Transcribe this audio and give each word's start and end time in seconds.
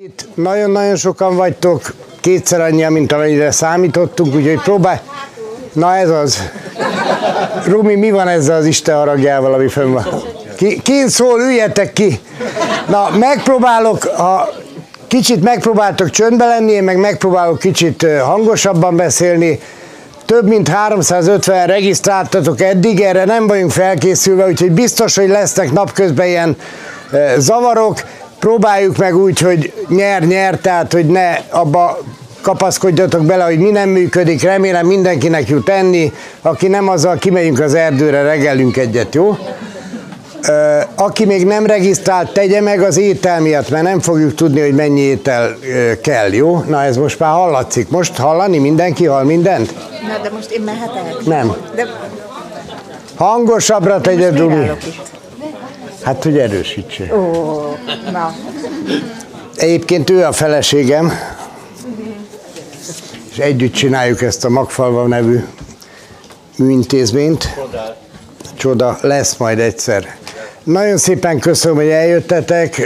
Itt 0.00 0.28
nagyon-nagyon 0.34 0.96
sokan 0.96 1.36
vagytok, 1.36 1.94
kétszer 2.20 2.60
annyian, 2.60 2.92
mint 2.92 3.12
amennyire 3.12 3.50
számítottunk, 3.50 4.34
úgyhogy 4.34 4.60
próbálj. 4.60 4.98
Na 5.72 5.96
ez 5.96 6.10
az. 6.10 6.38
Rumi, 7.66 7.94
mi 7.94 8.10
van 8.10 8.28
ezzel 8.28 8.56
az 8.56 8.66
Isten 8.66 8.96
haragjával, 8.96 9.54
ami 9.54 9.68
fönn 9.68 9.92
van? 9.92 10.06
Ki, 10.56 10.80
ki 10.82 11.08
szól, 11.08 11.40
üljetek 11.40 11.92
ki. 11.92 12.20
Na, 12.88 13.08
megpróbálok, 13.18 14.04
ha 14.04 14.48
kicsit 15.08 15.42
megpróbáltok 15.42 16.10
csöndbe 16.10 16.46
lenni, 16.46 16.72
én 16.72 16.84
meg 16.84 16.96
megpróbálok 16.96 17.58
kicsit 17.58 18.06
hangosabban 18.20 18.96
beszélni. 18.96 19.60
Több 20.24 20.48
mint 20.48 20.68
350 20.68 21.66
regisztráltatok 21.66 22.60
eddig, 22.60 23.00
erre 23.00 23.24
nem 23.24 23.46
vagyunk 23.46 23.70
felkészülve, 23.70 24.46
úgyhogy 24.46 24.72
biztos, 24.72 25.16
hogy 25.16 25.28
lesznek 25.28 25.72
napközben 25.72 26.26
ilyen 26.26 26.56
zavarok 27.38 28.02
próbáljuk 28.38 28.96
meg 28.96 29.16
úgy, 29.16 29.40
hogy 29.40 29.72
nyer-nyer, 29.88 30.58
tehát 30.58 30.92
hogy 30.92 31.06
ne 31.06 31.38
abba 31.50 31.98
kapaszkodjatok 32.40 33.24
bele, 33.24 33.44
hogy 33.44 33.58
mi 33.58 33.70
nem 33.70 33.88
működik, 33.88 34.42
remélem 34.42 34.86
mindenkinek 34.86 35.48
jut 35.48 35.68
enni, 35.68 36.12
aki 36.42 36.68
nem 36.68 36.88
azzal 36.88 37.16
kimegyünk 37.16 37.60
az 37.60 37.74
erdőre, 37.74 38.22
regelünk 38.22 38.76
egyet, 38.76 39.14
jó? 39.14 39.36
Aki 40.94 41.24
még 41.24 41.46
nem 41.46 41.66
regisztrált, 41.66 42.32
tegye 42.32 42.60
meg 42.60 42.82
az 42.82 42.96
étel 42.96 43.40
miatt, 43.40 43.70
mert 43.70 43.84
nem 43.84 44.00
fogjuk 44.00 44.34
tudni, 44.34 44.60
hogy 44.60 44.74
mennyi 44.74 45.00
étel 45.00 45.56
kell, 46.02 46.32
jó? 46.32 46.64
Na 46.68 46.82
ez 46.82 46.96
most 46.96 47.18
már 47.18 47.32
hallatszik. 47.32 47.88
Most 47.88 48.16
hallani? 48.16 48.58
Mindenki 48.58 49.06
hall 49.06 49.24
mindent? 49.24 49.74
Na, 49.74 50.22
de 50.22 50.30
most 50.34 50.50
én 50.50 50.60
mehetek? 50.60 51.24
Nem. 51.24 51.56
De 51.74 51.86
Hangosabbra 53.16 54.00
tegye, 54.00 54.30
Dumi. 54.30 54.70
Hát, 56.08 56.22
hogy 56.22 56.38
erősítsél. 56.38 57.14
Ó, 57.14 57.76
na. 58.12 58.34
Egyébként 59.56 60.10
ő 60.10 60.24
a 60.24 60.32
feleségem, 60.32 61.12
és 63.30 63.38
együtt 63.38 63.72
csináljuk 63.72 64.22
ezt 64.22 64.44
a 64.44 64.48
Magfalva 64.48 65.06
nevű 65.06 65.44
műintézményt. 66.56 67.48
Csoda, 68.54 68.98
lesz 69.00 69.36
majd 69.36 69.58
egyszer. 69.58 70.16
Nagyon 70.62 70.96
szépen 70.96 71.38
köszönöm, 71.38 71.76
hogy 71.76 71.88
eljöttetek. 71.88 72.80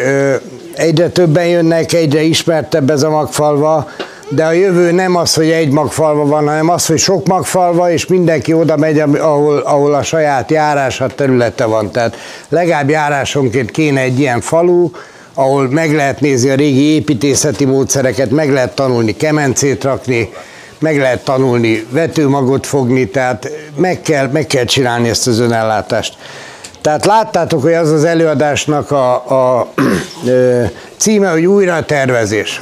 Egyre 0.75 1.09
többen 1.09 1.47
jönnek, 1.47 1.93
egyre 1.93 2.23
ismertebb 2.23 2.91
ez 2.91 3.03
a 3.03 3.11
magfalva, 3.11 3.89
de 4.35 4.45
a 4.45 4.53
jövő 4.53 4.93
nem 4.93 5.17
az, 5.17 5.35
hogy 5.35 5.51
egy 5.51 5.71
magfalva 5.71 6.27
van, 6.27 6.47
hanem 6.47 6.69
az, 6.69 6.87
hogy 6.87 6.99
sok 6.99 7.27
magfalva, 7.27 7.91
és 7.91 8.07
mindenki 8.07 8.53
oda 8.53 8.77
megy, 8.77 8.99
ahol, 8.99 9.59
ahol 9.59 9.95
a 9.95 10.03
saját 10.03 10.51
járása 10.51 11.07
területe 11.07 11.65
van. 11.65 11.91
Tehát 11.91 12.17
legalább 12.49 12.89
járásonként 12.89 13.71
kéne 13.71 14.01
egy 14.01 14.19
ilyen 14.19 14.41
falu, 14.41 14.91
ahol 15.35 15.69
meg 15.71 15.95
lehet 15.95 16.21
nézni 16.21 16.51
a 16.51 16.55
régi 16.55 16.83
építészeti 16.83 17.65
módszereket, 17.65 18.31
meg 18.31 18.53
lehet 18.53 18.75
tanulni 18.75 19.17
kemencét 19.17 19.85
rakni, 19.85 20.33
meg 20.79 20.99
lehet 20.99 21.25
tanulni 21.25 21.87
vetőmagot 21.91 22.67
fogni, 22.67 23.09
tehát 23.09 23.51
meg 23.77 24.01
kell, 24.01 24.29
meg 24.33 24.47
kell 24.47 24.65
csinálni 24.65 25.09
ezt 25.09 25.27
az 25.27 25.39
önellátást. 25.39 26.17
Tehát 26.81 27.05
láttátok, 27.05 27.63
hogy 27.63 27.73
az 27.73 27.91
az 27.91 28.05
előadásnak 28.05 28.91
a, 28.91 29.15
a 29.15 29.73
ö, 30.27 30.63
címe, 30.97 31.31
hogy 31.31 31.47
újra 31.47 31.85
tervezés. 31.85 32.61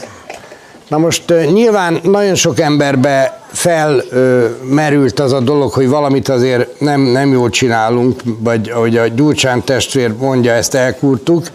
Na 0.91 0.98
most 0.98 1.34
nyilván 1.52 2.00
nagyon 2.02 2.34
sok 2.34 2.60
emberbe 2.60 3.41
felmerült 3.52 5.20
az 5.20 5.33
a 5.33 5.41
dolog, 5.41 5.72
hogy 5.72 5.88
valamit 5.88 6.28
azért 6.28 6.80
nem, 6.80 7.00
nem 7.00 7.33
jól 7.33 7.50
csinálunk, 7.50 8.22
vagy 8.38 8.70
ahogy 8.70 8.96
a 8.96 9.06
Gyurcsán 9.06 9.64
testvér 9.64 10.14
mondja, 10.18 10.52
ezt 10.52 10.74
elkurtuk. 10.74 11.46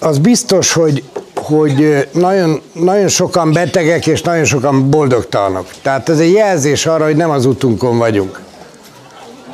Az 0.00 0.18
biztos, 0.18 0.72
hogy, 0.72 1.02
hogy 1.34 2.08
nagyon, 2.12 2.60
nagyon 2.72 3.08
sokan 3.08 3.52
betegek 3.52 4.06
és 4.06 4.22
nagyon 4.22 4.44
sokan 4.44 4.90
boldogtalanok. 4.90 5.66
Tehát 5.82 6.08
ez 6.08 6.18
egy 6.18 6.32
jelzés 6.32 6.86
arra, 6.86 7.04
hogy 7.04 7.16
nem 7.16 7.30
az 7.30 7.46
utunkon 7.46 7.98
vagyunk. 7.98 8.40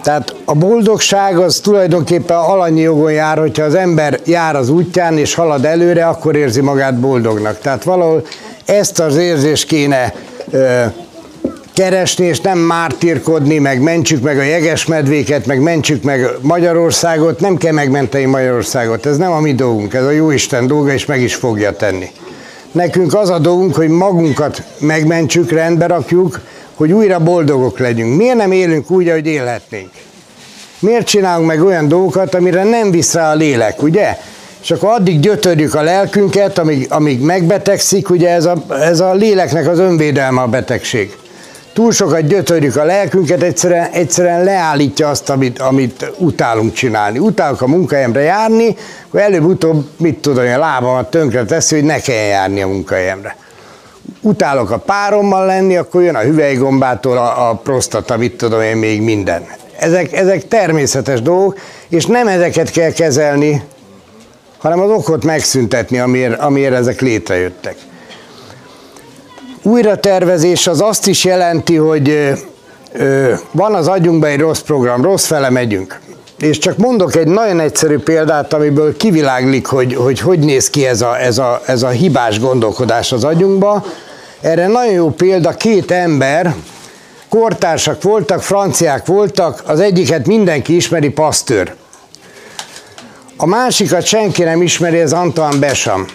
Tehát 0.02 0.34
a 0.44 0.54
boldogság 0.54 1.38
az 1.38 1.60
tulajdonképpen 1.60 2.36
alanyi 2.36 2.80
jogon 2.80 3.12
jár, 3.12 3.38
hogyha 3.38 3.64
az 3.64 3.74
ember 3.74 4.20
jár 4.24 4.56
az 4.56 4.68
útján 4.68 5.18
és 5.18 5.34
halad 5.34 5.64
előre, 5.64 6.06
akkor 6.06 6.36
érzi 6.36 6.60
magát 6.60 7.00
boldognak. 7.00 7.58
Tehát 7.58 7.84
valahol 7.84 8.26
ezt 8.64 9.00
az 9.00 9.16
érzést 9.16 9.66
kéne 9.66 10.14
ö, 10.50 10.84
keresni, 11.74 12.24
és 12.24 12.40
nem 12.40 12.58
mártírkodni, 12.58 13.58
meg 13.58 13.82
mentsük 13.82 14.22
meg 14.22 14.38
a 14.38 14.42
jegesmedvéket, 14.42 15.46
meg 15.46 15.60
mentsük 15.60 16.02
meg 16.02 16.28
Magyarországot, 16.40 17.40
nem 17.40 17.56
kell 17.56 17.72
megmenteni 17.72 18.24
Magyarországot, 18.24 19.06
ez 19.06 19.16
nem 19.16 19.32
a 19.32 19.40
mi 19.40 19.54
dolgunk, 19.54 19.94
ez 19.94 20.04
a 20.04 20.10
Jóisten 20.10 20.66
dolga, 20.66 20.92
és 20.92 21.06
meg 21.06 21.20
is 21.20 21.34
fogja 21.34 21.72
tenni. 21.72 22.10
Nekünk 22.72 23.14
az 23.14 23.30
a 23.30 23.38
dolgunk, 23.38 23.74
hogy 23.74 23.88
magunkat 23.88 24.62
megmentsük, 24.78 25.50
rendbe 25.50 25.86
rakjuk, 25.86 26.40
hogy 26.80 26.92
újra 26.92 27.18
boldogok 27.18 27.78
legyünk. 27.78 28.16
Miért 28.16 28.36
nem 28.36 28.52
élünk 28.52 28.90
úgy, 28.90 29.08
ahogy 29.08 29.26
élhetnénk? 29.26 29.90
Miért 30.78 31.06
csinálunk 31.06 31.46
meg 31.46 31.62
olyan 31.62 31.88
dolgokat, 31.88 32.34
amire 32.34 32.64
nem 32.64 32.90
visz 32.90 33.14
rá 33.14 33.30
a 33.30 33.34
lélek, 33.34 33.82
ugye? 33.82 34.16
És 34.62 34.70
akkor 34.70 34.88
addig 34.88 35.20
gyötörjük 35.20 35.74
a 35.74 35.82
lelkünket, 35.82 36.58
amíg, 36.58 36.86
amíg 36.90 37.20
megbetegszik, 37.20 38.10
ugye 38.10 38.28
ez 38.28 38.44
a, 38.44 38.64
ez 38.68 39.00
a 39.00 39.12
léleknek 39.12 39.68
az 39.68 39.78
önvédelme 39.78 40.40
a 40.40 40.46
betegség. 40.46 41.16
Túl 41.72 41.92
sokat 41.92 42.26
gyötörjük 42.26 42.76
a 42.76 42.84
lelkünket, 42.84 43.42
egyszerűen, 43.42 43.88
egyszerűen 43.92 44.44
leállítja 44.44 45.08
azt, 45.08 45.30
amit, 45.30 45.58
amit 45.58 46.12
utálunk 46.18 46.72
csinálni. 46.72 47.18
Utálok 47.18 47.62
a 47.62 47.66
munkahelyemre 47.66 48.20
járni, 48.20 48.76
akkor 49.08 49.20
előbb-utóbb, 49.20 49.88
mit 49.96 50.18
tudom, 50.18 50.44
a 50.44 50.58
lábamat 50.58 51.10
tönkre 51.10 51.44
teszi, 51.44 51.74
hogy 51.74 51.84
ne 51.84 51.98
kelljen 51.98 52.28
járni 52.28 52.62
a 52.62 52.66
munkahelyemre 52.66 53.36
utálok 54.20 54.70
a 54.70 54.78
párommal 54.78 55.46
lenni, 55.46 55.76
akkor 55.76 56.02
jön 56.02 56.14
a 56.14 56.20
hüvelygombától 56.20 57.16
a, 57.16 57.50
a 57.50 57.54
prostata, 57.54 58.16
mit 58.16 58.36
tudom 58.36 58.60
én 58.60 58.76
még 58.76 59.02
minden. 59.02 59.46
Ezek, 59.78 60.12
ezek 60.12 60.48
természetes 60.48 61.22
dolgok, 61.22 61.58
és 61.88 62.06
nem 62.06 62.28
ezeket 62.28 62.70
kell 62.70 62.92
kezelni, 62.92 63.62
hanem 64.58 64.80
az 64.80 64.90
okot 64.90 65.24
megszüntetni, 65.24 65.98
amiért, 65.98 66.40
amiért 66.40 66.74
ezek 66.74 67.00
létrejöttek. 67.00 67.76
Újratervezés 69.62 70.66
az 70.66 70.80
azt 70.80 71.06
is 71.06 71.24
jelenti, 71.24 71.76
hogy 71.76 72.36
ö, 72.92 73.32
van 73.50 73.74
az 73.74 73.88
agyunkban 73.88 74.30
egy 74.30 74.40
rossz 74.40 74.60
program, 74.60 75.02
rossz 75.02 75.26
fele 75.26 75.50
megyünk. 75.50 76.00
És 76.40 76.58
csak 76.58 76.76
mondok 76.76 77.16
egy 77.16 77.26
nagyon 77.26 77.60
egyszerű 77.60 77.98
példát, 77.98 78.52
amiből 78.52 78.96
kiviláglik, 78.96 79.66
hogy 79.66 79.94
hogy, 79.94 80.20
hogy 80.20 80.38
néz 80.38 80.70
ki 80.70 80.86
ez 80.86 81.00
a, 81.00 81.20
ez, 81.20 81.38
a, 81.38 81.60
ez 81.66 81.82
a 81.82 81.88
hibás 81.88 82.40
gondolkodás 82.40 83.12
az 83.12 83.24
agyunkba. 83.24 83.84
Erre 84.40 84.66
nagyon 84.66 84.92
jó 84.92 85.10
példa, 85.10 85.50
két 85.50 85.90
ember, 85.90 86.54
kortársak 87.28 88.02
voltak, 88.02 88.42
franciák 88.42 89.06
voltak, 89.06 89.62
az 89.66 89.80
egyiket 89.80 90.26
mindenki 90.26 90.74
ismeri, 90.74 91.08
Pasteur. 91.08 91.74
A 93.36 93.46
másikat 93.46 94.04
senki 94.04 94.42
nem 94.42 94.62
ismeri, 94.62 94.98
ez 94.98 95.12
Antoine 95.12 95.58
Besham. 95.58 96.06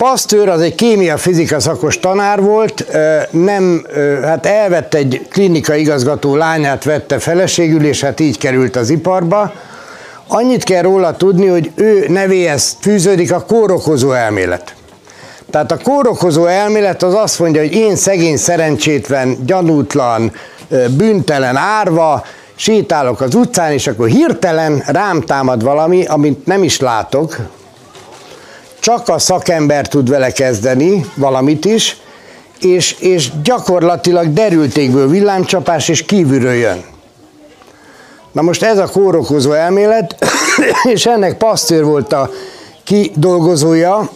Pasteur 0.00 0.48
az 0.48 0.60
egy 0.60 0.74
kémia-fizika 0.74 1.60
szakos 1.60 1.98
tanár 1.98 2.40
volt, 2.40 2.86
nem, 3.30 3.86
hát 4.22 4.46
elvette 4.46 4.98
egy 4.98 5.26
klinika 5.30 5.74
igazgató 5.74 6.36
lányát, 6.36 6.84
vette 6.84 7.18
feleségül, 7.18 7.84
és 7.84 8.00
hát 8.00 8.20
így 8.20 8.38
került 8.38 8.76
az 8.76 8.90
iparba. 8.90 9.52
Annyit 10.26 10.64
kell 10.64 10.82
róla 10.82 11.16
tudni, 11.16 11.46
hogy 11.46 11.70
ő 11.74 12.04
nevéhez 12.08 12.76
fűződik 12.80 13.32
a 13.32 13.40
kórokozó 13.40 14.12
elmélet. 14.12 14.74
Tehát 15.50 15.72
a 15.72 15.78
kórokozó 15.82 16.46
elmélet 16.46 17.02
az 17.02 17.14
azt 17.14 17.38
mondja, 17.38 17.60
hogy 17.60 17.74
én 17.74 17.96
szegény, 17.96 18.36
szerencsétlen, 18.36 19.36
gyanútlan, 19.46 20.32
ö, 20.68 20.84
bűntelen, 20.88 21.56
árva, 21.56 22.24
sétálok 22.54 23.20
az 23.20 23.34
utcán, 23.34 23.72
és 23.72 23.86
akkor 23.86 24.08
hirtelen 24.08 24.82
rám 24.86 25.20
támad 25.20 25.62
valami, 25.62 26.04
amit 26.04 26.46
nem 26.46 26.62
is 26.62 26.80
látok, 26.80 27.36
csak 28.80 29.08
a 29.08 29.18
szakember 29.18 29.88
tud 29.88 30.08
vele 30.08 30.30
kezdeni 30.30 31.04
valamit 31.14 31.64
is, 31.64 31.96
és, 32.60 32.92
és 32.92 33.30
gyakorlatilag 33.42 34.32
derültékből 34.32 35.08
villámcsapás, 35.08 35.88
és 35.88 36.04
kívülről 36.04 36.52
jön. 36.52 36.84
Na 38.32 38.42
most 38.42 38.62
ez 38.62 38.78
a 38.78 38.86
kórokozó 38.86 39.52
elmélet, 39.52 40.16
és 40.94 41.06
ennek 41.06 41.36
Pasteur 41.36 41.84
volt 41.84 42.12
a 42.12 42.30
kidolgozója, 42.84 44.10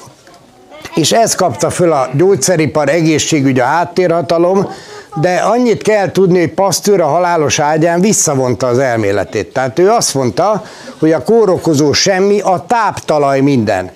és 0.95 1.13
ez 1.13 1.35
kapta 1.35 1.71
föl 1.71 1.93
a 1.93 2.09
gyógyszeripar, 2.17 2.89
egészségügy, 2.89 3.59
a 3.59 3.65
háttérhatalom, 3.65 4.69
de 5.21 5.35
annyit 5.35 5.83
kell 5.83 6.11
tudni, 6.11 6.39
hogy 6.39 6.53
Pasteur 6.53 7.01
a 7.01 7.07
halálos 7.07 7.59
ágyán 7.59 8.01
visszavonta 8.01 8.67
az 8.67 8.79
elméletét. 8.79 9.53
Tehát 9.53 9.79
ő 9.79 9.91
azt 9.91 10.15
mondta, 10.15 10.65
hogy 10.99 11.13
a 11.13 11.23
kórokozó 11.23 11.93
semmi, 11.93 12.41
a 12.41 12.65
táptalaj 12.69 13.41
minden. 13.41 13.91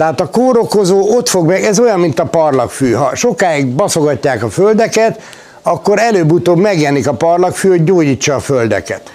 Tehát 0.00 0.20
a 0.20 0.30
kórokozó 0.30 1.16
ott 1.16 1.28
fog 1.28 1.46
meg, 1.46 1.64
ez 1.64 1.78
olyan, 1.78 2.00
mint 2.00 2.18
a 2.18 2.24
parlagfű. 2.24 2.92
Ha 2.92 3.14
sokáig 3.14 3.66
baszogatják 3.66 4.42
a 4.42 4.50
földeket, 4.50 5.20
akkor 5.62 5.98
előbb-utóbb 5.98 6.58
megjelenik 6.58 7.08
a 7.08 7.12
parlagfű, 7.12 7.68
hogy 7.68 7.84
gyógyítsa 7.84 8.34
a 8.34 8.38
földeket. 8.38 9.12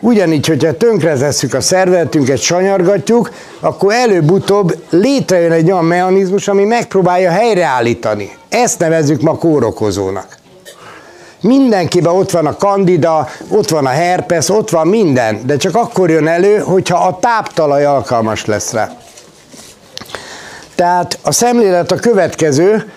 Ugyanígy, 0.00 0.46
hogyha 0.46 0.76
tönkretesszük 0.76 1.54
a 1.54 1.60
szervezetünket, 1.60 2.38
sanyargatjuk, 2.38 3.30
akkor 3.60 3.92
előbb-utóbb 3.92 4.74
létrejön 4.90 5.52
egy 5.52 5.70
olyan 5.70 5.84
mechanizmus, 5.84 6.48
ami 6.48 6.64
megpróbálja 6.64 7.30
helyreállítani. 7.30 8.30
Ezt 8.48 8.78
nevezzük 8.78 9.20
ma 9.20 9.36
kórokozónak. 9.36 10.36
Mindenkiben 11.40 12.12
ott 12.12 12.30
van 12.30 12.46
a 12.46 12.56
kandida, 12.56 13.28
ott 13.48 13.68
van 13.68 13.86
a 13.86 13.90
herpes, 13.90 14.48
ott 14.48 14.70
van 14.70 14.86
minden, 14.86 15.40
de 15.46 15.56
csak 15.56 15.74
akkor 15.74 16.10
jön 16.10 16.26
elő, 16.26 16.58
hogyha 16.58 17.06
a 17.06 17.18
táptalaj 17.18 17.84
alkalmas 17.84 18.44
lesz 18.44 18.72
rá. 18.72 18.90
Tehát 20.78 21.18
a 21.22 21.32
szemlélet 21.32 21.92
a 21.92 21.96
következő, 21.96 22.92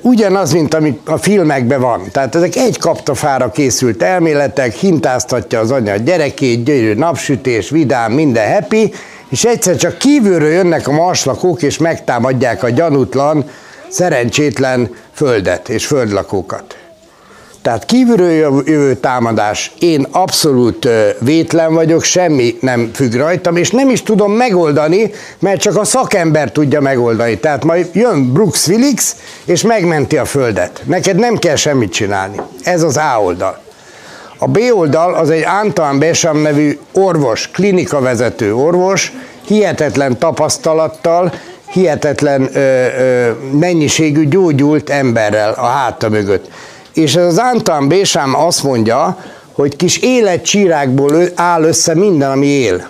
ugyanaz, 0.00 0.52
mint 0.52 0.74
ami 0.74 1.00
a 1.06 1.16
filmekben 1.16 1.80
van. 1.80 2.02
Tehát 2.12 2.34
ezek 2.34 2.56
egy 2.56 2.78
kaptafára 2.78 3.50
készült 3.50 4.02
elméletek, 4.02 4.74
hintáztatja 4.74 5.60
az 5.60 5.70
anya 5.70 5.92
a 5.92 5.96
gyerekét, 5.96 6.64
gyönyörű 6.64 6.94
napsütés, 6.94 7.70
vidám, 7.70 8.12
minden 8.12 8.52
happy, 8.52 8.92
és 9.28 9.44
egyszer 9.44 9.76
csak 9.76 9.98
kívülről 9.98 10.52
jönnek 10.52 10.88
a 10.88 10.92
marslakók, 10.92 11.62
és 11.62 11.78
megtámadják 11.78 12.62
a 12.62 12.70
gyanútlan, 12.70 13.44
szerencsétlen 13.88 14.94
földet 15.12 15.68
és 15.68 15.86
földlakókat. 15.86 16.76
Tehát 17.68 17.84
kívülről 17.84 18.62
jövő 18.66 18.94
támadás, 18.94 19.72
én 19.78 20.06
abszolút 20.10 20.88
vétlen 21.18 21.74
vagyok, 21.74 22.02
semmi 22.02 22.58
nem 22.60 22.90
függ 22.94 23.14
rajtam, 23.14 23.56
és 23.56 23.70
nem 23.70 23.90
is 23.90 24.02
tudom 24.02 24.32
megoldani, 24.32 25.10
mert 25.38 25.60
csak 25.60 25.76
a 25.76 25.84
szakember 25.84 26.52
tudja 26.52 26.80
megoldani. 26.80 27.38
Tehát 27.38 27.64
majd 27.64 27.90
jön 27.92 28.32
Brooks 28.32 28.66
Willis, 28.66 29.12
és 29.44 29.62
megmenti 29.62 30.16
a 30.16 30.24
földet. 30.24 30.82
Neked 30.84 31.16
nem 31.16 31.36
kell 31.36 31.56
semmit 31.56 31.92
csinálni. 31.92 32.40
Ez 32.62 32.82
az 32.82 32.96
A 32.96 33.20
oldal. 33.22 33.58
A 34.38 34.46
B 34.46 34.58
oldal 34.74 35.14
az 35.14 35.30
egy 35.30 35.44
Antoine 35.62 35.98
Besham 35.98 36.38
nevű 36.38 36.78
orvos, 36.92 37.50
klinikavezető 37.50 38.54
orvos, 38.54 39.12
hihetetlen 39.46 40.18
tapasztalattal, 40.18 41.32
hihetetlen 41.70 42.48
ö, 42.52 42.58
ö, 42.58 43.30
mennyiségű 43.58 44.28
gyógyult 44.28 44.90
emberrel 44.90 45.52
a 45.52 45.66
háta 45.66 46.08
mögött. 46.08 46.50
És 46.98 47.16
ez 47.16 47.24
az 47.24 47.38
Antoine 47.38 47.86
Bésám 47.86 48.34
azt 48.34 48.62
mondja, 48.62 49.24
hogy 49.52 49.76
kis 49.76 49.98
életcsírákból 49.98 51.22
áll 51.34 51.62
össze 51.62 51.94
minden, 51.94 52.30
ami 52.30 52.46
él. 52.46 52.88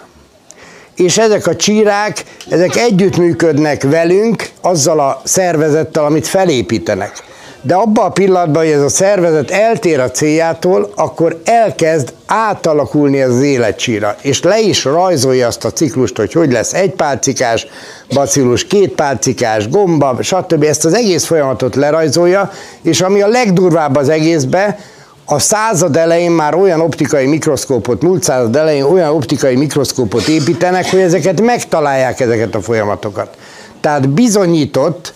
És 0.94 1.18
ezek 1.18 1.46
a 1.46 1.56
csírák, 1.56 2.24
ezek 2.48 2.76
együttműködnek 2.76 3.82
velünk, 3.82 4.50
azzal 4.60 5.00
a 5.00 5.20
szervezettel, 5.24 6.04
amit 6.04 6.26
felépítenek. 6.26 7.22
De 7.62 7.74
abban 7.74 8.04
a 8.04 8.10
pillanatban, 8.10 8.62
hogy 8.62 8.72
ez 8.72 8.82
a 8.82 8.88
szervezet 8.88 9.50
eltér 9.50 10.00
a 10.00 10.10
céljától, 10.10 10.92
akkor 10.94 11.40
elkezd 11.44 12.12
átalakulni 12.26 13.22
az 13.22 13.40
életcsíra, 13.40 14.16
és 14.20 14.42
le 14.42 14.60
is 14.60 14.84
rajzolja 14.84 15.46
azt 15.46 15.64
a 15.64 15.70
ciklust, 15.70 16.16
hogy 16.16 16.32
hogy 16.32 16.52
lesz 16.52 16.72
egy 16.72 16.90
pálcikás 16.90 17.66
bacillus, 18.14 18.66
két 18.66 18.92
pálcikás, 18.92 19.68
gomba, 19.68 20.16
stb. 20.22 20.62
Ezt 20.62 20.84
az 20.84 20.94
egész 20.94 21.24
folyamatot 21.24 21.74
lerajzolja, 21.74 22.50
és 22.82 23.00
ami 23.00 23.22
a 23.22 23.28
legdurvább 23.28 23.96
az 23.96 24.08
egészbe, 24.08 24.78
a 25.24 25.38
század 25.38 25.96
elején 25.96 26.30
már 26.30 26.54
olyan 26.54 26.80
optikai 26.80 27.26
mikroszkópot, 27.26 28.02
múlt 28.02 28.22
század 28.22 28.56
elején 28.56 28.82
olyan 28.82 29.10
optikai 29.10 29.56
mikroszkópot 29.56 30.28
építenek, 30.28 30.90
hogy 30.90 31.00
ezeket 31.00 31.40
megtalálják 31.40 32.20
ezeket 32.20 32.54
a 32.54 32.60
folyamatokat. 32.60 33.36
Tehát 33.80 34.08
bizonyított, 34.08 35.14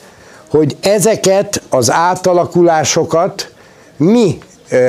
hogy 0.52 0.76
ezeket 0.80 1.62
az 1.68 1.90
átalakulásokat 1.90 3.52
mi 3.96 4.38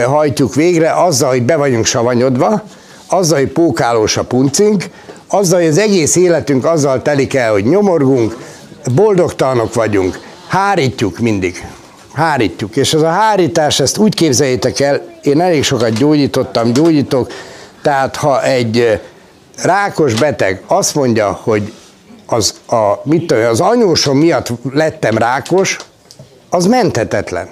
hajtjuk 0.06 0.56
végre 0.56 0.92
azzal, 1.04 1.30
hogy 1.30 1.44
be 1.44 1.56
vagyunk 1.56 1.86
savanyodva, 1.86 2.64
azzal, 3.08 3.38
hogy 3.38 3.48
pókálós 3.48 4.18
a 4.18 4.24
puncink, 4.24 4.90
azzal, 5.28 5.60
hogy 5.60 5.68
az 5.68 5.78
egész 5.78 6.16
életünk 6.16 6.66
azzal 6.66 7.02
telik 7.02 7.34
el, 7.34 7.52
hogy 7.52 7.66
nyomorgunk, 7.66 8.38
boldogtalanok 8.96 9.74
vagyunk, 9.74 10.20
hárítjuk 10.48 11.20
mindig. 11.20 11.66
Hárítjuk. 12.14 12.76
És 12.76 12.94
ez 12.94 13.02
a 13.02 13.10
hárítás, 13.10 13.80
ezt 13.80 13.98
úgy 13.98 14.16
képzeljétek 14.16 14.80
el, 14.80 15.02
én 15.22 15.42
elég 15.42 15.64
sokat 15.64 15.98
gyógyítottam, 15.98 16.74
gyógyítok, 16.74 17.32
tehát 17.82 18.16
ha 18.16 18.44
egy 18.44 19.00
rákos 19.64 20.14
beteg 20.14 20.62
azt 20.68 20.96
mondja, 20.96 21.40
hogy 21.44 21.74
az, 22.34 22.54
a, 22.68 23.00
mit 23.04 23.28
tudom, 23.28 23.46
az 23.46 23.60
anyósom 23.60 24.18
miatt 24.18 24.52
lettem 24.74 25.18
rákos, 25.18 25.78
az 26.50 26.66
menthetetlen. 26.66 27.48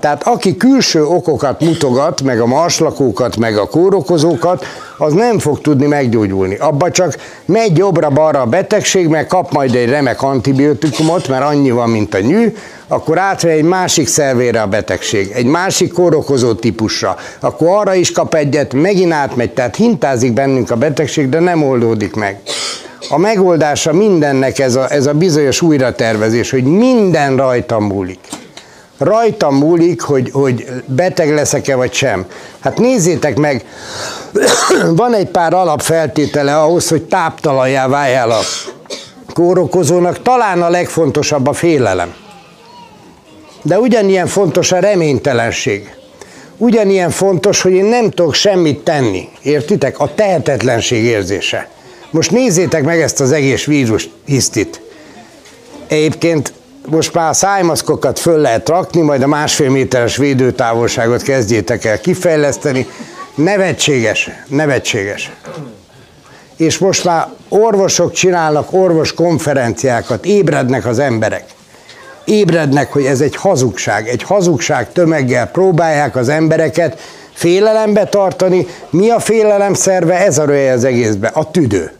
Tehát 0.00 0.26
aki 0.26 0.56
külső 0.56 1.04
okokat 1.04 1.60
mutogat, 1.60 2.22
meg 2.22 2.40
a 2.40 2.46
marslakókat, 2.46 3.36
meg 3.36 3.58
a 3.58 3.68
kórokozókat, 3.68 4.64
az 4.98 5.12
nem 5.12 5.38
fog 5.38 5.60
tudni 5.60 5.86
meggyógyulni. 5.86 6.56
Abba 6.56 6.90
csak 6.90 7.16
megy 7.44 7.76
jobbra-balra 7.76 8.40
a 8.40 8.46
betegség, 8.46 9.08
meg 9.08 9.26
kap 9.26 9.52
majd 9.52 9.74
egy 9.74 9.88
remek 9.88 10.22
antibiotikumot, 10.22 11.28
mert 11.28 11.44
annyi 11.44 11.70
van, 11.70 11.90
mint 11.90 12.14
a 12.14 12.20
nyű, 12.20 12.54
akkor 12.88 13.18
átve 13.18 13.50
egy 13.50 13.64
másik 13.64 14.06
szervére 14.06 14.62
a 14.62 14.66
betegség, 14.66 15.30
egy 15.34 15.46
másik 15.46 15.92
kórokozó 15.92 16.54
típusra, 16.54 17.16
akkor 17.40 17.68
arra 17.68 17.94
is 17.94 18.12
kap 18.12 18.34
egyet, 18.34 18.72
megint 18.72 19.12
átmegy, 19.12 19.52
tehát 19.52 19.76
hintázik 19.76 20.32
bennünk 20.32 20.70
a 20.70 20.76
betegség, 20.76 21.28
de 21.28 21.40
nem 21.40 21.62
oldódik 21.62 22.14
meg. 22.14 22.40
A 23.08 23.18
megoldása 23.18 23.92
mindennek 23.92 24.58
ez 24.58 24.76
a, 24.76 24.90
ez 24.90 25.06
a 25.06 25.12
bizonyos 25.12 25.62
újratervezés, 25.62 26.50
hogy 26.50 26.64
minden 26.64 27.36
rajtam 27.36 27.84
múlik 27.84 28.18
rajtam 28.98 29.56
múlik, 29.56 30.00
hogy, 30.00 30.30
hogy 30.32 30.66
beteg 30.86 31.34
leszek-e 31.34 31.76
vagy 31.76 31.92
sem. 31.92 32.26
Hát 32.60 32.78
nézzétek 32.78 33.36
meg, 33.36 33.64
van 35.02 35.14
egy 35.14 35.28
pár 35.28 35.54
alapfeltétele 35.54 36.60
ahhoz, 36.60 36.88
hogy 36.88 37.02
táptalajá 37.02 37.88
váljál 37.88 38.30
a 38.30 38.40
kórokozónak, 39.32 40.22
talán 40.22 40.62
a 40.62 40.68
legfontosabb 40.68 41.46
a 41.46 41.52
félelem. 41.52 42.14
De 43.62 43.78
ugyanilyen 43.78 44.26
fontos 44.26 44.72
a 44.72 44.78
reménytelenség. 44.78 45.94
Ugyanilyen 46.56 47.10
fontos, 47.10 47.62
hogy 47.62 47.72
én 47.72 47.84
nem 47.84 48.10
tudok 48.10 48.34
semmit 48.34 48.84
tenni. 48.84 49.28
Értitek? 49.42 49.98
A 49.98 50.14
tehetetlenség 50.14 51.04
érzése. 51.04 51.68
Most 52.10 52.30
nézzétek 52.30 52.84
meg 52.84 53.00
ezt 53.00 53.20
az 53.20 53.32
egész 53.32 53.64
vírus 53.64 54.08
hisztit. 54.24 54.80
Egyébként 55.86 56.52
most 56.86 57.14
már 57.14 57.36
szájmaszkokat 57.36 58.18
föl 58.18 58.38
lehet 58.38 58.68
rakni, 58.68 59.00
majd 59.00 59.22
a 59.22 59.26
másfél 59.26 59.70
méteres 59.70 60.16
védőtávolságot 60.16 61.22
kezdjétek 61.22 61.84
el 61.84 62.00
kifejleszteni. 62.00 62.86
Nevetséges, 63.34 64.30
nevetséges. 64.48 65.32
És 66.56 66.78
most 66.78 67.04
már 67.04 67.28
orvosok 67.48 68.12
csinálnak 68.12 68.72
orvos 68.72 69.12
konferenciákat, 69.12 70.24
ébrednek 70.24 70.86
az 70.86 70.98
emberek. 70.98 71.44
Ébrednek, 72.24 72.92
hogy 72.92 73.04
ez 73.04 73.20
egy 73.20 73.36
hazugság. 73.36 74.08
Egy 74.08 74.22
hazugság 74.22 74.92
tömeggel 74.92 75.46
próbálják 75.46 76.16
az 76.16 76.28
embereket 76.28 77.00
félelembe 77.36 78.04
tartani. 78.04 78.66
Mi 78.90 79.10
a 79.10 79.18
félelem 79.18 79.74
szerve? 79.74 80.24
Ez 80.24 80.38
a 80.38 80.44
röje 80.44 80.72
az 80.72 80.84
egészben. 80.84 81.30
A 81.34 81.50
tüdő. 81.50 81.90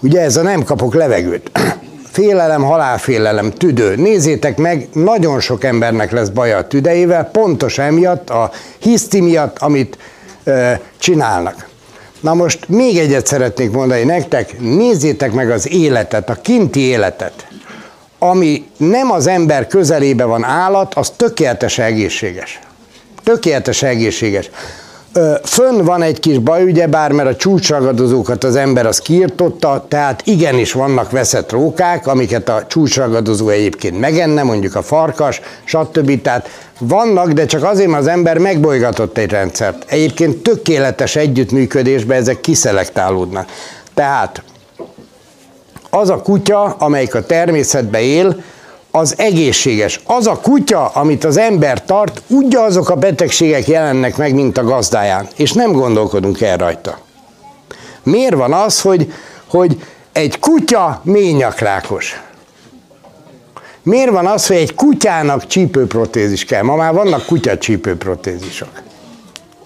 Ugye 0.00 0.20
ez 0.20 0.36
a 0.36 0.42
nem 0.42 0.64
kapok 0.64 0.94
levegőt 0.94 1.50
félelem, 2.12 2.62
halálfélelem, 2.62 3.50
tüdő. 3.50 3.94
Nézzétek 3.94 4.56
meg, 4.56 4.88
nagyon 4.92 5.40
sok 5.40 5.64
embernek 5.64 6.10
lesz 6.10 6.28
baja 6.28 6.56
a 6.56 6.66
tüdejével, 6.66 7.24
pontos 7.24 7.78
emiatt, 7.78 8.30
a 8.30 8.50
hiszti 8.78 9.20
miatt, 9.20 9.58
amit 9.58 9.98
ö, 10.44 10.70
csinálnak. 10.98 11.68
Na 12.20 12.34
most 12.34 12.68
még 12.68 12.98
egyet 12.98 13.26
szeretnék 13.26 13.70
mondani 13.70 14.02
nektek, 14.02 14.60
nézzétek 14.60 15.32
meg 15.32 15.50
az 15.50 15.72
életet, 15.72 16.30
a 16.30 16.40
kinti 16.42 16.80
életet. 16.80 17.46
Ami 18.18 18.66
nem 18.76 19.10
az 19.10 19.26
ember 19.26 19.66
közelébe 19.66 20.24
van 20.24 20.44
állat, 20.44 20.94
az 20.94 21.10
tökéletes 21.10 21.78
egészséges. 21.78 22.60
Tökéletes 23.24 23.82
egészséges. 23.82 24.50
Fönn 25.42 25.84
van 25.84 26.02
egy 26.02 26.20
kis 26.20 26.38
baj, 26.38 26.62
ugye 26.62 26.86
bár, 26.86 27.12
mert 27.12 27.28
a 27.28 27.36
csúcsragadozókat 27.36 28.44
az 28.44 28.56
ember 28.56 28.86
az 28.86 28.98
kiirtotta, 28.98 29.84
tehát 29.88 30.22
igenis 30.24 30.72
vannak 30.72 31.10
veszett 31.10 31.50
rókák, 31.50 32.06
amiket 32.06 32.48
a 32.48 32.64
csúcsragadozó 32.68 33.48
egyébként 33.48 34.00
megenne, 34.00 34.42
mondjuk 34.42 34.74
a 34.74 34.82
farkas, 34.82 35.40
stb. 35.64 36.22
Tehát 36.22 36.48
vannak, 36.78 37.30
de 37.30 37.46
csak 37.46 37.64
azért, 37.64 37.88
mert 37.88 38.02
az 38.02 38.08
ember 38.08 38.38
megbolygatott 38.38 39.18
egy 39.18 39.30
rendszert. 39.30 39.84
Egyébként 39.86 40.42
tökéletes 40.42 41.16
együttműködésben 41.16 42.18
ezek 42.18 42.40
kiszelektálódnak. 42.40 43.48
Tehát 43.94 44.42
az 45.90 46.10
a 46.10 46.22
kutya, 46.22 46.62
amelyik 46.64 47.14
a 47.14 47.26
természetben 47.26 48.02
él, 48.02 48.42
az 48.90 49.14
egészséges. 49.16 50.00
Az 50.04 50.26
a 50.26 50.40
kutya, 50.40 50.86
amit 50.86 51.24
az 51.24 51.36
ember 51.36 51.84
tart, 51.84 52.22
azok 52.50 52.90
a 52.90 52.94
betegségek 52.94 53.66
jelennek 53.66 54.16
meg, 54.16 54.34
mint 54.34 54.58
a 54.58 54.64
gazdáján, 54.64 55.28
és 55.36 55.52
nem 55.52 55.72
gondolkodunk 55.72 56.40
el 56.40 56.56
rajta. 56.56 56.98
Miért 58.02 58.34
van 58.34 58.52
az, 58.52 58.80
hogy, 58.80 59.12
hogy 59.46 59.82
egy 60.12 60.38
kutya 60.38 61.00
ményakrákos? 61.04 62.20
Miért 63.82 64.10
van 64.10 64.26
az, 64.26 64.46
hogy 64.46 64.56
egy 64.56 64.74
kutyának 64.74 65.46
csípőprotézis 65.46 66.44
kell? 66.44 66.62
Ma 66.62 66.76
már 66.76 66.92
vannak 66.92 67.26
kutya 67.26 67.58
csípőprotézisok. 67.58 68.82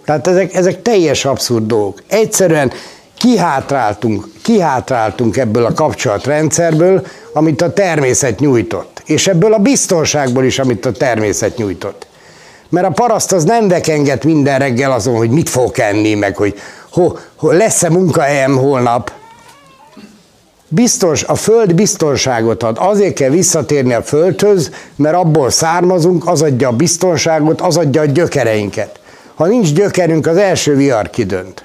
Tehát 0.04 0.26
ezek, 0.26 0.54
ezek 0.54 0.82
teljes 0.82 1.24
abszurd 1.24 1.66
dolgok. 1.66 2.02
Egyszerűen 2.06 2.72
kihátráltunk, 3.18 4.28
kihátráltunk 4.42 5.36
ebből 5.36 5.64
a 5.64 5.72
kapcsolatrendszerből, 5.72 7.06
amit 7.32 7.62
a 7.62 7.72
természet 7.72 8.38
nyújtott. 8.38 8.93
És 9.04 9.26
ebből 9.26 9.52
a 9.52 9.58
biztonságból 9.58 10.44
is, 10.44 10.58
amit 10.58 10.87
a 10.87 10.92
természet 10.92 11.56
nyújtott. 11.56 12.06
Mert 12.68 12.87
a 12.87 12.90
paraszt 12.90 13.32
az 13.32 13.44
nem 13.44 13.68
vekenget 13.68 14.25
minden 14.25 14.58
reggel 14.58 14.92
azon, 14.92 15.16
hogy 15.16 15.30
mit 15.30 15.49
fog 15.49 15.78
enni, 15.78 16.14
meg 16.14 16.37
hogy 16.37 16.61
ho, 16.90 17.12
ho, 17.37 17.50
lesz-e 17.50 17.88
munkahelyem 17.88 18.56
holnap. 18.56 19.12
Biztos, 20.68 21.23
a 21.23 21.34
föld 21.34 21.75
biztonságot 21.75 22.62
ad. 22.62 22.76
Azért 22.80 23.14
kell 23.14 23.30
visszatérni 23.30 23.92
a 23.92 24.02
földhöz, 24.02 24.70
mert 24.96 25.16
abból 25.16 25.50
származunk, 25.50 26.28
az 26.28 26.42
adja 26.42 26.68
a 26.68 26.73
biztonságot, 26.73 27.61
az 27.61 27.76
adja 27.76 28.00
a 28.00 28.04
gyökereinket. 28.04 29.00
Ha 29.34 29.46
nincs 29.46 29.73
gyökerünk, 29.73 30.26
az 30.26 30.37
első 30.37 30.76
vihar 30.76 31.11
kidönt. 31.11 31.64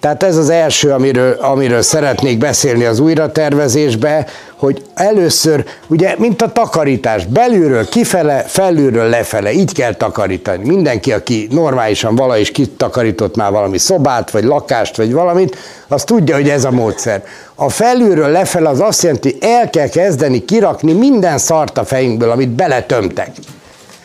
Tehát 0.00 0.22
ez 0.22 0.36
az 0.36 0.48
első, 0.48 0.90
amiről, 0.90 1.32
amiről 1.32 1.82
szeretnék 1.82 2.38
beszélni 2.38 2.84
az 2.84 2.98
újratervezésbe, 2.98 4.26
hogy 4.60 4.82
először, 4.94 5.64
ugye, 5.86 6.14
mint 6.18 6.42
a 6.42 6.52
takarítás, 6.52 7.26
belülről 7.26 7.88
kifele, 7.88 8.44
felülről 8.46 9.08
lefele, 9.08 9.52
így 9.52 9.72
kell 9.72 9.94
takarítani. 9.94 10.68
Mindenki, 10.68 11.12
aki 11.12 11.48
normálisan 11.50 12.14
vala 12.14 12.36
is 12.36 12.50
kitakarított 12.50 13.36
már 13.36 13.50
valami 13.50 13.78
szobát, 13.78 14.30
vagy 14.30 14.44
lakást, 14.44 14.96
vagy 14.96 15.12
valamit, 15.12 15.56
az 15.88 16.04
tudja, 16.04 16.34
hogy 16.34 16.48
ez 16.48 16.64
a 16.64 16.70
módszer. 16.70 17.24
A 17.54 17.68
felülről 17.68 18.28
lefele 18.28 18.68
az 18.68 18.80
azt 18.80 19.02
jelenti, 19.02 19.36
el 19.40 19.70
kell 19.70 19.88
kezdeni 19.88 20.44
kirakni 20.44 20.92
minden 20.92 21.38
szart 21.38 21.78
a 21.78 21.84
fejünkből, 21.84 22.30
amit 22.30 22.48
beletömtek. 22.48 23.30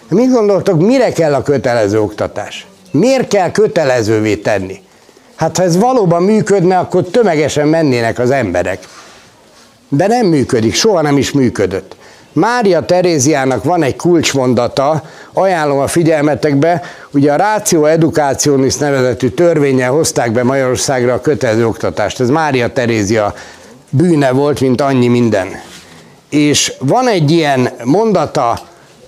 Mit 0.10 0.32
gondoltok, 0.32 0.82
mire 0.82 1.12
kell 1.12 1.34
a 1.34 1.42
kötelező 1.42 2.00
oktatás? 2.00 2.68
Miért 2.92 3.28
kell 3.28 3.52
kötelezővé 3.52 4.36
tenni? 4.36 4.82
Hát 5.36 5.58
ha 5.58 5.64
ez 5.64 5.78
valóban 5.78 6.24
működne, 6.24 6.78
akkor 6.78 7.04
tömegesen 7.04 7.68
mennének 7.68 8.20
az 8.20 8.32
emberek. 8.32 8.80
De 9.90 10.08
nem 10.08 10.26
működik, 10.26 10.74
soha 10.74 11.02
nem 11.02 11.18
is 11.18 11.32
működött. 11.32 11.96
Mária 12.36 12.86
Teréziának 12.86 13.64
van 13.64 13.84
egy 13.84 13.96
kulcsmondata, 13.96 15.04
ajánlom 15.34 15.80
a 15.80 15.88
figyelmetekbe, 15.88 16.82
ugye 17.12 17.32
a 17.32 17.36
Ráció 17.36 17.86
Educationis 17.86 18.76
nevezetű 18.76 19.30
törvényel 19.30 19.92
hozták 19.92 20.32
be 20.32 20.44
Magyarországra 20.44 21.14
a 21.14 21.22
kötelező 21.22 21.68
oktatást. 21.68 22.20
Ez 22.20 22.30
Mária 22.30 22.74
Terézia 22.74 23.34
bűne 23.90 24.32
volt, 24.32 24.62
mint 24.62 24.82
annyi 24.82 25.08
minden. 25.08 25.48
És 26.30 26.74
van 26.80 27.08
egy 27.08 27.32
ilyen 27.32 27.70
mondata, 27.84 28.60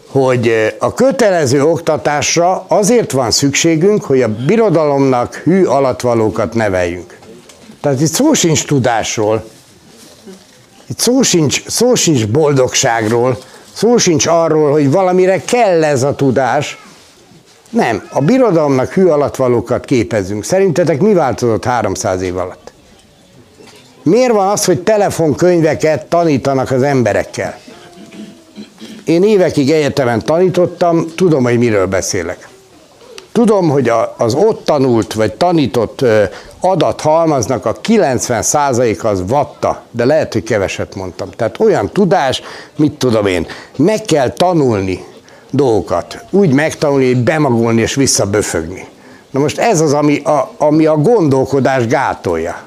hogy 0.08 0.76
a 0.80 0.94
kötelező 0.94 1.64
oktatásra 1.64 2.66
azért 2.68 3.12
van 3.12 3.32
szükségünk, 3.32 4.04
hogy 4.04 4.22
a 4.22 4.36
birodalomnak 4.46 5.36
hű 5.36 5.64
alatvalókat 5.64 6.54
neveljünk. 6.54 7.18
Tehát 7.82 8.02
itt 8.02 8.08
szó 8.08 8.34
sincs 8.34 8.66
tudásról, 8.66 9.44
itt 10.90 11.00
szó 11.00 11.22
sincs, 11.22 11.68
szó 11.68 11.96
sincs 11.96 12.28
boldogságról, 12.28 13.38
szó 13.74 13.98
sincs 13.98 14.26
arról, 14.26 14.72
hogy 14.72 14.92
valamire 14.92 15.42
kell 15.42 15.84
ez 15.84 16.04
a 16.04 16.16
tudás. 16.16 16.78
Nem, 17.70 18.08
a 18.12 18.22
birodalomnak 18.22 18.92
hű 18.92 19.06
alatvalókat 19.06 19.86
képezünk. 19.86 20.44
Szerintetek 20.44 21.02
mi 21.02 21.14
változott 21.14 21.66
300 21.66 22.22
év 22.22 22.38
alatt? 22.38 22.72
Miért 24.04 24.32
van 24.32 24.48
az, 24.48 24.66
hogy 24.66 24.80
telefonkönyveket 24.80 26.06
tanítanak 26.06 26.72
az 26.72 26.84
emberekkel? 26.84 27.58
Én 29.06 29.24
évekig 29.24 29.72
egyetemen 29.72 30.26
tanítottam, 30.26 31.06
tudom, 31.16 31.44
hogy 31.44 31.58
miről 31.58 31.86
beszélek. 31.86 32.48
Tudom, 33.32 33.70
hogy 33.70 33.92
az 34.18 34.34
ott 34.34 34.66
tanult 34.66 35.14
vagy 35.14 35.34
tanított 35.34 36.06
adathalmaznak 36.60 37.66
a 37.66 37.74
90% 37.74 39.02
az 39.04 39.24
vatta, 39.28 39.84
de 39.92 40.06
lehet, 40.06 40.34
hogy 40.34 40.44
keveset 40.44 40.96
mondtam. 40.96 41.30
Tehát 41.30 41.60
olyan 41.60 41.90
tudás, 41.90 42.42
mit 42.78 42.94
tudom 42.94 43.26
én, 43.26 43.48
meg 43.76 44.02
kell 44.02 44.30
tanulni 44.30 45.06
dolgokat. 45.52 46.26
Úgy 46.30 46.52
megtanulni, 46.52 47.06
hogy 47.06 47.24
bemagolni 47.24 47.82
és 47.82 47.96
visszaböfögni. 47.96 48.88
Na 49.32 49.40
most 49.40 49.58
ez 49.58 49.82
az, 49.82 49.94
ami 49.94 50.18
a, 50.18 50.52
ami 50.58 50.86
a 50.86 50.98
gondolkodás 50.98 51.88
gátolja. 51.88 52.66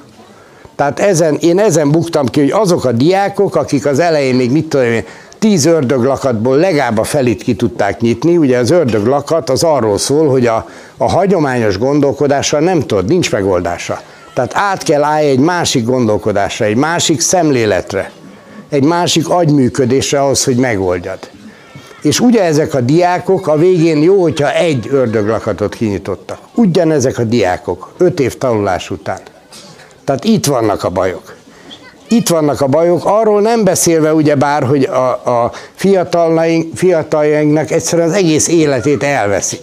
Tehát 0.76 1.00
ezen, 1.00 1.37
én 1.40 1.59
ezen 1.59 1.90
buktam 1.90 2.26
ki, 2.26 2.40
hogy 2.40 2.50
azok 2.50 2.85
a 2.85 2.92
diákok, 2.92 3.56
akik 3.56 3.87
az 3.87 3.99
elején 3.99 4.35
még 4.35 4.50
mit 4.50 4.68
tudom 4.68 4.87
én, 4.87 5.04
tíz 5.40 5.64
ördöglakatból 5.64 6.56
legalább 6.56 6.99
a 6.99 7.04
felit 7.04 7.42
ki 7.42 7.54
tudták 7.54 8.00
nyitni. 8.00 8.37
Ugye 8.37 8.59
az 8.59 8.70
ördöglakat 8.70 9.50
az 9.50 9.62
arról 9.62 9.99
szól, 9.99 10.28
hogy 10.28 10.47
a, 10.47 10.68
a 10.97 11.11
hagyományos 11.11 11.78
gondolkodásra 11.78 12.61
nem 12.61 12.80
tud, 12.80 13.09
nincs 13.09 13.32
megoldása. 13.32 14.00
Tehát 14.35 14.52
át 14.54 14.82
kell 14.82 15.02
állni 15.02 15.28
egy 15.28 15.38
másik 15.38 15.85
gondolkodásra, 15.85 16.64
egy 16.64 16.76
másik 16.76 17.20
szemléletre, 17.20 18.11
egy 18.68 18.85
másik 18.85 19.28
agyműködésre 19.28 20.20
ahhoz, 20.20 20.44
hogy 20.44 20.56
megoldjad. 20.56 21.18
És 22.02 22.20
ugye 22.20 22.42
ezek 22.42 22.75
a 22.75 22.80
diákok 22.80 23.47
a 23.47 23.56
végén 23.56 24.02
jó, 24.02 24.23
hogyha 24.23 24.54
egy 24.54 24.88
ördöglakatot 24.90 25.75
kinyitottak. 25.75 26.38
Ugyanezek 26.54 27.18
a 27.18 27.25
diákok, 27.25 27.92
öt 27.99 28.20
év 28.20 28.38
tanulás 28.38 28.90
után. 28.90 29.20
Tehát 30.04 30.25
itt 30.25 30.47
vannak 30.47 30.85
a 30.85 30.88
bajok 30.90 31.35
itt 32.12 32.28
vannak 32.28 32.60
a 32.60 32.66
bajok, 32.66 33.04
arról 33.04 33.40
nem 33.40 33.64
beszélve 33.64 34.14
ugye 34.14 34.34
bár, 34.34 34.62
hogy 34.62 34.84
a, 34.84 35.08
a 35.08 35.52
fiataljainknak 36.74 37.70
egyszerűen 37.70 38.08
az 38.08 38.14
egész 38.14 38.48
életét 38.48 39.02
elveszik. 39.02 39.60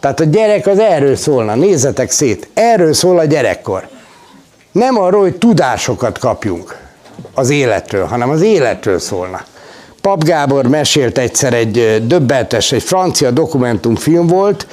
Tehát 0.00 0.20
a 0.20 0.24
gyerek 0.24 0.66
az 0.66 0.78
erről 0.78 1.16
szólna, 1.16 1.54
nézzetek 1.54 2.10
szét, 2.10 2.48
erről 2.54 2.92
szól 2.92 3.18
a 3.18 3.24
gyerekkor. 3.24 3.88
Nem 4.72 4.98
arról, 4.98 5.20
hogy 5.20 5.36
tudásokat 5.36 6.18
kapjunk 6.18 6.76
az 7.34 7.50
életről, 7.50 8.04
hanem 8.04 8.30
az 8.30 8.42
életről 8.42 8.98
szólna. 8.98 9.40
Pap 10.00 10.24
Gábor 10.24 10.66
mesélt 10.66 11.18
egyszer 11.18 11.54
egy 11.54 12.02
döbbentes, 12.06 12.72
egy 12.72 12.82
francia 12.82 13.30
dokumentumfilm 13.30 14.26
volt, 14.26 14.66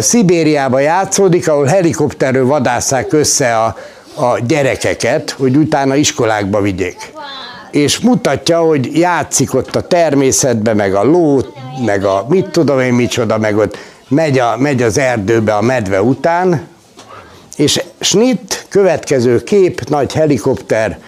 Szibériába 0.00 0.78
játszódik, 0.78 1.48
ahol 1.48 1.64
helikopterről 1.64 2.46
vadásszák 2.46 3.12
össze 3.12 3.56
a, 3.56 3.76
a 4.16 4.38
gyerekeket, 4.46 5.30
hogy 5.30 5.56
utána 5.56 5.94
iskolákba 5.94 6.60
vigyék. 6.60 7.12
És 7.70 7.98
mutatja, 7.98 8.58
hogy 8.58 8.98
játszik 8.98 9.54
ott 9.54 9.76
a 9.76 9.86
természetbe, 9.86 10.74
meg 10.74 10.94
a 10.94 11.04
ló, 11.04 11.40
meg 11.84 12.04
a 12.04 12.26
mit 12.28 12.50
tudom 12.50 12.80
én 12.80 12.92
micsoda, 12.92 13.38
meg 13.38 13.56
ott 13.56 13.76
megy, 14.08 14.38
a, 14.38 14.56
megy 14.58 14.82
az 14.82 14.98
erdőbe 14.98 15.54
a 15.54 15.60
medve 15.60 16.02
után, 16.02 16.66
és 17.56 17.82
snit, 18.00 18.66
következő 18.68 19.42
kép, 19.42 19.88
nagy 19.88 20.12
helikopter, 20.12 20.98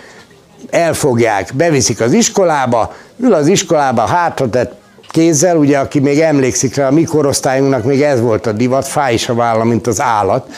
elfogják, 0.70 1.50
beviszik 1.54 2.00
az 2.00 2.12
iskolába, 2.12 2.94
ül 3.16 3.34
az 3.34 3.46
iskolába 3.46 4.06
hátratett 4.06 4.72
kézzel, 5.08 5.56
ugye 5.56 5.78
aki 5.78 5.98
még 5.98 6.20
emlékszik 6.20 6.74
rá, 6.74 6.86
a 6.86 6.90
mi 6.90 7.02
korosztályunknak 7.02 7.84
még 7.84 8.02
ez 8.02 8.20
volt 8.20 8.46
a 8.46 8.52
divat, 8.52 8.86
fáj 8.86 9.14
is 9.14 9.28
a 9.28 9.34
válla, 9.34 9.64
mint 9.64 9.86
az 9.86 10.00
állat, 10.00 10.50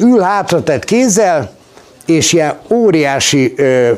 ül 0.00 0.20
hátratett 0.20 0.84
kézzel, 0.84 1.50
és 2.06 2.32
ilyen 2.32 2.58
óriási 2.70 3.54
ö, 3.56 3.92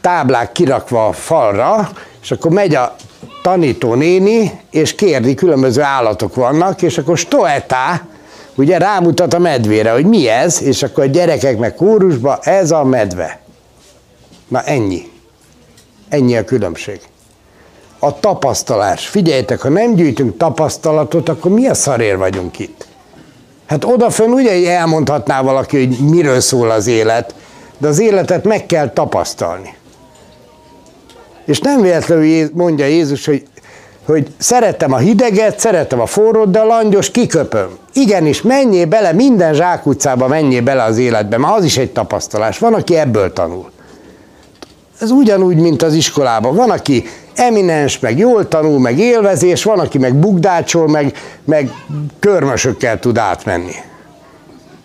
táblák 0.00 0.52
kirakva 0.52 1.06
a 1.06 1.12
falra, 1.12 1.90
és 2.22 2.30
akkor 2.30 2.50
megy 2.50 2.74
a 2.74 2.94
tanító 3.42 3.94
néni, 3.94 4.60
és 4.70 4.94
kérdi, 4.94 5.34
különböző 5.34 5.82
állatok 5.82 6.34
vannak, 6.34 6.82
és 6.82 6.98
akkor 6.98 7.18
stoetá, 7.18 8.06
ugye 8.54 8.78
rámutat 8.78 9.34
a 9.34 9.38
medvére, 9.38 9.92
hogy 9.92 10.06
mi 10.06 10.28
ez, 10.28 10.62
és 10.62 10.82
akkor 10.82 11.04
a 11.04 11.06
gyerekek 11.06 11.58
meg 11.58 11.74
kórusba, 11.74 12.38
ez 12.42 12.70
a 12.70 12.84
medve. 12.84 13.40
Na 14.48 14.62
ennyi. 14.62 15.10
Ennyi 16.08 16.36
a 16.36 16.44
különbség. 16.44 17.00
A 17.98 18.20
tapasztalás. 18.20 19.06
Figyeljetek, 19.06 19.60
ha 19.60 19.68
nem 19.68 19.94
gyűjtünk 19.94 20.36
tapasztalatot, 20.36 21.28
akkor 21.28 21.50
mi 21.50 21.66
a 21.66 21.74
szarér 21.74 22.16
vagyunk 22.16 22.58
itt? 22.58 22.86
Hát 23.66 23.84
odafön 23.84 24.30
ugye 24.30 24.70
elmondhatná 24.70 25.42
valaki, 25.42 25.86
hogy 25.86 25.98
miről 25.98 26.40
szól 26.40 26.70
az 26.70 26.86
élet, 26.86 27.34
de 27.78 27.88
az 27.88 27.98
életet 27.98 28.44
meg 28.44 28.66
kell 28.66 28.90
tapasztalni. 28.90 29.74
És 31.44 31.58
nem 31.58 31.80
véletlenül 31.80 32.50
mondja 32.52 32.86
Jézus, 32.86 33.26
hogy, 33.26 33.42
hogy 34.04 34.32
szeretem 34.38 34.92
a 34.92 34.98
hideget, 34.98 35.58
szeretem 35.58 36.00
a 36.00 36.06
forrót, 36.06 36.50
de 36.50 36.58
a 36.58 36.64
langyos 36.64 37.10
kiköpöm. 37.10 37.68
Igenis, 37.92 38.42
menjél 38.42 38.86
bele, 38.86 39.12
minden 39.12 39.54
zsákutcába 39.54 40.28
menjél 40.28 40.62
bele 40.62 40.82
az 40.82 40.98
életbe, 40.98 41.38
mert 41.38 41.56
az 41.56 41.64
is 41.64 41.76
egy 41.76 41.92
tapasztalás. 41.92 42.58
Van, 42.58 42.74
aki 42.74 42.96
ebből 42.96 43.32
tanul. 43.32 43.70
Ez 45.00 45.10
ugyanúgy, 45.10 45.56
mint 45.56 45.82
az 45.82 45.94
iskolában. 45.94 46.54
Van, 46.54 46.70
aki 46.70 47.04
eminens, 47.36 47.98
meg 47.98 48.18
jól 48.18 48.48
tanul, 48.48 48.80
meg 48.80 48.98
élvezés, 48.98 49.64
van, 49.64 49.78
aki 49.78 49.98
meg 49.98 50.14
bugdácsol, 50.14 50.88
meg, 50.88 51.12
meg 51.44 51.70
körmösökkel 52.18 52.98
tud 52.98 53.18
átmenni. 53.18 53.74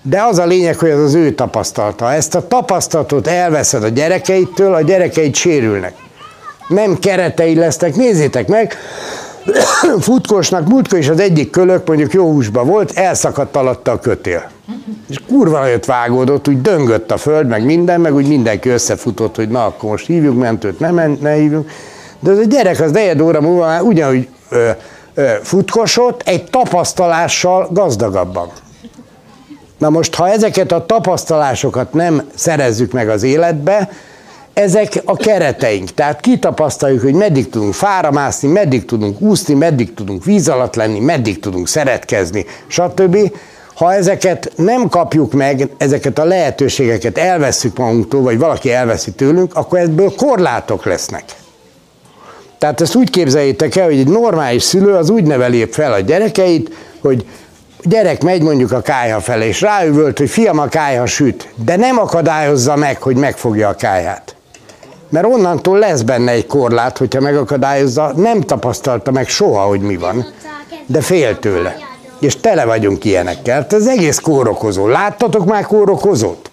De 0.02 0.22
az 0.22 0.38
a 0.38 0.46
lényeg, 0.46 0.78
hogy 0.78 0.90
ez 0.90 1.00
az 1.00 1.14
ő 1.14 1.32
tapasztalata. 1.32 2.14
Ezt 2.14 2.36
a 2.36 2.48
tapasztalatot 2.48 3.28
elveszed 3.28 3.84
a 3.84 3.88
gyerekeitől, 3.88 4.74
a 4.74 4.82
gyerekeid 4.82 5.36
sérülnek. 5.36 5.94
Nem 6.68 7.00
keretei 7.00 7.56
lesznek, 7.56 7.96
nézzétek 7.96 8.48
meg, 8.48 8.78
futkosnak, 10.00 10.68
múltkor 10.68 11.00
is 11.00 11.10
az 11.10 11.20
egyik 11.20 11.50
kölök, 11.50 11.88
mondjuk 11.88 12.14
jó 12.14 12.32
húsba 12.32 12.64
volt, 12.64 12.92
elszakadt 12.92 13.56
alatta 13.56 13.92
a 13.92 14.00
kötél. 14.00 14.50
És 15.10 15.18
kurva 15.28 15.60
nagyot 15.60 15.86
vágódott, 15.86 16.48
úgy 16.48 16.62
döngött 16.62 17.12
a 17.12 17.18
föld, 17.18 17.48
meg 17.48 17.66
minden, 17.66 18.02
meg 18.02 18.14
úgy 18.14 18.28
mindenki 18.28 18.70
összefutott, 18.70 19.36
hogy 19.36 19.50
na, 19.50 19.66
akkor 19.66 19.90
most 19.90 20.06
hívjuk 20.06 20.38
mentőt, 20.38 20.80
ne, 20.80 20.92
men, 20.92 21.18
ne 21.22 21.34
hívjuk. 21.34 21.70
De 22.22 22.32
az 22.32 22.38
a 22.38 22.44
gyerek 22.44 22.80
az 22.80 22.92
negyed 22.92 23.22
óra 23.22 23.42
múlva 23.42 23.66
már 23.66 23.82
ugyanúgy 23.82 24.28
ö, 24.50 24.70
ö, 25.14 25.32
futkosott, 25.44 26.22
egy 26.26 26.44
tapasztalással 26.44 27.68
gazdagabban. 27.72 28.50
Na 29.78 29.90
most, 29.90 30.16
ha 30.16 30.30
ezeket 30.30 30.72
a 30.72 30.86
tapasztalásokat 30.86 31.94
nem 31.94 32.30
szerezzük 32.36 32.92
meg 32.92 33.10
az 33.10 33.24
életbe, 33.24 33.90
ezek 34.54 35.02
a 35.06 35.16
kereteink. 35.16 35.94
Tehát 35.94 36.20
kitapasztaljuk, 36.20 37.02
hogy 37.02 37.14
meddig 37.14 37.50
tudunk 37.50 37.74
fára 37.74 38.12
mászni, 38.12 38.48
meddig 38.48 38.86
tudunk 38.86 39.22
úszni, 39.22 39.54
meddig 39.54 39.94
tudunk 39.94 40.24
víz 40.24 40.48
alatt 40.48 40.76
lenni, 40.76 41.00
meddig 41.00 41.40
tudunk 41.40 41.68
szeretkezni, 41.68 42.46
stb. 42.68 43.18
Ha 43.76 43.94
ezeket 43.94 44.52
nem 44.56 44.88
kapjuk 44.88 45.34
meg, 45.34 45.70
ezeket 45.78 46.20
a 46.20 46.24
lehetőségeket 46.24 47.18
elveszük 47.18 47.78
magunktól, 47.78 48.22
vagy 48.22 48.38
valaki 48.38 48.72
elveszi 48.72 49.12
tőlünk, 49.12 49.56
akkor 49.56 49.80
ebből 49.80 50.16
korlátok 50.16 50.86
lesznek. 50.86 51.24
Tehát 52.62 52.82
ezt 52.82 52.96
úgy 52.96 53.10
képzeljétek 53.10 53.76
el, 53.76 53.86
hogy 53.86 53.98
egy 53.98 54.08
normális 54.08 54.64
szülő 54.64 54.94
az 54.94 55.10
úgy 55.10 55.24
neveli 55.24 55.68
fel 55.72 55.94
a 55.94 56.00
gyerekeit, 56.00 56.72
hogy 57.02 57.26
gyerek 57.84 58.24
megy 58.24 58.42
mondjuk 58.42 58.72
a 58.72 58.82
kájha 58.82 59.20
felé, 59.20 59.48
és 59.48 59.62
ráüvölt, 59.62 60.18
hogy 60.18 60.30
fiam 60.30 60.60
a 60.60 60.68
kájha 60.68 61.06
süt, 61.06 61.50
de 61.56 61.76
nem 61.76 62.00
akadályozza 62.00 62.76
meg, 62.76 63.02
hogy 63.02 63.16
megfogja 63.16 63.68
a 63.68 63.76
kájhát. 63.76 64.36
Mert 65.10 65.26
onnantól 65.26 65.80
lesz 65.80 66.02
benne 66.02 66.32
egy 66.32 66.46
korlát, 66.46 66.98
hogyha 66.98 67.22
megakadályozza, 67.22 68.14
nem 68.16 68.42
tapasztalta 68.42 69.12
meg 69.12 69.28
soha, 69.28 69.62
hogy 69.62 69.82
mi 69.82 69.98
van, 69.98 70.26
de 70.86 71.02
fél 71.02 71.40
tőle. 71.40 71.76
És 72.20 72.40
tele 72.40 72.66
vagyunk 72.66 73.06
ilyenekkel. 73.06 73.66
Ez 73.70 73.88
egész 73.88 74.20
kórokozó. 74.20 74.88
Láttatok 74.88 75.46
már 75.46 75.66
kórokozót? 75.66 76.52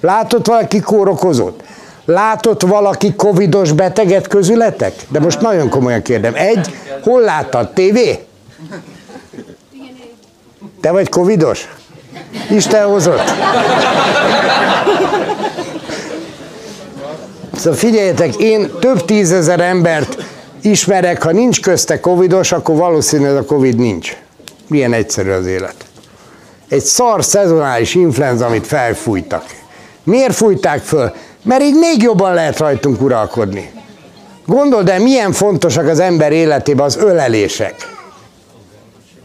Látott 0.00 0.46
valaki 0.46 0.80
kórokozót? 0.80 1.62
Látott 2.10 2.62
valaki 2.62 3.14
covidos 3.14 3.72
beteget 3.72 4.26
közületek? 4.26 4.94
De 5.08 5.20
most 5.20 5.40
nagyon 5.40 5.68
komolyan 5.68 6.02
kérdem. 6.02 6.34
Egy, 6.34 6.74
hol 7.02 7.20
láttad? 7.20 7.70
TV? 7.72 7.98
Te 10.80 10.90
vagy 10.90 11.08
covidos? 11.08 11.68
Isten 12.50 12.86
hozott? 12.86 13.30
Szóval 17.54 17.78
figyeljetek, 17.78 18.36
én 18.36 18.70
több 18.80 19.04
tízezer 19.04 19.60
embert 19.60 20.16
ismerek, 20.60 21.22
ha 21.22 21.30
nincs 21.30 21.60
közte 21.60 22.00
covidos, 22.00 22.52
akkor 22.52 22.76
valószínűleg 22.76 23.36
a 23.36 23.44
covid 23.44 23.76
nincs. 23.76 24.16
Milyen 24.68 24.92
egyszerű 24.92 25.30
az 25.30 25.46
élet. 25.46 25.74
Egy 26.68 26.82
szar 26.82 27.24
szezonális 27.24 27.94
influenza, 27.94 28.46
amit 28.46 28.66
felfújtak. 28.66 29.44
Miért 30.02 30.34
fújták 30.34 30.82
föl? 30.82 31.12
Mert 31.42 31.62
így 31.62 31.74
még 31.74 32.02
jobban 32.02 32.34
lehet 32.34 32.58
rajtunk 32.58 33.00
uralkodni. 33.00 33.70
Gondold 34.46 34.88
el, 34.88 35.00
milyen 35.00 35.32
fontosak 35.32 35.88
az 35.88 36.00
ember 36.00 36.32
életében 36.32 36.84
az 36.84 36.96
ölelések. 36.96 37.74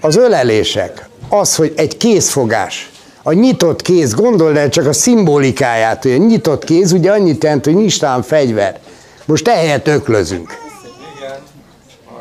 Az 0.01 0.15
ölelések. 0.15 1.10
Az, 1.29 1.55
hogy 1.55 1.74
egy 1.75 1.98
kézfogás. 1.98 2.89
A 3.24 3.34
nyitott 3.34 3.81
kéz, 3.81 4.13
gondold 4.13 4.57
el 4.57 4.69
csak 4.69 4.88
a 4.88 4.93
szimbolikáját, 4.93 6.03
hogy 6.03 6.12
a 6.12 6.17
nyitott 6.17 6.63
kéz 6.63 6.91
ugye 6.91 7.12
annyit 7.12 7.43
jelent, 7.43 7.65
hogy 7.65 7.75
nincs 7.75 8.00
talán 8.00 8.22
fegyver. 8.22 8.79
Most 9.25 9.48
ehelyett 9.48 9.88
öklözünk. 9.88 10.57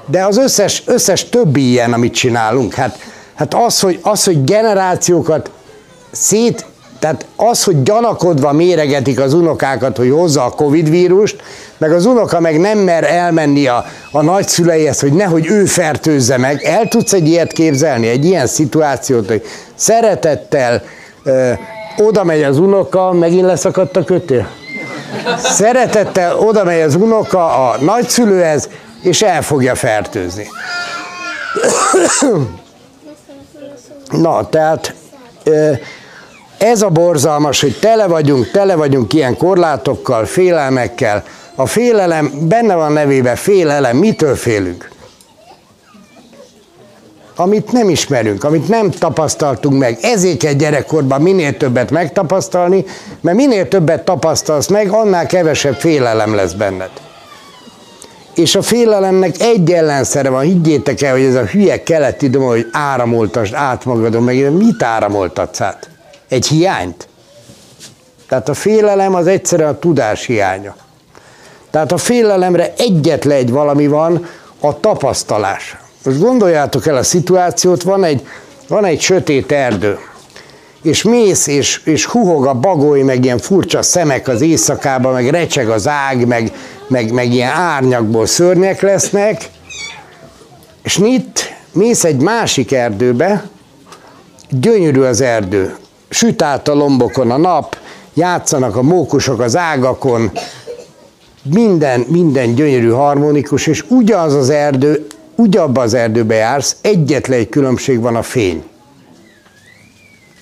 De 0.06 0.24
az 0.24 0.36
összes, 0.36 0.82
összes 0.86 1.28
többi 1.28 1.68
ilyen, 1.68 1.92
amit 1.92 2.14
csinálunk, 2.14 2.74
hát, 2.74 2.98
hát 3.34 3.54
az, 3.54 3.80
hogy, 3.80 3.98
az, 4.02 4.24
hogy 4.24 4.44
generációkat 4.44 5.50
szét, 6.10 6.66
tehát 7.04 7.26
az, 7.36 7.64
hogy 7.64 7.82
gyanakodva 7.82 8.52
méregetik 8.52 9.20
az 9.20 9.34
unokákat, 9.34 9.96
hogy 9.96 10.10
hozza 10.10 10.44
a 10.44 10.50
Covid 10.50 10.90
vírust, 10.90 11.42
meg 11.78 11.92
az 11.92 12.06
unoka 12.06 12.40
meg 12.40 12.60
nem 12.60 12.78
mer 12.78 13.04
elmenni 13.04 13.66
a, 13.66 13.84
a 14.10 14.22
nagyszüleihez, 14.22 15.00
hogy 15.00 15.12
nehogy 15.12 15.46
ő 15.46 15.64
fertőzze 15.64 16.36
meg. 16.36 16.62
El 16.62 16.88
tudsz 16.88 17.12
egy 17.12 17.28
ilyet 17.28 17.52
képzelni, 17.52 18.08
egy 18.08 18.24
ilyen 18.24 18.46
szituációt, 18.46 19.26
hogy 19.28 19.42
szeretettel 19.74 20.82
ö, 21.24 21.52
oda 21.96 22.24
megy 22.24 22.42
az 22.42 22.58
unoka, 22.58 23.12
megint 23.12 23.46
leszakadt 23.46 23.96
a 23.96 24.04
kötél? 24.04 24.48
Szeretettel 25.38 26.38
oda 26.38 26.64
megy 26.64 26.80
az 26.80 26.94
unoka 26.94 27.70
a 27.70 27.76
nagyszülőhez, 27.80 28.68
és 29.02 29.22
el 29.22 29.42
fogja 29.42 29.74
fertőzni. 29.74 30.48
Na, 34.22 34.48
tehát 34.48 34.94
ez 36.58 36.82
a 36.82 36.88
borzalmas, 36.88 37.60
hogy 37.60 37.78
tele 37.80 38.06
vagyunk, 38.06 38.50
tele 38.50 38.74
vagyunk 38.74 39.12
ilyen 39.12 39.36
korlátokkal, 39.36 40.24
félelmekkel. 40.24 41.24
A 41.54 41.66
félelem, 41.66 42.32
benne 42.48 42.74
van 42.74 42.92
nevében 42.92 43.36
félelem, 43.36 43.96
mitől 43.96 44.34
félünk? 44.34 44.92
Amit 47.36 47.72
nem 47.72 47.88
ismerünk, 47.88 48.44
amit 48.44 48.68
nem 48.68 48.90
tapasztaltunk 48.90 49.78
meg. 49.78 49.98
Ezért 50.02 50.38
kell 50.38 50.52
gyerekkorban 50.52 51.22
minél 51.22 51.56
többet 51.56 51.90
megtapasztalni, 51.90 52.84
mert 53.20 53.36
minél 53.36 53.68
többet 53.68 54.04
tapasztalsz 54.04 54.68
meg, 54.68 54.88
annál 54.88 55.26
kevesebb 55.26 55.74
félelem 55.74 56.34
lesz 56.34 56.52
benned. 56.52 56.90
És 58.34 58.54
a 58.54 58.62
félelemnek 58.62 59.40
egy 59.40 59.72
ellenszere 59.72 60.28
van, 60.28 60.42
higgyétek 60.42 61.02
el, 61.02 61.12
hogy 61.12 61.24
ez 61.24 61.34
a 61.34 61.44
hülye 61.44 61.82
keleti 61.82 62.28
doma, 62.28 62.46
hogy 62.46 62.68
áramoltasd 62.72 63.54
át 63.54 63.84
magadon, 63.84 64.22
meg 64.22 64.52
mit 64.52 64.82
áramoltatsz 64.82 65.60
át? 65.60 65.88
Egy 66.28 66.46
hiányt? 66.46 67.08
Tehát 68.28 68.48
a 68.48 68.54
félelem 68.54 69.14
az 69.14 69.26
egyszerűen 69.26 69.68
a 69.68 69.78
tudás 69.78 70.26
hiánya. 70.26 70.76
Tehát 71.70 71.92
a 71.92 71.96
félelemre 71.96 72.72
egyetlen 72.76 73.36
egy 73.36 73.50
valami 73.50 73.86
van, 73.86 74.26
a 74.60 74.80
tapasztalás. 74.80 75.76
Most 76.04 76.20
gondoljátok 76.20 76.86
el 76.86 76.96
a 76.96 77.02
szituációt, 77.02 77.82
van 77.82 78.04
egy, 78.04 78.26
van 78.68 78.84
egy 78.84 79.00
sötét 79.00 79.52
erdő, 79.52 79.98
és 80.82 81.02
mész, 81.02 81.46
és, 81.46 81.80
és 81.84 82.04
huhog 82.04 82.46
a 82.46 82.54
bagoly, 82.54 83.02
meg 83.02 83.24
ilyen 83.24 83.38
furcsa 83.38 83.82
szemek 83.82 84.28
az 84.28 84.40
éjszakában, 84.40 85.12
meg 85.12 85.28
recseg 85.28 85.68
az 85.68 85.88
ág, 85.88 86.26
meg, 86.26 86.52
meg, 86.88 87.12
meg 87.12 87.32
ilyen 87.32 87.50
árnyakból 87.50 88.26
szörnyek 88.26 88.80
lesznek, 88.80 89.50
és 90.82 90.96
itt 90.96 91.52
mész 91.72 92.04
egy 92.04 92.20
másik 92.20 92.72
erdőbe, 92.72 93.44
gyönyörű 94.50 95.00
az 95.00 95.20
erdő, 95.20 95.76
süt 96.14 96.42
át 96.42 96.68
a 96.68 96.74
lombokon 96.74 97.30
a 97.30 97.36
nap, 97.36 97.76
játszanak 98.14 98.76
a 98.76 98.82
mókusok 98.82 99.40
az 99.40 99.56
ágakon, 99.56 100.30
minden, 101.42 102.04
minden 102.08 102.54
gyönyörű, 102.54 102.88
harmonikus, 102.88 103.66
és 103.66 103.84
ugyanaz 103.88 104.34
az 104.34 104.50
erdő, 104.50 105.06
ugyabba 105.34 105.80
az 105.82 105.94
erdőbe 105.94 106.34
jársz, 106.34 106.76
egyetlen 106.80 107.38
egy 107.38 107.48
különbség 107.48 108.00
van 108.00 108.16
a 108.16 108.22
fény. 108.22 108.62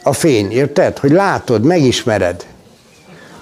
A 0.03 0.13
fény, 0.13 0.51
érted? 0.51 0.99
Hogy 0.99 1.11
látod, 1.11 1.65
megismered. 1.65 2.47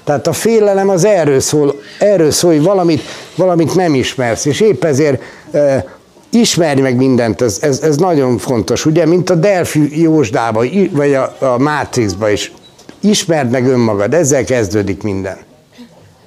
Tehát 0.05 0.27
a 0.27 0.33
félelem 0.33 0.89
az 0.89 1.05
erről 1.05 1.41
szól, 1.41 1.81
erről 1.99 2.31
szól 2.31 2.53
hogy 2.53 2.63
valamit, 2.63 3.03
valamit 3.35 3.75
nem 3.75 3.95
ismersz, 3.95 4.45
és 4.45 4.61
épp 4.61 4.85
ezért 4.85 5.23
ismerj 6.31 6.81
meg 6.81 6.97
mindent, 6.97 7.41
ez, 7.41 7.59
ez, 7.61 7.81
ez 7.81 7.97
nagyon 7.97 8.39
fontos, 8.39 8.87
ugye, 8.87 9.07
mint 9.07 9.31
a 9.31 9.35
Delphi 9.35 10.01
Jósdába, 10.01 10.65
vagy 10.91 11.15
a, 11.15 11.37
a 11.39 11.59
Matrixba 11.59 12.31
is. 12.31 12.53
Ismerd 13.01 13.51
meg 13.51 13.67
önmagad, 13.67 14.15
ezzel 14.15 14.45
kezdődik 14.45 15.03
minden. 15.03 15.37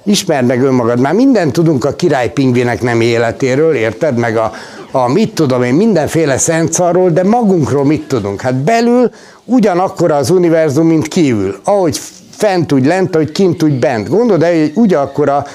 Ismerd 0.04 0.46
meg 0.46 0.62
önmagad. 0.62 1.00
Már 1.00 1.14
mindent 1.14 1.52
tudunk 1.52 1.84
a 1.84 1.94
király 1.94 2.32
pingvinek 2.32 2.82
nem 2.82 3.00
életéről, 3.00 3.74
érted? 3.74 4.16
Meg 4.16 4.36
a, 4.36 4.52
a 4.90 5.08
mit 5.08 5.34
tudom 5.34 5.62
én, 5.62 5.74
mindenféle 5.74 6.38
szentszarról, 6.38 7.10
de 7.10 7.22
magunkról 7.22 7.84
mit 7.84 8.08
tudunk? 8.08 8.40
Hát 8.40 8.54
belül 8.54 9.10
ugyanakkor 9.44 10.10
az 10.10 10.30
univerzum, 10.30 10.86
mint 10.86 11.08
kívül. 11.08 11.60
Ahogy 11.64 12.00
fent 12.30 12.72
úgy 12.72 12.86
lent, 12.86 13.14
ahogy 13.14 13.32
kint 13.32 13.62
úgy 13.62 13.78
bent. 13.78 14.08
Gondolod 14.08 14.42
el, 14.42 14.58
hogy 14.58 14.72
ugyanakkor 14.74 15.28
a 15.28 15.46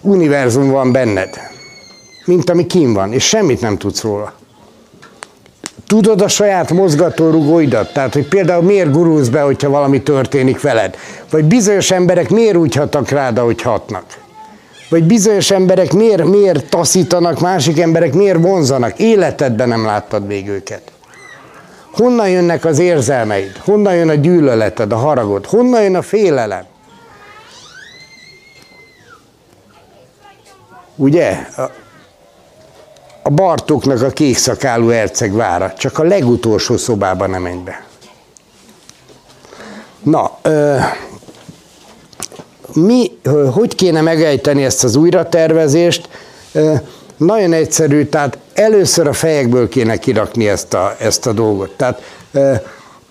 univerzum 0.00 0.70
van 0.70 0.92
benned, 0.92 1.47
mint 2.28 2.50
ami 2.50 2.66
kim 2.66 2.92
van, 2.92 3.12
és 3.12 3.24
semmit 3.24 3.60
nem 3.60 3.78
tudsz 3.78 4.02
róla. 4.02 4.32
Tudod 5.86 6.20
a 6.20 6.28
saját 6.28 6.70
mozgatórugóidat? 6.70 7.92
Tehát, 7.92 8.12
hogy 8.12 8.28
például 8.28 8.62
miért 8.62 8.92
gurulsz 8.92 9.28
be, 9.28 9.40
hogyha 9.40 9.70
valami 9.70 10.02
történik 10.02 10.60
veled? 10.60 10.96
Vagy 11.30 11.44
bizonyos 11.44 11.90
emberek 11.90 12.30
miért 12.30 12.56
úgy 12.56 12.74
hatnak 12.74 13.08
rád, 13.08 13.38
ahogy 13.38 13.62
hatnak? 13.62 14.04
Vagy 14.88 15.04
bizonyos 15.04 15.50
emberek 15.50 15.92
miért, 15.92 16.24
miért 16.24 16.70
taszítanak, 16.70 17.40
másik 17.40 17.80
emberek 17.80 18.14
miért 18.14 18.40
vonzanak? 18.40 18.98
Életedben 18.98 19.68
nem 19.68 19.84
láttad 19.84 20.26
még 20.26 20.48
őket. 20.48 20.82
Honnan 21.92 22.28
jönnek 22.28 22.64
az 22.64 22.78
érzelmeid? 22.78 23.56
Honnan 23.56 23.94
jön 23.94 24.08
a 24.08 24.14
gyűlöleted, 24.14 24.92
a 24.92 24.96
haragod? 24.96 25.46
Honnan 25.46 25.82
jön 25.82 25.96
a 25.96 26.02
félelem? 26.02 26.64
Ugye? 30.96 31.48
A, 33.28 33.30
Bartóknak 33.30 34.02
a 34.02 34.08
kékszakálú 34.08 34.88
herceg 34.88 35.32
vára, 35.32 35.72
csak 35.78 35.98
a 35.98 36.02
legutolsó 36.02 36.76
szobában 36.76 37.30
nem 37.30 37.42
menj 37.42 37.62
be. 37.64 37.84
Na, 40.02 40.38
ö, 40.42 40.76
mi, 42.74 43.18
hogy 43.52 43.74
kéne 43.74 44.00
megejteni 44.00 44.64
ezt 44.64 44.84
az 44.84 44.96
újratervezést? 44.96 46.08
Ö, 46.52 46.74
nagyon 47.16 47.52
egyszerű, 47.52 48.04
tehát 48.04 48.38
először 48.54 49.06
a 49.06 49.12
fejekből 49.12 49.68
kéne 49.68 49.96
kirakni 49.96 50.48
ezt 50.48 50.74
a, 50.74 50.96
ezt 51.00 51.26
a 51.26 51.32
dolgot. 51.32 51.70
Tehát 51.76 52.02
ö, 52.32 52.54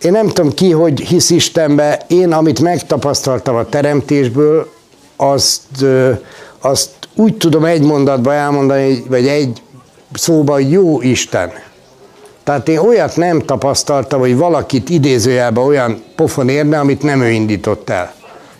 én 0.02 0.12
nem 0.12 0.28
tudom 0.28 0.54
ki, 0.54 0.72
hogy 0.72 1.00
hisz 1.00 1.30
Istenbe, 1.30 2.02
én 2.08 2.32
amit 2.32 2.60
megtapasztaltam 2.60 3.56
a 3.56 3.70
teremtésből, 3.70 4.70
azt, 5.16 5.62
ö, 5.82 6.12
azt 6.60 6.90
úgy 7.16 7.38
tudom 7.38 7.66
egy 7.66 7.82
mondatba 7.82 8.34
elmondani, 8.34 9.04
vagy 9.08 9.28
egy 9.28 9.62
szóban, 10.14 10.62
jó 10.62 11.02
Isten. 11.02 11.52
Tehát 12.44 12.68
én 12.68 12.78
olyat 12.78 13.16
nem 13.16 13.42
tapasztaltam, 13.42 14.20
hogy 14.20 14.36
valakit 14.36 14.90
idézőjelben 14.90 15.64
olyan 15.64 16.04
pofon 16.16 16.50
érne, 16.50 16.80
amit 16.80 17.02
nem 17.02 17.22
ő 17.22 17.30
indított 17.30 17.90
el. 17.90 18.14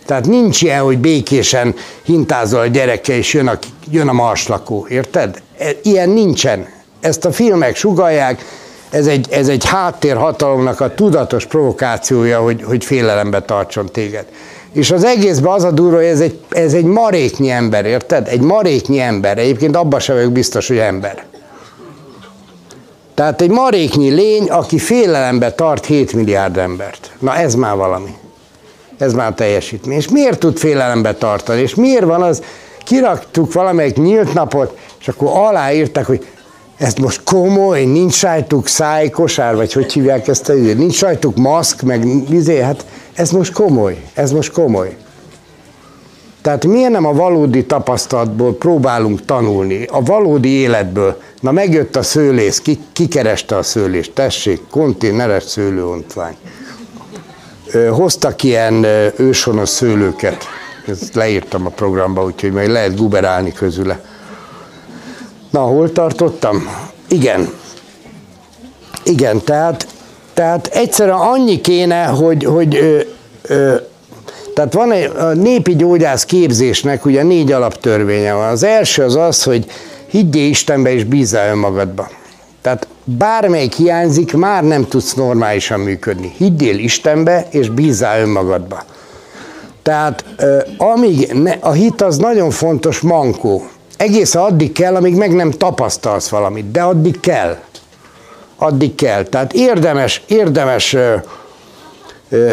Tehát 0.06 0.26
nincs 0.26 0.62
ilyen, 0.62 0.82
hogy 0.82 0.98
békésen 0.98 1.74
hintázol 2.02 2.60
a 2.60 2.66
gyereke, 2.66 3.16
és 3.16 3.32
jön 3.32 3.46
a, 3.46 3.58
jön 3.90 4.08
a 4.08 4.12
marslakó, 4.12 4.86
érted? 4.88 5.42
E, 5.58 5.70
ilyen 5.82 6.08
nincsen. 6.08 6.66
Ezt 7.00 7.24
a 7.24 7.32
filmek 7.32 7.76
sugalják, 7.76 8.44
ez 8.90 9.06
egy, 9.06 9.26
ez 9.30 9.48
egy 9.48 9.64
háttérhatalomnak 9.64 10.80
a 10.80 10.94
tudatos 10.94 11.46
provokációja, 11.46 12.40
hogy, 12.40 12.62
hogy 12.62 12.84
félelembe 12.84 13.42
tartson 13.42 13.86
téged. 13.86 14.24
És 14.72 14.90
az 14.90 15.04
egészben 15.04 15.52
az 15.52 15.64
a 15.64 15.70
durva, 15.70 15.96
hogy 15.96 16.04
ez 16.04 16.20
egy, 16.20 16.38
ez 16.48 16.72
egy 16.72 16.84
maréknyi 16.84 17.50
ember, 17.50 17.84
érted? 17.84 18.28
Egy 18.28 18.40
maréknyi 18.40 19.00
ember. 19.00 19.38
Egyébként 19.38 19.76
abban 19.76 20.00
sem 20.00 20.16
vagyok 20.16 20.32
biztos, 20.32 20.68
hogy 20.68 20.78
ember. 20.78 21.24
Tehát 23.18 23.40
egy 23.40 23.50
maréknyi 23.50 24.10
lény, 24.10 24.50
aki 24.50 24.78
félelembe 24.78 25.52
tart 25.52 25.86
7 25.86 26.12
milliárd 26.12 26.56
embert. 26.56 27.12
Na 27.18 27.36
ez 27.36 27.54
már 27.54 27.76
valami. 27.76 28.14
Ez 28.98 29.12
már 29.12 29.32
teljesítmény. 29.34 29.96
És 29.96 30.08
miért 30.08 30.38
tud 30.38 30.58
félelembe 30.58 31.14
tartani? 31.14 31.60
És 31.60 31.74
miért 31.74 32.04
van 32.04 32.22
az, 32.22 32.42
kiraktuk 32.84 33.52
valamelyik 33.52 33.96
nyílt 33.96 34.34
napot, 34.34 34.78
és 35.00 35.08
akkor 35.08 35.28
aláírták, 35.32 36.06
hogy 36.06 36.26
ez 36.76 36.94
most 36.94 37.20
komoly, 37.24 37.84
nincs 37.84 38.22
rajtuk 38.22 38.66
szájkosár, 38.66 39.56
vagy 39.56 39.72
hogy 39.72 39.92
hívják 39.92 40.28
ezt 40.28 40.48
a 40.48 40.52
nincs 40.52 41.00
rajtuk 41.00 41.36
maszk, 41.36 41.82
meg 41.82 42.28
vizé, 42.28 42.60
hát 42.60 42.86
ez 43.14 43.30
most 43.30 43.52
komoly, 43.52 44.02
ez 44.14 44.32
most 44.32 44.52
komoly. 44.52 44.96
Tehát 46.48 46.66
miért 46.66 46.90
nem 46.90 47.06
a 47.06 47.12
valódi 47.12 47.66
tapasztalatból 47.66 48.56
próbálunk 48.56 49.24
tanulni, 49.24 49.84
a 49.90 50.02
valódi 50.02 50.48
életből? 50.48 51.20
Na 51.40 51.52
megjött 51.52 51.96
a 51.96 52.02
szőlész, 52.02 52.60
ki, 52.60 52.78
kikereste 52.92 53.56
a 53.56 53.62
szőlést, 53.62 54.12
tessék, 54.12 54.60
konténeres 54.70 55.42
szőlőontvány. 55.42 56.36
Hoztak 57.90 58.42
ilyen 58.42 58.84
őshonos 59.16 59.68
szőlőket, 59.68 60.44
ezt 60.86 61.14
leírtam 61.14 61.66
a 61.66 61.70
programba, 61.70 62.24
úgyhogy 62.24 62.52
majd 62.52 62.70
lehet 62.70 62.96
guberálni 62.96 63.52
közüle. 63.52 64.00
Na, 65.50 65.60
hol 65.60 65.92
tartottam? 65.92 66.68
Igen. 67.08 67.52
Igen, 69.04 69.44
tehát, 69.44 69.86
tehát 70.34 70.66
egyszerűen 70.66 71.18
annyi 71.18 71.60
kéne, 71.60 72.04
hogy, 72.04 72.44
hogy 72.44 72.76
ö, 72.76 73.00
ö, 73.42 73.74
tehát 74.58 74.72
van 74.72 74.92
egy 74.92 75.12
a 75.18 75.24
népi 75.24 75.76
gyógyász 75.76 76.24
képzésnek 76.24 77.04
ugye 77.04 77.22
négy 77.22 77.52
alaptörvénye 77.52 78.32
van. 78.32 78.48
Az 78.48 78.62
első 78.62 79.02
az 79.02 79.16
az, 79.16 79.42
hogy 79.42 79.66
higgyél 80.06 80.48
Istenbe 80.48 80.92
és 80.92 81.04
bízzál 81.04 81.50
önmagadba. 81.50 82.08
Tehát 82.62 82.86
bármelyik 83.04 83.72
hiányzik, 83.72 84.32
már 84.32 84.64
nem 84.64 84.86
tudsz 84.86 85.14
normálisan 85.14 85.80
működni. 85.80 86.32
Higgyél 86.36 86.78
Istenbe 86.78 87.46
és 87.50 87.68
bízzál 87.68 88.20
önmagadba. 88.20 88.84
Tehát 89.82 90.24
amíg 90.78 91.32
ne, 91.32 91.52
a 91.60 91.72
hit 91.72 92.02
az 92.02 92.16
nagyon 92.16 92.50
fontos 92.50 93.00
mankó. 93.00 93.66
Egész 93.96 94.34
addig 94.34 94.72
kell, 94.72 94.94
amíg 94.94 95.14
meg 95.14 95.34
nem 95.34 95.50
tapasztalsz 95.50 96.28
valamit, 96.28 96.70
de 96.70 96.82
addig 96.82 97.20
kell. 97.20 97.56
Addig 98.56 98.94
kell. 98.94 99.22
Tehát 99.22 99.52
érdemes, 99.52 100.22
érdemes 100.26 100.96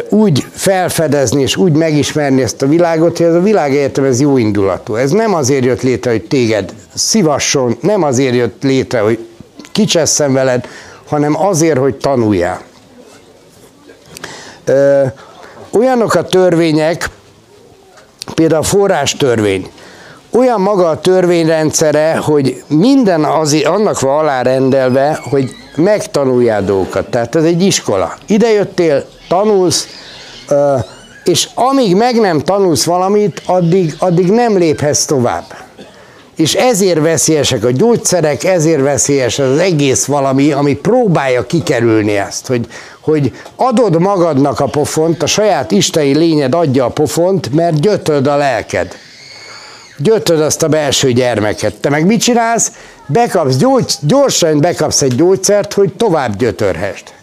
úgy 0.10 0.46
felfedezni 0.52 1.42
és 1.42 1.56
úgy 1.56 1.72
megismerni 1.72 2.42
ezt 2.42 2.62
a 2.62 2.68
világot, 2.68 3.18
hogy 3.18 3.26
ez 3.26 3.34
a 3.34 3.42
világegyetem 3.42 4.04
ez 4.04 4.20
jó 4.20 4.38
indulatú. 4.38 4.96
Ez 4.96 5.12
nem 5.12 5.34
azért 5.34 5.66
jött 5.66 5.82
létre, 5.82 6.12
hogy 6.12 6.24
téged 6.24 6.74
szivasson, 6.94 7.78
nem 7.82 8.04
azért 8.04 8.36
jött 8.36 8.64
létre, 8.64 9.00
hogy 9.00 9.28
kicsesszen 9.72 10.34
veled, 10.34 10.68
hanem 11.06 11.46
azért, 11.46 11.78
hogy 11.78 11.96
tanuljál. 11.96 12.62
Olyanok 15.72 16.16
a 16.16 16.24
törvények, 16.24 17.10
például 18.34 18.62
a 18.62 18.66
forrástörvény, 18.66 19.70
olyan 20.32 20.62
maga 20.62 20.90
a 20.90 21.00
törvényrendszere, 21.00 22.16
hogy 22.16 22.64
minden 22.68 23.24
az, 23.24 23.62
annak 23.64 24.00
van 24.00 24.18
alárendelve, 24.18 25.20
hogy 25.30 25.56
megtanuljál 25.76 26.64
dolgokat. 26.64 27.10
Tehát 27.10 27.36
ez 27.36 27.44
egy 27.44 27.62
iskola. 27.62 28.14
Ide 28.26 28.52
jöttél, 28.52 29.06
tanulsz, 29.28 29.88
és 31.24 31.50
amíg 31.54 31.96
meg 31.96 32.20
nem 32.20 32.40
tanulsz 32.40 32.84
valamit, 32.84 33.42
addig, 33.46 33.96
addig 34.00 34.32
nem 34.32 34.58
léphetsz 34.58 35.06
tovább. 35.06 35.44
És 36.36 36.54
ezért 36.54 37.00
veszélyesek 37.00 37.64
a 37.64 37.72
gyógyszerek, 37.72 38.44
ezért 38.44 38.82
veszélyes 38.82 39.40
az 39.40 39.58
egész 39.58 40.06
valami, 40.06 40.52
ami 40.52 40.76
próbálja 40.76 41.46
kikerülni 41.46 42.18
ezt, 42.18 42.48
hogy, 42.48 42.68
hogy 43.02 43.34
adod 43.56 44.00
magadnak 44.00 44.60
a 44.60 44.66
pofont, 44.66 45.24
a 45.24 45.26
saját 45.26 45.72
isteni 45.72 46.14
lényed 46.14 46.56
adja 46.56 46.86
a 46.86 46.90
pofont, 46.90 47.54
mert 47.54 47.80
gyötöd 47.80 48.28
a 48.28 48.36
lelked. 48.36 48.96
Gyötöd 49.98 50.42
azt 50.42 50.64
a 50.64 50.68
belső 50.68 51.12
gyermeket. 51.12 51.76
Te 51.76 51.90
meg 51.90 52.06
mit 52.06 52.22
csinálsz? 52.22 52.72
Bekapsz, 53.06 53.56
gyógy, 53.56 53.94
gyorsan 54.00 54.60
bekapsz 54.60 55.02
egy 55.02 55.16
gyógyszert, 55.16 55.74
hogy 55.74 55.94
tovább 55.94 56.36
gyötörhest. 56.38 57.14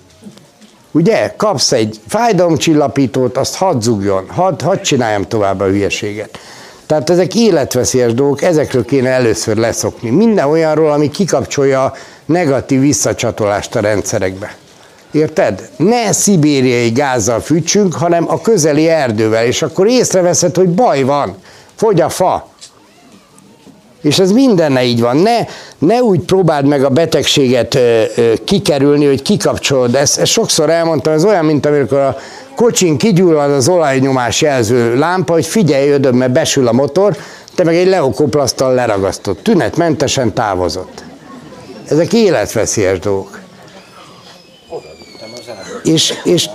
Ugye? 0.92 1.34
Kapsz 1.36 1.72
egy 1.72 2.00
fájdalomcsillapítót, 2.08 3.36
azt 3.36 3.54
hadd 3.54 3.80
zugjon, 3.80 4.28
hadd, 4.28 4.62
hadd 4.62 4.80
csináljam 4.80 5.28
tovább 5.28 5.60
a 5.60 5.66
hülyeséget. 5.66 6.38
Tehát 6.86 7.10
ezek 7.10 7.34
életveszélyes 7.34 8.14
dolgok, 8.14 8.42
ezekről 8.42 8.84
kéne 8.84 9.10
először 9.10 9.56
leszokni. 9.56 10.10
Minden 10.10 10.48
olyanról, 10.48 10.92
ami 10.92 11.10
kikapcsolja 11.10 11.84
a 11.84 11.94
negatív 12.24 12.80
visszacsatolást 12.80 13.74
a 13.74 13.80
rendszerekbe. 13.80 14.56
Érted? 15.10 15.70
Ne 15.76 16.12
szibériai 16.12 16.90
gázzal 16.90 17.40
fűtsünk, 17.40 17.94
hanem 17.94 18.24
a 18.28 18.40
közeli 18.40 18.88
erdővel, 18.88 19.44
és 19.44 19.62
akkor 19.62 19.86
észreveszed, 19.86 20.56
hogy 20.56 20.68
baj 20.68 21.02
van, 21.02 21.36
fogy 21.74 22.00
a 22.00 22.08
fa. 22.08 22.48
És 24.02 24.18
ez 24.18 24.32
mindenne 24.32 24.84
így 24.84 25.00
van. 25.00 25.16
Ne, 25.16 25.38
ne 25.78 26.02
úgy 26.02 26.20
próbáld 26.20 26.66
meg 26.66 26.84
a 26.84 26.88
betegséget 26.88 27.74
ö, 27.74 28.02
ö, 28.16 28.32
kikerülni, 28.44 29.06
hogy 29.06 29.22
kikapcsolod. 29.22 29.94
Ezt, 29.94 30.18
ezt 30.18 30.32
sokszor 30.32 30.70
elmondtam, 30.70 31.12
ez 31.12 31.24
olyan, 31.24 31.44
mint 31.44 31.66
amikor 31.66 31.98
a 31.98 32.16
kocsin 32.56 32.98
kigyullad 32.98 33.50
az 33.50 33.68
olajnyomás 33.68 34.40
jelző 34.40 34.98
lámpa, 34.98 35.32
hogy 35.32 35.46
figyelj, 35.46 35.90
ödöm, 35.90 36.16
mert 36.16 36.32
besül 36.32 36.68
a 36.68 36.72
motor, 36.72 37.16
te 37.54 37.64
meg 37.64 37.74
egy 37.74 37.86
leokoplasztal 37.86 38.74
leragasztott. 38.74 39.42
Tünetmentesen 39.42 40.32
távozott. 40.32 41.04
Ezek 41.88 42.12
életveszélyes 42.12 42.98
dolgok. 42.98 43.40
És, 45.82 46.14
és 46.24 46.48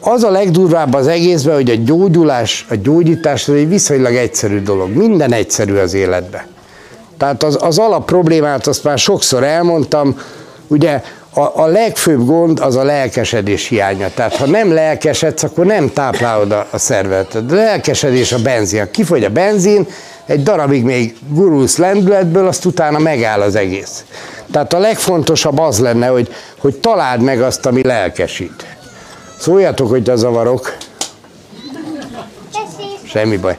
az 0.00 0.22
a 0.22 0.30
legdurvább 0.30 0.94
az 0.94 1.06
egészben, 1.06 1.54
hogy 1.54 1.70
a 1.70 1.74
gyógyulás, 1.74 2.66
a 2.70 2.74
gyógyítás 2.74 3.48
az 3.48 3.54
egy 3.54 3.68
viszonylag 3.68 4.14
egyszerű 4.14 4.62
dolog. 4.62 4.90
Minden 4.90 5.32
egyszerű 5.32 5.76
az 5.76 5.94
életben. 5.94 6.51
Tehát 7.22 7.42
az, 7.42 7.58
az 7.60 7.78
alap 7.78 8.04
problémát 8.04 8.66
azt 8.66 8.84
már 8.84 8.98
sokszor 8.98 9.44
elmondtam, 9.44 10.20
ugye 10.66 11.02
a, 11.34 11.40
a 11.40 11.66
legfőbb 11.66 12.26
gond 12.26 12.60
az 12.60 12.76
a 12.76 12.82
lelkesedés 12.82 13.68
hiánya. 13.68 14.08
Tehát 14.14 14.36
ha 14.36 14.46
nem 14.46 14.72
lelkesedsz, 14.72 15.42
akkor 15.42 15.66
nem 15.66 15.92
táplálod 15.92 16.52
a, 16.52 16.66
a 16.70 16.78
szervet. 16.78 17.34
A 17.34 17.42
lelkesedés 17.48 18.32
a 18.32 18.38
benzin. 18.38 18.90
Kifogy 18.90 19.24
a 19.24 19.28
benzin, 19.28 19.86
egy 20.26 20.42
darabig 20.42 20.84
még 20.84 21.16
gurulsz 21.28 21.76
lendületből, 21.76 22.46
azt 22.46 22.64
utána 22.64 22.98
megáll 22.98 23.40
az 23.40 23.54
egész. 23.54 24.04
Tehát 24.52 24.72
a 24.72 24.78
legfontosabb 24.78 25.58
az 25.58 25.78
lenne, 25.78 26.06
hogy, 26.06 26.34
hogy 26.58 26.76
találd 26.76 27.20
meg 27.20 27.42
azt, 27.42 27.66
ami 27.66 27.82
lelkesít. 27.82 28.76
Szóljatok, 29.38 29.88
hogy 29.88 30.10
a 30.10 30.16
zavarok. 30.16 30.76
Semmi 33.04 33.36
baj. 33.36 33.56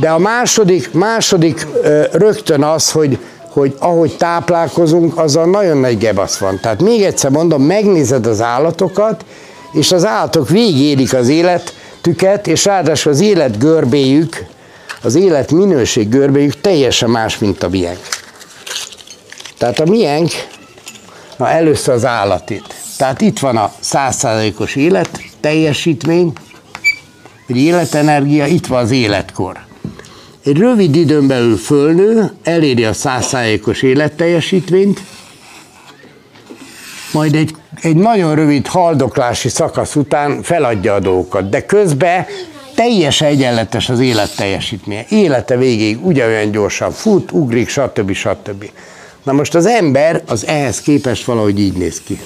De 0.00 0.10
a 0.10 0.18
második, 0.18 0.92
második 0.92 1.66
rögtön 2.12 2.62
az, 2.62 2.90
hogy, 2.90 3.18
hogy 3.50 3.74
ahogy 3.78 4.16
táplálkozunk, 4.16 5.18
azzal 5.18 5.46
nagyon 5.46 5.76
nagy 5.76 5.98
gebasz 5.98 6.36
van. 6.36 6.58
Tehát 6.60 6.82
még 6.82 7.02
egyszer 7.02 7.30
mondom, 7.30 7.62
megnézed 7.62 8.26
az 8.26 8.40
állatokat, 8.40 9.24
és 9.72 9.92
az 9.92 10.04
állatok 10.04 10.48
végélik 10.48 11.14
az 11.14 11.28
életüket, 11.28 12.46
és 12.46 12.64
ráadásul 12.64 13.12
az 13.12 13.20
élet 13.20 13.58
görbéjük, 13.58 14.44
az 15.02 15.14
élet 15.14 15.52
minőség 15.52 16.08
görbéjük 16.08 16.60
teljesen 16.60 17.10
más, 17.10 17.38
mint 17.38 17.62
a 17.62 17.68
miénk. 17.68 18.00
Tehát 19.58 19.80
a 19.80 19.84
miénk 19.84 20.30
Na 21.38 21.48
először 21.48 21.94
az 21.94 22.04
állatét. 22.04 22.74
Tehát 22.96 23.20
itt 23.20 23.38
van 23.38 23.56
a 23.56 23.72
százszázalékos 23.80 24.76
élet, 24.76 25.20
teljesítmény, 25.40 26.32
egy 27.46 27.56
életenergia, 27.56 28.46
itt 28.46 28.66
van 28.66 28.82
az 28.82 28.90
életkor. 28.90 29.67
Egy 30.48 30.58
rövid 30.58 30.96
időn 30.96 31.26
belül 31.26 31.56
fölnő, 31.56 32.30
eléri 32.42 32.84
a 32.84 32.92
százszázalékos 32.92 33.82
életteljesítményt, 33.82 35.00
majd 37.12 37.34
egy, 37.34 37.54
egy 37.80 37.96
nagyon 37.96 38.34
rövid 38.34 38.66
haldoklási 38.66 39.48
szakasz 39.48 39.96
után 39.96 40.42
feladja 40.42 40.94
a 40.94 40.98
dolgokat, 41.00 41.48
de 41.48 41.66
közben 41.66 42.26
teljesen 42.74 43.28
egyenletes 43.28 43.88
az 43.88 44.00
élet 44.00 44.36
teljesítménye. 44.36 45.04
Élete 45.08 45.56
végéig 45.56 46.06
ugyanolyan 46.06 46.50
gyorsan 46.50 46.90
fut, 46.90 47.32
ugrik, 47.32 47.68
stb. 47.68 48.12
stb. 48.12 48.70
Na 49.22 49.32
most 49.32 49.54
az 49.54 49.66
ember 49.66 50.22
az 50.26 50.46
ehhez 50.46 50.80
képest 50.80 51.24
valahogy 51.24 51.60
így 51.60 51.76
néz 51.76 52.00
ki. 52.04 52.18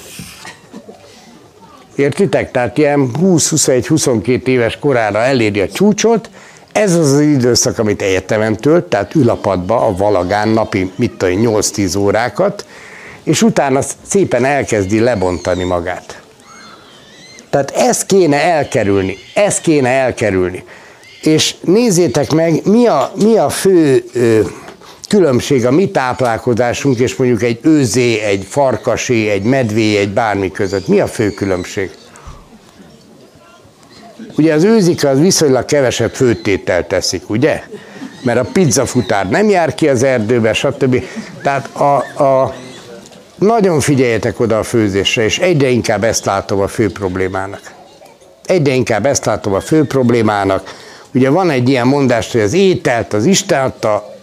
Értitek? 1.95 2.51
Tehát 2.51 2.77
ilyen 2.77 3.09
20-21-22 3.21 4.45
éves 4.45 4.77
korára 4.79 5.19
eléri 5.19 5.59
a 5.59 5.69
csúcsot, 5.69 6.29
ez 6.73 6.95
az 6.95 7.11
az 7.11 7.19
időszak, 7.19 7.79
amit 7.79 8.01
egyetemen 8.01 8.57
tölt, 8.57 8.83
tehát 8.83 9.15
ül 9.15 9.29
a 9.29 9.35
padba, 9.35 9.85
a 9.85 9.95
valagán 9.95 10.49
napi, 10.49 10.91
mit 10.95 11.11
tudom, 11.11 11.35
8-10 11.41 11.97
órákat, 11.97 12.65
és 13.23 13.41
utána 13.41 13.79
szépen 14.07 14.45
elkezdi 14.45 14.99
lebontani 14.99 15.63
magát. 15.63 16.21
Tehát 17.49 17.71
ezt 17.71 18.05
kéne 18.05 18.41
elkerülni, 18.41 19.17
ezt 19.33 19.61
kéne 19.61 19.89
elkerülni. 19.89 20.63
És 21.21 21.55
nézzétek 21.61 22.31
meg, 22.31 22.65
mi 22.65 22.87
a, 22.87 23.11
mi 23.15 23.37
a 23.37 23.49
fő 23.49 24.03
ö, 24.13 24.39
különbség 25.07 25.65
a 25.65 25.71
mi 25.71 25.91
táplálkozásunk 25.91 26.99
és 26.99 27.15
mondjuk 27.15 27.43
egy 27.43 27.59
őzé, 27.61 28.19
egy 28.19 28.45
farkasé, 28.49 29.29
egy 29.29 29.43
medvé, 29.43 29.97
egy 29.97 30.13
bármi 30.13 30.51
között. 30.51 30.87
Mi 30.87 30.99
a 30.99 31.07
fő 31.07 31.29
különbség? 31.29 31.91
Ugye 34.37 34.53
az 34.53 34.63
őzik 34.63 35.05
az 35.05 35.19
viszonylag 35.19 35.65
kevesebb 35.65 36.13
főtételt 36.13 36.87
teszik, 36.87 37.29
ugye? 37.29 37.63
Mert 38.21 38.39
a 38.39 38.49
pizzafutár 38.53 39.29
nem 39.29 39.49
jár 39.49 39.75
ki 39.75 39.89
az 39.89 40.03
erdőbe, 40.03 40.53
stb. 40.53 41.03
Tehát 41.43 41.75
a, 41.75 42.23
a, 42.23 42.53
nagyon 43.35 43.79
figyeljetek 43.79 44.39
oda 44.39 44.59
a 44.59 44.63
főzésre, 44.63 45.23
és 45.23 45.39
egyre 45.39 45.69
inkább 45.69 46.03
ezt 46.03 46.25
látom 46.25 46.59
a 46.59 46.67
fő 46.67 46.91
problémának. 46.91 47.61
Egyre 48.45 48.73
inkább 48.73 49.05
ezt 49.05 49.25
látom 49.25 49.53
a 49.53 49.59
fő 49.59 49.85
problémának. 49.85 50.75
Ugye 51.13 51.29
van 51.29 51.49
egy 51.49 51.69
ilyen 51.69 51.87
mondás, 51.87 52.31
hogy 52.31 52.41
az 52.41 52.53
ételt 52.53 53.13
az 53.13 53.25
Isten 53.25 53.63
adta, 53.63 54.15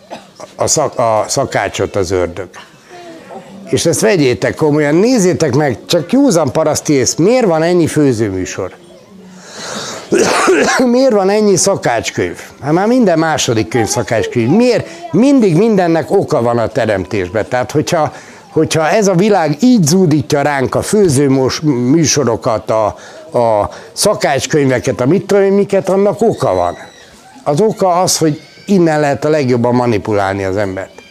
a, 0.54 0.66
szak, 0.66 0.98
a 0.98 1.24
szakácsot 1.28 1.96
az 1.96 2.10
ördög. 2.10 2.48
És 3.70 3.86
ezt 3.86 4.00
vegyétek 4.00 4.54
komolyan, 4.54 4.94
nézzétek 4.94 5.54
meg, 5.54 5.78
csak 5.86 6.12
józan 6.12 6.52
paraszti 6.52 6.92
ész, 6.92 7.14
miért 7.14 7.46
van 7.46 7.62
ennyi 7.62 7.86
főzőműsor? 7.86 8.72
miért 10.92 11.12
van 11.12 11.30
ennyi 11.30 11.56
szakácskönyv? 11.56 12.38
Hát 12.60 12.72
már 12.72 12.86
minden 12.86 13.18
második 13.18 13.68
könyv 13.68 13.86
szakácskönyv. 13.86 14.48
Miért? 14.48 14.88
Mindig 15.12 15.56
mindennek 15.56 16.10
oka 16.10 16.42
van 16.42 16.58
a 16.58 16.66
teremtésben. 16.66 17.48
Tehát, 17.48 17.70
hogyha 17.70 18.12
hogyha 18.50 18.88
ez 18.88 19.08
a 19.08 19.14
világ 19.14 19.56
így 19.60 19.84
zúdítja 19.84 20.42
ránk 20.42 20.74
a 20.74 20.82
főzőmos 20.82 21.60
műsorokat, 21.90 22.70
a, 22.70 22.86
a 23.38 23.70
szakácskönyveket, 23.92 25.00
a 25.00 25.06
mit 25.06 25.26
tudom 25.26 25.44
miket, 25.44 25.88
annak 25.88 26.20
oka 26.20 26.54
van. 26.54 26.76
Az 27.44 27.60
oka 27.60 28.00
az, 28.00 28.18
hogy 28.18 28.40
innen 28.66 29.00
lehet 29.00 29.24
a 29.24 29.28
legjobban 29.28 29.74
manipulálni 29.74 30.44
az 30.44 30.56
embert. 30.56 31.02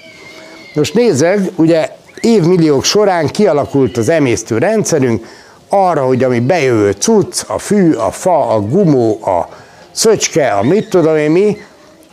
Most 0.74 0.94
nézzük, 0.94 1.52
ugye 1.56 1.90
évmilliók 2.22 2.84
során 2.84 3.28
kialakult 3.28 3.98
az 3.98 4.10
emésztő 4.10 4.58
rendszerünk 4.58 5.26
arra, 5.70 6.06
hogy 6.06 6.24
ami 6.24 6.40
bejövő 6.40 6.92
cucc, 6.92 7.44
a 7.48 7.58
fű, 7.58 7.94
a 7.94 8.12
fa, 8.12 8.48
a 8.48 8.62
gumó, 8.62 9.20
a 9.26 9.50
szöcske, 9.92 10.50
a 10.50 10.64
mit 10.64 10.90
tudom 10.90 11.16
én 11.16 11.32
mi, 11.32 11.58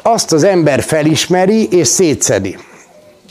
azt 0.03 0.33
az 0.33 0.45
ember 0.45 0.83
felismeri 0.83 1.69
és 1.71 1.87
szétszedi 1.87 2.57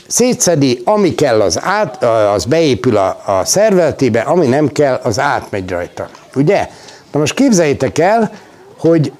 szétszedi, 0.06 0.80
ami 0.84 1.14
kell, 1.14 1.40
az, 1.40 1.58
át, 1.62 2.04
az 2.34 2.44
beépül 2.44 2.96
a, 2.96 3.22
a 3.26 3.44
szervezetébe, 3.44 4.20
ami 4.20 4.46
nem 4.46 4.68
kell, 4.68 5.00
az 5.02 5.18
átmegy 5.18 5.70
rajta. 5.70 6.08
Ugye? 6.34 6.68
Na 7.12 7.18
most 7.18 7.34
képzeljétek 7.34 7.98
el, 7.98 8.32
hogy 8.78 9.12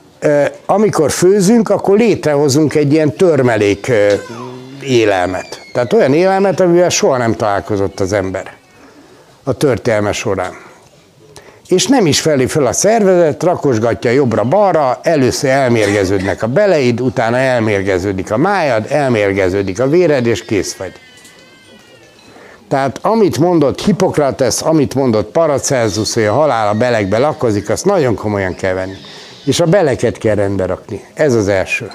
amikor 0.67 1.11
főzünk, 1.11 1.69
akkor 1.69 1.99
létrehozunk 1.99 2.75
egy 2.75 2.93
ilyen 2.93 3.13
törmelék 3.13 3.93
élelmet. 4.83 5.61
Tehát 5.73 5.93
olyan 5.93 6.15
élelmet, 6.15 6.61
amivel 6.61 6.89
soha 6.89 7.17
nem 7.17 7.35
találkozott 7.35 8.01
az 8.01 8.13
ember 8.13 8.55
a 9.43 9.53
történelme 9.53 10.13
során 10.13 10.66
és 11.69 11.87
nem 11.87 12.07
is 12.07 12.21
felé 12.21 12.47
fel 12.47 12.67
a 12.67 12.73
szervezet, 12.73 13.43
rakosgatja 13.43 14.11
jobbra-balra, 14.11 14.99
először 15.03 15.51
elmérgeződnek 15.51 16.43
a 16.43 16.47
beleid, 16.47 17.01
utána 17.01 17.37
elmérgeződik 17.37 18.31
a 18.31 18.37
májad, 18.37 18.87
elmérgeződik 18.89 19.81
a 19.81 19.89
véred, 19.89 20.27
és 20.27 20.45
kész 20.45 20.75
vagy. 20.75 20.93
Tehát 22.69 22.99
amit 23.03 23.39
mondott 23.39 23.81
Hippokrates, 23.81 24.61
amit 24.61 24.95
mondott 24.95 25.31
Paracelsus, 25.31 26.15
hogy 26.15 26.25
a 26.25 26.33
halál 26.33 26.69
a 26.69 26.75
belegbe 26.75 27.19
lakozik, 27.19 27.71
azt 27.71 27.85
nagyon 27.85 28.15
komolyan 28.15 28.55
kell 28.55 28.75
venni. 28.75 28.97
És 29.45 29.61
a 29.61 29.65
beleket 29.65 30.19
kell 30.19 30.35
rendbe 30.35 30.67
rakni. 30.67 31.05
Ez 31.15 31.35
az 31.35 31.49
első. 31.49 31.91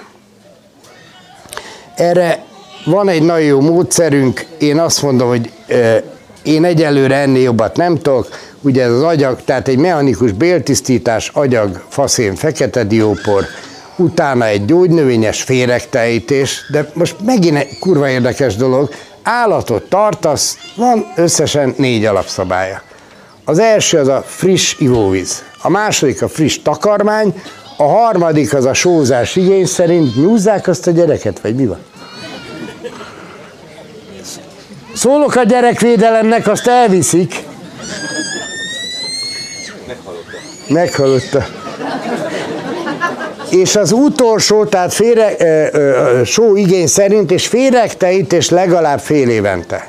Erre 1.96 2.44
van 2.86 3.10
egy 3.10 3.24
nagyon 3.24 3.48
jó 3.48 3.62
módszerünk, 3.62 4.46
én 4.58 4.80
azt 4.80 5.02
mondom, 5.02 5.28
hogy 5.28 5.52
én 6.44 6.64
egyelőre 6.66 7.16
ennél 7.16 7.42
jobbat 7.42 7.76
nem 7.76 7.98
tudok, 7.98 8.28
ugye 8.62 8.86
az 8.86 9.04
agyag, 9.04 9.44
tehát 9.46 9.68
egy 9.68 9.78
mechanikus 9.78 10.32
béltisztítás, 10.32 11.32
agyag, 11.34 11.84
faszén, 11.90 12.36
fekete 12.36 12.84
diópor, 12.84 13.46
utána 13.96 14.46
egy 14.46 14.66
gyógynövényes 14.66 15.42
féregtejtés, 15.42 16.66
de 16.72 16.92
most 16.94 17.16
megint 17.26 17.58
egy 17.58 17.80
kurva 17.80 18.10
érdekes 18.10 18.56
dolog, 18.56 18.90
állatot 19.24 19.90
tartasz, 19.90 20.58
van 20.76 21.12
összesen 21.16 21.74
négy 21.78 22.06
alapszabálya. 22.06 22.82
Az 23.46 23.60
első 23.60 23.98
az 23.98 24.08
a 24.08 24.24
friss 24.28 24.76
ivóvíz, 24.80 25.44
a 25.62 25.70
második 25.70 26.22
a 26.22 26.28
friss 26.28 26.60
takarmány, 26.64 27.42
a 27.78 27.84
harmadik 27.84 28.54
az 28.54 28.66
a 28.66 28.74
sózás 28.74 29.36
igény 29.36 29.66
szerint 29.66 30.16
nyúzzák 30.16 30.68
azt 30.68 30.88
a 30.88 30.92
gyereket, 30.92 31.40
vagy 31.40 31.56
mi 31.56 31.66
van? 31.66 31.80
Szólok 34.94 35.36
a 35.36 35.44
gyerekvédelemnek, 35.44 36.48
azt 36.48 36.68
elviszik. 36.68 37.50
Meghallotta. 40.72 41.46
És 43.50 43.76
az 43.76 43.92
utolsó, 43.92 44.66
tehát 44.66 44.94
félre, 44.94 45.36
ö, 45.40 45.68
ö, 45.72 46.24
só 46.24 46.56
igény 46.56 46.88
szerint, 46.88 47.32
és 47.32 47.48
és 48.34 48.50
legalább 48.50 49.00
fél 49.00 49.30
évente. 49.30 49.88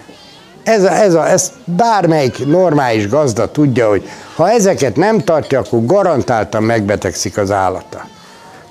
Ez, 0.63 0.83
a, 0.83 0.93
ez 0.93 1.15
a, 1.15 1.29
ez 1.29 1.53
bármelyik 1.65 2.47
normális 2.47 3.09
gazda 3.09 3.51
tudja, 3.51 3.89
hogy 3.89 4.09
ha 4.37 4.51
ezeket 4.51 4.97
nem 4.97 5.19
tartja, 5.19 5.59
akkor 5.59 5.87
garantáltan 5.87 6.63
megbetegszik 6.63 7.39
az 7.39 7.51
állata. 7.51 8.07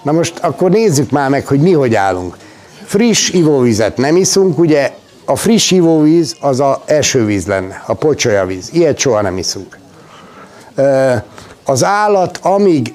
Na 0.02 0.12
most 0.12 0.40
akkor 0.40 0.70
nézzük 0.70 1.12
már 1.12 1.30
meg, 1.30 1.48
hogy 1.48 1.60
mi 1.60 1.72
hogy 1.72 1.96
állunk. 1.96 2.38
Friss 2.86 3.30
ivóvizet 3.30 3.98
nem 3.98 4.16
iszunk, 4.16 4.60
ugye 4.60 4.92
a 5.26 5.36
friss 5.36 5.72
ivóvíz 5.72 6.36
az 6.40 6.60
a 6.60 6.82
esővíz 6.86 7.46
lenne, 7.48 7.84
a 7.86 7.94
pocsolyavíz. 7.94 8.70
Ilyet 8.74 8.98
soha 8.98 9.22
nem 9.22 9.38
iszunk. 9.38 9.78
Az 11.64 11.84
állat, 11.84 12.40
amíg, 12.42 12.94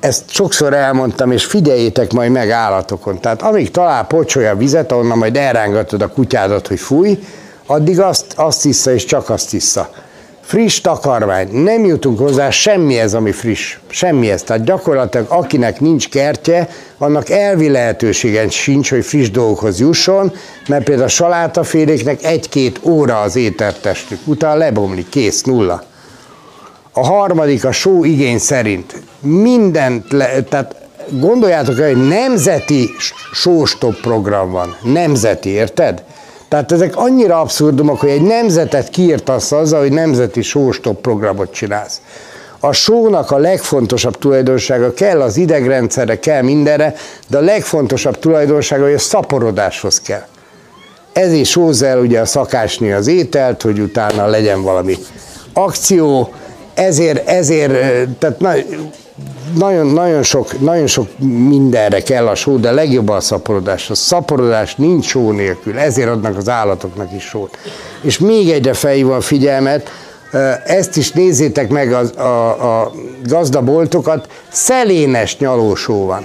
ezt 0.00 0.30
sokszor 0.30 0.72
elmondtam, 0.72 1.32
és 1.32 1.44
figyeljétek 1.44 2.12
majd 2.12 2.30
meg 2.30 2.50
állatokon, 2.50 3.20
tehát 3.20 3.42
amíg 3.42 3.70
talál 3.70 4.06
pocsolya 4.06 4.56
vizet, 4.56 4.92
onnan 4.92 5.18
majd 5.18 5.36
elrángatod 5.36 6.02
a 6.02 6.08
kutyádat, 6.08 6.66
hogy 6.66 6.80
fúj, 6.80 7.18
addig 7.66 8.00
azt, 8.00 8.26
azt 8.36 8.62
vissza, 8.62 8.92
és 8.92 9.04
csak 9.04 9.30
azt 9.30 9.50
vissza 9.50 9.90
friss 10.44 10.80
takarmány. 10.80 11.48
Nem 11.52 11.84
jutunk 11.84 12.18
hozzá 12.18 12.50
semmihez, 12.50 13.14
ami 13.14 13.32
friss. 13.32 13.78
Semmihez. 13.88 14.42
Tehát 14.42 14.64
gyakorlatilag 14.64 15.26
akinek 15.28 15.80
nincs 15.80 16.08
kertje, 16.08 16.68
annak 16.98 17.30
elvi 17.30 17.68
lehetőségen 17.68 18.48
sincs, 18.48 18.90
hogy 18.90 19.04
friss 19.04 19.30
dolgokhoz 19.30 19.80
jusson, 19.80 20.32
mert 20.68 20.84
például 20.84 21.06
a 21.06 21.10
salátaféléknek 21.10 22.24
egy-két 22.24 22.80
óra 22.82 23.20
az 23.20 23.36
étertestük. 23.36 24.18
Utána 24.24 24.58
lebomlik, 24.58 25.08
kész, 25.08 25.42
nulla. 25.42 25.82
A 26.96 27.06
harmadik 27.06 27.64
a 27.64 27.72
só 27.72 28.04
igény 28.04 28.38
szerint. 28.38 29.02
Mindent, 29.20 30.12
le, 30.12 30.42
tehát 30.42 30.74
gondoljátok 31.08 31.78
el, 31.80 31.86
hogy 31.86 32.08
nemzeti 32.08 32.90
sóstop 33.32 34.00
program 34.00 34.50
van. 34.50 34.76
Nemzeti, 34.82 35.48
érted? 35.48 36.02
Tehát 36.48 36.72
ezek 36.72 36.96
annyira 36.96 37.40
abszurdumok, 37.40 38.00
hogy 38.00 38.08
egy 38.08 38.22
nemzetet 38.22 38.88
kiírtasz 38.88 39.52
azzal, 39.52 39.80
hogy 39.80 39.92
nemzeti 39.92 40.42
sóstop 40.42 41.00
programot 41.00 41.52
csinálsz. 41.52 42.00
A 42.60 42.72
sónak 42.72 43.30
a 43.30 43.36
legfontosabb 43.36 44.18
tulajdonsága 44.18 44.92
kell 44.92 45.20
az 45.20 45.36
idegrendszerre, 45.36 46.18
kell 46.18 46.42
mindenre, 46.42 46.94
de 47.28 47.38
a 47.38 47.40
legfontosabb 47.40 48.18
tulajdonsága, 48.18 48.82
hogy 48.84 48.92
a 48.92 48.98
szaporodáshoz 48.98 50.00
kell. 50.00 50.26
ezért 51.12 51.44
sózza 51.44 51.86
el 51.86 51.98
ugye 51.98 52.20
a 52.20 52.24
szakásni 52.24 52.92
az 52.92 53.06
ételt, 53.06 53.62
hogy 53.62 53.78
utána 53.78 54.26
legyen 54.26 54.62
valami 54.62 54.96
akció, 55.52 56.32
ezért, 56.74 57.28
ezért 57.28 57.72
tehát 58.18 58.38
na, 58.38 58.52
nagyon, 59.58 59.86
nagyon, 59.86 60.22
sok, 60.22 60.60
nagyon 60.60 60.86
sok 60.86 61.18
mindenre 61.48 62.02
kell 62.02 62.26
a 62.26 62.34
só, 62.34 62.56
de 62.56 62.70
legjobb 62.70 63.08
a 63.08 63.20
szaporodás. 63.20 63.90
A 63.90 63.94
szaporodás 63.94 64.74
nincs 64.74 65.06
só 65.06 65.30
nélkül, 65.30 65.78
ezért 65.78 66.08
adnak 66.08 66.36
az 66.36 66.48
állatoknak 66.48 67.12
is 67.16 67.22
sót. 67.22 67.58
És 68.02 68.18
még 68.18 68.50
egyre 68.50 68.72
felhívom 68.72 69.12
a 69.16 69.20
figyelmet, 69.20 69.90
ezt 70.64 70.96
is 70.96 71.12
nézzétek 71.12 71.68
meg 71.68 71.92
a, 71.92 72.20
a, 72.20 72.82
a 72.82 72.92
gazdaboltokat, 73.24 74.28
szelénes 74.48 75.38
nyalósó 75.38 76.06
van. 76.06 76.24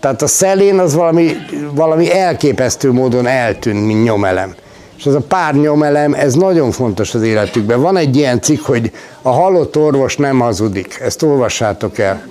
Tehát 0.00 0.22
a 0.22 0.26
szelén 0.26 0.78
az 0.78 0.94
valami, 0.94 1.30
valami 1.74 2.12
elképesztő 2.12 2.92
módon 2.92 3.26
eltűnt, 3.26 3.86
mint 3.86 4.04
nyomelem. 4.04 4.54
És 4.98 5.04
ez 5.04 5.14
a 5.14 5.20
pár 5.20 5.54
nyomelem, 5.54 6.14
ez 6.14 6.34
nagyon 6.34 6.70
fontos 6.70 7.14
az 7.14 7.22
életükben. 7.22 7.80
Van 7.80 7.96
egy 7.96 8.16
ilyen 8.16 8.40
cikk, 8.40 8.64
hogy 8.64 8.92
a 9.22 9.30
halott 9.30 9.76
orvos 9.76 10.16
nem 10.16 10.38
hazudik. 10.38 10.98
Ezt 11.00 11.22
olvassátok 11.22 11.98
el. 11.98 12.22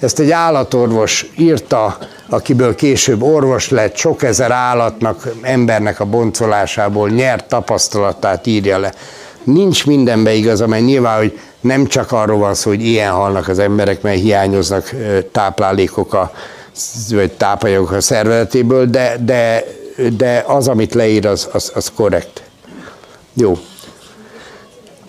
Ezt 0.00 0.18
egy 0.18 0.30
állatorvos 0.30 1.30
írta, 1.38 1.98
akiből 2.28 2.74
később 2.74 3.22
orvos 3.22 3.70
lett, 3.70 3.96
sok 3.96 4.22
ezer 4.22 4.50
állatnak, 4.50 5.28
embernek 5.42 6.00
a 6.00 6.04
boncolásából 6.04 7.08
nyert 7.08 7.48
tapasztalatát 7.48 8.46
írja 8.46 8.78
le. 8.78 8.92
Nincs 9.42 9.86
mindenbe 9.86 10.32
igaz, 10.32 10.60
amely 10.60 10.80
nyilván, 10.80 11.18
hogy 11.18 11.38
nem 11.60 11.86
csak 11.86 12.12
arról 12.12 12.38
van 12.38 12.54
szó, 12.54 12.70
hogy 12.70 12.84
ilyen 12.84 13.12
halnak 13.12 13.48
az 13.48 13.58
emberek, 13.58 14.02
mert 14.02 14.20
hiányoznak 14.20 14.94
táplálékok 15.32 16.14
a, 16.14 16.32
vagy 17.10 17.32
tápanyagok 17.32 17.90
a 17.90 18.00
szervezetéből, 18.00 18.86
de, 18.86 19.16
de, 19.24 19.64
de 20.16 20.44
az, 20.46 20.68
amit 20.68 20.94
leír, 20.94 21.26
az, 21.26 21.48
az, 21.52 21.72
az 21.74 21.92
korrekt. 21.94 22.42
Jó. 23.34 23.58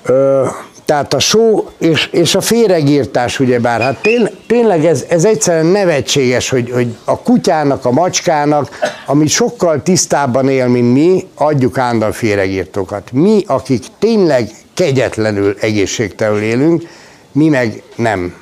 Ö, 0.04 0.46
tehát 0.88 1.14
a 1.14 1.20
só 1.20 1.70
és, 1.78 2.08
és 2.12 2.36
a 2.36 2.42
féregírtás, 2.42 3.40
ugyebár, 3.40 3.82
hát 3.82 4.02
tény, 4.02 4.30
tényleg 4.48 4.86
ez, 4.86 5.06
ez 5.10 5.26
egyszerűen 5.26 5.66
nevetséges, 5.66 6.50
hogy, 6.50 6.72
hogy 6.72 6.96
a 7.04 7.20
kutyának, 7.20 7.86
a 7.86 7.92
macskának, 7.92 8.70
ami 9.06 9.28
sokkal 9.28 9.84
tisztábban 9.84 10.50
él, 10.50 10.68
mint 10.68 10.94
mi, 10.94 11.28
adjuk 11.36 11.78
állandóan 11.78 12.12
féregírtókat. 12.12 13.12
Mi, 13.12 13.44
akik 13.48 13.84
tényleg 14.00 14.50
kegyetlenül 14.74 15.56
egészségtelenül 15.60 16.42
élünk, 16.42 16.84
mi 17.32 17.48
meg 17.48 17.84
nem. 17.96 18.34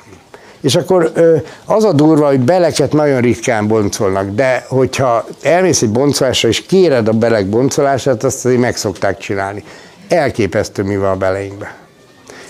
És 0.66 0.74
akkor 0.74 1.12
az 1.64 1.84
a 1.84 1.92
durva, 1.92 2.26
hogy 2.26 2.40
beleket 2.40 2.92
nagyon 2.92 3.20
ritkán 3.20 3.66
boncolnak, 3.66 4.30
de 4.30 4.64
hogyha 4.68 5.26
elmész 5.42 5.82
egy 5.82 5.90
boncolásra, 5.90 6.48
és 6.48 6.66
kéred 6.66 7.08
a 7.08 7.12
belek 7.12 7.46
boncolását, 7.46 8.24
azt 8.24 8.44
azért 8.44 8.60
meg 8.60 8.76
szokták 8.76 9.18
csinálni. 9.18 9.64
Elképesztő, 10.08 10.82
mi 10.82 10.96
van 10.96 11.10
a 11.10 11.16
beleinkben. 11.16 11.68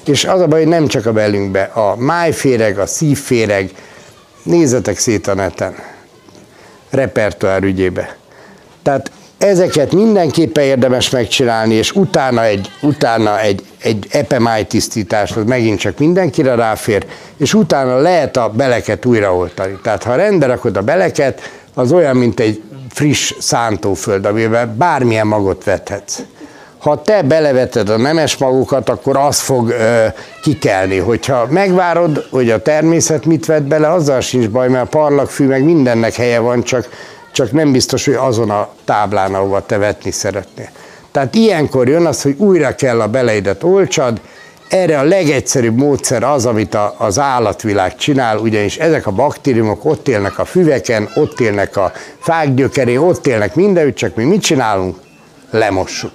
És 0.04 0.24
az 0.24 0.40
a 0.40 0.46
baj, 0.46 0.60
hogy 0.60 0.68
nem 0.68 0.86
csak 0.86 1.06
a 1.06 1.12
belünkbe, 1.12 1.62
a 1.62 1.96
májféreg, 1.96 2.78
a 2.78 2.86
szívféreg, 2.86 3.70
nézzetek 4.42 4.98
szét 4.98 5.26
a 5.26 5.34
neten, 5.34 5.74
repertoár 6.90 7.62
ügyébe. 7.62 8.16
Tehát 8.82 9.10
ezeket 9.38 9.92
mindenképpen 9.92 10.64
érdemes 10.64 11.10
megcsinálni, 11.10 11.74
és 11.74 11.92
utána 11.92 12.44
egy, 12.44 12.70
utána 12.80 13.40
egy, 13.40 13.62
egy 13.78 14.06
epemáj 14.10 14.66
tisztítás, 14.66 15.32
az 15.32 15.44
megint 15.46 15.78
csak 15.78 15.98
mindenkire 15.98 16.54
ráfér, 16.54 17.06
és 17.36 17.54
utána 17.54 17.98
lehet 17.98 18.36
a 18.36 18.48
beleket 18.48 19.04
újraoltani. 19.04 19.78
Tehát 19.82 20.02
ha 20.02 20.14
rendbe 20.14 20.46
rakod 20.46 20.76
a 20.76 20.82
beleket, 20.82 21.50
az 21.74 21.92
olyan, 21.92 22.16
mint 22.16 22.40
egy 22.40 22.62
friss 22.90 23.32
szántóföld, 23.38 24.24
amiben 24.24 24.76
bármilyen 24.76 25.26
magot 25.26 25.64
vethetsz 25.64 26.20
ha 26.86 27.02
te 27.02 27.22
beleveted 27.22 27.88
a 27.88 27.96
nemes 27.96 28.36
magukat, 28.36 28.88
akkor 28.88 29.16
az 29.16 29.40
fog 29.40 29.68
ö, 29.68 30.06
kikelni. 30.42 30.98
Hogyha 30.98 31.46
megvárod, 31.50 32.26
hogy 32.30 32.50
a 32.50 32.62
természet 32.62 33.24
mit 33.24 33.46
vett 33.46 33.62
bele, 33.62 33.92
azzal 33.92 34.20
sincs 34.20 34.48
baj, 34.48 34.68
mert 34.68 34.84
a 34.84 34.98
parlagfű 34.98 35.46
meg 35.46 35.64
mindennek 35.64 36.14
helye 36.14 36.38
van, 36.38 36.62
csak, 36.62 36.88
csak 37.36 37.52
nem 37.52 37.72
biztos, 37.72 38.04
hogy 38.04 38.14
azon 38.14 38.50
a 38.50 38.68
táblán, 38.84 39.34
ahova 39.34 39.66
te 39.66 39.78
vetni 39.78 40.10
szeretnél. 40.10 40.68
Tehát 41.12 41.34
ilyenkor 41.34 41.88
jön 41.88 42.06
az, 42.06 42.22
hogy 42.22 42.34
újra 42.38 42.74
kell 42.74 43.00
a 43.00 43.08
beleidet 43.08 43.62
olcsad, 43.62 44.20
erre 44.68 44.98
a 44.98 45.02
legegyszerűbb 45.02 45.76
módszer 45.76 46.22
az, 46.22 46.46
amit 46.46 46.74
a, 46.74 46.94
az 46.98 47.18
állatvilág 47.18 47.96
csinál, 47.96 48.38
ugyanis 48.38 48.76
ezek 48.76 49.06
a 49.06 49.10
baktériumok 49.10 49.84
ott 49.84 50.08
élnek 50.08 50.38
a 50.38 50.44
füveken, 50.44 51.08
ott 51.14 51.40
élnek 51.40 51.76
a 51.76 51.92
fák 52.18 52.54
gyökerén, 52.54 52.98
ott 52.98 53.26
élnek 53.26 53.54
mindenütt, 53.54 53.96
csak 53.96 54.14
mi 54.14 54.24
mit 54.24 54.42
csinálunk? 54.42 54.96
Lemossuk. 55.50 56.12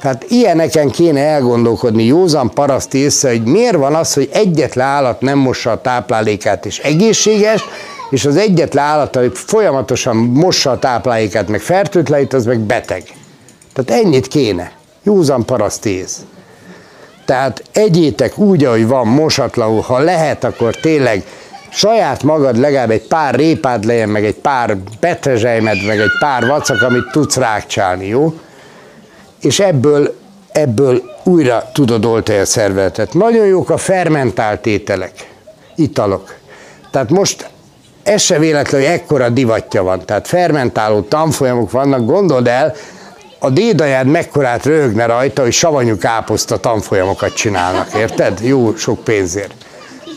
Tehát 0.00 0.24
ilyeneken 0.28 0.90
kéne 0.90 1.20
elgondolkodni 1.20 2.04
józan 2.04 2.50
paraszt 2.50 2.94
észre, 2.94 3.28
hogy 3.28 3.44
miért 3.44 3.76
van 3.76 3.94
az, 3.94 4.14
hogy 4.14 4.28
egyetlen 4.32 4.86
állat 4.86 5.20
nem 5.20 5.38
mossa 5.38 5.70
a 5.70 5.80
táplálékát 5.80 6.66
és 6.66 6.78
egészséges, 6.78 7.64
és 8.10 8.24
az 8.24 8.36
egyetlen 8.36 8.84
állat, 8.84 9.16
hogy 9.16 9.32
folyamatosan 9.34 10.16
mossa 10.16 10.70
a 10.70 10.78
táplálékát, 10.78 11.48
meg 11.48 11.60
fertőtlenít, 11.60 12.32
az 12.32 12.44
meg 12.44 12.58
beteg. 12.58 13.02
Tehát 13.72 14.02
ennyit 14.04 14.28
kéne. 14.28 14.72
Józan 15.02 15.44
paraszt 15.44 15.86
ész. 15.86 16.20
Tehát 17.24 17.62
egyétek 17.72 18.38
úgy, 18.38 18.64
ahogy 18.64 18.86
van, 18.86 19.06
mosatlanul, 19.06 19.80
ha 19.80 19.98
lehet, 19.98 20.44
akkor 20.44 20.74
tényleg 20.74 21.24
saját 21.68 22.22
magad 22.22 22.56
legalább 22.56 22.90
egy 22.90 23.06
pár 23.06 23.34
répád 23.34 23.84
legyen, 23.84 24.08
meg 24.08 24.24
egy 24.24 24.34
pár 24.34 24.76
petrezselymed, 25.00 25.86
meg 25.86 25.98
egy 25.98 26.18
pár 26.18 26.46
vacak, 26.46 26.82
amit 26.82 27.10
tudsz 27.12 27.36
rákcsálni, 27.36 28.06
jó? 28.06 28.34
és 29.40 29.60
ebből, 29.60 30.14
ebből 30.52 31.02
újra 31.22 31.70
tudod 31.72 32.04
oltani 32.04 32.38
a 32.38 32.44
szervezetet. 32.44 33.14
Nagyon 33.14 33.46
jók 33.46 33.70
a 33.70 33.76
fermentált 33.76 34.66
ételek, 34.66 35.30
italok. 35.76 36.34
Tehát 36.90 37.10
most 37.10 37.50
ez 38.02 38.22
se 38.22 38.38
véletlen, 38.38 38.80
hogy 38.80 38.90
ekkora 38.90 39.28
divatja 39.28 39.82
van. 39.82 40.04
Tehát 40.04 40.28
fermentáló 40.28 41.00
tanfolyamok 41.00 41.70
vannak, 41.70 42.04
gondold 42.04 42.46
el, 42.46 42.74
a 43.38 43.50
dédajád 43.50 44.06
mekkorát 44.06 44.64
röhögne 44.64 45.06
rajta, 45.06 45.42
hogy 45.42 45.52
savanyú 45.52 45.98
káposzta 45.98 46.56
tanfolyamokat 46.56 47.34
csinálnak, 47.34 47.94
érted? 47.94 48.38
Jó 48.42 48.76
sok 48.76 49.04
pénzért. 49.04 49.54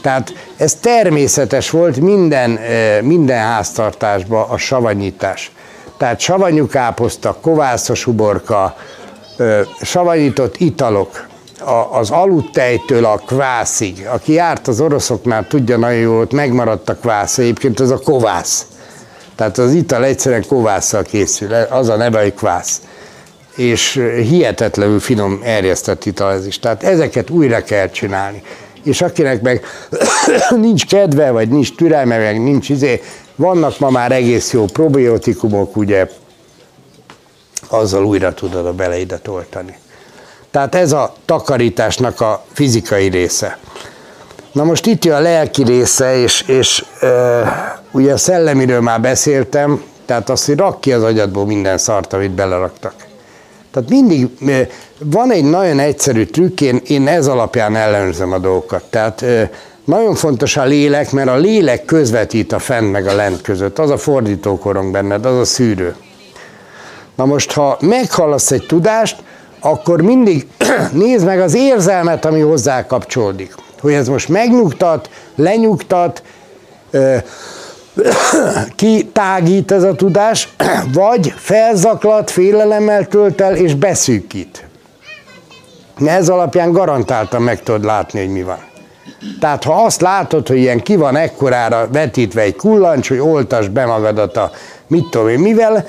Tehát 0.01 0.33
ez 0.57 0.75
természetes 0.75 1.69
volt 1.69 1.99
minden, 1.99 2.57
eh, 2.57 3.01
minden 3.01 3.39
háztartásban 3.39 4.49
a 4.49 4.57
savanyítás. 4.57 5.51
Tehát 5.97 6.19
savanyú 6.19 6.67
káposzta, 6.67 7.37
kovászos 7.41 8.07
uborka, 8.07 8.75
savanyított 9.81 10.55
italok, 10.57 11.27
az 11.91 12.11
aludtejtől 12.11 13.05
a 13.05 13.17
kvászig. 13.17 14.07
Aki 14.11 14.33
járt 14.33 14.67
az 14.67 14.81
oroszoknál, 14.81 15.47
tudja 15.47 15.77
nagyon 15.77 15.99
jól, 15.99 16.19
ott 16.19 16.31
megmaradt 16.31 16.89
a 16.89 16.95
kvász. 16.95 17.37
Egyébként 17.37 17.79
az 17.79 17.91
a 17.91 17.97
kovász. 17.97 18.65
Tehát 19.35 19.57
az 19.57 19.73
ital 19.73 20.03
egyszerűen 20.03 20.45
kovásszal 20.47 21.01
készül, 21.01 21.53
az 21.53 21.89
a 21.89 21.95
neve, 21.95 22.21
hogy 22.21 22.33
kvász. 22.33 22.81
És 23.55 23.93
hihetetlenül 24.15 24.99
finom 24.99 25.41
erjesztett 25.43 26.05
ital 26.05 26.31
ez 26.31 26.45
is. 26.45 26.59
Tehát 26.59 26.83
ezeket 26.83 27.29
újra 27.29 27.63
kell 27.63 27.89
csinálni. 27.89 28.41
És 28.83 29.01
akinek 29.01 29.41
meg 29.41 29.65
nincs 30.55 30.85
kedve, 30.85 31.31
vagy 31.31 31.49
nincs 31.49 31.75
türelme, 31.75 32.17
meg 32.17 32.41
nincs 32.41 32.69
izé, 32.69 33.01
vannak 33.35 33.79
ma 33.79 33.89
már 33.89 34.11
egész 34.11 34.53
jó 34.53 34.65
probiotikumok, 34.65 35.77
ugye 35.77 36.07
azzal 37.67 38.05
újra 38.05 38.33
tudod 38.33 38.65
a 38.65 38.73
beleidet 38.73 39.27
oltani. 39.27 39.77
Tehát 40.53 40.75
ez 40.75 40.91
a 40.91 41.13
takarításnak 41.25 42.21
a 42.21 42.43
fizikai 42.51 43.07
része. 43.07 43.57
Na 44.51 44.63
most 44.63 44.85
itt 44.85 45.05
jön 45.05 45.15
a 45.15 45.19
lelki 45.19 45.63
része, 45.63 46.15
és, 46.15 46.41
és 46.41 46.85
e, 47.01 47.81
ugye 47.91 48.13
a 48.13 48.17
szellemiről 48.17 48.81
már 48.81 49.01
beszéltem, 49.01 49.83
tehát 50.05 50.29
azt, 50.29 50.45
hogy 50.45 50.57
rak 50.57 50.81
ki 50.81 50.93
az 50.93 51.03
agyadból 51.03 51.45
minden 51.45 51.77
szart, 51.77 52.13
amit 52.13 52.31
beleraktak. 52.31 52.93
Tehát 53.71 53.89
mindig 53.89 54.29
van 54.97 55.31
egy 55.31 55.43
nagyon 55.43 55.79
egyszerű 55.79 56.25
trükk, 56.25 56.61
én, 56.61 56.81
én 56.87 57.07
ez 57.07 57.27
alapján 57.27 57.75
ellenőrzem 57.75 58.31
a 58.31 58.37
dolgokat. 58.37 58.83
Tehát 58.89 59.25
nagyon 59.85 60.15
fontos 60.15 60.57
a 60.57 60.63
lélek, 60.63 61.11
mert 61.11 61.29
a 61.29 61.35
lélek 61.35 61.85
közvetít 61.85 62.51
a 62.51 62.59
fent 62.59 62.91
meg 62.91 63.07
a 63.07 63.15
lent 63.15 63.41
között. 63.41 63.79
Az 63.79 63.89
a 63.89 63.97
fordítókorong 63.97 64.91
benned, 64.91 65.25
az 65.25 65.37
a 65.37 65.45
szűrő. 65.45 65.95
Na 67.15 67.25
most, 67.25 67.51
ha 67.51 67.77
meghallasz 67.81 68.51
egy 68.51 68.65
tudást, 68.65 69.23
akkor 69.65 70.01
mindig 70.01 70.47
nézd 70.91 71.25
meg 71.25 71.39
az 71.39 71.53
érzelmet, 71.53 72.25
ami 72.25 72.39
hozzá 72.39 72.85
kapcsolódik. 72.85 73.55
Hogy 73.81 73.93
ez 73.93 74.07
most 74.07 74.29
megnyugtat, 74.29 75.09
lenyugtat, 75.35 76.23
ki 78.75 79.09
tágít 79.13 79.71
ez 79.71 79.83
a 79.83 79.95
tudás, 79.95 80.49
vagy 80.93 81.33
felzaklat, 81.37 82.31
félelemmel 82.31 83.07
tölt 83.07 83.41
el 83.41 83.55
és 83.55 83.75
beszűkít. 83.75 84.67
Ez 86.05 86.29
alapján 86.29 86.71
garantáltan 86.71 87.41
meg 87.41 87.63
tudod 87.63 87.83
látni, 87.83 88.19
hogy 88.19 88.31
mi 88.31 88.43
van. 88.43 88.59
Tehát 89.39 89.63
ha 89.63 89.83
azt 89.83 90.01
látod, 90.01 90.47
hogy 90.47 90.57
ilyen 90.57 90.81
ki 90.81 90.95
van 90.95 91.15
ekkorára 91.15 91.87
vetítve 91.91 92.41
egy 92.41 92.55
kullancs, 92.55 93.07
hogy 93.07 93.19
oltasd 93.19 93.71
be 93.71 93.85
magadat 93.85 94.37
a 94.37 94.51
mit 94.87 95.09
tudom 95.09 95.27
én 95.27 95.39
mivel, 95.39 95.85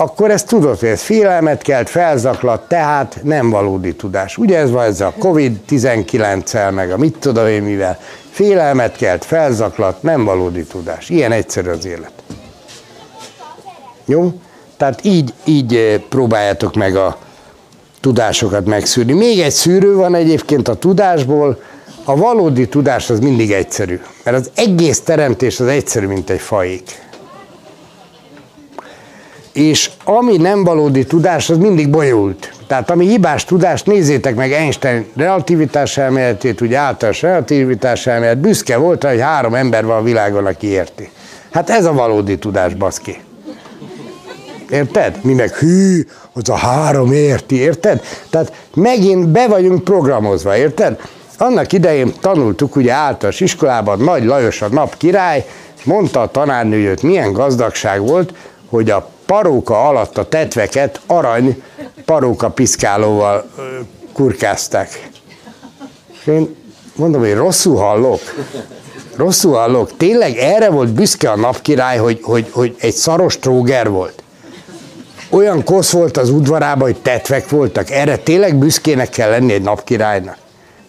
akkor 0.00 0.30
ezt 0.30 0.46
tudod, 0.46 0.78
hogy 0.78 0.88
ez 0.88 1.02
félelmet 1.02 1.62
kelt, 1.62 1.88
felzaklat, 1.88 2.68
tehát 2.68 3.20
nem 3.22 3.50
valódi 3.50 3.94
tudás. 3.94 4.36
Ugye 4.36 4.58
ez 4.58 4.70
van 4.70 4.84
ez 4.84 5.00
a 5.00 5.14
Covid-19-el, 5.18 6.70
meg 6.70 6.90
a 6.90 6.96
mit 6.96 7.16
tudom 7.18 7.46
én 7.46 7.62
mivel. 7.62 7.98
Félelmet 8.30 8.96
kelt, 8.96 9.24
felzaklat, 9.24 10.02
nem 10.02 10.24
valódi 10.24 10.64
tudás. 10.64 11.08
Ilyen 11.08 11.32
egyszerű 11.32 11.70
az 11.70 11.86
élet. 11.86 12.12
Jó? 14.04 14.32
Tehát 14.76 15.04
így, 15.04 15.34
így 15.44 15.74
eh, 15.74 15.98
próbáljátok 16.08 16.74
meg 16.74 16.96
a 16.96 17.18
tudásokat 18.00 18.66
megszűrni. 18.66 19.12
Még 19.12 19.40
egy 19.40 19.52
szűrő 19.52 19.94
van 19.94 20.14
egyébként 20.14 20.68
a 20.68 20.74
tudásból, 20.74 21.62
a 22.04 22.16
valódi 22.16 22.68
tudás 22.68 23.10
az 23.10 23.20
mindig 23.20 23.52
egyszerű, 23.52 24.00
mert 24.24 24.36
az 24.36 24.50
egész 24.54 25.00
teremtés 25.00 25.60
az 25.60 25.66
egyszerű, 25.66 26.06
mint 26.06 26.30
egy 26.30 26.40
faék. 26.40 27.07
És 29.58 29.90
ami 30.04 30.36
nem 30.36 30.64
valódi 30.64 31.04
tudás, 31.04 31.50
az 31.50 31.56
mindig 31.56 31.90
bonyolult. 31.90 32.52
Tehát 32.66 32.90
ami 32.90 33.06
hibás 33.06 33.44
tudás, 33.44 33.82
nézzétek 33.82 34.34
meg 34.34 34.52
Einstein 34.52 35.06
relativitás 35.16 35.96
elméletét, 35.96 36.60
ugye 36.60 36.76
általános 36.76 37.22
relativitás 37.22 38.06
elmélet, 38.06 38.38
büszke 38.38 38.76
volt, 38.76 39.04
hogy 39.04 39.20
három 39.20 39.54
ember 39.54 39.84
van 39.84 39.96
a 39.96 40.02
világon, 40.02 40.46
aki 40.46 40.66
érti. 40.66 41.10
Hát 41.50 41.70
ez 41.70 41.84
a 41.84 41.92
valódi 41.92 42.38
tudás, 42.38 42.74
baszki. 42.74 43.20
Érted? 44.70 45.18
Mi 45.22 45.32
meg 45.32 45.50
hű, 45.50 46.06
az 46.32 46.48
a 46.48 46.56
három 46.56 47.12
érti, 47.12 47.56
érted? 47.56 48.02
Tehát 48.30 48.52
megint 48.74 49.28
be 49.28 49.48
vagyunk 49.48 49.84
programozva, 49.84 50.56
érted? 50.56 51.00
Annak 51.38 51.72
idején 51.72 52.12
tanultuk 52.20 52.76
ugye 52.76 52.92
általános 52.92 53.40
iskolában, 53.40 53.98
Nagy 53.98 54.24
Lajos 54.24 54.62
a 54.62 54.68
nap 54.68 54.96
király, 54.96 55.44
mondta 55.84 56.20
a 56.20 56.30
tanárnő, 56.30 56.94
milyen 57.02 57.32
gazdagság 57.32 58.00
volt, 58.00 58.34
hogy 58.68 58.90
a 58.90 59.16
paróka 59.28 59.88
alatt 59.88 60.18
a 60.18 60.28
tetveket 60.28 61.00
arany 61.06 61.62
paróka 62.04 62.50
piszkálóval 62.50 63.50
kurkázták. 64.12 65.10
És 66.12 66.26
én 66.26 66.56
mondom, 66.94 67.20
hogy 67.20 67.34
rosszul 67.34 67.76
hallok. 67.76 68.20
Rosszul 69.16 69.54
hallok. 69.54 69.96
Tényleg 69.96 70.36
erre 70.36 70.70
volt 70.70 70.92
büszke 70.92 71.30
a 71.30 71.36
napkirály, 71.36 71.98
hogy, 71.98 72.18
hogy, 72.22 72.48
hogy 72.50 72.76
egy 72.78 72.94
szaros 72.94 73.38
tróger 73.38 73.90
volt. 73.90 74.22
Olyan 75.30 75.64
kosz 75.64 75.90
volt 75.90 76.16
az 76.16 76.30
udvarában, 76.30 76.82
hogy 76.82 77.00
tetvek 77.02 77.48
voltak. 77.48 77.90
Erre 77.90 78.16
tényleg 78.16 78.56
büszkének 78.56 79.08
kell 79.08 79.30
lenni 79.30 79.52
egy 79.52 79.62
napkirálynak. 79.62 80.36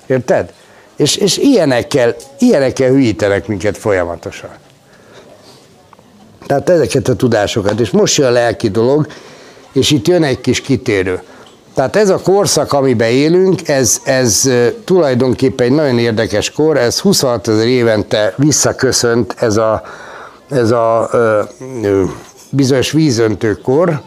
Érted? 0.06 0.54
És, 0.96 1.16
és 1.16 1.38
ilyenekkel, 1.38 2.16
ilyenekkel 2.38 2.90
hülyítenek 2.90 3.48
minket 3.48 3.78
folyamatosan. 3.78 4.50
Tehát 6.50 6.70
ezeket 6.70 7.08
a 7.08 7.16
tudásokat. 7.16 7.80
És 7.80 7.90
most 7.90 8.18
jön 8.18 8.28
a 8.28 8.32
lelki 8.32 8.70
dolog, 8.70 9.08
és 9.72 9.92
itt 9.92 10.08
jön 10.08 10.24
egy 10.24 10.42
kis 10.42 10.62
kitérő. 10.62 11.22
Tehát 11.74 11.96
ez 11.96 12.10
a 12.10 12.18
korszak, 12.18 12.74
amiben 12.74 13.10
élünk, 13.10 13.68
ez, 13.68 14.02
ez 14.04 14.50
tulajdonképpen 14.86 15.68
egy 15.68 15.74
nagyon 15.74 16.00
érdekes 16.00 16.52
kor, 16.52 16.78
ez 16.78 17.00
26 17.00 17.48
ezer 17.48 17.68
évente 17.68 18.34
visszaköszönt 18.38 19.36
ez 19.40 19.58
a, 19.58 19.82
ez 20.50 20.72
a 20.72 21.10
ö, 21.12 21.42
ö, 21.82 22.04
bizonyos 22.50 22.92
vízöntőkor, 22.92 24.02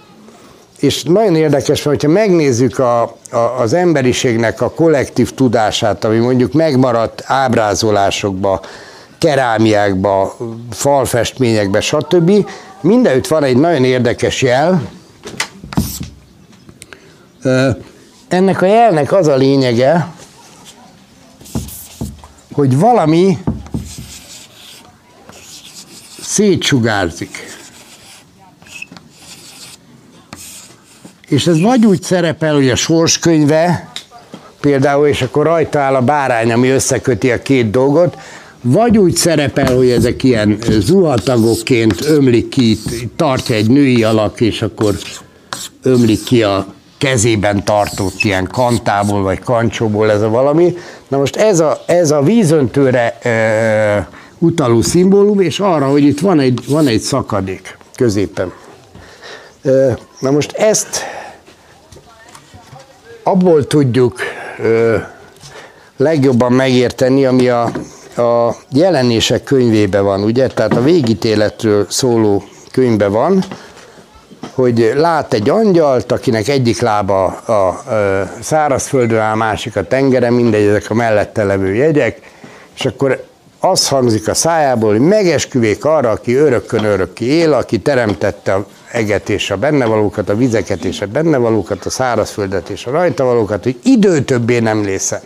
és 0.78 1.02
nagyon 1.02 1.34
érdekes, 1.34 1.82
mert 1.82 2.02
ha 2.02 2.08
megnézzük 2.08 2.78
a, 2.78 3.02
a, 3.30 3.36
az 3.58 3.72
emberiségnek 3.72 4.60
a 4.60 4.70
kollektív 4.70 5.34
tudását, 5.34 6.04
ami 6.04 6.18
mondjuk 6.18 6.52
megmaradt 6.52 7.22
ábrázolásokba, 7.26 8.60
kerámiákba, 9.22 10.36
falfestményekbe, 10.70 11.80
stb. 11.80 12.46
Mindenütt 12.80 13.26
van 13.26 13.44
egy 13.44 13.56
nagyon 13.56 13.84
érdekes 13.84 14.42
jel. 14.42 14.82
Ennek 18.28 18.62
a 18.62 18.66
jelnek 18.66 19.12
az 19.12 19.26
a 19.26 19.36
lényege, 19.36 20.08
hogy 22.52 22.78
valami 22.78 23.38
szétsugárzik. 26.20 27.50
És 31.28 31.46
ez 31.46 31.60
vagy 31.60 31.86
úgy 31.86 32.02
szerepel, 32.02 32.54
hogy 32.54 32.70
a 32.70 32.76
sorskönyve, 32.76 33.90
például, 34.60 35.06
és 35.06 35.22
akkor 35.22 35.44
rajta 35.44 35.80
áll 35.80 35.94
a 35.94 36.02
bárány, 36.02 36.52
ami 36.52 36.68
összeköti 36.68 37.30
a 37.30 37.42
két 37.42 37.70
dolgot, 37.70 38.16
vagy 38.62 38.98
úgy 38.98 39.16
szerepel, 39.16 39.76
hogy 39.76 39.90
ezek 39.90 40.22
ilyen 40.22 40.58
zuhatagokként 40.78 42.04
ömlik 42.06 42.48
ki, 42.48 42.78
tartja 43.16 43.54
egy 43.54 43.70
női 43.70 44.04
alak, 44.04 44.40
és 44.40 44.62
akkor 44.62 44.94
ömlik 45.82 46.24
ki 46.24 46.42
a 46.42 46.66
kezében 46.98 47.64
tartott 47.64 48.22
ilyen 48.22 48.46
kantából, 48.52 49.22
vagy 49.22 49.38
kancsóból 49.38 50.10
ez 50.10 50.22
a 50.22 50.28
valami. 50.28 50.76
Na 51.08 51.18
most 51.18 51.36
ez 51.36 51.60
a, 51.60 51.82
ez 51.86 52.10
a 52.10 52.22
vízöntőre 52.22 53.18
e, 53.18 54.08
utaló 54.38 54.82
szimbólum, 54.82 55.40
és 55.40 55.60
arra, 55.60 55.90
hogy 55.90 56.02
itt 56.02 56.20
van 56.20 56.40
egy, 56.40 56.60
van 56.68 56.86
egy 56.86 57.00
szakadék 57.00 57.78
középen. 57.96 58.52
E, 59.62 59.98
na 60.18 60.30
most 60.30 60.52
ezt 60.52 61.00
abból 63.22 63.66
tudjuk 63.66 64.20
e, 64.62 65.14
legjobban 65.96 66.52
megérteni, 66.52 67.24
ami 67.24 67.48
a 67.48 67.70
a 68.16 68.56
jelenések 68.72 69.44
könyvében 69.44 70.04
van, 70.04 70.22
ugye? 70.22 70.46
Tehát 70.46 70.76
a 70.76 70.82
végítéletről 70.82 71.86
szóló 71.88 72.42
könyvben 72.70 73.12
van, 73.12 73.44
hogy 74.54 74.92
lát 74.94 75.32
egy 75.32 75.50
angyalt, 75.50 76.12
akinek 76.12 76.48
egyik 76.48 76.80
lába 76.80 77.24
a, 77.24 77.52
a 77.52 77.82
szárazföldön 78.40 79.18
áll, 79.18 79.34
másik 79.34 79.76
a 79.76 79.82
tengeren, 79.82 80.32
mindegy, 80.32 80.66
ezek 80.66 80.90
a 80.90 80.94
mellette 80.94 81.44
levő 81.44 81.74
jegyek, 81.74 82.20
és 82.74 82.84
akkor 82.84 83.24
az 83.60 83.88
hangzik 83.88 84.28
a 84.28 84.34
szájából, 84.34 84.90
hogy 84.90 85.00
megesküvék 85.00 85.84
arra, 85.84 86.10
aki 86.10 86.34
örökkön 86.34 86.84
örökké 86.84 87.24
él, 87.24 87.52
aki 87.52 87.78
teremtette 87.78 88.54
a 88.54 88.66
eget 88.92 89.28
és 89.28 89.50
a 89.50 89.56
bennevalókat, 89.56 90.28
a 90.28 90.36
vizeket 90.36 90.84
és 90.84 91.00
a 91.00 91.06
bennevalókat, 91.06 91.84
a 91.84 91.90
szárazföldet 91.90 92.68
és 92.68 92.86
a 92.86 92.90
rajtavalókat, 92.90 93.62
hogy 93.62 93.78
idő 93.82 94.20
többé 94.20 94.58
nem 94.58 94.82
lészen. 94.84 95.20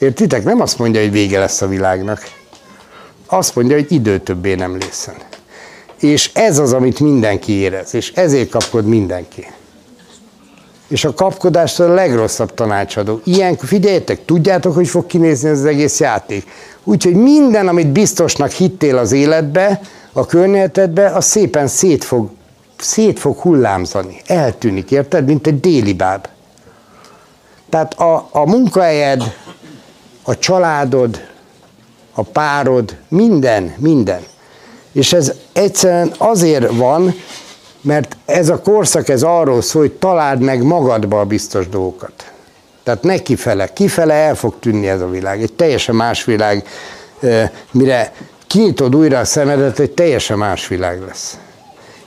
Értitek? 0.00 0.44
Nem 0.44 0.60
azt 0.60 0.78
mondja, 0.78 1.00
hogy 1.00 1.12
vége 1.12 1.38
lesz 1.38 1.62
a 1.62 1.66
világnak. 1.68 2.22
Azt 3.26 3.54
mondja, 3.54 3.76
hogy 3.76 3.92
idő 3.92 4.18
többé 4.18 4.54
nem 4.54 4.76
lészen. 4.76 5.14
És 6.00 6.30
ez 6.34 6.58
az, 6.58 6.72
amit 6.72 7.00
mindenki 7.00 7.52
érez, 7.52 7.94
és 7.94 8.12
ezért 8.12 8.48
kapkod 8.48 8.84
mindenki. 8.86 9.46
És 10.88 11.04
a 11.04 11.14
kapkodás 11.14 11.80
a 11.80 11.94
legrosszabb 11.94 12.54
tanácsadó. 12.54 13.20
Ilyen, 13.24 13.56
figyeljetek, 13.56 14.24
tudjátok, 14.24 14.74
hogy 14.74 14.88
fog 14.88 15.06
kinézni 15.06 15.48
ez 15.48 15.58
az 15.58 15.64
egész 15.64 16.00
játék. 16.00 16.50
Úgyhogy 16.84 17.14
minden, 17.14 17.68
amit 17.68 17.88
biztosnak 17.88 18.50
hittél 18.50 18.98
az 18.98 19.12
életbe, 19.12 19.80
a 20.12 20.26
környezetedbe, 20.26 21.06
az 21.06 21.24
szépen 21.24 21.66
szét 21.66 22.04
fog, 22.04 22.30
szét 22.78 23.18
fog 23.18 23.38
hullámzani. 23.38 24.20
Eltűnik, 24.26 24.90
érted? 24.90 25.24
Mint 25.24 25.46
egy 25.46 25.60
déli 25.60 25.92
báb. 25.92 26.26
Tehát 27.68 27.94
a, 28.00 28.28
a 28.30 28.46
munkahelyed, 28.46 29.34
a 30.22 30.38
családod, 30.38 31.20
a 32.12 32.22
párod, 32.22 32.96
minden, 33.08 33.74
minden. 33.78 34.20
És 34.92 35.12
ez 35.12 35.32
egyszerűen 35.52 36.12
azért 36.18 36.70
van, 36.70 37.14
mert 37.80 38.16
ez 38.24 38.48
a 38.48 38.60
korszak 38.60 39.08
ez 39.08 39.22
arról 39.22 39.62
szól, 39.62 39.82
hogy 39.82 39.92
találd 39.92 40.40
meg 40.40 40.62
magadba 40.62 41.20
a 41.20 41.24
biztos 41.24 41.68
dolgokat. 41.68 42.32
Tehát 42.82 43.02
ne 43.02 43.18
kifele. 43.18 43.72
Kifele 43.72 44.14
el 44.14 44.34
fog 44.34 44.54
tűnni 44.60 44.88
ez 44.88 45.00
a 45.00 45.08
világ. 45.08 45.42
Egy 45.42 45.52
teljesen 45.52 45.94
más 45.94 46.24
világ, 46.24 46.66
mire 47.70 48.12
kinyitod 48.46 48.96
újra 48.96 49.18
a 49.18 49.24
szemedet, 49.24 49.78
egy 49.78 49.90
teljesen 49.90 50.38
más 50.38 50.68
világ 50.68 51.02
lesz. 51.06 51.38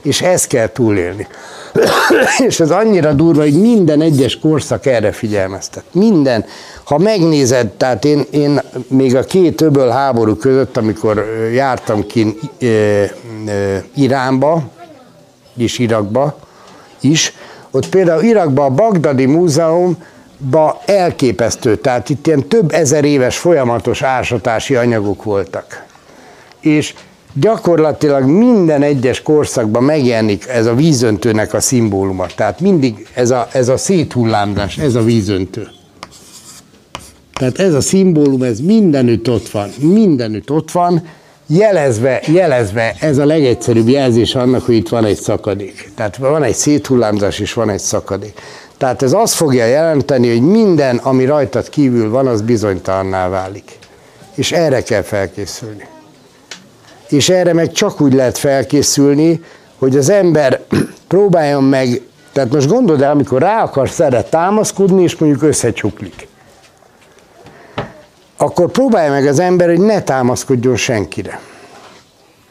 És 0.04 0.22
ezt 0.22 0.48
kell 0.48 0.68
túlélni. 0.68 1.28
és 2.48 2.60
ez 2.60 2.72
annyira 2.72 3.14
durva, 3.14 3.42
hogy 3.42 3.62
minden 3.62 4.02
egyes 4.02 4.40
korszak 4.40 4.86
erre 4.86 5.12
figyelmeztet. 5.12 5.84
Minden. 5.92 6.46
Ha 6.84 6.98
megnézed, 6.98 7.68
tehát 7.68 8.06
én, 8.06 8.26
én 8.32 8.62
még 8.88 9.16
a 9.16 9.24
két 9.24 9.62
öböl 9.62 9.90
háború 9.90 10.36
között, 10.36 10.78
amikor 10.78 11.26
jártam 11.54 12.06
ki 12.08 12.40
Iránba, 13.96 14.64
és 15.58 15.80
Irakba 15.80 16.38
is, 17.00 17.34
ott 17.72 17.90
például 17.90 18.24
Irakban 18.24 18.66
a 18.66 18.76
Bagdadi 18.76 19.26
Múzeumban 19.26 20.76
elképesztő, 20.86 21.76
tehát 21.76 22.10
itt 22.10 22.28
ilyen 22.28 22.48
több 22.48 22.72
ezer 22.72 23.04
éves 23.04 23.38
folyamatos 23.38 24.02
ásatási 24.02 24.76
anyagok 24.76 25.24
voltak. 25.24 25.86
És 26.60 26.94
gyakorlatilag 27.34 28.26
minden 28.26 28.82
egyes 28.82 29.22
korszakban 29.22 29.84
megjelenik 29.84 30.48
ez 30.48 30.66
a 30.66 30.76
vízöntőnek 30.76 31.54
a 31.54 31.60
szimbóluma. 31.60 32.26
Tehát 32.36 32.60
mindig 32.60 33.08
ez 33.14 33.32
a, 33.32 33.48
ez 33.52 33.68
a 33.68 33.78
széthullámzás, 33.78 34.78
ez 34.78 34.96
a 34.96 35.04
vízöntő. 35.04 35.68
Tehát 37.34 37.60
ez 37.60 37.74
a 37.74 37.82
szimbólum, 37.82 38.44
ez 38.44 38.60
mindenütt 38.60 39.30
ott 39.30 39.50
van, 39.50 39.70
mindenütt 39.80 40.52
ott 40.52 40.72
van, 40.72 41.08
jelezve, 41.48 42.22
jelezve 42.28 42.96
ez 43.00 43.18
a 43.18 43.26
legegyszerűbb 43.26 43.88
jelzés 43.88 44.36
annak, 44.36 44.66
hogy 44.66 44.76
itt 44.76 44.90
van 44.90 45.06
egy 45.06 45.20
szakadék. 45.20 45.92
Tehát 45.96 46.18
van 46.18 46.44
egy 46.44 46.56
széthullámzás 46.56 47.40
és 47.40 47.54
van 47.54 47.70
egy 47.70 47.80
szakadék. 47.80 48.42
Tehát 48.78 49.02
ez 49.02 49.14
azt 49.14 49.34
fogja 49.34 49.66
jelenteni, 49.66 50.30
hogy 50.30 50.42
minden, 50.42 50.98
ami 50.98 51.26
rajtad 51.26 51.70
kívül 51.70 52.10
van, 52.10 52.28
az 52.28 52.42
bizonytalanná 52.42 53.30
válik. 53.30 53.78
És 54.36 54.52
erre 54.52 54.84
kell 54.84 55.02
felkészülni. 55.02 55.88
És 57.14 57.30
erre 57.30 57.54
meg 57.54 57.72
csak 57.72 58.02
úgy 58.02 58.14
lehet 58.14 58.38
felkészülni, 58.38 59.44
hogy 59.78 59.98
az 59.98 60.10
ember 60.10 60.62
próbáljon 61.08 61.64
meg, 61.64 62.02
tehát 62.32 62.52
most 62.52 62.68
gondold 62.68 63.02
el, 63.02 63.12
amikor 63.12 63.42
rá 63.42 63.64
akar 63.64 63.90
szeret 63.90 64.30
támaszkodni, 64.30 65.04
és 65.04 65.16
mondjuk 65.18 65.44
összecsuklik. 65.44 66.28
Akkor 68.38 68.72
próbálja 68.72 69.12
meg 69.12 69.28
az 69.28 69.40
ember, 69.40 69.68
hogy 69.68 69.80
ne 69.80 70.02
támaszkodjon 70.02 70.76
senkire. 70.76 71.40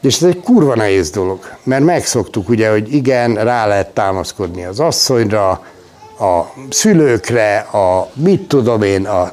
És 0.01 0.17
ez 0.17 0.29
egy 0.29 0.41
kurva 0.41 0.75
nehéz 0.75 1.11
dolog, 1.11 1.39
mert 1.63 1.85
megszoktuk 1.85 2.49
ugye, 2.49 2.71
hogy 2.71 2.95
igen, 2.95 3.35
rá 3.35 3.67
lehet 3.67 3.89
támaszkodni 3.89 4.65
az 4.65 4.81
asszonyra, 4.81 5.51
a 6.19 6.53
szülőkre, 6.71 7.57
a 7.59 8.11
mit 8.15 8.49
tudom 8.49 8.83
én, 8.83 9.07
a 9.07 9.33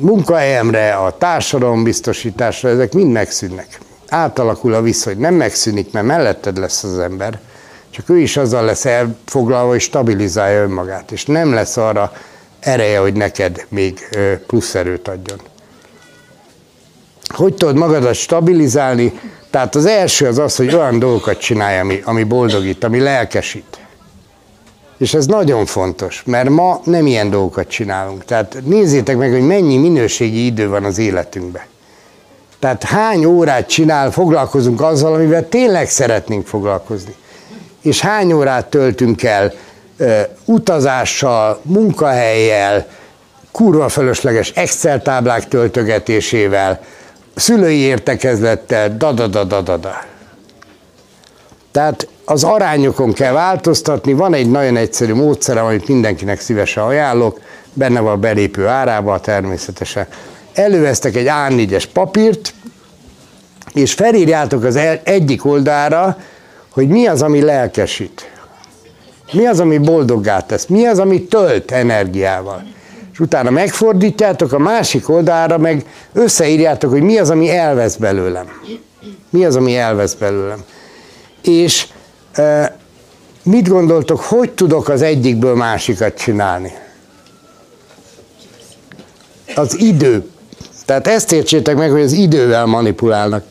munkahelyemre, 0.00 0.94
a 0.94 1.16
társadalombiztosításra, 1.18 2.68
ezek 2.68 2.92
mind 2.92 3.12
megszűnnek. 3.12 3.78
Átalakul 4.14 4.74
a 4.74 4.82
viszony, 4.82 5.18
nem 5.18 5.34
megszűnik, 5.34 5.92
mert 5.92 6.06
melletted 6.06 6.58
lesz 6.58 6.82
az 6.84 6.98
ember, 6.98 7.40
csak 7.90 8.08
ő 8.08 8.18
is 8.18 8.36
azzal 8.36 8.64
lesz 8.64 8.84
elfoglalva, 8.84 9.68
hogy 9.68 9.80
stabilizálja 9.80 10.62
önmagát, 10.62 11.12
és 11.12 11.24
nem 11.24 11.52
lesz 11.52 11.76
arra 11.76 12.12
ereje, 12.60 12.98
hogy 12.98 13.12
neked 13.12 13.66
még 13.68 14.08
plusz 14.46 14.74
erőt 14.74 15.08
adjon. 15.08 15.38
Hogy 17.26 17.54
tudod 17.54 17.76
magadat 17.76 18.14
stabilizálni? 18.14 19.20
Tehát 19.50 19.74
az 19.74 19.86
első 19.86 20.26
az 20.26 20.38
az, 20.38 20.56
hogy 20.56 20.74
olyan 20.74 20.98
dolgokat 20.98 21.38
csinálj, 21.38 21.78
ami, 21.78 22.00
ami 22.04 22.24
boldogít, 22.24 22.84
ami 22.84 23.00
lelkesít. 23.00 23.78
És 24.98 25.14
ez 25.14 25.26
nagyon 25.26 25.66
fontos, 25.66 26.22
mert 26.26 26.48
ma 26.48 26.80
nem 26.84 27.06
ilyen 27.06 27.30
dolgokat 27.30 27.68
csinálunk. 27.68 28.24
Tehát 28.24 28.56
nézzétek 28.64 29.16
meg, 29.16 29.30
hogy 29.30 29.46
mennyi 29.46 29.76
minőségi 29.76 30.46
idő 30.46 30.68
van 30.68 30.84
az 30.84 30.98
életünkben. 30.98 31.62
Tehát 32.64 32.82
hány 32.82 33.24
órát 33.24 33.68
csinál, 33.68 34.10
foglalkozunk 34.10 34.80
azzal, 34.80 35.14
amivel 35.14 35.48
tényleg 35.48 35.88
szeretnénk 35.88 36.46
foglalkozni. 36.46 37.14
És 37.82 38.00
hány 38.00 38.32
órát 38.32 38.66
töltünk 38.66 39.22
el 39.22 39.52
ö, 39.96 40.20
utazással, 40.44 41.60
munkahelyjel, 41.62 42.86
kurva 43.52 43.88
fölösleges 43.88 44.50
Excel 44.50 45.02
táblák 45.02 45.48
töltögetésével, 45.48 46.80
szülői 47.34 47.78
értekezlettel, 47.78 48.96
da. 48.96 50.04
Tehát 51.72 52.08
az 52.24 52.44
arányokon 52.44 53.12
kell 53.12 53.32
változtatni, 53.32 54.12
van 54.12 54.34
egy 54.34 54.50
nagyon 54.50 54.76
egyszerű 54.76 55.14
módszer, 55.14 55.58
amit 55.58 55.88
mindenkinek 55.88 56.40
szívesen 56.40 56.84
ajánlok, 56.84 57.40
benne 57.72 58.00
van 58.00 58.12
a 58.12 58.16
belépő 58.16 58.66
árába 58.66 59.20
természetesen. 59.20 60.06
Elővesztek 60.54 61.16
egy 61.16 61.26
A4-es 61.28 61.84
papírt, 61.92 62.54
és 63.72 63.92
felírjátok 63.92 64.64
az 64.64 64.78
egyik 65.02 65.44
oldalra, 65.44 66.16
hogy 66.68 66.88
mi 66.88 67.06
az, 67.06 67.22
ami 67.22 67.40
lelkesít. 67.40 68.32
Mi 69.32 69.46
az, 69.46 69.60
ami 69.60 69.78
boldoggá 69.78 70.40
tesz? 70.40 70.66
Mi 70.66 70.86
az, 70.86 70.98
ami 70.98 71.24
tölt 71.24 71.70
energiával? 71.70 72.64
És 73.12 73.20
utána 73.20 73.50
megfordítjátok 73.50 74.52
a 74.52 74.58
másik 74.58 75.08
oldalra, 75.08 75.58
meg 75.58 75.84
összeírjátok, 76.12 76.90
hogy 76.90 77.02
mi 77.02 77.18
az, 77.18 77.30
ami 77.30 77.50
elvesz 77.50 77.96
belőlem. 77.96 78.46
Mi 79.30 79.44
az, 79.44 79.56
ami 79.56 79.76
elvesz 79.76 80.14
belőlem. 80.14 80.64
És 81.42 81.86
e, 82.32 82.76
mit 83.42 83.68
gondoltok, 83.68 84.20
hogy 84.20 84.50
tudok 84.50 84.88
az 84.88 85.02
egyikből 85.02 85.54
másikat 85.54 86.18
csinálni? 86.18 86.72
Az 89.54 89.80
idő. 89.80 90.28
Tehát 90.84 91.06
ezt 91.06 91.32
értsétek 91.32 91.76
meg, 91.76 91.90
hogy 91.90 92.00
az 92.02 92.12
idővel 92.12 92.66
manipulálnak 92.66 93.44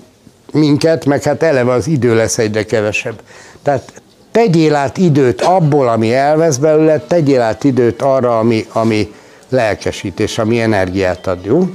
minket, 0.51 1.05
meg 1.05 1.23
hát 1.23 1.43
eleve 1.43 1.71
az 1.71 1.87
idő 1.87 2.15
lesz 2.15 2.37
egyre 2.37 2.63
kevesebb. 2.63 3.21
Tehát 3.63 4.01
tegyél 4.31 4.75
át 4.75 4.97
időt 4.97 5.41
abból, 5.41 5.87
ami 5.87 6.13
elvesz 6.13 6.57
belőle, 6.57 6.99
tegyél 6.99 7.41
át 7.41 7.63
időt 7.63 8.01
arra, 8.01 8.39
ami, 8.39 8.65
ami 8.71 9.13
lelkesít, 9.49 10.19
és 10.19 10.37
ami 10.37 10.61
energiát 10.61 11.27
ad, 11.27 11.45
jó? 11.45 11.69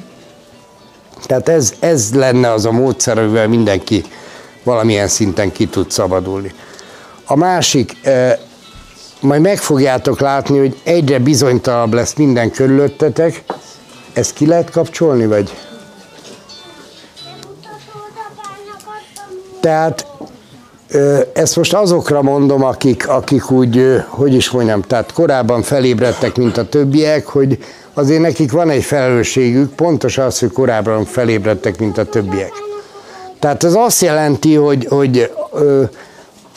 Tehát 1.26 1.48
ez, 1.48 1.72
ez 1.80 2.14
lenne 2.14 2.52
az 2.52 2.64
a 2.64 2.72
módszer, 2.72 3.18
amivel 3.18 3.48
mindenki 3.48 4.04
valamilyen 4.62 5.08
szinten 5.08 5.52
ki 5.52 5.66
tud 5.66 5.90
szabadulni. 5.90 6.52
A 7.24 7.36
másik, 7.36 7.96
majd 9.20 9.40
meg 9.40 9.58
fogjátok 9.58 10.20
látni, 10.20 10.58
hogy 10.58 10.76
egyre 10.82 11.18
bizonytalanabb 11.18 11.92
lesz 11.92 12.14
minden 12.14 12.50
körülöttetek. 12.50 13.44
Ezt 14.12 14.32
ki 14.32 14.46
lehet 14.46 14.70
kapcsolni, 14.70 15.26
vagy? 15.26 15.56
Tehát 19.60 20.06
ezt 21.32 21.56
most 21.56 21.74
azokra 21.74 22.22
mondom, 22.22 22.64
akik, 22.64 23.08
akik 23.08 23.50
úgy, 23.50 24.02
hogy 24.08 24.34
is 24.34 24.50
mondjam, 24.50 24.82
tehát 24.82 25.12
korábban 25.12 25.62
felébredtek, 25.62 26.36
mint 26.36 26.56
a 26.56 26.68
többiek, 26.68 27.26
hogy 27.26 27.58
azért 27.94 28.20
nekik 28.20 28.52
van 28.52 28.70
egy 28.70 28.82
felelősségük, 28.82 29.74
pontos 29.74 30.18
az, 30.18 30.38
hogy 30.38 30.52
korábban 30.52 31.04
felébredtek, 31.04 31.78
mint 31.78 31.98
a 31.98 32.04
többiek. 32.04 32.52
Tehát 33.38 33.64
ez 33.64 33.74
azt 33.74 34.00
jelenti, 34.00 34.54
hogy, 34.54 34.86
hogy 34.90 35.32
ö, 35.52 35.82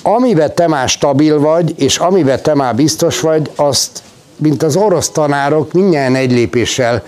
amiben 0.01 0.55
te 0.55 0.67
már 0.67 0.89
stabil 0.89 1.39
vagy, 1.39 1.73
és 1.77 1.97
amiben 1.97 2.41
te 2.41 2.53
már 2.53 2.75
biztos 2.75 3.19
vagy, 3.19 3.51
azt, 3.55 4.01
mint 4.35 4.63
az 4.63 4.75
orosz 4.75 5.09
tanárok, 5.09 5.73
mindjárt 5.73 6.15
egy 6.15 6.31
lépéssel 6.31 7.03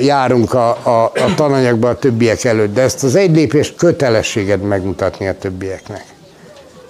járunk 0.00 0.54
a, 0.54 0.68
a, 0.68 1.02
a 1.02 1.34
tananyagban 1.36 1.90
a 1.90 1.94
többiek 1.94 2.44
előtt, 2.44 2.74
de 2.74 2.82
ezt 2.82 3.04
az 3.04 3.14
egy 3.14 3.34
lépést 3.34 3.76
kötelességed 3.76 4.60
megmutatni 4.60 5.28
a 5.28 5.38
többieknek. 5.38 6.04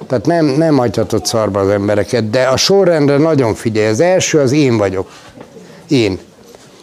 Tehát 0.06 0.26
nem, 0.26 0.46
nem 0.46 0.76
hagyhatod 0.76 1.26
szarba 1.26 1.60
az 1.60 1.68
embereket, 1.68 2.30
de 2.30 2.42
a 2.42 2.56
sorrendre 2.56 3.16
nagyon 3.16 3.54
figyelj. 3.54 3.88
Az 3.88 4.00
első 4.00 4.38
az 4.38 4.52
én 4.52 4.76
vagyok. 4.76 5.10
Én. 5.88 6.18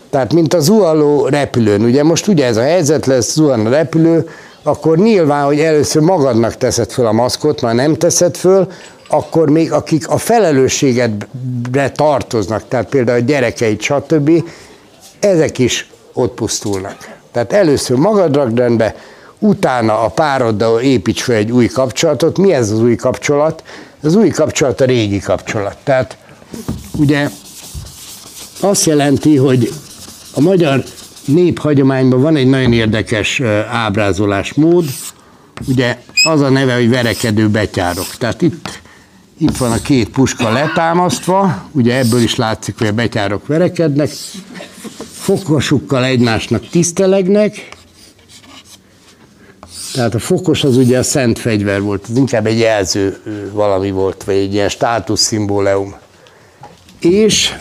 Tehát, 0.10 0.34
mint 0.34 0.54
a 0.54 0.60
zuhaló 0.60 1.28
repülőn. 1.28 1.82
Ugye 1.82 2.04
most 2.04 2.28
ugye 2.28 2.46
ez 2.46 2.58
a 2.58 2.62
helyzet 2.62 3.06
lesz, 3.06 3.34
zuhan 3.34 3.66
a 3.66 3.70
repülő, 3.70 4.30
akkor 4.64 4.98
nyilván, 4.98 5.46
hogy 5.46 5.60
először 5.60 6.02
magadnak 6.02 6.58
teszed 6.58 6.92
föl 6.92 7.06
a 7.06 7.12
maszkot, 7.12 7.62
már 7.62 7.76
nem 7.76 7.94
teszed 7.94 8.36
föl, 8.38 8.68
akkor 9.08 9.50
még 9.50 9.72
akik 9.72 10.08
a 10.08 10.18
felelősségedre 10.18 11.92
tartoznak, 11.96 12.68
tehát 12.68 12.90
például 12.90 13.18
a 13.18 13.24
gyerekeid, 13.26 13.82
stb., 13.82 14.44
ezek 15.26 15.60
is 15.60 15.90
ott 16.14 16.34
pusztulnak. 16.34 16.98
Tehát 17.32 17.54
először 17.54 17.98
magad 17.98 18.36
rakd 18.36 18.58
rendbe, 18.58 18.96
utána 19.40 20.00
a 20.00 20.08
pároddal 20.08 20.82
építs 20.82 21.22
fel 21.22 21.36
egy 21.36 21.52
új 21.52 21.68
kapcsolatot. 21.68 22.38
Mi 22.38 22.54
ez 22.54 22.72
az 22.72 22.80
új 22.80 22.96
kapcsolat? 22.96 23.64
Az 24.02 24.16
új 24.16 24.30
kapcsolat 24.30 24.82
a 24.82 24.86
régi 24.86 25.20
kapcsolat. 25.20 25.78
Tehát 25.84 26.18
ugye 26.92 27.30
azt 28.60 28.86
jelenti, 28.86 29.38
hogy 29.38 29.74
a 30.34 30.40
magyar 30.40 30.84
néphagyományban 31.26 32.22
van 32.22 32.36
egy 32.36 32.48
nagyon 32.48 32.74
érdekes 32.74 33.42
ábrázolásmód, 33.72 34.86
ugye 35.68 35.98
az 36.24 36.42
a 36.42 36.50
neve, 36.50 36.74
hogy 36.76 36.90
verekedő 36.90 37.50
betyárok. 37.50 38.16
Tehát 38.18 38.42
itt, 38.42 38.80
itt 39.38 39.58
van 39.58 39.72
a 39.72 39.82
két 39.82 40.10
puska 40.10 40.52
letámasztva, 40.52 41.70
ugye 41.72 41.98
ebből 41.98 42.22
is 42.22 42.36
látszik, 42.36 42.78
hogy 42.78 42.88
a 42.88 42.92
betyárok 42.92 43.48
verekednek, 43.48 44.10
fokosukkal 45.12 46.06
egymásnak 46.06 46.70
tisztelegnek, 46.70 47.76
tehát 49.94 50.16
a 50.16 50.20
fokos 50.20 50.64
az 50.64 50.78
ugye 50.78 50.98
a 50.98 51.04
szent 51.04 51.40
fegyver 51.40 51.82
volt, 51.82 52.06
az 52.10 52.18
inkább 52.18 52.46
egy 52.46 52.60
jelző 52.60 53.18
valami 53.54 53.92
volt, 53.92 54.24
vagy 54.24 54.36
egy 54.36 54.54
ilyen 54.54 54.70
státuszszimbóleum. 54.70 55.96
És 57.00 57.54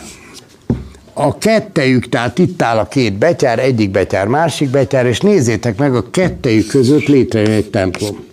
a 1.13 1.37
kettejük, 1.37 2.09
tehát 2.09 2.37
itt 2.37 2.61
áll 2.61 2.77
a 2.77 2.87
két 2.87 3.13
betyár, 3.13 3.59
egyik 3.59 3.91
betyár, 3.91 4.27
másik 4.27 4.69
betyár, 4.69 5.05
és 5.05 5.19
nézzétek 5.19 5.77
meg, 5.77 5.95
a 5.95 6.09
kettejük 6.09 6.67
között 6.67 7.05
létrejön 7.05 7.51
egy 7.51 7.69
templom. 7.69 8.25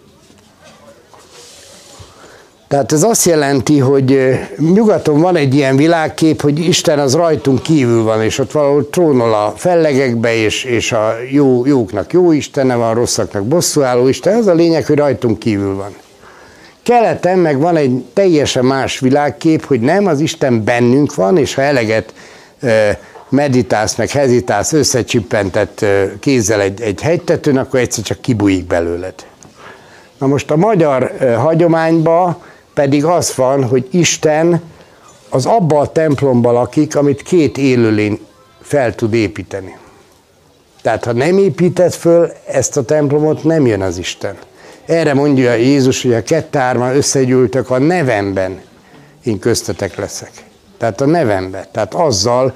Tehát 2.72 2.92
ez 2.92 3.02
azt 3.02 3.24
jelenti, 3.24 3.78
hogy 3.78 4.38
nyugaton 4.58 5.20
van 5.20 5.36
egy 5.36 5.54
ilyen 5.54 5.76
világkép, 5.76 6.42
hogy 6.42 6.58
Isten 6.58 6.98
az 6.98 7.14
rajtunk 7.14 7.62
kívül 7.62 8.02
van, 8.02 8.22
és 8.22 8.38
ott 8.38 8.52
valahol 8.52 8.88
trónol 8.90 9.34
a 9.34 9.52
fellegekbe, 9.56 10.34
és, 10.34 10.64
és 10.64 10.92
a 10.92 11.14
jó, 11.30 11.66
jóknak 11.66 12.12
jó 12.12 12.32
Istene 12.32 12.74
van, 12.74 12.94
rosszaknak 12.94 13.44
bosszúálló 13.44 14.08
Isten. 14.08 14.34
Ez 14.34 14.46
a 14.46 14.54
lényeg, 14.54 14.86
hogy 14.86 14.96
rajtunk 14.96 15.38
kívül 15.38 15.76
van. 15.76 15.94
Keleten 16.82 17.38
meg 17.38 17.58
van 17.58 17.76
egy 17.76 18.04
teljesen 18.12 18.64
más 18.64 18.98
világkép, 18.98 19.64
hogy 19.64 19.80
nem, 19.80 20.06
az 20.06 20.20
Isten 20.20 20.64
bennünk 20.64 21.14
van, 21.14 21.38
és 21.38 21.54
ha 21.54 21.62
eleget 21.62 22.14
meditálsz, 23.28 23.96
meg 23.96 24.10
hezitálsz 24.10 24.72
összecsippentett 24.72 25.84
kézzel 26.20 26.60
egy, 26.60 26.80
egy 26.80 27.00
hegytetőn, 27.00 27.56
akkor 27.56 27.80
egyszer 27.80 28.04
csak 28.04 28.20
kibújik 28.20 28.66
belőled. 28.66 29.14
Na 30.18 30.26
most 30.26 30.50
a 30.50 30.56
magyar 30.56 31.12
hagyományban 31.38 32.36
pedig 32.74 33.04
az 33.04 33.34
van, 33.34 33.64
hogy 33.64 33.88
Isten 33.90 34.62
az 35.28 35.46
abba 35.46 35.78
a 35.78 35.92
templomba 35.92 36.52
lakik, 36.52 36.96
amit 36.96 37.22
két 37.22 37.58
élőlény 37.58 38.20
fel 38.60 38.94
tud 38.94 39.14
építeni. 39.14 39.76
Tehát 40.82 41.04
ha 41.04 41.12
nem 41.12 41.38
épített 41.38 41.94
föl 41.94 42.32
ezt 42.46 42.76
a 42.76 42.84
templomot, 42.84 43.44
nem 43.44 43.66
jön 43.66 43.82
az 43.82 43.98
Isten. 43.98 44.36
Erre 44.86 45.14
mondja 45.14 45.54
Jézus, 45.54 46.02
hogy 46.02 46.14
a 46.14 46.22
kettárman 46.22 46.96
összegyűltök 46.96 47.70
a 47.70 47.78
nevemben, 47.78 48.60
én 49.24 49.38
köztetek 49.38 49.96
leszek. 49.96 50.30
Tehát 50.78 51.00
a 51.00 51.06
nevemben. 51.06 51.64
Tehát 51.72 51.94
azzal, 51.94 52.54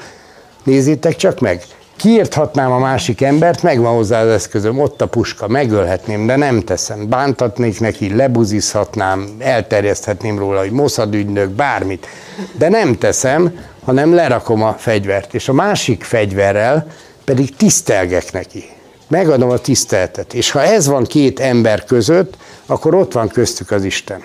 nézzétek 0.64 1.16
csak 1.16 1.40
meg, 1.40 1.62
kiírthatnám 1.96 2.72
a 2.72 2.78
másik 2.78 3.22
embert, 3.22 3.62
megvan 3.62 3.94
hozzá 3.94 4.22
az 4.22 4.28
eszközöm, 4.28 4.78
ott 4.78 5.00
a 5.00 5.06
puska, 5.06 5.48
megölhetném, 5.48 6.26
de 6.26 6.36
nem 6.36 6.60
teszem. 6.60 7.08
Bántatnék 7.08 7.80
neki, 7.80 8.14
lebuzizhatnám, 8.14 9.36
elterjeszthetném 9.38 10.38
róla, 10.38 10.60
hogy 10.60 10.70
Mossad 10.70 11.14
ügynök, 11.14 11.50
bármit. 11.50 12.06
De 12.52 12.68
nem 12.68 12.98
teszem, 12.98 13.58
hanem 13.84 14.14
lerakom 14.14 14.62
a 14.62 14.72
fegyvert. 14.72 15.34
És 15.34 15.48
a 15.48 15.52
másik 15.52 16.02
fegyverrel 16.02 16.86
pedig 17.24 17.56
tisztelgek 17.56 18.32
neki. 18.32 18.64
Megadom 19.08 19.50
a 19.50 19.58
tiszteltet. 19.58 20.34
És 20.34 20.50
ha 20.50 20.62
ez 20.62 20.86
van 20.86 21.04
két 21.04 21.40
ember 21.40 21.84
között, 21.84 22.36
akkor 22.66 22.94
ott 22.94 23.12
van 23.12 23.28
köztük 23.28 23.70
az 23.70 23.84
Isten. 23.84 24.22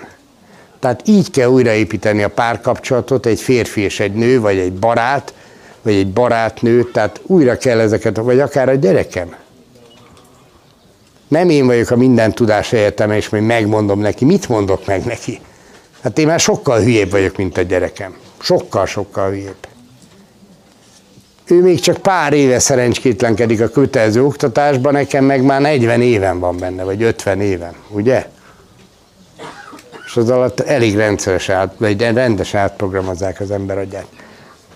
Tehát 0.78 1.00
így 1.04 1.30
kell 1.30 1.48
újraépíteni 1.48 2.22
a 2.22 2.28
párkapcsolatot, 2.28 3.26
egy 3.26 3.40
férfi 3.40 3.80
és 3.80 4.00
egy 4.00 4.12
nő, 4.12 4.40
vagy 4.40 4.58
egy 4.58 4.72
barát, 4.72 5.34
vagy 5.82 5.94
egy 5.94 6.12
barátnő, 6.12 6.90
tehát 6.92 7.20
újra 7.22 7.56
kell 7.56 7.80
ezeket, 7.80 8.16
vagy 8.16 8.40
akár 8.40 8.68
a 8.68 8.74
gyerekem. 8.74 9.34
Nem 11.28 11.48
én 11.48 11.66
vagyok 11.66 11.90
a 11.90 11.96
minden 11.96 12.32
tudás 12.32 12.72
egyetem, 12.72 13.10
és 13.10 13.28
még 13.28 13.42
megmondom 13.42 14.00
neki, 14.00 14.24
mit 14.24 14.48
mondok 14.48 14.86
meg 14.86 15.04
neki. 15.04 15.40
Hát 16.02 16.18
én 16.18 16.26
már 16.26 16.40
sokkal 16.40 16.80
hülyébb 16.80 17.10
vagyok, 17.10 17.36
mint 17.36 17.58
a 17.58 17.62
gyerekem. 17.62 18.16
Sokkal, 18.40 18.86
sokkal 18.86 19.30
hülyébb. 19.30 19.66
Ő 21.44 21.62
még 21.62 21.80
csak 21.80 21.96
pár 21.96 22.32
éve 22.32 22.58
szerencsétlenkedik 22.58 23.60
a 23.60 23.68
kötelező 23.68 24.24
oktatásban, 24.24 24.92
nekem 24.92 25.24
meg 25.24 25.42
már 25.42 25.60
40 25.60 26.02
éven 26.02 26.38
van 26.38 26.56
benne, 26.58 26.84
vagy 26.84 27.02
50 27.02 27.40
éven, 27.40 27.74
ugye? 27.88 28.26
És 30.06 30.16
az 30.16 30.30
alatt 30.30 30.60
elég 30.60 30.96
rendszeres 30.96 31.48
át, 31.48 31.74
vagy 31.78 32.00
rendes 32.00 32.54
átprogramozzák 32.54 33.40
az 33.40 33.50
ember 33.50 33.78
agyát. 33.78 34.06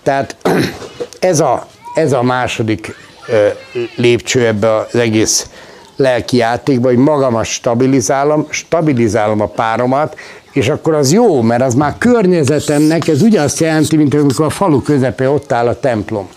Tehát 0.03 0.35
ez 1.19 1.39
a, 1.39 1.67
ez 1.95 2.13
a 2.13 2.21
második 2.23 2.95
lépcső 3.95 4.45
ebbe 4.45 4.75
az 4.75 4.95
egész 4.95 5.49
lelki 5.95 6.37
játékba, 6.37 6.87
hogy 6.87 6.97
magamat 6.97 7.45
stabilizálom, 7.45 8.47
stabilizálom 8.49 9.41
a 9.41 9.45
páromat, 9.45 10.15
és 10.51 10.69
akkor 10.69 10.93
az 10.93 11.11
jó, 11.11 11.41
mert 11.41 11.61
az 11.61 11.73
már 11.73 11.95
környezetemnek, 11.97 13.07
ez 13.07 13.21
ugyanazt 13.21 13.59
jelenti, 13.59 13.95
mint 13.95 14.13
amikor 14.13 14.45
a 14.45 14.49
falu 14.49 14.81
közepén 14.81 15.27
ott 15.27 15.51
áll 15.51 15.67
a 15.67 15.79
templom. 15.79 16.27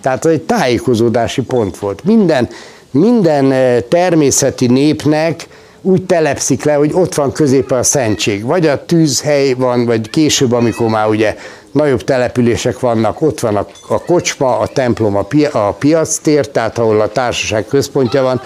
Tehát 0.00 0.24
az 0.24 0.30
egy 0.30 0.42
tájékozódási 0.42 1.42
pont 1.42 1.78
volt. 1.78 2.04
Minden, 2.04 2.48
minden 2.90 3.54
természeti 3.88 4.66
népnek 4.66 5.48
úgy 5.82 6.06
telepszik 6.06 6.64
le, 6.64 6.74
hogy 6.74 6.90
ott 6.92 7.14
van 7.14 7.32
középen 7.32 7.78
a 7.78 7.82
szentség. 7.82 8.44
Vagy 8.44 8.66
a 8.66 8.84
tűzhely 8.84 9.52
van, 9.52 9.86
vagy 9.86 10.10
később, 10.10 10.52
amikor 10.52 10.88
már 10.88 11.08
ugye 11.08 11.36
nagyobb 11.72 12.04
települések 12.04 12.80
vannak, 12.80 13.20
ott 13.20 13.40
van 13.40 13.56
a, 13.56 13.66
a 13.88 14.02
kocsma, 14.02 14.58
a 14.58 14.66
templom, 14.66 15.16
a, 15.16 15.22
pi, 15.22 15.44
a 15.44 15.76
piactér, 15.78 16.48
tehát 16.48 16.78
ahol 16.78 17.00
a 17.00 17.08
társaság 17.08 17.66
központja 17.66 18.22
van. 18.22 18.40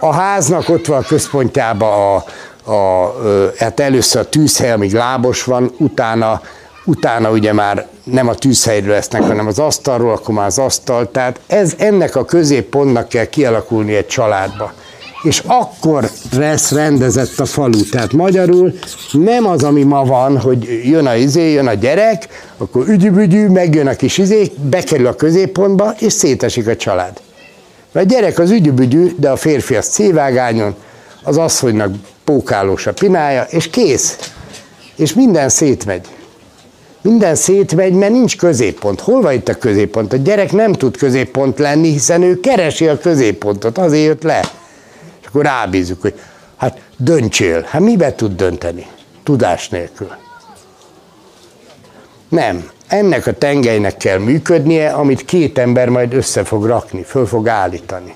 A 0.00 0.12
háznak 0.12 0.68
ott 0.68 0.86
van 0.86 0.98
a 0.98 1.06
központjában 1.06 2.22
a, 2.64 2.72
a, 2.72 3.14
hát 3.58 3.80
először 3.80 4.20
a 4.20 4.28
tűzhely, 4.28 4.70
amíg 4.70 4.92
lábos 4.92 5.44
van, 5.44 5.74
utána, 5.78 6.40
utána 6.84 7.30
ugye 7.30 7.52
már 7.52 7.86
nem 8.04 8.28
a 8.28 8.34
tűzhelyről 8.34 8.94
lesznek, 8.94 9.22
hanem 9.22 9.46
az 9.46 9.58
asztalról, 9.58 10.12
akkor 10.12 10.34
már 10.34 10.46
az 10.46 10.58
asztal. 10.58 11.10
Tehát 11.10 11.40
ez, 11.46 11.74
ennek 11.78 12.16
a 12.16 12.24
középpontnak 12.24 13.08
kell 13.08 13.24
kialakulni 13.24 13.94
egy 13.94 14.06
családba 14.06 14.72
és 15.22 15.42
akkor 15.46 16.10
lesz 16.36 16.70
rendezett 16.70 17.38
a 17.38 17.44
falu. 17.44 17.80
Tehát 17.82 18.12
magyarul 18.12 18.72
nem 19.12 19.46
az, 19.46 19.62
ami 19.62 19.82
ma 19.82 20.04
van, 20.04 20.38
hogy 20.38 20.80
jön 20.84 21.06
a 21.06 21.14
izé, 21.14 21.52
jön 21.52 21.66
a 21.66 21.74
gyerek, 21.74 22.28
akkor 22.56 22.88
ügyű 22.88 23.46
megjön 23.46 23.86
a 23.86 23.94
kis 23.94 24.18
izé, 24.18 24.52
bekerül 24.62 25.06
a 25.06 25.14
középpontba, 25.14 25.94
és 25.98 26.12
szétesik 26.12 26.66
a 26.66 26.76
család. 26.76 27.20
Mert 27.92 28.06
a 28.06 28.08
gyerek 28.08 28.38
az 28.38 28.50
ügyű 28.50 29.14
de 29.16 29.30
a 29.30 29.36
férfi 29.36 29.74
az 29.74 29.86
cévágányon, 29.86 30.74
az 31.22 31.36
asszonynak 31.36 31.94
pókálós 32.24 32.86
a 32.86 32.92
pinája, 32.92 33.46
és 33.50 33.70
kész. 33.70 34.32
És 34.96 35.14
minden 35.14 35.48
szétmegy. 35.48 36.06
Minden 37.02 37.34
szétmegy, 37.34 37.92
mert 37.92 38.12
nincs 38.12 38.36
középpont. 38.36 39.00
Hol 39.00 39.20
van 39.20 39.32
itt 39.32 39.48
a 39.48 39.54
középpont? 39.54 40.12
A 40.12 40.16
gyerek 40.16 40.52
nem 40.52 40.72
tud 40.72 40.96
középpont 40.96 41.58
lenni, 41.58 41.90
hiszen 41.90 42.22
ő 42.22 42.40
keresi 42.40 42.86
a 42.86 42.98
középpontot, 42.98 43.78
azért 43.78 44.04
jött 44.04 44.22
le 44.22 44.50
akkor 45.32 45.44
rábízunk, 45.44 46.00
hogy 46.00 46.20
hát 46.56 46.80
döntsél. 46.96 47.66
Hát 47.68 47.80
mibe 47.80 48.14
tud 48.14 48.36
dönteni? 48.36 48.86
Tudás 49.22 49.68
nélkül. 49.68 50.10
Nem. 52.28 52.70
Ennek 52.86 53.26
a 53.26 53.32
tengelynek 53.32 53.96
kell 53.96 54.18
működnie, 54.18 54.90
amit 54.90 55.24
két 55.24 55.58
ember 55.58 55.88
majd 55.88 56.14
össze 56.14 56.44
fog 56.44 56.66
rakni, 56.66 57.02
föl 57.02 57.26
fog 57.26 57.48
állítani. 57.48 58.14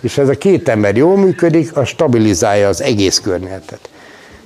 És 0.00 0.18
ez 0.18 0.28
a 0.28 0.38
két 0.38 0.68
ember 0.68 0.96
jól 0.96 1.16
működik, 1.16 1.76
az 1.76 1.88
stabilizálja 1.88 2.68
az 2.68 2.82
egész 2.82 3.20
környezetet. 3.20 3.88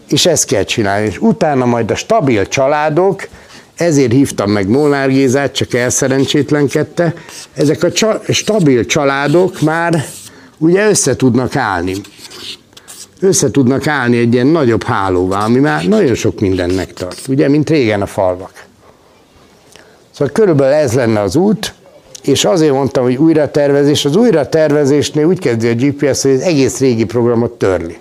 És 0.08 0.26
ezt 0.26 0.46
kell 0.46 0.64
csinálni. 0.64 1.06
És 1.06 1.18
utána 1.18 1.64
majd 1.64 1.90
a 1.90 1.94
stabil 1.94 2.48
családok, 2.48 3.28
ezért 3.76 4.12
hívtam 4.12 4.50
meg 4.50 4.68
Molnár 4.68 5.08
Gézát, 5.08 5.52
csak 5.52 5.74
elszerencsétlenkedte, 5.74 7.14
ezek 7.52 7.82
a 7.82 7.92
csa- 7.92 8.32
stabil 8.32 8.86
családok 8.86 9.60
már 9.60 10.04
ugye 10.60 10.88
össze 10.88 11.16
tudnak 11.16 11.56
állni. 11.56 11.94
Össze 13.20 13.50
tudnak 13.50 13.86
állni 13.86 14.18
egy 14.18 14.34
ilyen 14.34 14.46
nagyobb 14.46 14.82
hálóvá, 14.82 15.44
ami 15.44 15.58
már 15.58 15.84
nagyon 15.84 16.14
sok 16.14 16.40
mindennek 16.40 16.92
tart, 16.92 17.28
ugye, 17.28 17.48
mint 17.48 17.70
régen 17.70 18.02
a 18.02 18.06
falvak. 18.06 18.64
Szóval 20.10 20.32
körülbelül 20.32 20.74
ez 20.74 20.92
lenne 20.92 21.20
az 21.20 21.36
út, 21.36 21.74
és 22.22 22.44
azért 22.44 22.72
mondtam, 22.72 23.02
hogy 23.02 23.16
újratervezés. 23.16 24.04
Az 24.04 24.16
újratervezésnél 24.16 25.26
úgy 25.26 25.38
kezdi 25.38 25.68
a 25.68 25.74
GPS, 25.74 26.22
hogy 26.22 26.30
az 26.30 26.40
egész 26.40 26.78
régi 26.78 27.04
programot 27.04 27.52
törli. 27.52 27.98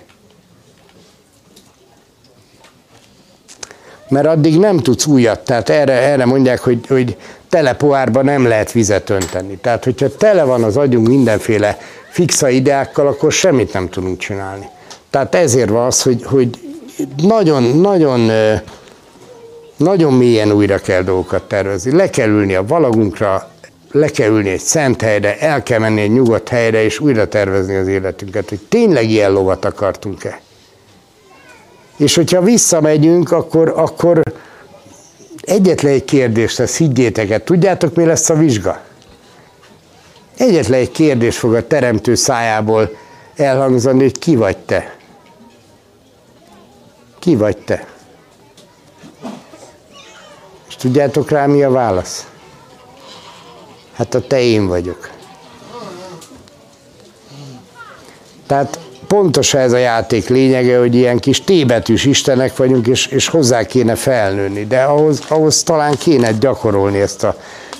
Mert 4.08 4.26
addig 4.26 4.58
nem 4.58 4.78
tudsz 4.78 5.06
újat, 5.06 5.40
tehát 5.40 5.68
erre, 5.68 5.92
erre 5.92 6.24
mondják, 6.24 6.60
hogy, 6.60 6.86
hogy 6.88 7.16
tele 7.48 7.76
nem 8.22 8.46
lehet 8.46 8.72
vizet 8.72 9.10
önteni. 9.10 9.56
Tehát, 9.56 9.84
hogyha 9.84 10.16
tele 10.16 10.44
van 10.44 10.62
az 10.62 10.76
agyunk 10.76 11.08
mindenféle 11.08 11.78
fixa 12.10 12.48
ideákkal, 12.48 13.06
akkor 13.06 13.32
semmit 13.32 13.72
nem 13.72 13.88
tudunk 13.88 14.18
csinálni. 14.18 14.68
Tehát 15.10 15.34
ezért 15.34 15.68
van 15.68 15.86
az, 15.86 16.02
hogy, 16.02 16.22
hogy 16.24 16.48
nagyon, 17.16 17.62
nagyon, 17.62 18.30
nagyon 19.76 20.12
mélyen 20.12 20.52
újra 20.52 20.78
kell 20.78 21.02
dolgokat 21.02 21.42
tervezni. 21.42 21.92
Le 21.92 22.10
kell 22.10 22.28
ülni 22.28 22.54
a 22.54 22.66
valagunkra, 22.66 23.50
le 23.92 24.08
kell 24.08 24.30
ülni 24.30 24.48
egy 24.48 24.60
szent 24.60 25.02
helyre, 25.02 25.38
el 25.38 25.62
kell 25.62 25.78
menni 25.78 26.00
egy 26.00 26.12
nyugodt 26.12 26.48
helyre, 26.48 26.84
és 26.84 27.00
újra 27.00 27.28
tervezni 27.28 27.74
az 27.74 27.88
életünket, 27.88 28.48
hogy 28.48 28.60
tényleg 28.68 29.10
ilyen 29.10 29.32
lovat 29.32 29.64
akartunk-e. 29.64 30.40
És 31.96 32.14
hogyha 32.14 32.42
visszamegyünk, 32.42 33.32
akkor, 33.32 33.72
akkor 33.76 34.20
egyetlen 35.40 35.92
egy 35.92 36.04
kérdés 36.04 36.56
lesz, 36.56 36.76
higgyétek 36.76 37.30
el, 37.30 37.44
tudjátok 37.44 37.94
mi 37.94 38.04
lesz 38.04 38.30
a 38.30 38.34
vizsga? 38.34 38.80
Egyetlen 40.40 40.80
egy 40.80 40.90
kérdés 40.90 41.38
fog 41.38 41.54
a 41.54 41.66
teremtő 41.66 42.14
szájából 42.14 42.96
elhangzani, 43.36 44.02
hogy 44.02 44.18
ki 44.18 44.36
vagy 44.36 44.56
te? 44.56 44.96
Ki 47.18 47.36
vagy 47.36 47.56
te? 47.56 47.86
És 50.68 50.76
tudjátok 50.76 51.30
rá, 51.30 51.46
mi 51.46 51.62
a 51.62 51.70
válasz? 51.70 52.26
Hát 53.92 54.14
a 54.14 54.26
te 54.26 54.40
én 54.40 54.66
vagyok. 54.66 55.10
Tehát 58.46 58.78
pontos 59.06 59.54
ez 59.54 59.72
a 59.72 59.76
játék 59.76 60.28
lényege, 60.28 60.78
hogy 60.78 60.94
ilyen 60.94 61.18
kis 61.18 61.44
tébetűs 61.44 62.04
istenek 62.04 62.56
vagyunk, 62.56 62.86
és, 62.86 63.06
és 63.06 63.28
hozzá 63.28 63.64
kéne 63.64 63.94
felnőni, 63.94 64.66
de 64.66 64.82
ahhoz, 64.82 65.22
ahhoz 65.28 65.62
talán 65.62 65.96
kéne 65.96 66.32
gyakorolni 66.32 67.00
ezt, 67.00 67.24
a, 67.24 67.36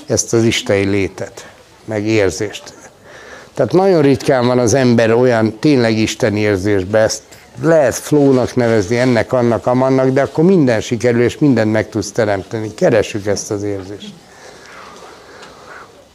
ezt 0.06 0.32
az 0.32 0.44
isteni 0.44 0.84
létet 0.84 1.49
meg 1.84 2.06
érzést. 2.06 2.74
Tehát 3.54 3.72
nagyon 3.72 4.02
ritkán 4.02 4.46
van 4.46 4.58
az 4.58 4.74
ember 4.74 5.12
olyan 5.12 5.58
tényleg 5.58 5.98
Isten 5.98 6.36
érzésbe, 6.36 6.98
ezt 6.98 7.22
lehet 7.62 7.94
flónak 7.94 8.56
nevezni, 8.56 8.98
ennek, 8.98 9.32
annak, 9.32 9.66
amannak, 9.66 10.08
de 10.08 10.22
akkor 10.22 10.44
minden 10.44 10.80
sikerül, 10.80 11.22
és 11.22 11.38
mindent 11.38 11.72
meg 11.72 11.88
tudsz 11.88 12.12
teremteni. 12.12 12.74
Keressük 12.74 13.26
ezt 13.26 13.50
az 13.50 13.62
érzést. 13.62 14.12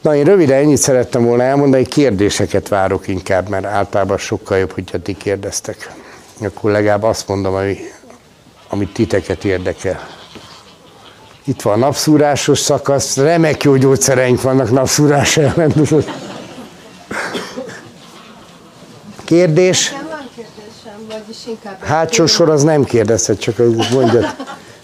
Na, 0.02 0.16
én 0.16 0.24
röviden 0.24 0.58
ennyit 0.58 0.78
szerettem 0.78 1.26
volna 1.26 1.44
elmondani, 1.44 1.86
kérdéseket 1.86 2.68
várok 2.68 3.08
inkább, 3.08 3.50
mert 3.50 3.66
általában 3.66 4.18
sokkal 4.18 4.58
jobb, 4.58 4.72
hogyha 4.72 5.02
ti 5.02 5.14
kérdeztek. 5.18 5.94
akkor 6.42 6.72
legalább 6.72 7.04
azt 7.04 7.28
mondom, 7.28 7.54
ami, 7.54 7.78
amit 8.70 8.94
titeket 8.94 9.44
érdekel. 9.44 10.08
Itt 11.48 11.62
van 11.62 11.74
a 11.74 11.78
napszúrásos 11.78 12.60
szakasz, 12.60 13.18
remek 13.18 13.64
jó 13.64 13.76
gyógyszereink 13.76 14.42
vannak 14.42 14.72
napszúrás 14.72 15.38
ellen. 15.38 15.74
Kérdés? 19.24 19.92
Nekem 19.92 20.08
van 20.08 20.30
kérdésem, 20.36 21.08
vagyis 21.10 21.38
inkább... 21.48 21.78
egy 21.82 21.88
Hátsó 21.88 22.26
sor 22.26 22.50
az 22.50 22.64
nem 22.64 22.84
kérdezhet, 22.84 23.40
csak 23.40 23.58
hogy 23.58 23.88
mondjad. 23.92 24.36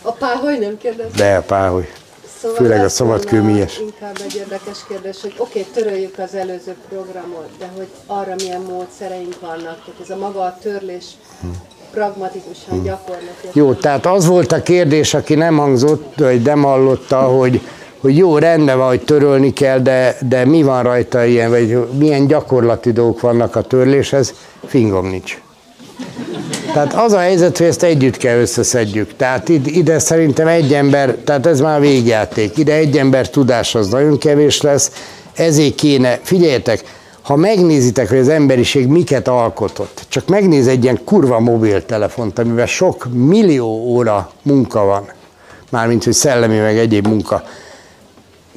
A 0.01 0.12
páholy 0.12 0.57
nem 0.57 0.78
kérdez? 0.78 1.12
De 1.16 1.36
a 1.36 1.41
páholy. 1.41 1.89
Szóval 2.41 2.57
Főleg 2.57 2.78
a 2.78 2.82
lett 2.82 2.91
szabadkő 2.91 3.41
volna 3.41 3.53
mies. 3.53 3.80
Inkább 3.80 4.18
egy 4.24 4.36
érdekes 4.36 4.78
kérdés, 4.88 5.22
hogy 5.22 5.34
oké, 5.38 5.59
okay, 5.59 5.84
töröljük 5.84 6.18
az 6.18 6.36
előző 6.36 6.76
programot, 6.89 7.49
de 7.59 7.72
hogy 7.76 7.88
arra 8.05 8.36
milyen 8.38 8.62
módszereink 8.62 9.39
vannak, 9.39 9.84
tehát 9.86 10.01
ez 10.01 10.09
a 10.09 10.18
maga 10.18 10.41
a 10.41 10.57
törlés 10.62 11.05
pragmatikusan, 11.92 12.84
gyakorlatilag. 12.84 13.54
Jó, 13.54 13.74
tehát 13.74 14.06
az 14.06 14.26
volt 14.26 14.52
a 14.52 14.62
kérdés, 14.62 15.14
aki 15.14 15.36
nem 15.36 15.58
hangzott, 15.58 16.14
vagy 16.18 16.42
nem 16.42 16.64
hallotta, 16.64 17.20
hogy, 17.20 17.62
hogy 18.00 18.18
jó, 18.18 18.38
rendben 18.38 18.78
van, 18.78 18.88
hogy 18.88 19.02
törölni 19.02 19.54
kell, 19.54 19.80
de, 19.80 20.18
de 20.30 20.46
mi 20.46 20.64
van 20.64 20.84
rajta 20.84 21.26
ilyen, 21.26 21.50
vagy 21.50 21.88
milyen 21.98 22.28
gyakorlati 22.28 22.92
dolgok 22.92 23.20
vannak 23.22 23.56
a 23.56 23.62
törléshez, 23.62 24.34
fingom 24.66 25.10
nincs. 25.10 25.42
Tehát 26.74 26.94
az 26.94 27.14
a 27.14 27.20
helyzet, 27.20 27.58
hogy 27.58 27.68
ezt 27.68 27.84
együtt 27.84 28.18
kell 28.18 28.38
összeszedjük. 28.39 29.16
Tehát 29.16 29.50
ide, 29.50 29.70
ide 29.70 30.00
szerintem 30.00 30.48
egy 30.48 30.74
ember, 30.74 31.16
tehát 31.16 31.46
ez 31.46 31.60
már 31.60 31.80
végjáték, 31.80 32.58
ide 32.58 32.74
egy 32.74 32.98
ember 32.98 33.30
tudás 33.30 33.76
az 33.76 33.88
nagyon 33.88 34.18
kevés 34.18 34.62
lesz, 34.62 34.92
ezért 35.34 35.76
kéne, 35.76 36.20
figyeljetek, 36.24 36.84
ha 37.22 37.36
megnézitek, 37.36 38.09
hogy 38.09 38.17
az 38.17 38.30
emberiség 38.30 38.88
miket 38.88 39.28
alkotott, 39.28 40.05
csak 40.07 40.28
megnéz 40.28 40.67
egy 40.67 40.84
ilyen 40.84 41.03
kurva 41.05 41.39
mobiltelefont, 41.39 42.39
amivel 42.39 42.65
sok 42.65 43.07
millió 43.13 43.67
óra 43.67 44.32
munka 44.41 44.84
van, 44.84 45.09
mármint, 45.69 46.03
hogy 46.03 46.13
szellemi 46.13 46.57
meg 46.57 46.78
egyéb 46.78 47.07
munka, 47.07 47.43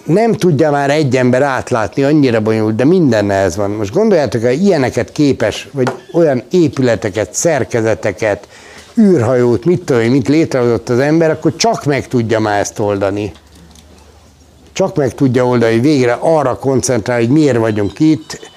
nem 0.04 0.32
tudja 0.32 0.70
már 0.70 0.90
egy 0.90 1.16
ember 1.16 1.42
átlátni, 1.42 2.02
annyira 2.02 2.40
bonyolult, 2.40 2.74
de 2.74 2.84
minden 2.84 3.30
ez 3.30 3.56
van. 3.56 3.70
Most 3.70 3.92
gondoljátok, 3.92 4.42
hogy 4.42 4.62
ilyeneket 4.62 5.12
képes, 5.12 5.68
vagy 5.72 5.90
olyan 6.12 6.42
épületeket, 6.50 7.34
szerkezeteket, 7.34 8.48
űrhajót, 8.98 9.64
mit 9.64 9.82
tudom 9.82 10.02
mit 10.02 10.28
létrehozott 10.28 10.88
az 10.88 10.98
ember, 10.98 11.30
akkor 11.30 11.56
csak 11.56 11.84
meg 11.84 12.08
tudja 12.08 12.40
már 12.40 12.60
ezt 12.60 12.78
oldani. 12.78 13.32
Csak 14.72 14.96
meg 14.96 15.14
tudja 15.14 15.46
oldani, 15.46 15.72
hogy 15.72 15.82
végre 15.82 16.18
arra 16.20 16.58
koncentrál, 16.58 17.18
hogy 17.18 17.28
miért 17.28 17.56
vagyunk 17.58 18.00
itt, 18.00 18.50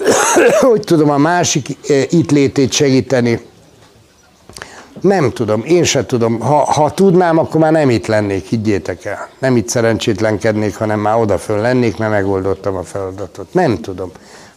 hogy 0.70 0.80
tudom 0.80 1.10
a 1.10 1.16
másik 1.16 1.68
eh, 1.88 2.12
itt 2.12 2.30
létét 2.30 2.72
segíteni. 2.72 3.40
Nem 5.00 5.30
tudom, 5.30 5.62
én 5.66 5.84
se 5.84 6.06
tudom. 6.06 6.40
Ha, 6.40 6.56
ha 6.56 6.90
tudnám, 6.90 7.38
akkor 7.38 7.60
már 7.60 7.72
nem 7.72 7.90
itt 7.90 8.06
lennék, 8.06 8.46
higgyétek 8.46 9.04
el. 9.04 9.28
Nem 9.38 9.56
itt 9.56 9.68
szerencsétlenkednék, 9.68 10.76
hanem 10.76 11.00
már 11.00 11.16
odaföl 11.16 11.60
lennék, 11.60 11.96
mert 11.96 12.10
megoldottam 12.10 12.76
a 12.76 12.82
feladatot. 12.82 13.46
Nem 13.52 13.80
tudom. 13.80 14.10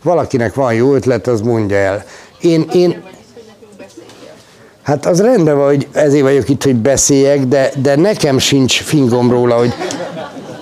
Valakinek 0.04 0.54
van 0.54 0.74
jó 0.74 0.94
ötlet, 0.94 1.28
az 1.28 1.42
mondja 1.42 1.78
el. 1.78 2.04
Én, 2.42 2.66
én, 2.74 3.04
Hát 4.84 5.06
az 5.06 5.22
rendben 5.22 5.58
van, 5.58 5.66
hogy 5.66 5.88
ezért 5.92 6.24
vagyok 6.24 6.50
itt, 6.50 6.64
hogy 6.64 6.76
beszéljek, 6.76 7.46
de, 7.46 7.72
de 7.82 7.96
nekem 7.96 8.38
sincs 8.38 8.82
fingom 8.82 9.32
róla, 9.32 9.58
hogy... 9.58 9.74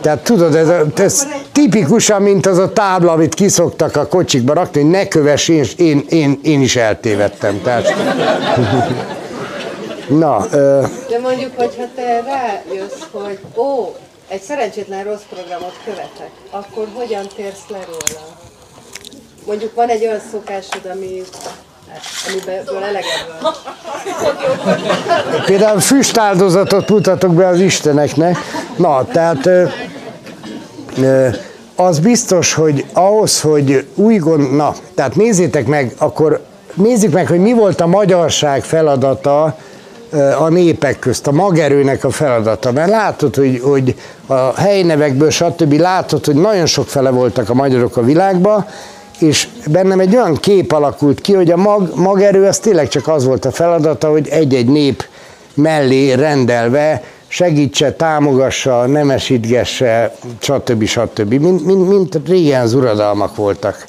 Tehát 0.01 0.23
tudod, 0.23 0.55
ez, 0.55 0.67
a, 0.67 0.86
ez 0.95 1.27
tipikusan, 1.60 2.22
mint 2.22 2.45
az 2.45 2.57
a 2.57 2.74
tábla, 2.74 3.12
amit 3.12 3.34
kiszoktak 3.34 3.95
a 3.95 4.07
kocsikba 4.07 4.53
rakni, 4.53 4.82
hogy 4.82 4.89
ne 4.89 5.07
kövess, 5.07 5.47
én, 5.47 5.66
én, 5.78 6.05
én, 6.10 6.39
én 6.43 6.62
is 6.62 6.76
eltévedtem. 6.76 7.62
Tehát... 7.62 7.93
Na, 10.07 10.45
ö, 10.51 10.82
De 11.10 11.20
mondjuk, 11.20 11.51
hogyha 11.55 11.84
te 11.95 12.24
rájössz, 12.26 13.03
hogy 13.12 13.39
ó, 13.55 13.95
egy 14.28 14.41
szerencsétlen 14.41 15.03
rossz 15.03 15.22
programot 15.30 15.74
követek, 15.86 16.30
akkor 16.49 16.88
hogyan 16.93 17.28
térsz 17.36 17.68
le 17.68 17.78
róla? 17.86 18.26
Mondjuk 19.45 19.76
van 19.76 19.89
egy 19.89 20.05
olyan 20.05 20.22
szokásod, 20.32 20.91
ami, 20.93 21.22
amiből 22.28 22.84
eleged 22.84 23.26
van. 23.41 23.53
például 25.45 25.80
füstáldozatot 25.80 26.89
mutatok 26.89 27.34
be 27.34 27.47
az 27.47 27.60
Isteneknek. 27.60 28.38
Na, 28.78 29.05
tehát 29.05 29.45
ö, 29.45 29.66
ö, 30.97 31.28
az 31.80 31.99
biztos, 31.99 32.53
hogy 32.53 32.86
ahhoz, 32.93 33.41
hogy 33.41 33.86
új 33.95 34.15
gond... 34.15 34.55
Na, 34.55 34.75
tehát 34.95 35.15
nézzétek 35.15 35.67
meg, 35.67 35.93
akkor 35.97 36.41
nézzük 36.73 37.13
meg, 37.13 37.27
hogy 37.27 37.39
mi 37.39 37.53
volt 37.53 37.82
a 37.82 37.88
magyarság 37.88 38.63
feladata 38.63 39.57
a 40.39 40.49
népek 40.49 40.99
közt, 40.99 41.27
a 41.27 41.32
magerőnek 41.32 42.03
a 42.03 42.09
feladata. 42.09 42.71
Mert 42.71 42.89
látod, 42.89 43.36
hogy, 43.36 43.61
hogy 43.63 43.95
a 44.25 44.59
helynevekből, 44.61 45.30
stb. 45.30 45.73
látod, 45.73 46.25
hogy 46.25 46.36
nagyon 46.36 46.65
sok 46.65 46.88
fele 46.88 47.09
voltak 47.09 47.49
a 47.49 47.53
magyarok 47.53 47.97
a 47.97 48.03
világban, 48.03 48.65
és 49.19 49.47
bennem 49.67 49.99
egy 49.99 50.15
olyan 50.15 50.36
kép 50.36 50.71
alakult 50.71 51.21
ki, 51.21 51.34
hogy 51.34 51.51
a 51.51 51.57
mag, 51.57 51.91
magerő 51.95 52.45
az 52.45 52.59
tényleg 52.59 52.88
csak 52.88 53.07
az 53.07 53.25
volt 53.25 53.45
a 53.45 53.51
feladata, 53.51 54.09
hogy 54.09 54.27
egy-egy 54.27 54.67
nép 54.67 55.03
mellé 55.53 56.13
rendelve 56.13 57.03
segítse, 57.30 57.93
támogassa, 57.93 58.86
nemesítgesse, 58.86 60.15
stb. 60.39 60.86
stb. 60.86 61.34
Mint, 61.34 61.65
mint, 61.65 61.88
mint 61.89 62.19
régen 62.27 62.61
az 62.61 62.73
uradalmak 62.73 63.36
voltak. 63.36 63.88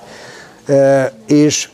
És 1.26 1.68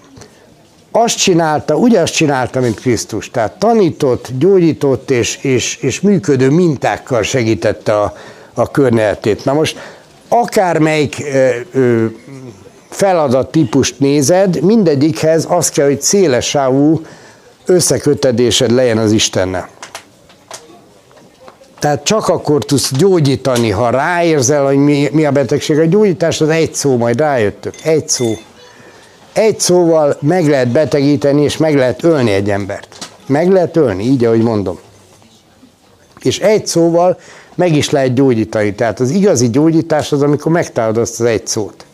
azt 0.90 1.16
csinálta, 1.16 1.74
ugyanazt 1.74 2.14
csinálta, 2.14 2.60
mint 2.60 2.80
Krisztus. 2.80 3.30
Tehát 3.30 3.58
tanított, 3.58 4.28
gyógyított 4.38 5.10
és, 5.10 5.38
és, 5.42 5.76
és 5.76 6.00
működő 6.00 6.50
mintákkal 6.50 7.22
segítette 7.22 8.00
a, 8.00 8.16
a 8.54 8.70
környezetét. 8.70 9.44
Na 9.44 9.52
most 9.52 9.78
akármelyik 10.28 11.24
ö, 11.72 12.04
feladat 12.90 13.50
típust 13.50 13.98
nézed, 13.98 14.60
mindegyikhez 14.60 15.46
az 15.48 15.70
kell, 15.70 15.86
hogy 15.86 16.02
széles 16.02 16.48
sávú 16.48 17.00
összekötedésed 17.66 18.70
legyen 18.70 18.98
az 18.98 19.12
Istennel. 19.12 19.68
Tehát 21.78 22.04
csak 22.04 22.28
akkor 22.28 22.64
tudsz 22.64 22.92
gyógyítani, 22.92 23.70
ha 23.70 23.90
ráérzel, 23.90 24.64
hogy 24.64 24.76
mi, 24.76 25.08
mi 25.12 25.24
a 25.24 25.30
betegség. 25.30 25.78
A 25.78 25.84
gyógyítás 25.84 26.40
az 26.40 26.48
egy 26.48 26.74
szó, 26.74 26.96
majd 26.96 27.18
rájöttök. 27.18 27.74
Egy 27.82 28.08
szó. 28.08 28.38
Egy 29.32 29.60
szóval 29.60 30.16
meg 30.20 30.48
lehet 30.48 30.68
betegíteni, 30.68 31.42
és 31.42 31.56
meg 31.56 31.74
lehet 31.74 32.04
ölni 32.04 32.30
egy 32.30 32.50
embert. 32.50 32.98
Meg 33.26 33.50
lehet 33.50 33.76
ölni, 33.76 34.04
így, 34.04 34.24
ahogy 34.24 34.42
mondom. 34.42 34.78
És 36.20 36.38
egy 36.38 36.66
szóval 36.66 37.18
meg 37.54 37.76
is 37.76 37.90
lehet 37.90 38.14
gyógyítani. 38.14 38.74
Tehát 38.74 39.00
az 39.00 39.10
igazi 39.10 39.50
gyógyítás 39.50 40.12
az, 40.12 40.22
amikor 40.22 40.52
megtalálod 40.52 40.96
azt 40.96 41.20
az 41.20 41.26
egy 41.26 41.46
szót 41.46 41.86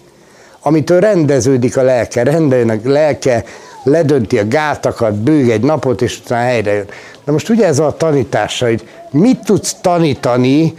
amitől 0.62 1.00
rendeződik 1.00 1.76
a 1.76 1.82
lelke, 1.82 2.22
rendben 2.22 2.68
a 2.68 2.74
lelke, 2.84 3.44
ledönti 3.84 4.38
a 4.38 4.48
gátakat, 4.48 5.14
bőg 5.14 5.50
egy 5.50 5.62
napot, 5.62 6.02
és 6.02 6.18
utána 6.18 6.42
helyre 6.42 6.72
jön. 6.72 6.86
De 7.24 7.32
most 7.32 7.48
ugye 7.48 7.66
ez 7.66 7.78
a 7.78 7.94
tanítása, 7.96 8.66
hogy 8.66 8.88
mit 9.12 9.44
tudsz 9.44 9.76
tanítani 9.80 10.74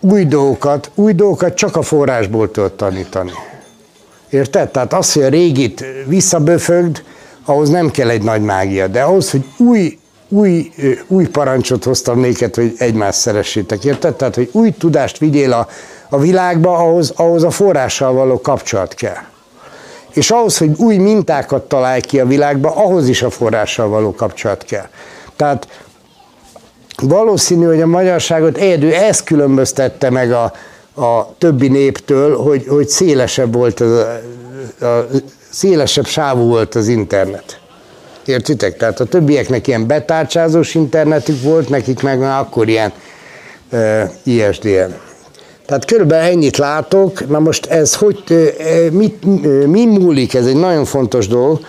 új 0.00 0.24
dolgokat, 0.24 0.90
új 0.94 1.12
dolgokat 1.12 1.54
csak 1.54 1.76
a 1.76 1.82
forrásból 1.82 2.50
tudod 2.50 2.72
tanítani. 2.72 3.32
Érted? 4.30 4.70
Tehát 4.70 4.92
az, 4.92 5.12
hogy 5.12 5.22
a 5.22 5.28
régit 5.28 5.84
visszaböfögd, 6.06 7.02
ahhoz 7.44 7.68
nem 7.68 7.90
kell 7.90 8.08
egy 8.08 8.22
nagy 8.22 8.42
mágia, 8.42 8.86
de 8.86 9.02
ahhoz, 9.02 9.30
hogy 9.30 9.44
új, 9.58 9.98
új, 10.28 10.70
új 11.06 11.26
parancsot 11.26 11.84
hoztam 11.84 12.20
néked, 12.20 12.54
hogy 12.54 12.74
egymást 12.78 13.18
szeressétek, 13.18 13.84
érted? 13.84 14.14
Tehát, 14.14 14.34
hogy 14.34 14.48
új 14.52 14.70
tudást 14.70 15.18
vigyél 15.18 15.52
a, 15.52 15.68
a 16.08 16.18
világba, 16.18 16.76
ahhoz, 16.76 17.12
ahhoz 17.16 17.44
a 17.44 17.50
forrással 17.50 18.12
való 18.12 18.40
kapcsolat 18.40 18.94
kell. 18.94 19.22
És 20.10 20.30
ahhoz, 20.30 20.58
hogy 20.58 20.70
új 20.76 20.96
mintákat 20.96 21.62
találj 21.62 22.00
ki 22.00 22.20
a 22.20 22.26
világba, 22.26 22.70
ahhoz 22.76 23.08
is 23.08 23.22
a 23.22 23.30
forrással 23.30 23.88
való 23.88 24.14
kapcsolat 24.14 24.64
kell. 24.64 24.86
Tehát 25.36 25.68
valószínű, 27.00 27.64
hogy 27.64 27.80
a 27.80 27.86
magyarságot 27.86 28.56
egyedül 28.56 28.94
ez 28.94 29.22
különböztette 29.22 30.10
meg 30.10 30.32
a, 30.32 30.52
a 31.02 31.34
többi 31.38 31.68
néptől, 31.68 32.36
hogy, 32.36 32.66
hogy 32.68 32.88
szélesebb 32.88 33.54
volt 33.54 33.80
az, 33.80 33.90
a, 34.80 34.84
a, 34.84 35.06
szélesebb 35.50 36.06
sávú 36.06 36.46
volt 36.46 36.74
az 36.74 36.88
internet. 36.88 37.60
Értitek? 38.24 38.76
Tehát 38.76 39.00
a 39.00 39.04
többieknek 39.04 39.66
ilyen 39.66 39.86
betárcsázós 39.86 40.74
internetük 40.74 41.42
volt, 41.42 41.68
nekik 41.68 42.02
meg 42.02 42.18
már 42.18 42.40
akkor 42.40 42.68
ilyen 42.68 42.92
uh, 43.72 44.02
ISDN. 44.22 44.94
Tehát 45.66 45.84
körülbelül 45.84 46.30
ennyit 46.30 46.56
látok. 46.56 47.28
Na 47.28 47.38
most 47.38 47.66
ez 47.66 47.94
hogy, 47.94 48.22
mit, 48.92 49.24
mi 49.66 49.86
múlik, 49.86 50.34
ez 50.34 50.46
egy 50.46 50.56
nagyon 50.56 50.84
fontos 50.84 51.28
dolog, 51.28 51.60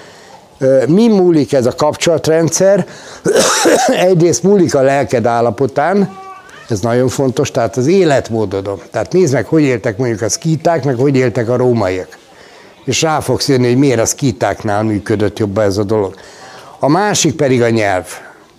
mi 0.87 1.07
múlik 1.07 1.53
ez 1.53 1.65
a 1.65 1.75
kapcsolatrendszer? 1.75 2.85
Egyrészt 4.09 4.43
múlik 4.43 4.75
a 4.75 4.81
lelked 4.81 5.25
állapotán, 5.25 6.17
ez 6.69 6.79
nagyon 6.79 7.07
fontos, 7.07 7.51
tehát 7.51 7.77
az 7.77 7.87
életmódodon. 7.87 8.81
Tehát 8.91 9.13
nézd 9.13 9.33
meg, 9.33 9.45
hogy 9.45 9.61
éltek 9.61 9.97
mondjuk 9.97 10.21
a 10.21 10.29
szkíták, 10.29 10.83
meg 10.83 10.95
hogy 10.95 11.15
éltek 11.15 11.49
a 11.49 11.57
rómaiak. 11.57 12.17
És 12.85 13.01
rá 13.01 13.19
fogsz 13.19 13.47
jönni, 13.47 13.67
hogy 13.67 13.77
miért 13.77 13.99
a 13.99 14.05
szkítáknál 14.05 14.83
működött 14.83 15.39
jobban 15.39 15.63
ez 15.63 15.77
a 15.77 15.83
dolog. 15.83 16.15
A 16.79 16.87
másik 16.87 17.35
pedig 17.35 17.61
a 17.61 17.69
nyelv. 17.69 18.05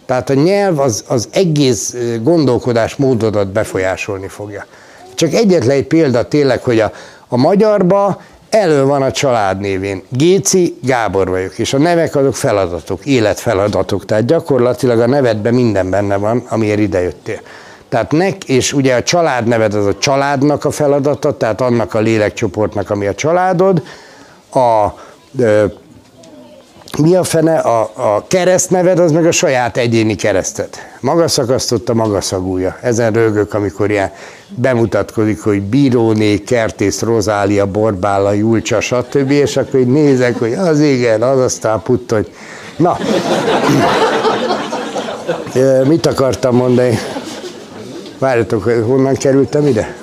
Tehát 0.07 0.31
a 0.31 0.35
nyelv 0.35 0.79
az, 0.79 1.05
az 1.09 1.29
egész 1.33 1.97
gondolkodásmódodat 2.23 3.49
befolyásolni 3.49 4.29
fogja. 4.29 4.67
Csak 5.15 5.33
egyetlen 5.33 5.77
egy 5.77 5.87
példa 5.87 6.29
tényleg, 6.29 6.63
hogy 6.63 6.81
a, 6.81 6.93
a 7.29 7.37
magyarba 7.37 8.23
elő 8.51 8.85
van 8.85 9.03
a 9.03 9.11
család 9.11 9.61
névén. 9.61 10.03
Géci 10.09 10.77
Gábor 10.83 11.29
vagyok, 11.29 11.59
és 11.59 11.73
a 11.73 11.79
nevek 11.79 12.17
azok 12.17 12.35
feladatok, 12.35 13.07
életfeladatok. 13.07 14.05
Tehát 14.05 14.25
gyakorlatilag 14.25 15.01
a 15.01 15.07
nevedben 15.07 15.55
minden 15.55 15.91
benne 15.91 16.17
van, 16.17 16.45
amiért 16.49 16.79
idejöttél. 16.79 17.41
Tehát 17.89 18.13
nek, 18.13 18.45
és 18.45 18.73
ugye 18.73 18.95
a 18.95 19.03
családneved 19.03 19.75
az 19.75 19.87
a 19.87 19.99
családnak 19.99 20.65
a 20.65 20.71
feladata, 20.71 21.37
tehát 21.37 21.61
annak 21.61 21.95
a 21.95 21.99
lélekcsoportnak, 21.99 22.91
ami 22.91 23.07
a 23.07 23.15
családod. 23.15 23.83
A, 24.53 24.87
ö, 25.39 25.65
mi 26.99 27.15
a 27.15 27.23
fene? 27.25 27.59
A, 27.59 27.81
a 27.95 28.25
keresztneved 28.29 28.99
az 28.99 29.13
meg 29.13 29.27
a 29.27 29.33
saját 29.33 29.77
egyéni 29.77 30.15
kereszted. 30.15 30.69
Maga 31.01 31.29
szakasztotta, 31.29 31.95
maga 31.95 32.21
szagúja. 32.21 32.77
Ezen 32.81 33.13
rögök, 33.13 33.55
amikor 33.55 33.91
ilyen 33.91 34.13
bemutatkozik, 34.49 35.43
hogy 35.43 35.63
bíróné, 35.63 36.39
kertész, 36.39 37.01
rozália, 37.01 37.67
borbála, 37.67 38.33
julcsa, 38.33 38.81
stb. 38.81 39.31
És 39.31 39.57
akkor 39.57 39.81
így 39.81 39.87
nézek, 39.87 40.39
hogy 40.39 40.53
az 40.53 40.81
igen, 40.81 41.23
az 41.23 41.39
aztán 41.39 41.83
puttony. 41.83 42.27
Na, 42.77 42.99
mit 45.85 46.07
akartam 46.07 46.57
mondani? 46.57 46.99
Várjatok, 48.19 48.63
honnan 48.63 49.15
kerültem 49.15 49.67
ide? 49.67 49.95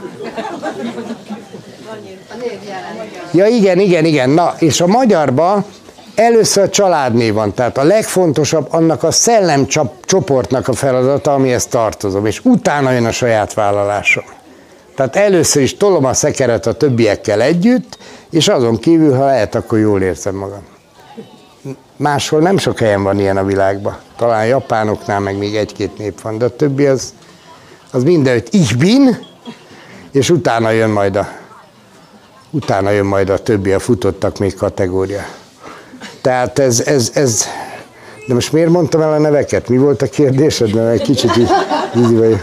Ja 3.31 3.45
igen, 3.45 3.79
igen, 3.79 4.05
igen. 4.05 4.29
Na, 4.29 4.53
és 4.59 4.81
a 4.81 4.87
magyarba 4.87 5.65
először 6.17 6.63
a 6.63 6.69
családnév 6.69 7.33
van, 7.33 7.53
tehát 7.53 7.77
a 7.77 7.83
legfontosabb 7.83 8.67
annak 8.69 9.03
a 9.03 9.11
szellemcsoportnak 9.11 10.67
a 10.67 10.73
feladata, 10.73 11.33
amihez 11.33 11.65
tartozom, 11.65 12.25
és 12.25 12.41
utána 12.43 12.91
jön 12.91 13.05
a 13.05 13.11
saját 13.11 13.53
vállalásom. 13.53 14.23
Tehát 14.95 15.15
először 15.15 15.61
is 15.61 15.77
tolom 15.77 16.05
a 16.05 16.13
szekeret 16.13 16.65
a 16.65 16.73
többiekkel 16.73 17.41
együtt, 17.41 17.97
és 18.29 18.47
azon 18.47 18.77
kívül, 18.77 19.15
ha 19.15 19.25
lehet, 19.25 19.55
akkor 19.55 19.79
jól 19.79 20.01
érzem 20.01 20.35
magam. 20.35 20.61
Máshol 21.97 22.39
nem 22.39 22.57
sok 22.57 22.79
helyen 22.79 23.03
van 23.03 23.19
ilyen 23.19 23.37
a 23.37 23.43
világban. 23.43 23.97
Talán 24.17 24.45
japánoknál 24.45 25.19
meg 25.19 25.37
még 25.37 25.55
egy-két 25.55 25.97
nép 25.97 26.21
van, 26.21 26.37
de 26.37 26.45
a 26.45 26.55
többi 26.55 26.85
az, 26.85 27.13
az 27.91 28.03
mindenütt 28.03 28.53
ich 28.53 28.77
bin, 28.77 29.17
és 30.11 30.29
utána 30.29 30.69
jön 30.69 30.89
majd 30.89 31.15
a, 31.15 31.27
utána 32.49 32.89
jön 32.89 33.05
majd 33.05 33.29
a 33.29 33.37
többi, 33.37 33.71
a 33.71 33.79
futottak 33.79 34.37
még 34.37 34.55
kategória. 34.55 35.25
Tehát 36.27 36.59
ez, 36.59 36.83
ez, 36.85 37.11
ez, 37.13 37.45
de 38.27 38.33
most 38.33 38.51
miért 38.51 38.69
mondtam 38.69 39.01
el 39.01 39.13
a 39.13 39.17
neveket? 39.17 39.69
Mi 39.69 39.77
volt 39.77 40.01
a 40.01 40.05
kérdésed? 40.05 40.73
Mert 40.73 40.99
egy 40.99 41.01
kicsit 41.01 41.37
így, 41.37 41.49
így 41.97 42.17
vagy. 42.17 42.39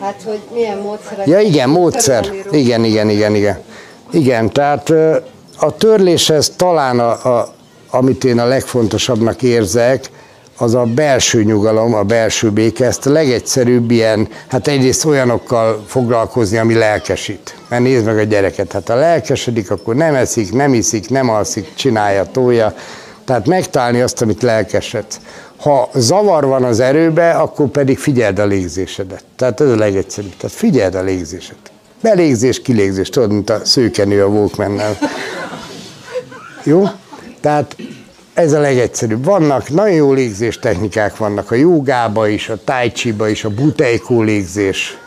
Hát, 0.00 0.22
hogy 0.24 0.40
milyen 0.52 0.78
módszer? 0.78 1.22
Ja 1.26 1.40
igen, 1.40 1.68
módszer. 1.68 2.32
Igen, 2.50 2.84
igen, 2.84 3.08
igen, 3.08 3.34
igen. 3.34 3.58
Igen, 4.10 4.52
tehát 4.52 4.90
a 5.58 5.76
törléshez 5.76 6.52
talán, 6.56 6.98
a, 6.98 7.38
a, 7.38 7.54
amit 7.90 8.24
én 8.24 8.38
a 8.38 8.44
legfontosabbnak 8.44 9.42
érzek, 9.42 10.10
az 10.58 10.74
a 10.74 10.84
belső 10.84 11.42
nyugalom, 11.42 11.94
a 11.94 12.02
belső 12.02 12.50
béke, 12.50 12.86
ezt 12.86 13.06
a 13.06 13.10
legegyszerűbb 13.10 13.90
ilyen, 13.90 14.28
hát 14.48 14.68
egyrészt 14.68 15.04
olyanokkal 15.04 15.84
foglalkozni, 15.86 16.58
ami 16.58 16.74
lelkesít. 16.74 17.56
Mert 17.68 17.82
nézd 17.82 18.04
meg 18.04 18.18
a 18.18 18.22
gyereket, 18.22 18.72
hát 18.72 18.88
ha 18.88 18.94
lelkesedik, 18.94 19.70
akkor 19.70 19.94
nem 19.94 20.14
eszik, 20.14 20.52
nem 20.52 20.74
iszik, 20.74 21.10
nem 21.10 21.28
alszik, 21.28 21.74
csinálja, 21.74 22.24
tolja. 22.24 22.74
Tehát 23.24 23.46
megtalálni 23.46 24.00
azt, 24.00 24.22
amit 24.22 24.42
lelkesedsz. 24.42 25.20
Ha 25.56 25.88
zavar 25.94 26.44
van 26.44 26.64
az 26.64 26.80
erőbe, 26.80 27.30
akkor 27.30 27.68
pedig 27.68 27.98
figyeld 27.98 28.38
a 28.38 28.46
légzésedet. 28.46 29.24
Tehát 29.36 29.60
ez 29.60 29.68
a 29.68 29.76
legegyszerűbb. 29.76 30.36
Tehát 30.36 30.56
figyeld 30.56 30.94
a 30.94 31.02
légzésedet. 31.02 31.70
Belégzés, 32.00 32.62
kilégzés, 32.62 33.08
tudod, 33.08 33.32
mint 33.32 33.50
a 33.50 33.64
szőkenő 33.64 34.24
a 34.24 34.26
walkman 34.26 34.80
Jó? 36.64 36.84
Tehát 37.40 37.76
ez 38.34 38.52
a 38.52 38.60
legegyszerűbb. 38.60 39.24
Vannak 39.24 39.68
nagyon 39.68 39.94
jó 39.94 40.12
légzés 40.12 40.58
technikák 40.58 41.16
vannak, 41.16 41.50
a 41.50 41.54
jogába 41.54 42.28
is, 42.28 42.48
a 42.48 42.64
tai 42.64 42.92
chi-ba 42.92 43.28
is, 43.28 43.44
a 43.44 43.50
buteikó 43.50 44.22
légzés, 44.22 44.98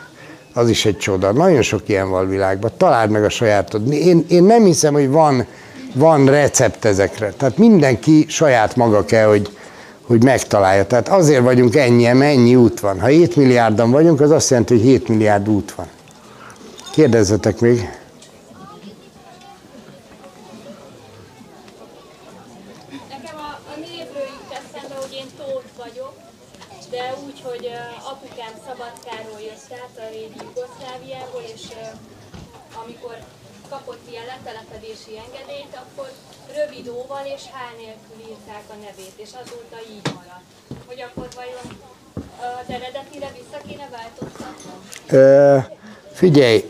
az 0.52 0.68
is 0.68 0.84
egy 0.84 0.98
csoda. 0.98 1.32
Nagyon 1.32 1.62
sok 1.62 1.88
ilyen 1.88 2.10
van 2.10 2.24
a 2.24 2.28
világban. 2.28 2.70
Találd 2.76 3.10
meg 3.10 3.24
a 3.24 3.28
sajátod. 3.28 3.92
Én, 3.92 4.24
én 4.28 4.44
nem 4.44 4.64
hiszem, 4.64 4.92
hogy 4.92 5.08
van, 5.08 5.46
van 5.94 6.26
recept 6.26 6.84
ezekre. 6.84 7.32
Tehát 7.32 7.58
mindenki 7.58 8.24
saját 8.28 8.76
maga 8.76 9.04
kell, 9.04 9.26
hogy, 9.26 9.58
hogy 10.02 10.24
megtalálja. 10.24 10.86
Tehát 10.86 11.08
azért 11.08 11.42
vagyunk 11.42 11.76
ennyi, 11.76 12.12
mennyi 12.12 12.54
út 12.56 12.80
van. 12.80 13.00
Ha 13.00 13.06
7 13.06 13.36
milliárdan 13.36 13.90
vagyunk, 13.90 14.20
az 14.20 14.30
azt 14.30 14.50
jelenti, 14.50 14.74
hogy 14.74 14.82
7 14.82 15.08
milliárd 15.08 15.48
út 15.48 15.74
van. 15.74 15.86
Kérdezzetek 16.92 17.60
még. 17.60 17.76
Nekem 23.10 23.36
a, 23.36 23.50
a 23.72 23.74
névről 23.86 24.28
jut 24.36 24.52
eszembe, 24.60 24.94
hogy 25.00 25.14
én 25.20 25.28
Tóth 25.38 25.72
vagyok, 25.84 26.14
de 26.90 27.02
úgy, 27.26 27.38
hogy 27.48 27.64
uh, 27.66 28.10
apukám 28.12 28.54
Szabadkáról 28.66 29.40
jött 29.48 29.70
át 29.82 29.96
a 30.04 30.06
régi 30.12 30.40
Jugoszláviából, 30.46 31.44
és 31.54 31.62
uh, 31.70 32.82
amikor 32.82 33.16
kapott 33.68 34.04
ilyen 34.10 34.26
letelepedési 34.32 35.12
engedélyt, 35.24 35.74
akkor 35.84 36.08
rövid 36.58 36.86
óval 36.98 37.24
és 37.36 37.44
H 37.56 37.58
nélkül 37.82 38.18
írták 38.30 38.64
a 38.74 38.76
nevét, 38.84 39.16
és 39.24 39.30
azóta 39.42 39.78
így 39.94 40.06
maradt. 40.14 40.48
Hogy 40.88 41.00
akkor 41.06 41.26
vajon 41.40 41.66
az 42.60 42.66
eredetire 42.76 43.28
vissza 43.38 43.58
kéne 43.68 43.88
változtatnom? 43.96 44.76
Ö, 45.10 45.58
figyelj, 46.12 46.64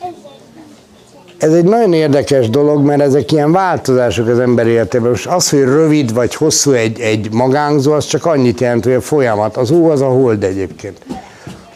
ez 1.39 1.53
egy 1.53 1.64
nagyon 1.64 1.93
érdekes 1.93 2.51
dolog, 2.51 2.84
mert 2.84 3.01
ezek 3.01 3.32
ilyen 3.32 3.53
változások 3.53 4.28
az 4.28 4.39
ember 4.39 4.66
életében. 4.66 5.11
Most 5.11 5.26
az, 5.26 5.51
hogy 5.51 5.61
rövid 5.61 6.12
vagy 6.12 6.34
hosszú 6.34 6.72
egy, 6.72 7.01
egy 7.01 7.32
magánzó, 7.32 7.93
az 7.93 8.07
csak 8.07 8.26
annyit 8.26 8.61
jelent, 8.61 8.84
hogy 8.84 8.93
a 8.93 9.01
folyamat. 9.01 9.57
Az 9.57 9.70
ó, 9.70 9.91
az 9.91 10.01
a 10.01 10.09
hold 10.09 10.45
egyébként. 10.45 11.05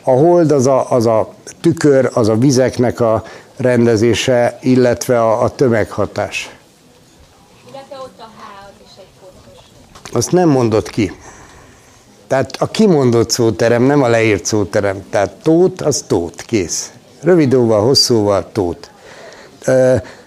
A 0.02 0.10
hold 0.10 0.50
az 0.50 0.66
a, 0.66 0.90
az 0.90 1.06
a 1.06 1.34
tükör, 1.60 2.10
az 2.14 2.28
a 2.28 2.34
vizeknek 2.34 3.00
a 3.00 3.24
rendezése, 3.56 4.58
illetve 4.60 5.20
a, 5.22 5.42
a 5.42 5.54
tömeghatás. 5.54 6.50
Illetve 7.70 7.96
ott 7.96 8.18
a 8.18 8.28
H 8.36 8.64
az 8.64 8.72
is 8.84 8.90
egy 8.98 9.12
fontos. 9.20 9.64
Azt 10.12 10.32
nem 10.32 10.48
mondott 10.48 10.90
ki. 10.90 11.12
Tehát 12.26 12.56
a 12.58 12.70
kimondott 12.70 13.30
szóterem, 13.30 13.82
nem 13.82 14.02
a 14.02 14.08
leírt 14.08 14.44
szóterem. 14.44 15.04
Tehát 15.10 15.30
tót, 15.42 15.80
az 15.80 16.04
tót, 16.06 16.42
kész. 16.42 16.90
Rövidóval, 17.22 17.80
hosszúval, 17.80 18.48
tót. 18.52 18.90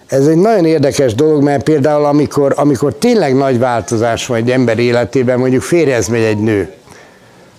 Ez 0.06 0.26
egy 0.26 0.36
nagyon 0.36 0.64
érdekes 0.64 1.14
dolog, 1.14 1.42
mert 1.42 1.62
például 1.62 2.04
amikor, 2.04 2.52
amikor 2.56 2.94
tényleg 2.94 3.34
nagy 3.34 3.58
változás 3.58 4.26
van 4.26 4.38
egy 4.38 4.50
ember 4.50 4.78
életében, 4.78 5.38
mondjuk 5.38 5.62
férjez 5.62 6.08
megy 6.08 6.22
egy 6.22 6.38
nő, 6.38 6.72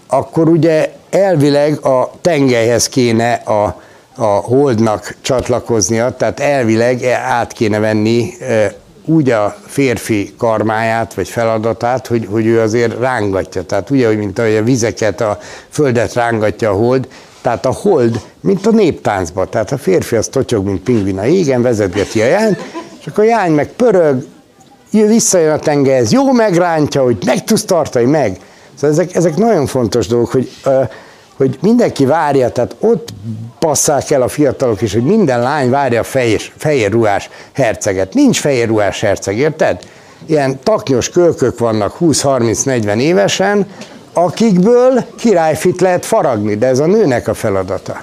akkor 0.08 0.50
ugye 0.50 0.92
elvileg 1.10 1.86
a 1.86 2.12
tengelyhez 2.22 2.90
kéne 2.90 3.34
a, 3.34 3.82
a 4.16 4.26
holdnak 4.26 5.16
csatlakoznia, 5.22 6.16
tehát 6.16 6.40
elvileg 6.40 7.04
át 7.04 7.52
kéne 7.52 7.80
venni 7.80 8.34
úgy 9.06 9.30
a 9.30 9.56
férfi 9.66 10.34
karmáját, 10.38 11.14
vagy 11.14 11.30
feladatát, 11.30 12.08
hogy, 12.08 12.28
hogy 12.32 12.46
ő 12.46 12.60
azért 12.60 13.00
rángatja. 13.00 13.64
Tehát 13.64 13.90
ugye, 13.90 14.08
hogy 14.08 14.18
mint 14.18 14.40
ahogy 14.40 14.56
a 14.56 14.64
vizeket, 14.64 15.22
a 15.22 15.38
földet 15.70 16.14
rángatja 16.14 16.70
a 16.70 16.74
hold, 16.74 17.08
tehát 17.42 17.66
a 17.66 17.72
hold, 17.72 18.22
mint 18.40 18.66
a 18.66 18.72
néptáncban. 18.72 19.50
Tehát 19.50 19.72
a 19.72 19.78
férfi 19.78 20.16
az 20.16 20.28
totyog, 20.28 20.66
mint 20.66 20.82
pingvin 20.82 21.20
a 21.20 21.26
égen, 21.26 21.62
vezetgeti 21.62 22.22
a 22.22 22.26
jányt, 22.26 22.58
és 23.00 23.08
akkor 23.08 23.24
a 23.24 23.28
jány 23.28 23.52
meg 23.52 23.68
pörög, 23.68 24.26
jön, 24.92 25.08
visszajön 25.08 25.54
a 25.54 25.60
tengerhez, 25.60 26.12
jó 26.12 26.32
megrántja, 26.32 27.04
hogy 27.04 27.18
meg 27.26 27.44
tudsz 27.44 27.64
tartani, 27.64 28.06
meg. 28.06 28.40
Szóval 28.74 28.90
ezek, 28.90 29.16
ezek 29.16 29.36
nagyon 29.36 29.66
fontos 29.66 30.08
dolgok, 30.08 30.32
hogy, 30.32 30.50
hogy 31.38 31.58
mindenki 31.62 32.06
várja, 32.06 32.50
tehát 32.50 32.76
ott 32.80 33.10
passzák 33.60 34.12
el 34.12 34.22
a 34.22 34.28
fiatalok 34.28 34.82
is, 34.82 34.94
hogy 34.94 35.04
minden 35.04 35.42
lány 35.42 35.70
várja 35.70 36.00
a 36.00 36.04
fehér, 36.04 36.42
fehér 36.58 36.92
ruhás 36.92 37.30
herceget. 37.54 38.14
Nincs 38.14 38.40
fehér 38.40 38.68
ruhás 38.68 39.02
herceg, 39.02 39.38
érted? 39.38 39.80
Ilyen 40.26 40.60
taknyos 40.64 41.10
kölkök 41.10 41.60
vannak 41.60 41.96
20-30-40 42.00 42.98
évesen, 42.98 43.68
akikből 44.14 45.06
királyfit 45.18 45.82
lehet 45.82 46.06
faragni, 46.06 46.56
de 46.56 46.68
ez 46.68 46.80
a 46.80 46.86
nőnek 46.86 47.28
a 47.28 47.34
feladata. 47.34 48.02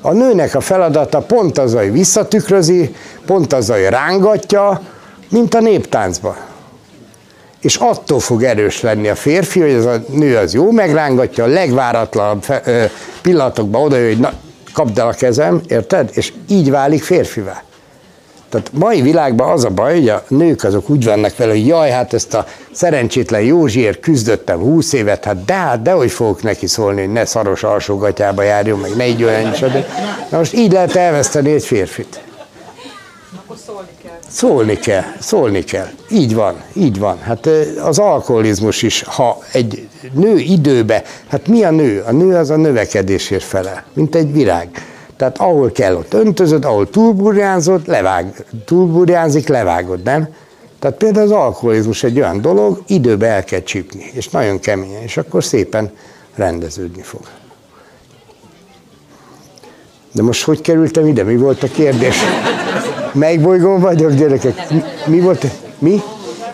A 0.00 0.12
nőnek 0.12 0.54
a 0.54 0.60
feladata 0.60 1.20
pont 1.20 1.58
az, 1.58 1.74
hogy 1.74 1.92
visszatükrözi, 1.92 2.94
pont 3.26 3.52
az, 3.52 3.70
hogy 3.70 3.86
rángatja, 3.88 4.80
mint 5.28 5.54
a 5.54 5.60
néptáncba. 5.60 6.36
És 7.62 7.76
attól 7.76 8.20
fog 8.20 8.42
erős 8.42 8.80
lenni 8.80 9.08
a 9.08 9.14
férfi, 9.14 9.60
hogy 9.60 9.70
ez 9.70 9.84
a 9.84 10.02
nő 10.08 10.36
az 10.36 10.54
jó 10.54 10.70
megrángatja, 10.70 11.44
a 11.44 11.46
legváratlanabb 11.46 12.44
pillanatokban 13.22 13.82
oda, 13.82 14.06
hogy 14.06 14.18
na, 14.18 14.32
kapd 14.72 14.98
el 14.98 15.08
a 15.08 15.12
kezem, 15.12 15.60
érted? 15.68 16.10
És 16.12 16.32
így 16.48 16.70
válik 16.70 17.02
férfivá. 17.02 17.62
Tehát 18.48 18.70
mai 18.72 19.02
világban 19.02 19.50
az 19.50 19.64
a 19.64 19.68
baj, 19.68 19.94
hogy 19.94 20.08
a 20.08 20.24
nők 20.28 20.64
azok 20.64 20.90
úgy 20.90 21.04
vannak 21.04 21.36
vele, 21.36 21.52
hogy 21.52 21.66
jaj, 21.66 21.90
hát 21.90 22.12
ezt 22.12 22.34
a 22.34 22.46
szerencsétlen 22.72 23.40
Józsiért 23.40 24.00
küzdöttem 24.00 24.58
20 24.58 24.92
évet, 24.92 25.24
hát 25.24 25.44
de 25.44 25.54
hát 25.54 25.82
dehogy 25.82 26.10
fogok 26.10 26.42
neki 26.42 26.66
szólni, 26.66 27.00
hogy 27.00 27.12
ne 27.12 27.24
szaros 27.24 27.62
alsógatyába 27.62 28.42
járjon, 28.42 28.78
meg 28.78 28.96
ne 28.96 29.06
így 29.06 29.24
olyan 29.24 29.52
is. 29.52 29.58
Na 30.30 30.38
most 30.38 30.52
így 30.52 30.72
lehet 30.72 30.96
elveszteni 30.96 31.52
egy 31.52 31.64
férfit. 31.64 32.20
Szólni 34.32 34.76
kell, 34.76 35.04
szólni 35.20 35.64
kell. 35.64 35.88
Így 36.10 36.34
van, 36.34 36.62
így 36.72 36.98
van. 36.98 37.18
Hát 37.18 37.48
az 37.82 37.98
alkoholizmus 37.98 38.82
is, 38.82 39.02
ha 39.02 39.38
egy 39.52 39.88
nő 40.12 40.38
időbe, 40.38 41.02
hát 41.28 41.46
mi 41.46 41.62
a 41.62 41.70
nő? 41.70 42.02
A 42.06 42.12
nő 42.12 42.34
az 42.36 42.50
a 42.50 42.56
növekedésért 42.56 43.42
felel, 43.42 43.84
mint 43.92 44.14
egy 44.14 44.32
virág. 44.32 44.68
Tehát 45.16 45.38
ahol 45.38 45.72
kell, 45.72 45.94
ott 45.94 46.14
öntözöd, 46.14 46.64
ahol 46.64 46.90
túlburjánzod, 46.90 47.88
levág, 47.88 48.44
túlburjánzik, 48.64 49.48
levágod, 49.48 50.02
nem? 50.02 50.28
Tehát 50.78 50.96
például 50.96 51.24
az 51.24 51.32
alkoholizmus 51.32 52.02
egy 52.02 52.18
olyan 52.18 52.40
dolog, 52.40 52.82
időbe 52.86 53.26
el 53.26 53.44
kell 53.44 53.62
csípni, 53.62 54.10
és 54.12 54.28
nagyon 54.28 54.60
keményen, 54.60 55.02
és 55.02 55.16
akkor 55.16 55.44
szépen 55.44 55.90
rendeződni 56.34 57.02
fog. 57.02 57.20
De 60.12 60.22
most 60.22 60.44
hogy 60.44 60.60
kerültem 60.60 61.06
ide? 61.06 61.22
Mi 61.22 61.36
volt 61.36 61.62
a 61.62 61.68
kérdés? 61.68 62.16
Melyik 63.12 63.40
bolygón 63.40 63.80
vagyok, 63.80 64.12
gyerekek? 64.12 64.66
Mi 65.06 65.20
volt? 65.20 65.46
Mi? 65.78 66.02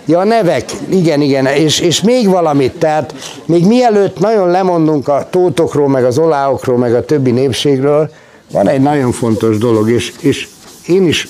Ja, 0.06 0.18
a 0.18 0.24
nevek, 0.24 0.64
igen, 0.88 1.20
igen, 1.20 1.46
és, 1.46 1.80
és 1.80 2.02
még 2.02 2.28
valamit, 2.28 2.78
tehát 2.78 3.14
még 3.44 3.66
mielőtt 3.66 4.18
nagyon 4.18 4.50
lemondunk 4.50 5.08
a 5.08 5.26
tótokról, 5.30 5.88
meg 5.88 6.04
az 6.04 6.18
oláokról, 6.18 6.78
meg 6.78 6.94
a 6.94 7.04
többi 7.04 7.30
népségről, 7.30 8.10
van 8.52 8.68
egy 8.68 8.80
nagyon 8.80 9.12
fontos 9.12 9.58
dolog, 9.58 9.90
és, 9.90 10.12
és 10.20 10.48
én 10.86 11.06
is 11.06 11.28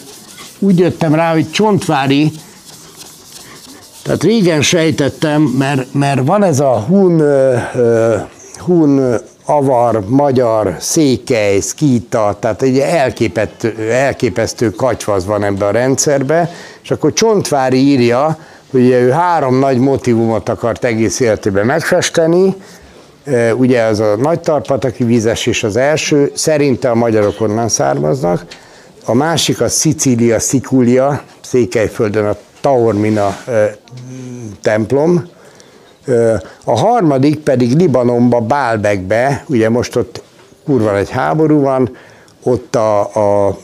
úgy 0.59 0.79
jöttem 0.79 1.15
rá, 1.15 1.33
hogy 1.33 1.51
Csontvári, 1.51 2.33
tehát 4.03 4.23
régen 4.23 4.63
sejtettem, 4.63 5.43
mert, 5.43 5.95
mert 5.95 6.27
van 6.27 6.43
ez 6.43 6.61
a 6.61 6.85
hun, 6.89 7.23
hun 8.59 9.15
avar, 9.51 10.05
magyar, 10.07 10.77
székely, 10.79 11.61
szkíta, 11.61 12.37
tehát 12.41 12.63
egy 12.63 12.79
elképesztő, 12.79 13.91
elképesztő 13.91 14.71
katyvasz 14.71 15.25
van 15.25 15.45
ebbe 15.45 15.67
a 15.67 15.71
rendszerbe, 15.71 16.51
és 16.83 16.91
akkor 16.91 17.13
Csontvári 17.13 17.79
írja, 17.79 18.39
hogy 18.71 18.81
ő 18.81 19.11
három 19.11 19.59
nagy 19.59 19.79
motivumot 19.79 20.49
akart 20.49 20.85
egész 20.85 21.21
életében 21.21 21.67
megfesteni, 21.67 22.55
ugye 23.57 23.83
az 23.83 24.01
a 24.01 24.17
nagy 24.17 24.41
tarpataki 24.41 25.05
vízes 25.05 25.47
és 25.47 25.65
az 25.65 25.77
első, 25.77 26.33
szerinte 26.35 26.91
a 26.91 26.95
magyarok 26.95 27.41
onnan 27.41 27.69
származnak, 27.69 28.45
a 29.05 29.15
másik 29.15 29.61
a 29.61 29.69
Szicília, 29.69 30.39
Szikúlia, 30.39 31.23
Székelyföldön 31.41 32.27
a 32.27 32.37
Taormina 32.61 33.37
templom, 34.63 35.29
a 36.65 36.79
harmadik 36.79 37.39
pedig 37.39 37.77
Libanonba, 37.77 38.41
Bálbekbe, 38.41 39.45
ugye 39.49 39.69
most 39.69 39.97
ott 39.97 40.23
kurva 40.65 40.97
egy 40.97 41.11
háború 41.11 41.61
van, 41.61 41.97
ott 42.43 42.77
a, 42.77 43.01
a 43.01 43.57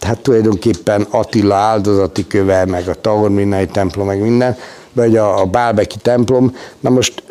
hát 0.00 0.18
tulajdonképpen 0.18 1.06
Attila 1.10 1.54
áldozati 1.54 2.26
köve, 2.26 2.64
meg 2.64 2.88
a 2.88 2.94
Taorminai 2.94 3.66
templom, 3.66 4.06
meg 4.06 4.20
minden, 4.20 4.56
vagy 4.92 5.16
a, 5.16 5.40
a 5.40 5.44
Bálbeki 5.44 5.96
templom, 6.02 6.56
na 6.80 6.90
most 6.90 7.22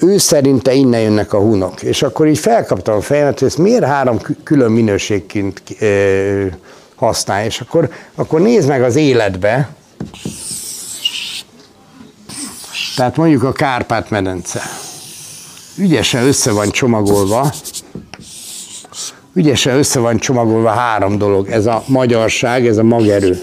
ő 0.00 0.18
szerinte 0.18 0.72
innen 0.72 1.00
jönnek 1.00 1.32
a 1.32 1.38
hunok. 1.38 1.82
És 1.82 2.02
akkor 2.02 2.26
így 2.26 2.38
felkaptam 2.38 2.96
a 2.96 3.00
fejemet, 3.00 3.38
hogy 3.38 3.48
ezt 3.48 3.58
miért 3.58 3.84
három 3.84 4.18
külön 4.42 4.70
minőségként 4.70 5.62
használ, 6.94 7.44
és 7.44 7.60
akkor, 7.60 7.90
akkor 8.14 8.40
nézd 8.40 8.68
meg 8.68 8.82
az 8.82 8.96
életbe, 8.96 9.68
tehát 12.96 13.16
mondjuk 13.16 13.42
a 13.42 13.52
Kárpát-medence. 13.52 14.62
Ügyesen 15.76 16.26
össze 16.26 16.50
van 16.50 16.70
csomagolva, 16.70 17.52
ügyesen 19.34 19.76
össze 19.76 19.98
van 19.98 20.18
csomagolva 20.18 20.70
három 20.70 21.18
dolog. 21.18 21.48
Ez 21.48 21.66
a 21.66 21.84
magyarság, 21.86 22.66
ez 22.66 22.76
a 22.76 22.82
magerő. 22.82 23.42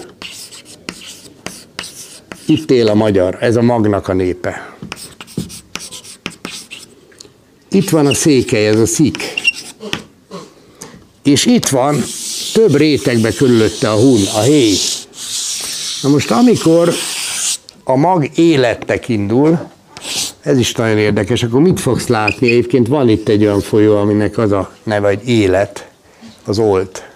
Itt 2.46 2.70
él 2.70 2.88
a 2.88 2.94
magyar, 2.94 3.36
ez 3.40 3.56
a 3.56 3.62
magnak 3.62 4.08
a 4.08 4.12
népe. 4.12 4.74
Itt 7.70 7.90
van 7.90 8.06
a 8.06 8.14
székely, 8.14 8.66
ez 8.66 8.78
a 8.78 8.86
szik. 8.86 9.34
És 11.22 11.46
itt 11.46 11.68
van 11.68 12.02
több 12.52 12.76
rétegbe 12.76 13.32
körülötte 13.32 13.90
a 13.90 13.96
hun, 13.96 14.20
a 14.34 14.40
héj. 14.40 14.76
Na 16.02 16.08
most 16.08 16.30
amikor 16.30 16.94
a 17.84 17.96
mag 17.96 18.30
életnek 18.34 19.08
indul, 19.08 19.58
ez 20.40 20.58
is 20.58 20.72
nagyon 20.72 20.98
érdekes, 20.98 21.42
akkor 21.42 21.60
mit 21.60 21.80
fogsz 21.80 22.06
látni? 22.06 22.50
Egyébként 22.50 22.88
van 22.88 23.08
itt 23.08 23.28
egy 23.28 23.44
olyan 23.44 23.60
folyó, 23.60 23.96
aminek 23.96 24.38
az 24.38 24.52
a 24.52 24.70
neve, 24.82 25.08
hogy 25.08 25.28
élet, 25.28 25.88
az 26.44 26.58
olt. 26.58 27.08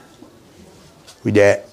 Ugye 1.25 1.65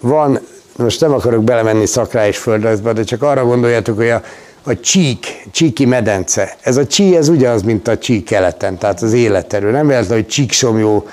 van, 0.00 0.40
most 0.76 1.00
nem 1.00 1.12
akarok 1.12 1.44
belemenni 1.44 1.86
szakrá 1.86 2.26
és 2.26 2.36
földrajzba, 2.38 2.92
de 2.92 3.04
csak 3.04 3.22
arra 3.22 3.44
gondoljatok, 3.44 3.96
hogy 3.96 4.08
a, 4.08 4.22
a 4.62 4.80
csík, 4.80 5.46
csíki 5.52 5.84
medence. 5.84 6.56
Ez 6.60 6.76
a 6.76 6.86
csí, 6.86 7.16
ez 7.16 7.28
ugyanaz, 7.28 7.62
mint 7.62 7.88
a 7.88 7.98
csík 7.98 8.24
keleten, 8.24 8.78
tehát 8.78 9.02
az 9.02 9.12
életerő. 9.12 9.70
Nem 9.70 9.86
véletlen, 9.86 10.18
hogy 10.18 10.26
csíksomjó 10.26 11.06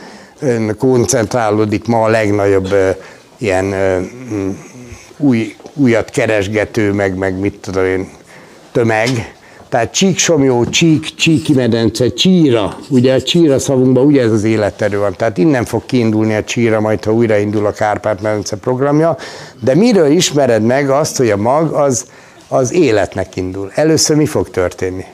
koncentrálódik 0.78 1.88
ma 1.88 2.04
a 2.04 2.08
legnagyobb 2.08 2.76
ilyen 3.38 3.74
új, 5.18 5.56
újat 5.76 6.10
keresgető, 6.10 6.92
meg, 6.92 7.18
meg 7.18 7.40
mit 7.40 7.58
tudom 7.62 7.86
én, 7.86 8.10
tömeg. 8.72 9.34
Tehát 9.70 9.94
csíksomjó, 9.94 10.66
csík, 10.66 11.16
csíki 11.16 11.54
medence, 11.54 12.14
csíra. 12.14 12.78
Ugye 12.90 13.14
a 13.14 13.22
csíra 13.22 13.60
szavunkban 13.60 14.06
ugye 14.06 14.22
ez 14.22 14.32
az 14.32 14.44
életerő 14.44 15.00
van. 15.00 15.14
Tehát 15.18 15.38
innen 15.38 15.66
fog 15.66 15.86
kiindulni 15.86 16.36
a 16.36 16.44
csíra, 16.44 16.80
majd 16.80 17.04
ha 17.04 17.14
újraindul 17.14 17.66
a 17.66 17.72
Kárpát-medence 17.72 18.56
programja. 18.56 19.18
De 19.60 19.76
miről 19.76 20.12
ismered 20.12 20.64
meg 20.64 20.90
azt, 20.90 21.18
hogy 21.18 21.30
a 21.30 21.38
mag 21.38 21.72
az, 21.74 22.06
az 22.48 22.74
életnek 22.74 23.36
indul? 23.36 23.72
Először 23.74 24.16
mi 24.16 24.26
fog 24.26 24.50
történni? 24.50 25.06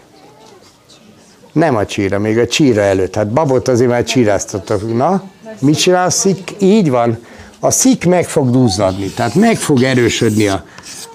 Nem 1.52 1.76
a 1.76 1.86
csíra, 1.86 2.20
még 2.20 2.38
a 2.38 2.48
csíra 2.48 2.82
előtt. 2.82 3.16
Hát 3.16 3.28
babot 3.28 3.68
azért 3.68 3.90
már 3.90 4.04
csíráztatok. 4.04 4.96
Na, 4.96 5.24
mit 5.60 5.78
csinálsz? 5.78 6.28
Így 6.60 6.90
van 6.90 7.18
a 7.64 7.72
szik 7.72 8.06
meg 8.06 8.28
fog 8.28 8.50
duzzadni, 8.50 9.08
tehát 9.08 9.36
meg 9.36 9.58
fog 9.58 9.84
erősödni 9.84 10.48
a, 10.48 10.64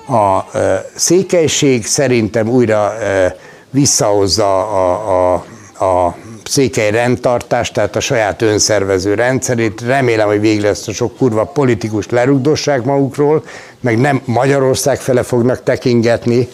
a, 0.07 0.15
a 0.15 0.45
székelység, 0.95 1.87
szerintem 1.87 2.49
újra 2.49 2.99
e, 2.99 3.37
visszahozza 3.71 4.59
a, 4.59 5.35
a, 5.75 5.85
a 5.85 6.17
székely 6.45 6.91
rendtartást, 6.91 7.73
tehát 7.73 7.97
a 7.97 8.01
saját 8.01 8.43
önszervező 8.43 9.15
rendszerét. 9.15 9.81
Remélem, 9.81 10.27
hogy 10.27 10.41
végre 10.41 10.69
ezt 10.69 10.89
a 10.89 10.93
sok 10.93 11.17
kurva 11.17 11.45
politikus 11.45 12.09
lerugdossák 12.09 12.85
magukról, 12.85 13.45
meg 13.81 13.99
nem 13.99 14.23
Magyarország 14.25 15.01
fele 15.01 15.23
fognak 15.23 15.63
tekingetni, 15.63 16.49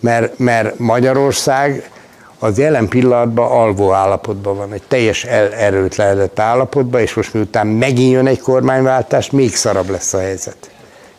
mert, 0.00 0.38
mert 0.38 0.78
Magyarország 0.78 1.90
az 2.38 2.58
jelen 2.58 2.88
pillanatban 2.88 3.50
alvó 3.50 3.92
állapotban 3.92 4.56
van, 4.56 4.72
egy 4.72 4.82
teljes 4.88 5.24
erőtlenedett 5.58 6.38
állapotban, 6.38 7.00
és 7.00 7.14
most 7.14 7.34
miután 7.34 7.66
megint 7.66 8.12
jön 8.12 8.26
egy 8.26 8.40
kormányváltás, 8.40 9.30
még 9.30 9.54
szarabb 9.54 9.90
lesz 9.90 10.14
a 10.14 10.18
helyzet. 10.18 10.70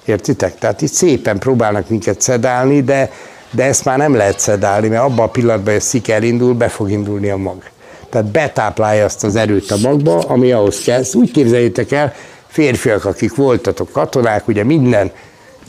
Értitek? 0.05 0.57
Tehát 0.57 0.81
itt 0.81 0.91
szépen 0.91 1.39
próbálnak 1.39 1.89
minket 1.89 2.21
szedálni, 2.21 2.81
de, 2.81 3.11
de 3.51 3.63
ezt 3.63 3.85
már 3.85 3.97
nem 3.97 4.15
lehet 4.15 4.39
szedálni, 4.39 4.87
mert 4.87 5.03
abban 5.03 5.25
a 5.25 5.31
pillanatban, 5.31 5.73
hogy 5.73 5.81
a 5.81 5.85
szik 5.85 6.07
elindul, 6.07 6.53
be 6.53 6.67
fog 6.67 6.91
indulni 6.91 7.29
a 7.29 7.37
mag. 7.37 7.63
Tehát 8.09 8.27
betáplálja 8.27 9.05
azt 9.05 9.23
az 9.23 9.35
erőt 9.35 9.71
a 9.71 9.77
magba, 9.81 10.19
ami 10.19 10.51
ahhoz 10.51 10.81
kell. 10.81 10.99
Ezt 10.99 11.15
úgy 11.15 11.31
képzeljétek 11.31 11.91
el, 11.91 12.13
férfiak, 12.47 13.05
akik 13.05 13.35
voltatok 13.35 13.91
katonák, 13.91 14.47
ugye 14.47 14.63
minden 14.63 15.11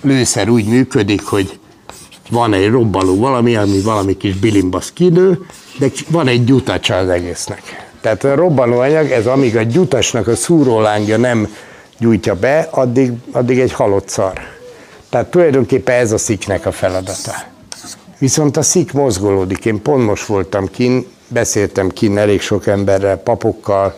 lőszer 0.02 0.48
úgy 0.48 0.66
működik, 0.66 1.24
hogy 1.24 1.58
van 2.30 2.52
egy 2.52 2.70
robbaló 2.70 3.16
valami, 3.16 3.56
ami 3.56 3.80
valami 3.80 4.16
kis 4.16 4.34
bilimbasz 4.34 4.90
kinő, 4.92 5.46
de 5.78 5.90
van 6.08 6.28
egy 6.28 6.44
gyutacsa 6.44 6.96
az 6.96 7.08
egésznek. 7.08 7.62
Tehát 8.00 8.24
a 8.24 8.34
robbanóanyag, 8.34 9.10
ez 9.10 9.26
amíg 9.26 9.56
a 9.56 9.62
gyutasnak 9.62 10.26
a 10.26 10.36
szúrólángja 10.36 11.16
nem 11.16 11.48
gyújtja 11.98 12.34
be, 12.34 12.68
addig, 12.70 13.12
addig 13.32 13.58
egy 13.58 13.72
halott 13.72 14.08
szar. 14.08 14.40
Tehát 15.08 15.30
tulajdonképpen 15.30 15.94
ez 15.94 16.12
a 16.12 16.18
sziknek 16.18 16.66
a 16.66 16.72
feladata. 16.72 17.32
Viszont 18.18 18.56
a 18.56 18.62
szik 18.62 18.92
mozgolódik. 18.92 19.64
Én 19.64 19.82
pont 19.82 20.04
most 20.04 20.26
voltam 20.26 20.70
kin, 20.70 21.06
beszéltem 21.28 21.88
kin 21.88 22.18
elég 22.18 22.40
sok 22.40 22.66
emberrel, 22.66 23.16
papokkal, 23.16 23.94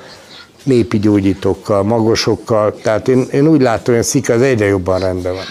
népi 0.63 0.99
gyógyítókkal, 0.99 1.83
magosokkal, 1.83 2.75
tehát 2.83 3.09
én, 3.09 3.27
én 3.33 3.47
úgy 3.47 3.61
látom, 3.61 3.95
hogy 3.95 4.03
a 4.03 4.07
szik 4.07 4.31
az 4.31 4.43
egyre 4.43 4.67
jobban 4.67 5.01
rendben 5.01 5.33
van. 5.35 5.45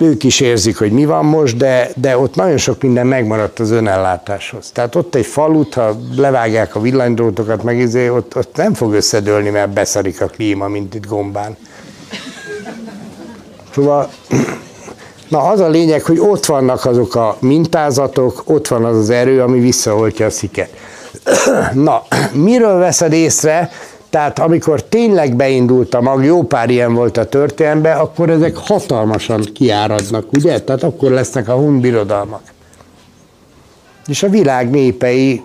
Ők 0.00 0.24
is 0.24 0.40
érzik, 0.40 0.78
hogy 0.78 0.92
mi 0.92 1.04
van 1.04 1.24
most, 1.24 1.56
de, 1.56 1.90
de 1.96 2.18
ott 2.18 2.34
nagyon 2.34 2.56
sok 2.56 2.82
minden 2.82 3.06
megmaradt 3.06 3.58
az 3.58 3.70
önellátáshoz. 3.70 4.70
Tehát 4.72 4.94
ott 4.94 5.14
egy 5.14 5.26
falut, 5.26 5.74
ha 5.74 6.00
levágják 6.16 6.74
a 6.74 6.80
villanydrótokat, 6.80 7.62
meg 7.62 7.78
izé, 7.78 8.08
ott, 8.08 8.36
ott 8.36 8.56
nem 8.56 8.74
fog 8.74 8.92
összedőlni, 8.92 9.48
mert 9.48 9.70
beszarik 9.70 10.20
a 10.20 10.26
klíma, 10.26 10.68
mint 10.68 10.94
itt 10.94 11.06
gombán. 11.06 11.56
Szóval, 13.74 14.10
na 15.28 15.42
az 15.42 15.60
a 15.60 15.68
lényeg, 15.68 16.02
hogy 16.02 16.18
ott 16.18 16.46
vannak 16.46 16.84
azok 16.84 17.14
a 17.14 17.36
mintázatok, 17.40 18.42
ott 18.44 18.68
van 18.68 18.84
az 18.84 18.96
az 18.96 19.10
erő, 19.10 19.42
ami 19.42 19.60
visszaoltja 19.60 20.26
a 20.26 20.30
sziket. 20.30 20.70
Na, 21.72 22.02
miről 22.32 22.78
veszed 22.78 23.12
észre, 23.12 23.70
tehát 24.10 24.38
amikor 24.38 24.84
tényleg 24.84 25.36
beindult 25.36 25.94
a 25.94 26.00
mag, 26.00 26.24
jó 26.24 26.42
pár 26.42 26.70
ilyen 26.70 26.94
volt 26.94 27.16
a 27.16 27.28
történelemben, 27.28 27.98
akkor 27.98 28.30
ezek 28.30 28.56
hatalmasan 28.56 29.40
kiáradnak, 29.54 30.32
ugye? 30.32 30.60
Tehát 30.60 30.82
akkor 30.82 31.10
lesznek 31.10 31.48
a 31.48 31.54
hun 31.54 31.80
birodalmak. 31.80 32.42
És 34.06 34.22
a 34.22 34.28
világ 34.28 34.70
népei 34.70 35.42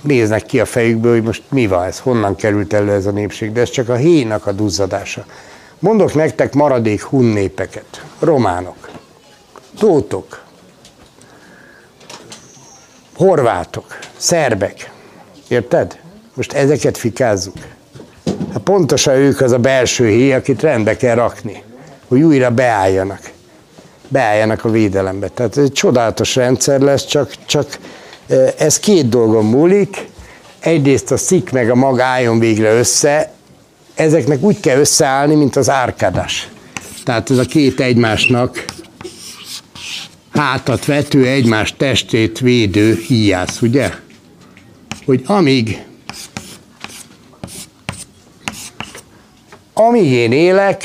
néznek 0.00 0.42
ki 0.42 0.60
a 0.60 0.64
fejükből, 0.64 1.12
hogy 1.12 1.22
most 1.22 1.42
mi 1.48 1.66
van 1.66 1.84
ez, 1.84 1.98
honnan 1.98 2.36
került 2.36 2.72
elő 2.72 2.92
ez 2.92 3.06
a 3.06 3.10
népség, 3.10 3.52
de 3.52 3.60
ez 3.60 3.70
csak 3.70 3.88
a 3.88 3.94
héjnak 3.94 4.46
a 4.46 4.52
duzzadása. 4.52 5.24
Mondok 5.78 6.14
nektek 6.14 6.54
maradék 6.54 7.02
hun 7.02 7.24
népeket, 7.24 8.04
románok, 8.18 8.90
tótok, 9.78 10.44
horvátok, 13.16 13.98
szerbek, 14.16 14.90
érted? 15.48 16.04
Most 16.36 16.52
ezeket 16.52 16.98
fikázzuk. 16.98 17.56
Hát 18.52 18.62
pontosan 18.62 19.14
ők 19.14 19.40
az 19.40 19.52
a 19.52 19.58
belső 19.58 20.08
héj, 20.08 20.32
akit 20.32 20.62
rendbe 20.62 20.96
kell 20.96 21.14
rakni, 21.14 21.62
hogy 22.08 22.20
újra 22.20 22.50
beálljanak. 22.50 23.20
Beálljanak 24.08 24.64
a 24.64 24.70
védelembe. 24.70 25.28
Tehát 25.28 25.56
egy 25.56 25.72
csodálatos 25.72 26.34
rendszer 26.34 26.80
lesz, 26.80 27.04
csak, 27.04 27.32
csak 27.46 27.78
ez 28.58 28.78
két 28.78 29.08
dolgon 29.08 29.44
múlik. 29.44 30.08
Egyrészt 30.58 31.10
a 31.10 31.16
szik 31.16 31.50
meg 31.50 31.70
a 31.70 31.74
mag 31.74 32.00
álljon 32.00 32.38
végre 32.38 32.72
össze, 32.72 33.32
ezeknek 33.94 34.42
úgy 34.42 34.60
kell 34.60 34.78
összeállni, 34.78 35.34
mint 35.34 35.56
az 35.56 35.70
árkádás. 35.70 36.48
Tehát 37.04 37.30
ez 37.30 37.38
a 37.38 37.44
két 37.44 37.80
egymásnak 37.80 38.64
hátat 40.32 40.84
vető, 40.84 41.26
egymás 41.26 41.74
testét 41.76 42.38
védő 42.38 43.02
híjász, 43.06 43.60
ugye? 43.62 43.90
Hogy 45.04 45.22
amíg 45.26 45.85
amíg 49.78 50.12
én 50.12 50.32
élek, 50.32 50.84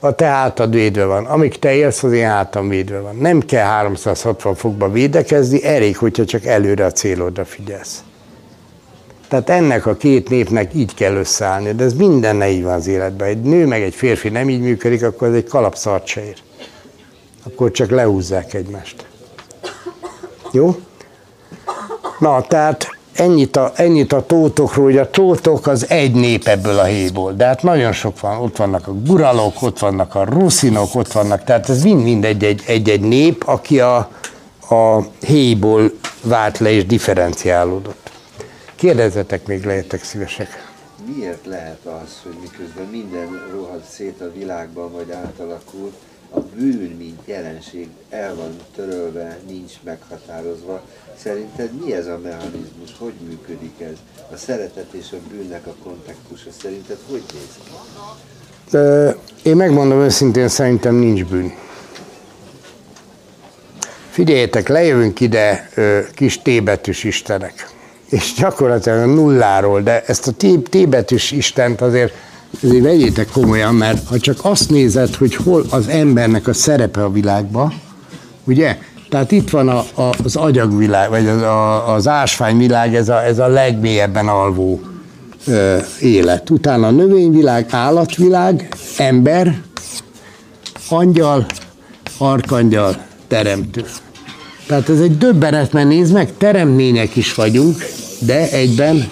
a 0.00 0.14
te 0.14 0.24
hátad 0.24 0.74
védve 0.74 1.04
van. 1.04 1.26
Amíg 1.26 1.58
te 1.58 1.72
élsz, 1.72 2.02
az 2.02 2.12
én 2.12 2.26
hátam 2.26 2.68
védve 2.68 2.98
van. 2.98 3.16
Nem 3.16 3.40
kell 3.40 3.64
360 3.64 4.54
fokba 4.54 4.90
védekezni, 4.90 5.64
elég, 5.64 5.96
hogyha 5.96 6.24
csak 6.24 6.44
előre 6.44 6.84
a 6.84 6.92
célodra 6.92 7.44
figyelsz. 7.44 8.02
Tehát 9.28 9.50
ennek 9.50 9.86
a 9.86 9.96
két 9.96 10.28
népnek 10.28 10.74
így 10.74 10.94
kell 10.94 11.14
összeállni, 11.14 11.72
de 11.72 11.84
ez 11.84 11.94
minden 11.94 12.42
így 12.42 12.62
van 12.62 12.74
az 12.74 12.86
életben. 12.86 13.28
Egy 13.28 13.40
nő 13.42 13.66
meg 13.66 13.82
egy 13.82 13.94
férfi 13.94 14.28
nem 14.28 14.48
így 14.48 14.60
működik, 14.60 15.02
akkor 15.02 15.28
ez 15.28 15.34
egy 15.34 15.48
kalapszart 15.48 16.06
se 16.06 16.24
ér. 16.24 16.36
Akkor 17.46 17.70
csak 17.70 17.90
lehúzzák 17.90 18.54
egymást. 18.54 19.06
Jó? 20.52 20.76
Na, 22.18 22.42
tehát 22.42 22.99
ennyit 23.20 23.56
a, 23.56 23.72
ennyit 23.74 24.12
a 24.12 24.26
tótokról, 24.26 24.84
hogy 24.84 24.96
a 24.96 25.10
tótok 25.10 25.66
az 25.66 25.88
egy 25.88 26.14
nép 26.14 26.46
ebből 26.46 26.78
a 26.78 26.84
héból, 26.84 27.32
de 27.32 27.44
hát 27.44 27.62
nagyon 27.62 27.92
sok 27.92 28.20
van, 28.20 28.38
ott 28.38 28.56
vannak 28.56 28.86
a 28.86 28.92
guralok, 28.92 29.62
ott 29.62 29.78
vannak 29.78 30.14
a 30.14 30.24
ruszinok, 30.24 30.94
ott 30.94 31.12
vannak, 31.12 31.44
tehát 31.44 31.68
ez 31.68 31.82
mind-mind 31.82 32.24
egy-egy, 32.24 33.00
nép, 33.00 33.42
aki 33.46 33.80
a, 33.80 33.96
a 34.68 35.00
héból 35.26 35.90
vált 36.22 36.58
le 36.58 36.70
és 36.70 36.86
differenciálódott. 36.86 38.10
Kérdezzetek 38.74 39.46
még, 39.46 39.64
lehetek 39.64 40.04
szívesek. 40.04 40.68
Miért 41.14 41.46
lehet 41.46 41.84
az, 41.84 42.20
hogy 42.22 42.36
miközben 42.40 42.86
minden 42.90 43.48
rohadt 43.52 43.90
szét 43.90 44.20
a 44.20 44.32
világban, 44.38 44.92
vagy 44.92 45.10
átalakult, 45.10 45.94
a 46.30 46.40
bűn, 46.40 46.96
mint 46.98 47.20
jelenség 47.24 47.88
el 48.10 48.34
van 48.34 48.56
törölve, 48.74 49.38
nincs 49.48 49.72
meghatározva. 49.82 50.82
Szerinted 51.22 51.70
mi 51.84 51.92
ez 51.94 52.06
a 52.06 52.20
mechanizmus? 52.22 52.96
Hogy 52.98 53.12
működik 53.28 53.80
ez? 53.80 53.96
A 54.32 54.36
szeretet 54.36 54.92
és 54.92 55.06
a 55.12 55.16
bűnnek 55.30 55.66
a 55.66 55.74
kontaktusa 55.82 56.50
szerinted 56.62 56.98
hogy 57.10 57.22
néz 57.32 57.58
ki? 57.64 57.70
Én 59.48 59.56
megmondom 59.56 60.00
őszintén, 60.00 60.48
szerintem 60.48 60.94
nincs 60.94 61.24
bűn. 61.24 61.52
Figyeljetek, 64.10 64.68
lejövünk 64.68 65.20
ide 65.20 65.70
kis 66.14 66.42
tébetűs 66.42 67.04
istenek, 67.04 67.68
és 68.08 68.32
gyakorlatilag 68.34 69.14
nulláról, 69.14 69.82
de 69.82 70.04
ezt 70.04 70.26
a 70.26 70.32
tébetűs 70.70 71.30
istent 71.30 71.80
azért 71.80 72.12
ezért 72.62 72.82
vegyétek 72.82 73.28
komolyan, 73.30 73.74
mert 73.74 74.06
ha 74.08 74.18
csak 74.18 74.38
azt 74.42 74.70
nézed, 74.70 75.14
hogy 75.14 75.34
hol 75.34 75.64
az 75.70 75.88
embernek 75.88 76.48
a 76.48 76.52
szerepe 76.52 77.04
a 77.04 77.12
világban, 77.12 77.72
ugye? 78.44 78.78
Tehát 79.08 79.32
itt 79.32 79.50
van 79.50 79.68
a, 79.68 79.84
a, 79.94 80.14
az 80.24 80.36
agyagvilág, 80.36 81.10
vagy 81.10 81.26
az, 81.26 81.42
a, 81.42 81.92
az 81.94 82.08
ásványvilág, 82.08 82.94
ez 82.94 83.08
a, 83.08 83.24
ez 83.24 83.38
a 83.38 83.46
legmélyebben 83.46 84.28
alvó 84.28 84.80
ö, 85.46 85.76
élet. 86.00 86.50
Utána 86.50 86.86
a 86.86 86.90
növényvilág, 86.90 87.66
állatvilág, 87.70 88.68
ember, 88.96 89.60
angyal, 90.88 91.46
arkangyal, 92.18 92.96
teremtő. 93.28 93.84
Tehát 94.66 94.88
ez 94.88 95.00
egy 95.00 95.18
döbbenet, 95.18 95.72
mert 95.72 95.88
nézd 95.88 96.12
meg, 96.12 96.36
teremtmények 96.38 97.16
is 97.16 97.34
vagyunk, 97.34 97.76
de 98.18 98.50
egyben 98.50 99.08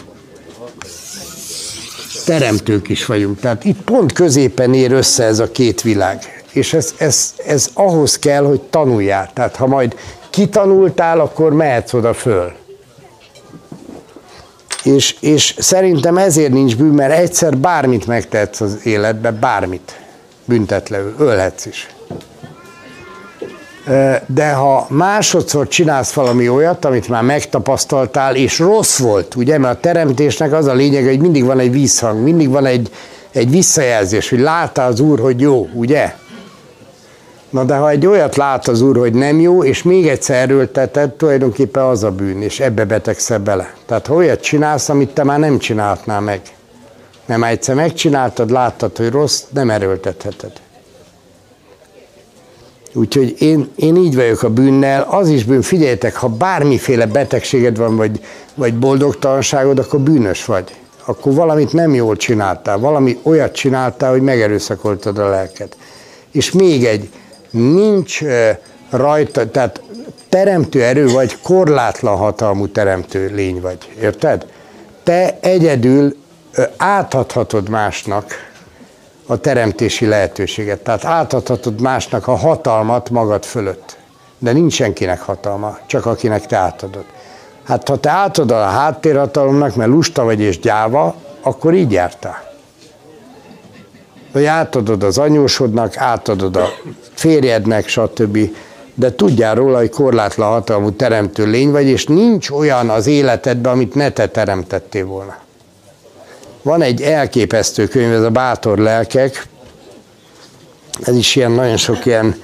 teremtők 2.28 2.88
is 2.88 3.06
vagyunk. 3.06 3.40
Tehát 3.40 3.64
itt 3.64 3.80
pont 3.80 4.12
középen 4.12 4.74
ér 4.74 4.92
össze 4.92 5.24
ez 5.24 5.38
a 5.38 5.50
két 5.50 5.82
világ. 5.82 6.42
És 6.52 6.72
ez, 6.72 6.94
ez, 6.98 7.34
ez 7.46 7.68
ahhoz 7.74 8.18
kell, 8.18 8.44
hogy 8.44 8.60
tanuljál. 8.60 9.30
Tehát 9.34 9.56
ha 9.56 9.66
majd 9.66 9.96
kitanultál, 10.30 11.20
akkor 11.20 11.52
mehetsz 11.52 11.92
oda 11.92 12.14
föl. 12.14 12.52
És, 14.82 15.16
és 15.20 15.54
szerintem 15.58 16.16
ezért 16.16 16.52
nincs 16.52 16.76
bűn, 16.76 16.94
mert 16.94 17.12
egyszer 17.12 17.56
bármit 17.56 18.06
megtehetsz 18.06 18.60
az 18.60 18.78
életbe, 18.84 19.30
bármit. 19.30 20.00
Büntetlenül, 20.44 21.14
ölhetsz 21.18 21.66
is 21.66 21.88
de 24.26 24.52
ha 24.52 24.86
másodszor 24.88 25.68
csinálsz 25.68 26.12
valami 26.12 26.48
olyat, 26.48 26.84
amit 26.84 27.08
már 27.08 27.22
megtapasztaltál, 27.22 28.36
és 28.36 28.58
rossz 28.58 28.98
volt, 28.98 29.34
ugye, 29.34 29.58
mert 29.58 29.76
a 29.76 29.80
teremtésnek 29.80 30.52
az 30.52 30.66
a 30.66 30.74
lényeg, 30.74 31.04
hogy 31.04 31.20
mindig 31.20 31.44
van 31.44 31.58
egy 31.58 31.72
visszhang, 31.72 32.22
mindig 32.22 32.50
van 32.50 32.66
egy, 32.66 32.90
egy 33.30 33.50
visszajelzés, 33.50 34.30
hogy 34.30 34.40
látta 34.40 34.84
az 34.84 35.00
Úr, 35.00 35.20
hogy 35.20 35.40
jó, 35.40 35.68
ugye? 35.74 36.14
Na 37.50 37.64
de 37.64 37.76
ha 37.76 37.90
egy 37.90 38.06
olyat 38.06 38.36
lát 38.36 38.68
az 38.68 38.80
Úr, 38.80 38.96
hogy 38.96 39.14
nem 39.14 39.40
jó, 39.40 39.64
és 39.64 39.82
még 39.82 40.08
egyszer 40.08 40.36
erőlteted, 40.36 41.10
tulajdonképpen 41.10 41.82
az 41.82 42.04
a 42.04 42.10
bűn, 42.10 42.42
és 42.42 42.60
ebbe 42.60 42.84
betegszel 42.84 43.38
bele. 43.38 43.74
Tehát 43.86 44.06
ha 44.06 44.14
olyat 44.14 44.40
csinálsz, 44.40 44.88
amit 44.88 45.10
te 45.10 45.24
már 45.24 45.38
nem 45.38 45.58
csináltnál 45.58 46.20
meg, 46.20 46.40
nem 47.26 47.44
egyszer 47.44 47.74
megcsináltad, 47.74 48.50
láttad, 48.50 48.96
hogy 48.96 49.10
rossz, 49.10 49.42
nem 49.50 49.70
erőltetheted. 49.70 50.52
Úgyhogy 52.98 53.34
én, 53.38 53.68
én 53.76 53.96
így 53.96 54.14
vagyok 54.14 54.42
a 54.42 54.50
bűnnel, 54.50 55.06
az 55.10 55.28
is 55.28 55.44
bűn, 55.44 55.62
figyeljetek, 55.62 56.16
ha 56.16 56.28
bármiféle 56.28 57.06
betegséged 57.06 57.76
van, 57.76 57.96
vagy, 57.96 58.20
vagy 58.54 58.74
boldogtalanságod, 58.74 59.78
akkor 59.78 60.00
bűnös 60.00 60.44
vagy. 60.44 60.74
Akkor 61.04 61.34
valamit 61.34 61.72
nem 61.72 61.94
jól 61.94 62.16
csináltál, 62.16 62.78
valami 62.78 63.18
olyat 63.22 63.52
csináltál, 63.52 64.10
hogy 64.10 64.22
megerőszakoltad 64.22 65.18
a 65.18 65.28
lelked. 65.28 65.76
És 66.30 66.52
még 66.52 66.84
egy, 66.84 67.08
nincs 67.50 68.20
rajta, 68.90 69.50
tehát 69.50 69.82
teremtő 70.28 70.82
erő 70.82 71.08
vagy, 71.08 71.40
korlátlan 71.42 72.16
hatalmú 72.16 72.68
teremtő 72.68 73.30
lény 73.34 73.60
vagy, 73.60 73.78
érted? 74.00 74.46
Te 75.02 75.38
egyedül 75.40 76.16
átadhatod 76.76 77.68
másnak 77.68 78.47
a 79.30 79.36
teremtési 79.36 80.06
lehetőséget. 80.06 80.80
Tehát 80.80 81.04
átadhatod 81.04 81.80
másnak 81.80 82.28
a 82.28 82.34
hatalmat 82.34 83.10
magad 83.10 83.44
fölött. 83.44 83.96
De 84.38 84.52
nincs 84.52 84.72
senkinek 84.72 85.20
hatalma, 85.20 85.78
csak 85.86 86.06
akinek 86.06 86.46
te 86.46 86.56
átadod. 86.56 87.04
Hát 87.64 87.88
ha 87.88 87.96
te 87.96 88.10
átadod 88.10 88.56
a 88.56 88.64
háttérhatalomnak, 88.64 89.74
mert 89.74 89.90
lusta 89.90 90.24
vagy 90.24 90.40
és 90.40 90.58
gyáva, 90.58 91.14
akkor 91.42 91.74
így 91.74 91.92
jártál. 91.92 92.46
Vagy 94.32 94.44
átadod 94.44 95.02
az 95.02 95.18
anyósodnak, 95.18 95.96
átadod 95.96 96.56
a 96.56 96.68
férjednek, 97.14 97.88
stb. 97.88 98.38
De 98.94 99.14
tudjál 99.14 99.54
róla, 99.54 99.78
hogy 99.78 99.90
korlátlan 99.90 100.48
hatalmú 100.48 100.90
teremtő 100.90 101.46
lény 101.46 101.70
vagy, 101.70 101.86
és 101.86 102.06
nincs 102.06 102.50
olyan 102.50 102.90
az 102.90 103.06
életedben, 103.06 103.72
amit 103.72 103.94
ne 103.94 104.10
te 104.10 104.26
teremtettél 104.28 105.06
volna. 105.06 105.36
Van 106.68 106.82
egy 106.82 107.02
elképesztő 107.02 107.86
könyv, 107.86 108.12
ez 108.12 108.22
a 108.22 108.30
Bátor 108.30 108.78
lelkek, 108.78 109.46
ez 111.00 111.16
is 111.16 111.36
ilyen 111.36 111.50
nagyon 111.50 111.76
sok 111.76 112.06
ilyen 112.06 112.42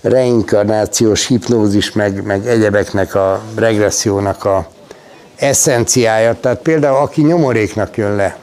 reinkarnációs 0.00 1.26
hipnózis, 1.26 1.92
meg, 1.92 2.22
meg 2.22 2.46
egyebeknek 2.46 3.14
a 3.14 3.42
regressziónak 3.54 4.44
a 4.44 4.68
eszenciája. 5.36 6.36
Tehát 6.40 6.58
például 6.58 6.96
aki 6.96 7.22
nyomoréknak 7.22 7.96
jön 7.96 8.16
le, 8.16 8.36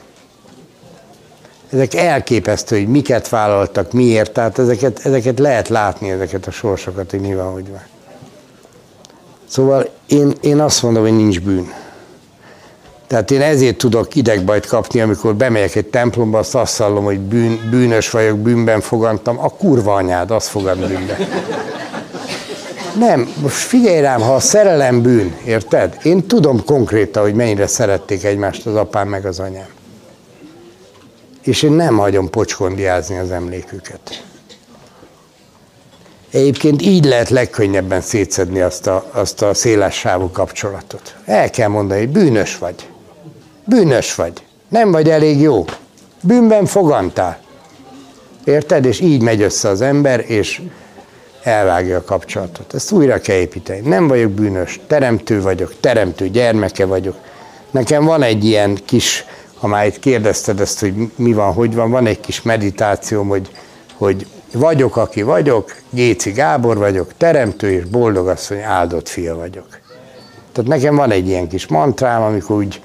ezek 1.71 1.93
elképesztő, 1.93 2.77
hogy 2.77 2.87
miket 2.87 3.29
vállaltak, 3.29 3.91
miért, 3.91 4.31
tehát 4.31 4.59
ezeket, 4.59 4.99
ezeket 5.05 5.39
lehet 5.39 5.67
látni, 5.67 6.09
ezeket 6.09 6.47
a 6.47 6.51
sorsokat, 6.51 7.11
hogy 7.11 7.21
mi 7.21 7.35
van, 7.35 7.53
hogy 7.53 7.69
van. 7.69 7.83
Szóval 9.47 9.89
én, 10.05 10.33
én 10.41 10.59
azt 10.59 10.83
mondom, 10.83 11.03
hogy 11.03 11.15
nincs 11.15 11.41
bűn. 11.41 11.73
Tehát 13.13 13.31
én 13.31 13.41
ezért 13.41 13.77
tudok 13.77 14.15
idegbajt 14.15 14.65
kapni, 14.65 15.01
amikor 15.01 15.35
bemegyek 15.35 15.75
egy 15.75 15.85
templomba, 15.85 16.37
azt 16.37 16.55
azt 16.55 16.77
hallom, 16.77 17.03
hogy 17.03 17.19
bűn, 17.19 17.67
bűnös 17.69 18.09
vagyok, 18.09 18.37
bűnben 18.37 18.81
fogantam, 18.81 19.39
a 19.39 19.49
kurva 19.49 19.93
anyád, 19.93 20.31
azt 20.31 20.47
fogad 20.47 20.77
bűnbe. 20.77 21.17
Nem, 22.99 23.33
most 23.41 23.55
figyelj 23.55 24.01
rám, 24.01 24.21
ha 24.21 24.35
a 24.35 24.39
szerelem 24.39 25.01
bűn, 25.01 25.35
érted? 25.45 25.97
Én 26.03 26.27
tudom 26.27 26.65
konkrétan, 26.65 27.23
hogy 27.23 27.33
mennyire 27.33 27.67
szerették 27.67 28.23
egymást 28.23 28.65
az 28.65 28.75
apám 28.75 29.07
meg 29.07 29.25
az 29.25 29.39
anyám. 29.39 29.69
És 31.41 31.63
én 31.63 31.71
nem 31.71 31.97
hagyom 31.97 32.29
pocskondiázni 32.29 33.17
az 33.17 33.31
emléküket. 33.31 34.23
Egyébként 36.31 36.81
így 36.81 37.05
lehet 37.05 37.29
legkönnyebben 37.29 38.01
szétszedni 38.01 38.61
azt 38.61 38.87
a, 38.87 39.09
azt 39.11 39.41
a 39.41 39.53
széles 39.53 39.95
sávú 39.95 40.29
kapcsolatot. 40.31 41.15
El 41.25 41.49
kell 41.49 41.67
mondani, 41.67 41.99
hogy 41.99 42.09
bűnös 42.09 42.57
vagy. 42.57 42.91
Bűnös 43.65 44.15
vagy. 44.15 44.33
Nem 44.69 44.91
vagy 44.91 45.09
elég 45.09 45.41
jó. 45.41 45.65
Bűnben 46.21 46.65
fogantál. 46.65 47.39
Érted? 48.43 48.85
És 48.85 48.99
így 48.99 49.21
megy 49.21 49.41
össze 49.41 49.69
az 49.69 49.81
ember, 49.81 50.23
és 50.27 50.61
elvágja 51.43 51.97
a 51.97 52.03
kapcsolatot. 52.03 52.73
Ezt 52.73 52.91
újra 52.91 53.19
kell 53.19 53.37
építeni. 53.37 53.87
Nem 53.87 54.07
vagyok 54.07 54.31
bűnös, 54.31 54.79
teremtő 54.87 55.41
vagyok, 55.41 55.73
teremtő 55.79 56.29
gyermeke 56.29 56.85
vagyok. 56.85 57.15
Nekem 57.71 58.05
van 58.05 58.21
egy 58.21 58.45
ilyen 58.45 58.79
kis, 58.85 59.25
ha 59.59 59.67
már 59.67 59.85
itt 59.85 59.99
kérdezted 59.99 60.59
ezt, 60.59 60.79
hogy 60.79 60.93
mi 61.15 61.33
van, 61.33 61.53
hogy 61.53 61.75
van, 61.75 61.91
van 61.91 62.05
egy 62.05 62.19
kis 62.19 62.41
meditációm, 62.41 63.27
hogy, 63.27 63.49
hogy 63.97 64.27
vagyok, 64.53 64.97
aki 64.97 65.21
vagyok, 65.21 65.75
Géci 65.89 66.31
Gábor 66.31 66.77
vagyok, 66.77 67.11
teremtő 67.17 67.71
és 67.71 67.85
boldog 67.85 68.27
asszony 68.27 68.61
áldott 68.61 69.07
fia 69.07 69.35
vagyok. 69.35 69.67
Tehát 70.51 70.69
nekem 70.69 70.95
van 70.95 71.11
egy 71.11 71.27
ilyen 71.27 71.47
kis 71.47 71.67
mantrám, 71.67 72.21
amikor 72.21 72.55
úgy 72.55 72.81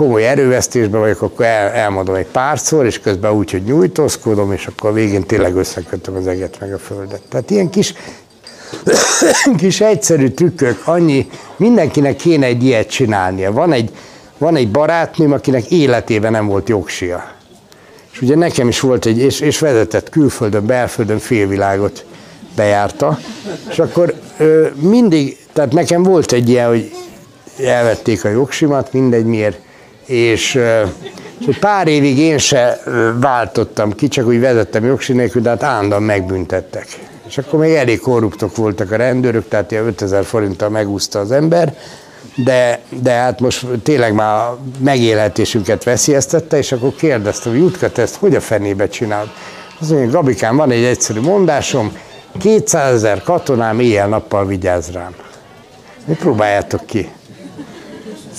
komoly 0.00 0.26
erővesztésben 0.26 1.00
vagyok, 1.00 1.22
akkor 1.22 1.44
el, 1.44 1.68
elmondom 1.68 2.14
egy 2.14 2.26
párszor, 2.26 2.86
és 2.86 3.00
közben 3.00 3.32
úgy, 3.32 3.50
hogy 3.50 3.62
nyújtózkodom, 3.62 4.52
és 4.52 4.66
akkor 4.66 4.90
a 4.90 4.92
végén 4.92 5.26
tényleg 5.26 5.56
összekötöm 5.56 6.16
az 6.16 6.26
eget 6.26 6.60
meg 6.60 6.72
a 6.72 6.78
földet. 6.78 7.20
Tehát 7.28 7.50
ilyen 7.50 7.70
kis, 7.70 7.94
kis 9.56 9.80
egyszerű 9.80 10.28
trükkök, 10.28 10.82
annyi, 10.84 11.30
mindenkinek 11.56 12.16
kéne 12.16 12.46
egy 12.46 12.64
ilyet 12.64 12.90
csinálnia. 12.90 13.52
Van 13.52 13.72
egy, 13.72 13.90
van 14.38 14.56
egy 14.56 14.70
barátnőm, 14.70 15.32
akinek 15.32 15.70
életében 15.70 16.30
nem 16.30 16.46
volt 16.46 16.68
jogsia. 16.68 17.32
És 18.12 18.20
ugye 18.20 18.36
nekem 18.36 18.68
is 18.68 18.80
volt 18.80 19.06
egy, 19.06 19.18
és, 19.18 19.40
és 19.40 19.58
vezetett 19.58 20.08
külföldön, 20.08 20.66
belföldön 20.66 21.18
félvilágot 21.18 22.04
bejárta, 22.56 23.18
és 23.70 23.78
akkor 23.78 24.14
ö, 24.38 24.66
mindig, 24.74 25.36
tehát 25.52 25.72
nekem 25.72 26.02
volt 26.02 26.32
egy 26.32 26.48
ilyen, 26.48 26.68
hogy 26.68 26.92
elvették 27.64 28.24
a 28.24 28.28
jogsimat, 28.28 28.92
mindegy 28.92 29.24
miért, 29.24 29.68
és, 30.06 30.60
és 31.46 31.56
pár 31.58 31.86
évig 31.86 32.18
én 32.18 32.38
se 32.38 32.82
váltottam 33.20 33.92
ki, 33.92 34.08
csak 34.08 34.26
úgy 34.26 34.40
vezettem 34.40 34.84
jogsi 34.84 35.12
nélkül, 35.12 35.42
de 35.42 35.48
hát 35.48 35.62
állandóan 35.62 36.02
megbüntettek. 36.02 36.86
És 37.26 37.38
akkor 37.38 37.58
még 37.58 37.74
elég 37.74 38.00
korruptok 38.00 38.56
voltak 38.56 38.92
a 38.92 38.96
rendőrök, 38.96 39.48
tehát 39.48 39.70
ilyen 39.70 39.86
5000 39.86 40.24
forinttal 40.24 40.68
megúszta 40.68 41.18
az 41.18 41.32
ember, 41.32 41.74
de, 42.34 42.80
de 43.02 43.12
hát 43.12 43.40
most 43.40 43.66
tényleg 43.82 44.14
már 44.14 44.34
a 44.34 44.58
megélhetésünket 44.78 45.84
veszélyeztette, 45.84 46.58
és 46.58 46.72
akkor 46.72 46.94
kérdeztem, 46.94 47.52
hogy 47.52 47.60
Jutka, 47.60 47.90
te 47.90 48.02
ezt 48.02 48.16
hogy 48.16 48.34
a 48.34 48.40
fenébe 48.40 48.88
csinálod? 48.88 49.28
Azt 49.80 49.90
mondja, 49.90 50.10
Gabikám, 50.10 50.56
van 50.56 50.70
egy 50.70 50.84
egyszerű 50.84 51.20
mondásom, 51.20 51.92
200 52.38 52.94
ezer 52.94 53.22
katonám 53.22 53.80
éjjel-nappal 53.80 54.46
vigyáz 54.46 54.90
rám. 54.92 55.14
Mi 56.04 56.14
próbáljátok 56.14 56.86
ki? 56.86 57.10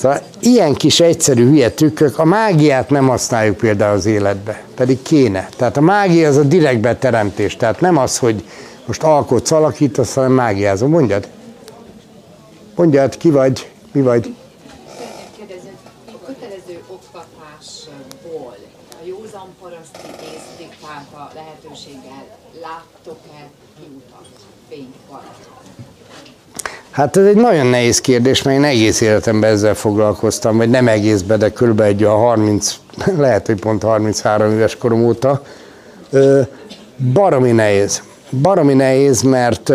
Szóval 0.02 0.22
ilyen 0.40 0.74
kis 0.74 1.00
egyszerű 1.00 1.44
hülye 1.44 1.70
trükkök, 1.70 2.18
a 2.18 2.24
mágiát 2.24 2.90
nem 2.90 3.08
használjuk 3.08 3.56
például 3.56 3.96
az 3.96 4.06
életbe, 4.06 4.64
pedig 4.74 5.02
kéne. 5.02 5.48
Tehát 5.56 5.76
a 5.76 5.80
mágia 5.80 6.28
az 6.28 6.36
a 6.36 6.42
direkt 6.42 6.80
beteremtés, 6.80 7.56
tehát 7.56 7.80
nem 7.80 7.96
az, 7.96 8.18
hogy 8.18 8.44
most 8.86 9.02
alkotsz, 9.02 9.50
alakítasz, 9.50 10.14
hanem 10.14 10.32
mágiázom. 10.32 10.90
Mondjad. 10.90 11.28
Mondjad, 12.74 13.16
ki 13.16 13.30
vagy, 13.30 13.70
mi 13.92 14.00
vagy. 14.00 14.34
Kérdezem, 15.36 15.76
a 16.06 16.26
kötelező 16.26 16.82
oktatásból 16.88 18.56
a 19.00 19.04
józan 19.04 19.48
paraszti 19.60 20.08
ész 20.22 20.48
diktálta 20.58 21.30
lehetőséggel 21.34 22.26
láttok-e 22.62 23.50
kiutat, 23.78 24.28
fényt, 24.68 24.94
valamit? 25.08 25.62
Hát 26.92 27.16
ez 27.16 27.26
egy 27.26 27.36
nagyon 27.36 27.66
nehéz 27.66 28.00
kérdés, 28.00 28.42
mert 28.42 28.56
én 28.56 28.64
egész 28.64 29.00
életemben 29.00 29.50
ezzel 29.50 29.74
foglalkoztam, 29.74 30.56
vagy 30.56 30.70
nem 30.70 30.88
egészben, 30.88 31.38
de 31.38 31.50
körülbelül 31.50 31.92
egy 31.92 32.02
a 32.02 32.16
30, 32.16 32.76
lehet, 33.18 33.46
hogy 33.46 33.60
pont 33.60 33.82
33 33.82 34.52
éves 34.52 34.76
korom 34.76 35.04
óta. 35.04 35.42
Baromi 37.12 37.50
nehéz. 37.50 38.02
Baromi 38.42 38.74
nehéz, 38.74 39.22
mert 39.22 39.72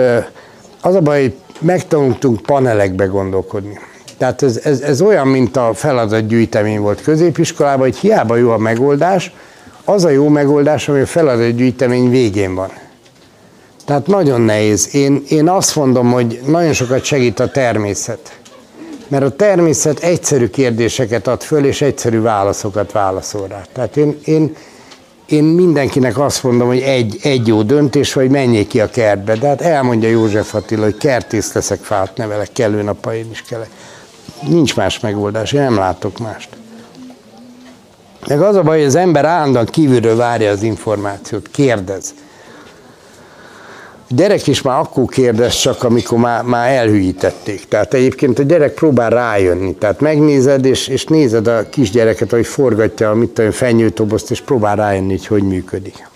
az 0.81 0.95
a 0.95 1.02
baj, 1.02 1.22
hogy 1.22 1.35
megtanultunk 1.60 2.41
panelekbe 2.41 3.06
gondolkodni. 3.06 3.80
Tehát 4.18 4.41
ez, 4.41 4.60
ez, 4.64 4.81
ez 4.81 5.02
olyan, 5.02 5.27
mint 5.27 5.57
a 5.57 5.72
feladatgyűjtemény 5.73 6.80
volt 6.80 7.02
középiskolában, 7.02 7.80
hogy 7.80 7.98
hiába 7.98 8.35
jó 8.35 8.49
a 8.52 8.57
megoldás, 8.57 9.34
az 9.84 10.06
a 10.06 10.10
jó 10.10 10.27
megoldás, 10.27 10.89
ami 10.89 10.99
a 10.99 11.06
feladatgyűjtemény 11.06 12.10
végén 12.10 12.56
van. 12.56 12.69
Tehát 13.88 14.07
nagyon 14.07 14.41
nehéz. 14.41 14.95
Én, 14.95 15.23
én 15.30 15.49
azt 15.49 15.76
mondom, 15.76 16.11
hogy 16.11 16.39
nagyon 16.45 16.73
sokat 16.73 17.03
segít 17.03 17.39
a 17.39 17.51
természet. 17.51 18.39
Mert 19.07 19.23
a 19.23 19.35
természet 19.35 19.99
egyszerű 19.99 20.47
kérdéseket 20.47 21.27
ad 21.27 21.41
föl, 21.41 21.65
és 21.65 21.81
egyszerű 21.81 22.22
válaszokat 22.22 22.91
válaszol 22.91 23.47
rá. 23.47 23.61
Tehát 23.73 23.97
én, 23.97 24.19
én, 24.23 24.55
én 25.26 25.43
mindenkinek 25.43 26.18
azt 26.18 26.43
mondom, 26.43 26.68
hogy 26.68 26.80
egy, 26.80 27.18
egy 27.22 27.47
jó 27.47 27.61
döntés, 27.61 28.14
vagy 28.14 28.30
menjék 28.30 28.68
ki 28.68 28.81
a 28.81 28.89
kertbe. 28.89 29.35
De 29.35 29.47
hát 29.47 29.61
elmondja 29.61 30.09
József 30.09 30.53
Attila, 30.53 30.84
hogy 30.84 30.97
kertész 30.97 31.53
leszek, 31.53 31.80
fát 31.80 32.18
nevelek, 32.18 32.49
kellő 32.53 32.81
napaim 32.81 33.27
is 33.31 33.41
kelek. 33.41 33.69
Nincs 34.47 34.76
más 34.76 34.99
megoldás, 34.99 35.51
én 35.51 35.61
nem 35.61 35.76
látok 35.76 36.18
mást. 36.19 36.49
Meg 38.27 38.41
az 38.41 38.55
a 38.55 38.61
baj, 38.61 38.77
hogy 38.77 38.88
az 38.88 38.95
ember 38.95 39.26
állandóan 39.26 39.65
kívülről 39.65 40.15
várja 40.15 40.51
az 40.51 40.64
információt, 40.64 41.49
kérdez. 41.51 42.14
A 44.09 44.13
gyerek 44.13 44.47
is 44.47 44.61
már 44.61 44.79
akkor 44.79 45.05
kérdez 45.05 45.55
csak, 45.55 45.84
amikor 45.84 46.17
már, 46.17 46.43
már 46.43 46.71
elhűítették. 46.71 47.67
Tehát 47.67 47.93
egyébként 47.93 48.39
a 48.39 48.43
gyerek 48.43 48.73
próbál 48.73 49.09
rájönni. 49.09 49.75
Tehát 49.75 49.99
megnézed, 49.99 50.65
és, 50.65 50.88
és 50.88 51.05
nézed 51.05 51.47
a 51.47 51.69
kisgyereket, 51.69 52.31
hogy 52.31 52.45
forgatja 52.45 53.09
a 53.09 53.13
mit 53.13 53.29
tudom, 53.29 53.51
fenyőtobozt, 53.51 54.31
és 54.31 54.41
próbál 54.41 54.75
rájönni, 54.75 55.09
hogy 55.09 55.27
hogy 55.27 55.43
működik. 55.43 56.07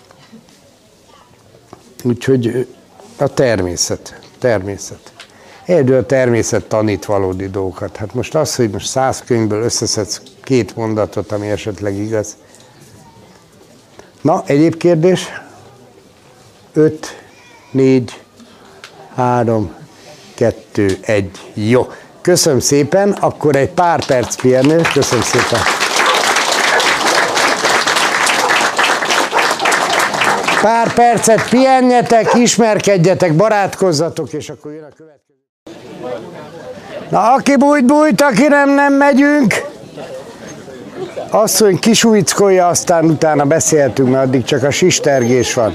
Úgyhogy 2.04 2.66
a 3.16 3.28
természet. 3.28 4.20
Természet. 4.38 5.12
Egyedül 5.64 5.96
a 5.96 6.06
természet 6.06 6.64
tanít 6.64 7.04
valódi 7.04 7.48
dolgokat. 7.48 7.96
Hát 7.96 8.14
most 8.14 8.34
az, 8.34 8.54
hogy 8.54 8.70
most 8.70 8.86
száz 8.86 9.22
könyvből 9.26 9.62
összeszedsz 9.62 10.22
két 10.42 10.76
mondatot, 10.76 11.32
ami 11.32 11.48
esetleg 11.48 11.96
igaz. 11.96 12.36
Na, 14.20 14.42
egyéb 14.46 14.76
kérdés? 14.76 15.26
Öt, 16.72 17.21
négy, 17.72 18.20
három, 19.14 19.74
kettő, 20.34 20.98
egy. 21.00 21.30
Jó. 21.54 21.86
Köszönöm 22.20 22.60
szépen, 22.60 23.10
akkor 23.10 23.56
egy 23.56 23.70
pár 23.70 24.04
perc 24.04 24.34
pihenő. 24.34 24.80
Köszönöm 24.92 25.24
szépen. 25.24 25.60
Pár 30.62 30.92
percet 30.92 31.48
pihenjetek, 31.48 32.34
ismerkedjetek, 32.34 33.32
barátkozzatok, 33.32 34.32
és 34.32 34.48
akkor 34.48 34.72
jön 34.72 34.82
a 34.82 34.94
következő. 34.96 35.22
Na, 37.10 37.32
aki 37.32 37.56
bújt, 37.56 37.84
bújt, 37.84 38.20
aki 38.20 38.46
nem, 38.48 38.74
nem 38.74 38.94
megyünk. 38.94 39.54
Asszony 41.30 41.78
kisújckolja, 41.78 42.66
aztán 42.66 43.04
utána 43.04 43.44
beszéltünk, 43.44 44.10
mert 44.10 44.26
addig 44.26 44.44
csak 44.44 44.62
a 44.62 44.70
sistergés 44.70 45.54
van. 45.54 45.74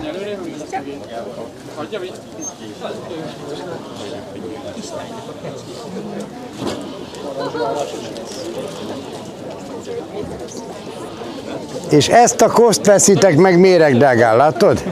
És 11.89 12.07
ezt 12.07 12.41
a 12.41 12.51
koszt 12.51 12.85
veszitek 12.85 13.35
meg 13.35 13.59
méregdágán, 13.59 14.37
látod? 14.37 14.83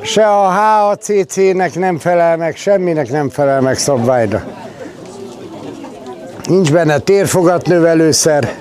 Se 0.00 0.26
a 0.26 0.48
HACC-nek 0.48 1.74
nem 1.74 1.98
felel 1.98 2.36
meg, 2.36 2.56
semminek 2.56 3.10
nem 3.10 3.30
felel 3.30 3.60
meg 3.60 3.78
szabványra. 3.78 4.42
Nincs 6.48 6.72
benne 6.72 6.98
térfogatnövelőszer. 6.98 8.54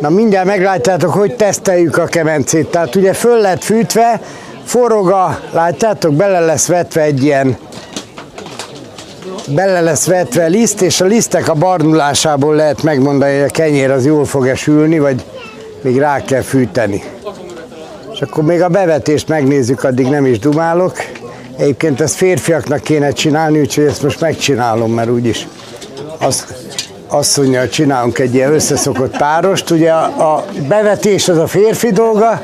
Na 0.00 0.08
mindjárt 0.08 0.46
meglátjátok, 0.46 1.12
hogy 1.12 1.36
teszteljük 1.36 1.98
a 1.98 2.04
kemencét. 2.04 2.70
Tehát 2.70 2.94
ugye 2.94 3.12
föl 3.12 3.40
lett 3.40 3.62
fűtve, 3.62 4.20
forog 4.64 5.10
a, 5.10 5.40
látjátok, 5.52 6.14
bele 6.14 6.40
lesz 6.40 6.66
vetve 6.66 7.02
egy 7.02 7.22
ilyen 7.22 7.56
bele 9.48 9.80
lesz 9.80 10.06
vetve 10.06 10.46
liszt, 10.46 10.82
és 10.82 11.00
a 11.00 11.04
lisztek 11.04 11.48
a 11.48 11.54
barnulásából 11.54 12.54
lehet 12.54 12.82
megmondani, 12.82 13.32
hogy 13.32 13.48
a 13.48 13.52
kenyér 13.52 13.90
az 13.90 14.06
jól 14.06 14.24
fog-e 14.24 14.56
vagy 14.98 15.24
még 15.80 15.98
rá 15.98 16.22
kell 16.22 16.42
fűteni. 16.42 17.02
És 18.12 18.20
akkor 18.20 18.44
még 18.44 18.62
a 18.62 18.68
bevetést 18.68 19.28
megnézzük, 19.28 19.84
addig 19.84 20.06
nem 20.06 20.26
is 20.26 20.38
dumálok. 20.38 20.92
Egyébként 21.56 22.00
ezt 22.00 22.14
férfiaknak 22.14 22.80
kéne 22.80 23.10
csinálni, 23.10 23.60
úgyhogy 23.60 23.84
ezt 23.84 24.02
most 24.02 24.20
megcsinálom, 24.20 24.92
mert 24.92 25.10
úgyis 25.10 25.46
mondja, 27.36 27.60
hogy 27.60 27.70
csinálunk 27.70 28.18
egy 28.18 28.34
ilyen 28.34 28.52
összeszokott 28.52 29.16
párost. 29.16 29.70
Ugye 29.70 29.90
a, 29.90 30.34
a 30.34 30.44
bevetés 30.68 31.28
az 31.28 31.36
a 31.36 31.46
férfi 31.46 31.90
dolga, 31.90 32.42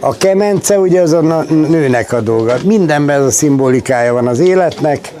a 0.00 0.16
kemence 0.16 0.78
ugye 0.78 1.00
az 1.00 1.12
a 1.12 1.44
nőnek 1.48 2.12
a 2.12 2.20
dolga. 2.20 2.54
Mindenben 2.64 3.20
ez 3.20 3.26
a 3.26 3.30
szimbolikája 3.30 4.12
van 4.12 4.26
az 4.26 4.38
életnek. 4.38 5.12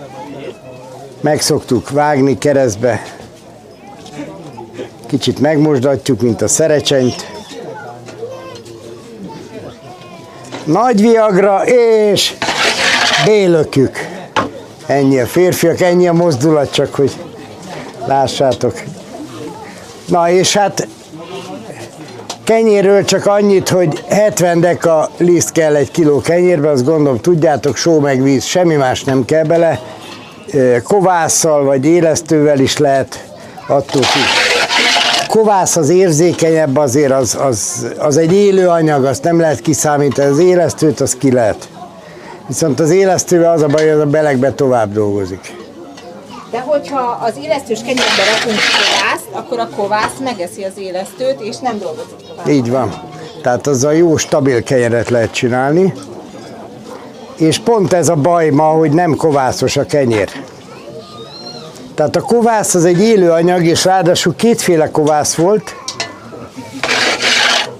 Meg 1.22 1.40
szoktuk 1.40 1.90
vágni 1.90 2.38
keresztbe. 2.38 3.02
Kicsit 5.06 5.38
megmosdatjuk, 5.40 6.20
mint 6.20 6.42
a 6.42 6.48
szerecsenyt. 6.48 7.26
Nagy 10.64 11.00
viagra 11.00 11.66
és 11.66 12.34
bélökjük. 13.24 13.98
Ennyi 14.86 15.18
a 15.18 15.26
férfiak, 15.26 15.80
ennyi 15.80 16.08
a 16.08 16.12
mozdulat, 16.12 16.72
csak 16.72 16.94
hogy 16.94 17.12
lássátok. 18.06 18.82
Na 20.06 20.30
és 20.30 20.56
hát 20.56 20.88
kenyérről 22.44 23.04
csak 23.04 23.26
annyit, 23.26 23.68
hogy 23.68 24.04
70 24.08 24.60
deka 24.60 25.10
liszt 25.16 25.52
kell 25.52 25.74
egy 25.74 25.90
kiló 25.90 26.20
kenyérbe, 26.20 26.70
azt 26.70 26.84
gondolom 26.84 27.20
tudjátok, 27.20 27.76
só 27.76 28.00
meg 28.00 28.22
víz, 28.22 28.44
semmi 28.44 28.74
más 28.74 29.04
nem 29.04 29.24
kell 29.24 29.44
bele. 29.44 29.80
Kovásszal 30.82 31.64
vagy 31.64 31.84
élesztővel 31.84 32.58
is 32.58 32.76
lehet, 32.76 33.24
attól 33.66 34.02
függ. 34.02 34.22
Kovász 35.28 35.76
az 35.76 35.88
érzékenyebb, 35.88 36.76
azért 36.76 37.12
az, 37.12 37.36
az, 37.40 37.86
az 37.98 38.16
egy 38.16 38.32
élő 38.32 38.68
anyag, 38.68 39.04
azt 39.04 39.24
nem 39.24 39.40
lehet 39.40 39.60
kiszámítani, 39.60 40.30
az 40.30 40.38
élesztőt 40.38 41.00
az 41.00 41.16
ki 41.16 41.32
lehet. 41.32 41.68
Viszont 42.46 42.80
az 42.80 42.90
élesztővel 42.90 43.52
az 43.52 43.62
a 43.62 43.66
baj, 43.66 43.82
hogy 43.82 43.90
az 43.90 44.00
a 44.00 44.06
belegbe 44.06 44.52
tovább 44.52 44.92
dolgozik. 44.92 45.54
De 46.50 46.60
hogyha 46.60 47.20
az 47.22 47.32
élesztős 47.42 47.78
kenyérbe 47.78 48.22
rakunk 48.34 48.58
kovászt, 48.58 49.28
akkor 49.30 49.58
a 49.58 49.68
kovász 49.76 50.18
megeszi 50.24 50.64
az 50.64 50.72
élesztőt, 50.76 51.40
és 51.40 51.56
nem 51.58 51.78
dolgozik 51.78 52.16
tovább. 52.28 52.48
Így 52.48 52.70
van. 52.70 53.02
Tehát 53.42 53.66
az 53.66 53.84
a 53.84 53.90
jó, 53.90 54.16
stabil 54.16 54.62
kenyeret 54.62 55.08
lehet 55.08 55.32
csinálni. 55.32 55.92
És 57.42 57.58
pont 57.58 57.92
ez 57.92 58.08
a 58.08 58.14
baj 58.14 58.48
ma, 58.48 58.64
hogy 58.64 58.90
nem 58.90 59.16
kovászos 59.16 59.76
a 59.76 59.86
kenyér. 59.86 60.30
Tehát 61.94 62.16
a 62.16 62.20
kovász 62.20 62.74
az 62.74 62.84
egy 62.84 63.00
élő 63.00 63.30
anyag, 63.30 63.64
és 63.64 63.84
ráadásul 63.84 64.34
kétféle 64.36 64.90
kovász 64.90 65.34
volt. 65.34 65.74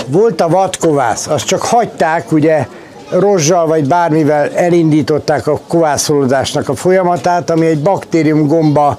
Volt 0.07 0.41
a 0.41 0.49
vadkovász, 0.49 1.27
azt 1.27 1.47
csak 1.47 1.63
hagyták, 1.63 2.33
ugye 2.33 2.67
rozsal 3.11 3.67
vagy 3.67 3.89
bármivel 3.89 4.51
elindították 4.55 5.47
a 5.47 5.61
kovászolódásnak 5.67 6.69
a 6.69 6.75
folyamatát, 6.75 7.51
ami 7.51 7.67
egy 7.67 7.83
baktérium 7.83 8.47
gomba 8.47 8.99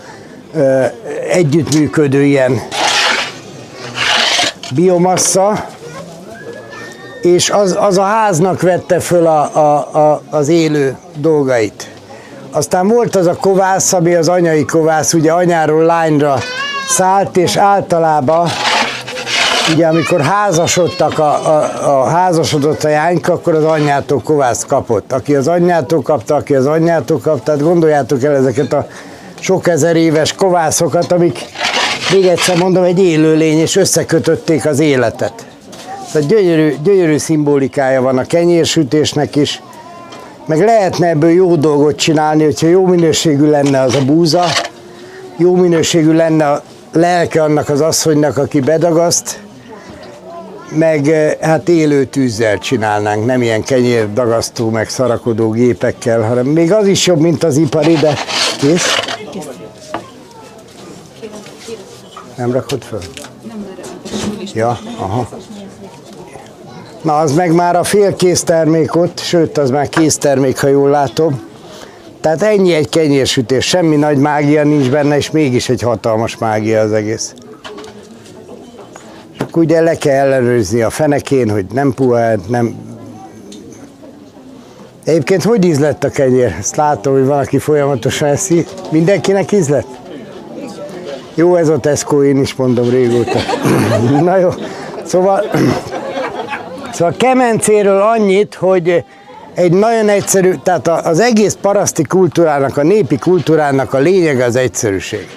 együttműködő 1.29 2.23
ilyen 2.23 2.61
biomassa, 4.75 5.65
és 7.23 7.49
az, 7.49 7.77
az 7.79 7.97
a 7.97 8.03
háznak 8.03 8.61
vette 8.61 8.99
föl 8.99 9.27
a, 9.27 9.55
a, 9.55 9.97
a, 9.97 10.21
az 10.29 10.47
élő 10.47 10.97
dolgait. 11.15 11.91
Aztán 12.51 12.87
volt 12.87 13.15
az 13.15 13.27
a 13.27 13.35
kovász, 13.35 13.93
ami 13.93 14.13
az 14.13 14.29
anyai 14.29 14.65
kovász, 14.65 15.13
ugye 15.13 15.31
anyáról 15.31 15.83
lányra 15.83 16.37
szállt, 16.87 17.37
és 17.37 17.55
általában 17.55 18.49
ugye 19.73 19.87
amikor 19.87 20.21
házasodtak, 20.21 21.19
a, 21.19 21.47
a, 21.47 22.01
a 22.01 22.03
házasodott 22.03 22.83
a 22.83 22.89
jányka, 22.89 23.33
akkor 23.33 23.55
az 23.55 23.63
anyjától 23.63 24.21
kovász 24.23 24.65
kapott. 24.65 25.11
Aki 25.11 25.35
az 25.35 25.47
anyjától 25.47 26.01
kapta, 26.01 26.35
aki 26.35 26.55
az 26.55 26.65
anyjától 26.65 27.19
kapta, 27.19 27.43
tehát 27.43 27.61
gondoljátok 27.61 28.23
el 28.23 28.35
ezeket 28.35 28.73
a 28.73 28.87
sok 29.39 29.67
ezer 29.67 29.95
éves 29.95 30.33
kovászokat, 30.33 31.11
amik 31.11 31.45
még 32.11 32.25
egyszer 32.25 32.57
mondom, 32.57 32.83
egy 32.83 32.99
élőlény, 32.99 33.59
és 33.59 33.75
összekötötték 33.75 34.65
az 34.65 34.79
életet. 34.79 35.52
Tehát 36.13 36.27
gyönyörű, 36.27 36.75
gyönyörű 36.83 37.17
szimbolikája 37.17 38.01
van 38.01 38.17
a 38.17 38.25
kenyérsütésnek 38.25 39.35
is, 39.35 39.61
meg 40.45 40.59
lehetne 40.59 41.07
ebből 41.07 41.29
jó 41.29 41.55
dolgot 41.55 41.95
csinálni, 41.95 42.43
hogyha 42.43 42.67
jó 42.67 42.85
minőségű 42.85 43.49
lenne 43.49 43.81
az 43.81 43.95
a 43.95 44.05
búza, 44.05 44.45
jó 45.37 45.55
minőségű 45.55 46.11
lenne 46.11 46.51
a 46.51 46.63
lelke 46.91 47.43
annak 47.43 47.69
az 47.69 47.81
asszonynak, 47.81 48.37
aki 48.37 48.59
bedagaszt, 48.59 49.39
meg 50.69 51.05
hát 51.41 51.69
élő 51.69 52.05
tűzzel 52.05 52.57
csinálnánk, 52.57 53.25
nem 53.25 53.41
ilyen 53.41 53.63
kenyérdagasztó, 53.63 54.69
meg 54.69 54.89
szarakodó 54.89 55.49
gépekkel, 55.49 56.21
hanem 56.21 56.45
még 56.45 56.71
az 56.71 56.87
is 56.87 57.05
jobb, 57.05 57.19
mint 57.19 57.43
az 57.43 57.57
ipari, 57.57 57.93
de 57.93 58.13
kész? 58.57 58.95
Nem 62.35 62.51
rakod 62.51 62.83
föl? 62.83 63.01
Ja, 64.53 64.79
aha. 64.97 65.29
Na, 67.03 67.17
az 67.17 67.31
meg 67.31 67.53
már 67.53 67.75
a 67.75 67.83
félkész 67.83 68.43
termék 68.43 68.95
ott, 68.95 69.19
sőt, 69.19 69.57
az 69.57 69.69
már 69.69 69.89
kész 69.89 70.17
termék, 70.17 70.59
ha 70.59 70.67
jól 70.67 70.89
látom. 70.89 71.41
Tehát 72.21 72.41
ennyi 72.41 72.73
egy 72.73 72.89
kenyérsütés, 72.89 73.65
semmi 73.65 73.95
nagy 73.95 74.17
mágia 74.17 74.63
nincs 74.63 74.89
benne, 74.89 75.15
és 75.17 75.31
mégis 75.31 75.69
egy 75.69 75.81
hatalmas 75.81 76.37
mágia 76.37 76.81
az 76.81 76.91
egész. 76.91 77.33
És 79.33 79.39
akkor 79.39 79.63
ugye 79.63 79.81
le 79.81 79.95
kell 79.95 80.15
ellenőrizni 80.15 80.81
a 80.81 80.89
fenekén, 80.89 81.49
hogy 81.49 81.65
nem 81.73 81.93
puha, 81.93 82.19
nem... 82.47 82.75
Egyébként 85.03 85.43
hogy 85.43 85.65
ízlett 85.65 86.03
a 86.03 86.09
kenyér? 86.09 86.55
Ezt 86.59 86.75
látom, 86.75 87.13
hogy 87.13 87.25
valaki 87.25 87.57
folyamatosan 87.57 88.27
eszi. 88.27 88.65
Mindenkinek 88.91 89.51
ízlett? 89.51 89.87
Jó 91.33 91.55
ez 91.55 91.69
a 91.69 91.77
Tesco, 91.77 92.23
én 92.23 92.37
is 92.37 92.55
mondom 92.55 92.89
régóta. 92.89 93.39
Na 94.23 94.37
jó, 94.37 94.49
szóval, 95.05 95.43
szóval 96.93 97.13
kemencéről 97.17 98.01
annyit, 98.01 98.55
hogy 98.55 99.03
egy 99.53 99.71
nagyon 99.71 100.09
egyszerű, 100.09 100.53
tehát 100.63 100.87
az 100.87 101.19
egész 101.19 101.57
paraszti 101.61 102.03
kultúrának, 102.03 102.77
a 102.77 102.83
népi 102.83 103.17
kultúrának 103.17 103.93
a 103.93 103.97
lényege 103.97 104.45
az 104.45 104.55
egyszerűség. 104.55 105.27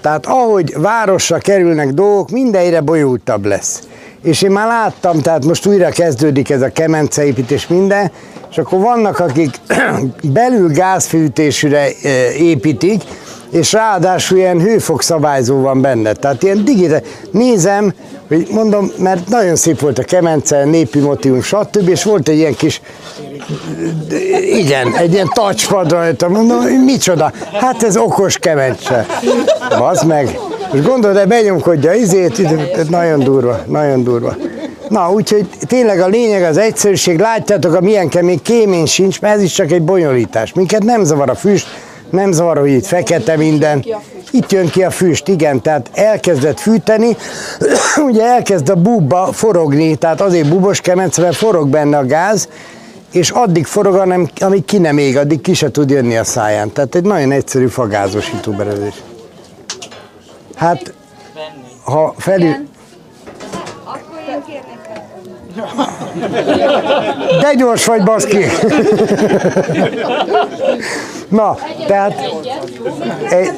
Tehát 0.00 0.26
ahogy 0.26 0.72
városra 0.76 1.38
kerülnek 1.38 1.88
dolgok, 1.88 2.30
mindenre 2.30 2.80
bolyultabb 2.80 3.44
lesz. 3.44 3.80
És 4.22 4.42
én 4.42 4.50
már 4.50 4.66
láttam, 4.66 5.20
tehát 5.20 5.44
most 5.44 5.66
újra 5.66 5.88
kezdődik 5.88 6.50
ez 6.50 6.62
a 6.62 6.72
kemenceépítés 6.72 7.66
minden, 7.66 8.10
és 8.50 8.58
akkor 8.58 8.80
vannak, 8.80 9.18
akik 9.18 9.50
belül 10.32 10.68
gázfűtésűre 10.68 11.88
építik, 12.38 13.02
és 13.50 13.72
ráadásul 13.72 14.38
ilyen 14.38 14.60
hőfokszabályzó 14.60 15.60
van 15.60 15.80
benne. 15.80 16.12
Tehát 16.12 16.42
ilyen 16.42 16.64
digitális. 16.64 17.08
Nézem, 17.30 17.94
hogy 18.28 18.46
mondom, 18.50 18.90
mert 18.98 19.28
nagyon 19.28 19.56
szép 19.56 19.80
volt 19.80 19.98
a 19.98 20.02
kemence, 20.02 20.64
népi 20.64 20.98
motivum, 20.98 21.42
stb. 21.42 21.88
És 21.88 22.04
volt 22.04 22.28
egy 22.28 22.36
ilyen 22.36 22.54
kis, 22.54 22.80
igen, 24.54 24.96
egy 24.96 25.12
ilyen 25.12 25.28
touchpad 25.34 25.90
rajta. 25.90 26.28
Mondom, 26.28 26.58
micsoda? 26.64 27.32
Hát 27.52 27.82
ez 27.82 27.96
okos 27.96 28.38
kemence. 28.38 29.06
Bazd 29.78 30.06
meg. 30.06 30.38
És 30.72 30.82
gondolod, 30.82 31.16
de 31.16 31.26
benyomkodja 31.26 31.92
izét, 31.92 32.88
nagyon 32.90 33.18
durva, 33.18 33.60
nagyon 33.66 34.04
durva. 34.04 34.36
Na, 34.88 35.12
úgyhogy 35.12 35.48
tényleg 35.66 36.00
a 36.00 36.06
lényeg 36.06 36.42
az 36.42 36.56
egyszerűség. 36.56 37.18
Látjátok, 37.18 37.74
a 37.74 37.80
milyen 37.80 38.08
kemény 38.08 38.42
kémény 38.42 38.86
sincs, 38.86 39.20
mert 39.20 39.36
ez 39.36 39.42
is 39.42 39.52
csak 39.52 39.70
egy 39.70 39.82
bonyolítás. 39.82 40.52
Minket 40.52 40.82
nem 40.82 41.04
zavar 41.04 41.30
a 41.30 41.34
füst, 41.34 41.66
nem 42.10 42.32
zavar, 42.32 42.58
hogy 42.58 42.70
itt 42.70 42.86
fekete 42.86 43.36
minden. 43.36 43.84
Itt 44.30 44.52
jön 44.52 44.68
ki 44.68 44.82
a 44.82 44.90
füst, 44.90 45.28
igen, 45.28 45.62
tehát 45.62 45.90
elkezdett 45.94 46.60
fűteni, 46.60 47.16
ugye 48.08 48.24
elkezd 48.24 48.68
a 48.68 48.74
bubba 48.74 49.32
forogni, 49.32 49.96
tehát 49.96 50.20
azért 50.20 50.48
bubos 50.48 50.80
kemence, 50.80 51.22
mert 51.22 51.36
forog 51.36 51.68
benne 51.68 51.98
a 51.98 52.06
gáz, 52.06 52.48
és 53.12 53.30
addig 53.30 53.66
forog, 53.66 53.94
amíg 54.40 54.64
ki 54.64 54.78
nem 54.78 54.98
ég, 54.98 55.16
addig 55.16 55.40
ki 55.40 55.54
se 55.54 55.70
tud 55.70 55.90
jönni 55.90 56.16
a 56.16 56.24
száján. 56.24 56.72
Tehát 56.72 56.94
egy 56.94 57.04
nagyon 57.04 57.32
egyszerű 57.32 57.66
fagázosító 57.66 58.52
berezés. 58.52 58.94
Hát, 60.54 60.92
ha 61.84 62.14
felül... 62.18 62.54
De 67.40 67.54
gyors 67.54 67.84
vagy, 67.84 68.02
baszki! 68.02 68.44
Na, 71.30 71.56
tehát... 71.86 72.14
Egy, 73.30 73.50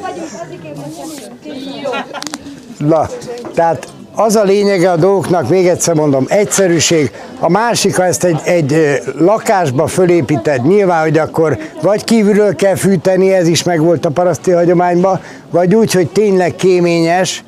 na, 2.77 3.07
tehát 3.55 3.87
az 4.15 4.35
a 4.35 4.43
lényege 4.43 4.91
a 4.91 4.95
dolgoknak, 4.95 5.49
még 5.49 5.67
egyszer 5.67 5.95
mondom, 5.95 6.25
egyszerűség. 6.27 7.11
A 7.39 7.49
másik, 7.49 7.95
ha 7.95 8.05
ezt 8.05 8.23
egy, 8.23 8.39
egy 8.43 9.01
lakásba 9.17 9.87
fölépíted, 9.87 10.67
nyilván, 10.67 11.01
hogy 11.01 11.17
akkor 11.17 11.57
vagy 11.81 12.03
kívülről 12.03 12.55
kell 12.55 12.75
fűteni, 12.75 13.33
ez 13.33 13.47
is 13.47 13.63
megvolt 13.63 14.05
a 14.05 14.09
paraszti 14.09 14.51
hagyományban, 14.51 15.19
vagy 15.49 15.75
úgy, 15.75 15.93
hogy 15.93 16.07
tényleg 16.07 16.55
kéményes, 16.55 17.43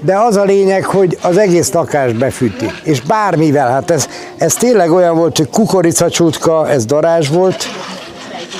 de 0.00 0.18
az 0.18 0.36
a 0.36 0.44
lényeg, 0.44 0.84
hogy 0.84 1.18
az 1.22 1.36
egész 1.36 1.72
lakás 1.72 2.12
befűti. 2.12 2.70
És 2.82 3.00
bármivel, 3.00 3.70
hát 3.70 3.90
ez, 3.90 4.08
ez 4.36 4.54
tényleg 4.54 4.90
olyan 4.90 5.16
volt, 5.16 5.36
hogy 5.36 5.50
kukoricacsutka, 5.50 6.68
ez 6.68 6.84
darázs 6.84 7.28
volt, 7.28 7.64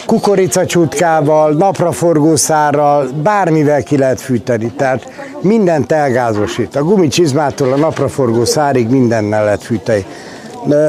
kukoricacsutkával, 0.06 1.52
napraforgószárral, 1.52 3.08
bármivel 3.22 3.82
ki 3.82 3.98
lehet 3.98 4.20
fűteni. 4.20 4.72
Tehát 4.76 5.08
mindent 5.40 5.92
elgázosít. 5.92 6.76
A 6.76 6.82
gumicsizmától 6.82 7.72
a 7.72 7.76
napraforgó 7.76 8.44
szárig 8.44 8.88
mindennel 8.88 9.44
lehet 9.44 9.62
fűteni. 9.62 10.04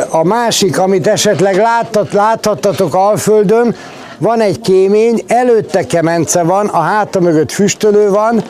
A 0.09 0.23
másik, 0.23 0.79
amit 0.79 1.07
esetleg 1.07 1.55
láttat, 1.55 2.13
láthattatok 2.13 2.95
Alföldön, 2.95 3.75
van 4.17 4.41
egy 4.41 4.59
kémény, 4.59 5.23
előtte 5.27 5.85
kemence 5.85 6.43
van, 6.43 6.67
a 6.67 6.79
háta 6.79 7.19
mögött 7.19 7.51
füstölő 7.51 8.09
van, 8.09 8.43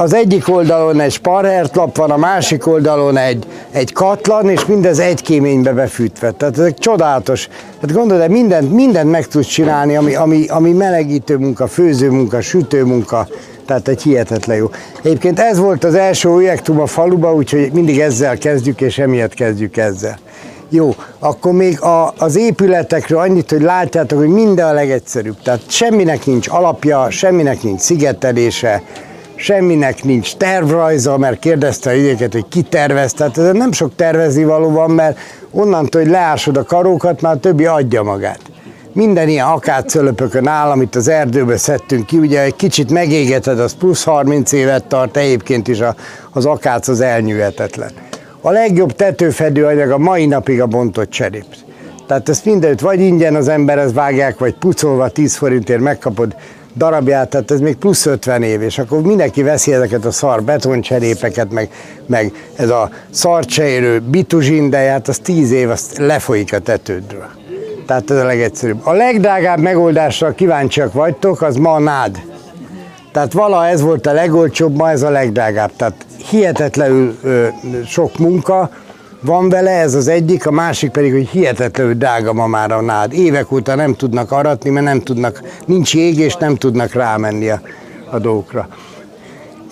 az 0.00 0.14
egyik 0.14 0.48
oldalon 0.48 1.00
egy 1.00 1.12
sparhertlap 1.12 1.96
van, 1.96 2.10
a 2.10 2.16
másik 2.16 2.66
oldalon 2.66 3.16
egy, 3.16 3.46
egy 3.70 3.92
katlan, 3.92 4.48
és 4.48 4.66
mindez 4.66 4.98
egy 4.98 5.22
kéménybe 5.22 5.72
befűtve. 5.72 6.30
Tehát 6.30 6.58
ezek 6.58 6.78
csodálatos. 6.78 7.48
Hát 7.80 7.92
gondolod, 7.92 8.22
de 8.22 8.32
mindent, 8.32 8.72
mindent 8.72 9.10
meg 9.10 9.26
tudsz 9.26 9.46
csinálni, 9.46 9.96
ami, 9.96 10.14
ami, 10.14 10.46
ami 10.46 10.72
melegítő 10.72 11.36
munka, 11.36 11.66
főző 11.66 12.10
munka, 12.10 12.40
sütő 12.40 12.84
munka, 12.84 13.26
tehát 13.66 13.88
egy 13.88 14.02
hihetetlen 14.02 14.56
jó. 14.56 14.70
Egyébként 15.02 15.40
ez 15.40 15.58
volt 15.58 15.84
az 15.84 15.94
első 15.94 16.28
projektum 16.28 16.80
a 16.80 16.86
faluba, 16.86 17.34
úgyhogy 17.34 17.72
mindig 17.72 18.00
ezzel 18.00 18.38
kezdjük, 18.38 18.80
és 18.80 18.98
emiatt 18.98 19.34
kezdjük 19.34 19.76
ezzel. 19.76 20.18
Jó, 20.68 20.94
akkor 21.18 21.52
még 21.52 21.80
a, 21.80 22.14
az 22.18 22.36
épületekről 22.36 23.18
annyit, 23.18 23.50
hogy 23.50 23.62
látjátok, 23.62 24.18
hogy 24.18 24.28
minden 24.28 24.68
a 24.68 24.72
legegyszerűbb. 24.72 25.36
Tehát 25.42 25.60
semminek 25.66 26.26
nincs 26.26 26.48
alapja, 26.48 27.10
semminek 27.10 27.62
nincs 27.62 27.80
szigetelése, 27.80 28.82
semminek 29.36 30.04
nincs 30.04 30.36
tervrajza, 30.36 31.18
mert 31.18 31.38
kérdezte 31.38 31.90
a 31.90 31.94
idéket, 31.94 32.32
hogy 32.32 32.48
ki 32.48 32.62
tervez, 32.62 33.12
tehát 33.12 33.38
ez 33.38 33.52
nem 33.52 33.72
sok 33.72 33.94
tervezni 33.96 34.44
való 34.44 34.70
van, 34.70 34.90
mert 34.90 35.18
onnantól, 35.50 36.00
hogy 36.00 36.10
leásod 36.10 36.56
a 36.56 36.64
karókat, 36.64 37.20
már 37.20 37.34
a 37.34 37.38
többi 37.38 37.66
adja 37.66 38.02
magát. 38.02 38.40
Minden 38.92 39.28
ilyen 39.28 39.46
akácölöpökön 39.46 40.46
áll, 40.46 40.70
amit 40.70 40.94
az 40.94 41.08
erdőbe 41.08 41.56
szedtünk 41.56 42.06
ki, 42.06 42.18
ugye 42.18 42.40
egy 42.40 42.56
kicsit 42.56 42.90
megégeted, 42.90 43.60
az 43.60 43.74
plusz 43.74 44.04
30 44.04 44.52
évet 44.52 44.84
tart, 44.84 45.16
egyébként 45.16 45.68
is 45.68 45.78
az 46.30 46.46
akác 46.46 46.88
az 46.88 47.00
elnyűhetetlen. 47.00 47.90
A 48.40 48.50
legjobb 48.50 48.92
tetőfedő 48.92 49.66
anyag 49.66 49.90
a 49.90 49.98
mai 49.98 50.26
napig 50.26 50.60
a 50.60 50.66
bontott 50.66 51.10
cserép. 51.10 51.44
Tehát 52.06 52.28
ezt 52.28 52.44
mindenütt 52.44 52.80
vagy 52.80 53.00
ingyen 53.00 53.34
az 53.34 53.48
emberhez 53.48 53.92
vágják, 53.92 54.38
vagy 54.38 54.54
pucolva 54.54 55.08
10 55.08 55.36
forintért 55.36 55.80
megkapod 55.80 56.36
darabját, 56.76 57.28
tehát 57.28 57.50
ez 57.50 57.60
még 57.60 57.76
plusz 57.76 58.06
50 58.06 58.42
év, 58.42 58.62
és 58.62 58.78
akkor 58.78 59.00
mindenki 59.00 59.42
veszi 59.42 59.72
ezeket 59.72 60.04
a 60.04 60.10
szar 60.10 60.42
betoncserépeket, 60.42 61.50
meg, 61.50 61.68
meg 62.06 62.32
ez 62.56 62.68
a 62.68 62.90
szarcseérő 63.10 64.00
bituzsin, 64.00 64.70
de 64.70 64.78
hát 64.78 65.08
az 65.08 65.18
10 65.18 65.52
év, 65.52 65.70
azt 65.70 65.98
lefolyik 65.98 66.52
a 66.52 66.58
tetődről. 66.58 67.26
Tehát 67.86 68.10
ez 68.10 68.16
a 68.16 68.24
legegyszerűbb. 68.24 68.86
A 68.86 68.92
legdrágább 68.92 69.58
megoldásra 69.58 70.34
kíváncsiak 70.34 70.92
vagytok, 70.92 71.42
az 71.42 71.56
ma 71.56 71.72
a 71.72 71.78
nád. 71.78 72.22
Tehát 73.12 73.32
vala 73.32 73.66
ez 73.66 73.80
volt 73.80 74.06
a 74.06 74.12
legolcsóbb, 74.12 74.76
ma 74.76 74.90
ez 74.90 75.02
a 75.02 75.10
legdrágább. 75.10 75.70
Tehát 75.76 75.94
hihetetlenül 76.30 77.18
ö, 77.22 77.46
sok 77.86 78.18
munka 78.18 78.70
van 79.24 79.48
vele, 79.48 79.70
ez 79.70 79.94
az 79.94 80.08
egyik, 80.08 80.46
a 80.46 80.50
másik 80.50 80.90
pedig, 80.90 81.12
hogy 81.12 81.28
hihetetlenül 81.28 81.94
drága 81.94 82.32
ma 82.32 82.46
már 82.46 82.72
a 82.72 82.80
nád. 82.80 83.12
Évek 83.12 83.52
óta 83.52 83.74
nem 83.74 83.94
tudnak 83.94 84.32
aratni, 84.32 84.70
mert 84.70 84.86
nem 84.86 85.00
tudnak, 85.00 85.42
nincs 85.66 85.94
jég, 85.94 86.18
és 86.18 86.34
nem 86.36 86.56
tudnak 86.56 86.92
rámenni 86.92 87.48
a, 87.48 87.60
a 88.10 88.18
dolgokra. 88.18 88.68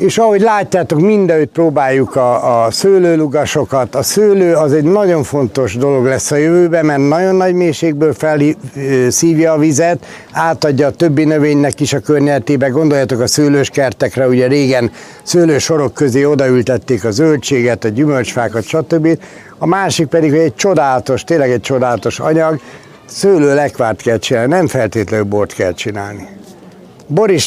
És 0.02 0.18
ahogy 0.18 0.40
látjátok, 0.40 1.00
mindenütt 1.00 1.52
próbáljuk 1.52 2.16
a, 2.16 2.64
a 2.64 2.70
szőlőlugasokat. 2.70 3.94
A 3.94 4.02
szőlő 4.02 4.54
az 4.54 4.72
egy 4.72 4.84
nagyon 4.84 5.22
fontos 5.22 5.76
dolog 5.76 6.04
lesz 6.04 6.30
a 6.30 6.36
jövőben, 6.36 6.84
mert 6.84 7.08
nagyon 7.08 7.34
nagy 7.34 7.54
mélységből 7.54 8.14
felszívja 8.14 9.52
a 9.52 9.58
vizet, 9.58 10.06
átadja 10.32 10.86
a 10.86 10.90
többi 10.90 11.24
növénynek 11.24 11.80
is 11.80 11.92
a 11.92 11.98
környezetébe. 11.98 12.68
Gondoljatok 12.68 13.20
a 13.20 13.26
szőlős 13.26 13.68
kertekre, 13.68 14.28
ugye 14.28 14.46
régen 14.46 14.90
szőlősorok 15.22 15.94
közé 15.94 16.24
odaültették 16.24 17.04
a 17.04 17.10
zöldséget, 17.10 17.84
a 17.84 17.88
gyümölcsfákat, 17.88 18.64
stb. 18.64 19.18
A 19.58 19.66
másik 19.66 20.06
pedig, 20.06 20.30
hogy 20.30 20.38
egy 20.38 20.54
csodálatos, 20.54 21.24
tényleg 21.24 21.50
egy 21.50 21.60
csodálatos 21.60 22.20
anyag, 22.20 22.60
szőlő 23.06 23.54
lekvárt 23.54 24.02
kell 24.02 24.18
csinálni, 24.18 24.52
nem 24.52 24.66
feltétlenül 24.66 25.26
bort 25.26 25.52
kell 25.52 25.72
csinálni. 25.72 26.28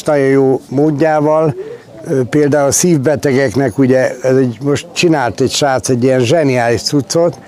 Nagyon 0.04 0.26
jó 0.26 0.60
módjával, 0.68 1.54
például 2.30 2.66
a 2.66 2.72
szívbetegeknek 2.72 3.78
ugye 3.78 4.16
ez 4.22 4.36
egy, 4.36 4.58
most 4.62 4.86
csinált 4.92 5.40
egy 5.40 5.50
srác 5.50 5.88
egy 5.88 6.02
ilyen 6.02 6.20
zseniális 6.20 6.82
cuccot, 6.82 7.38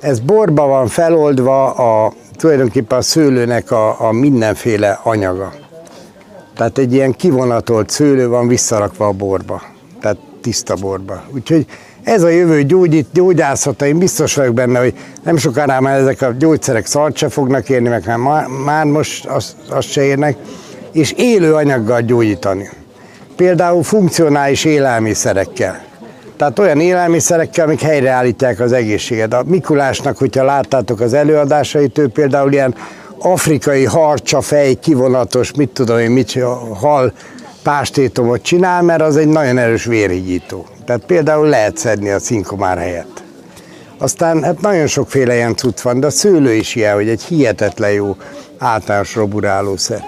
ez 0.00 0.20
borba 0.20 0.66
van 0.66 0.86
feloldva 0.86 1.70
a, 1.72 2.12
tulajdonképpen 2.36 2.98
a 2.98 3.02
szőlőnek 3.02 3.70
a, 3.70 4.06
a 4.06 4.12
mindenféle 4.12 5.00
anyaga. 5.02 5.52
Tehát 6.56 6.78
egy 6.78 6.92
ilyen 6.92 7.12
kivonatolt 7.12 7.90
szőlő 7.90 8.28
van 8.28 8.48
visszarakva 8.48 9.06
a 9.06 9.12
borba, 9.12 9.62
tehát 10.00 10.16
tiszta 10.40 10.74
borba. 10.74 11.22
Úgyhogy 11.34 11.66
ez 12.02 12.22
a 12.22 12.28
jövő 12.28 12.62
gyógyít, 12.62 13.06
gyógyászata, 13.12 13.86
én 13.86 13.98
biztos 13.98 14.34
vagyok 14.34 14.54
benne, 14.54 14.78
hogy 14.78 14.94
nem 15.22 15.36
sokára 15.36 15.80
már 15.80 15.98
ezek 15.98 16.22
a 16.22 16.34
gyógyszerek 16.38 16.86
szart 16.86 17.16
se 17.16 17.28
fognak 17.28 17.68
érni, 17.68 17.88
meg 17.88 18.16
már, 18.16 18.46
már 18.46 18.84
most 18.84 19.26
azt, 19.26 19.54
azt 19.68 19.90
se 19.90 20.02
érnek, 20.02 20.36
és 20.92 21.12
élő 21.12 21.54
anyaggal 21.54 22.00
gyógyítani 22.00 22.68
például 23.38 23.82
funkcionális 23.82 24.64
élelmiszerekkel. 24.64 25.80
Tehát 26.36 26.58
olyan 26.58 26.80
élelmiszerekkel, 26.80 27.64
amik 27.66 27.80
helyreállítják 27.80 28.60
az 28.60 28.72
egészséget. 28.72 29.32
A 29.32 29.42
Mikulásnak, 29.46 30.16
hogyha 30.16 30.44
láttátok 30.44 31.00
az 31.00 31.14
előadásait, 31.14 31.98
ő 31.98 32.08
például 32.08 32.52
ilyen 32.52 32.74
afrikai 33.18 33.84
harcsa 33.84 34.40
fej, 34.40 34.74
kivonatos, 34.74 35.52
mit 35.52 35.68
tudom 35.68 35.98
én, 35.98 36.10
mit, 36.10 36.38
hal 36.80 37.12
pástétomot 37.62 38.42
csinál, 38.42 38.82
mert 38.82 39.02
az 39.02 39.16
egy 39.16 39.28
nagyon 39.28 39.58
erős 39.58 39.84
vérhigító. 39.84 40.66
Tehát 40.84 41.02
például 41.06 41.48
lehet 41.48 41.76
szedni 41.76 42.10
a 42.10 42.18
cinkomár 42.18 42.78
helyett. 42.78 43.22
Aztán 43.98 44.42
hát 44.42 44.60
nagyon 44.60 44.86
sokféle 44.86 45.34
ilyen 45.34 45.56
cucc 45.56 45.80
van, 45.80 46.00
de 46.00 46.06
a 46.06 46.10
szőlő 46.10 46.52
is 46.52 46.74
ilyen, 46.74 46.94
hogy 46.94 47.08
egy 47.08 47.22
hihetetlen 47.22 47.90
jó 47.90 48.16
általános 48.58 49.14
roburálószer. 49.14 50.04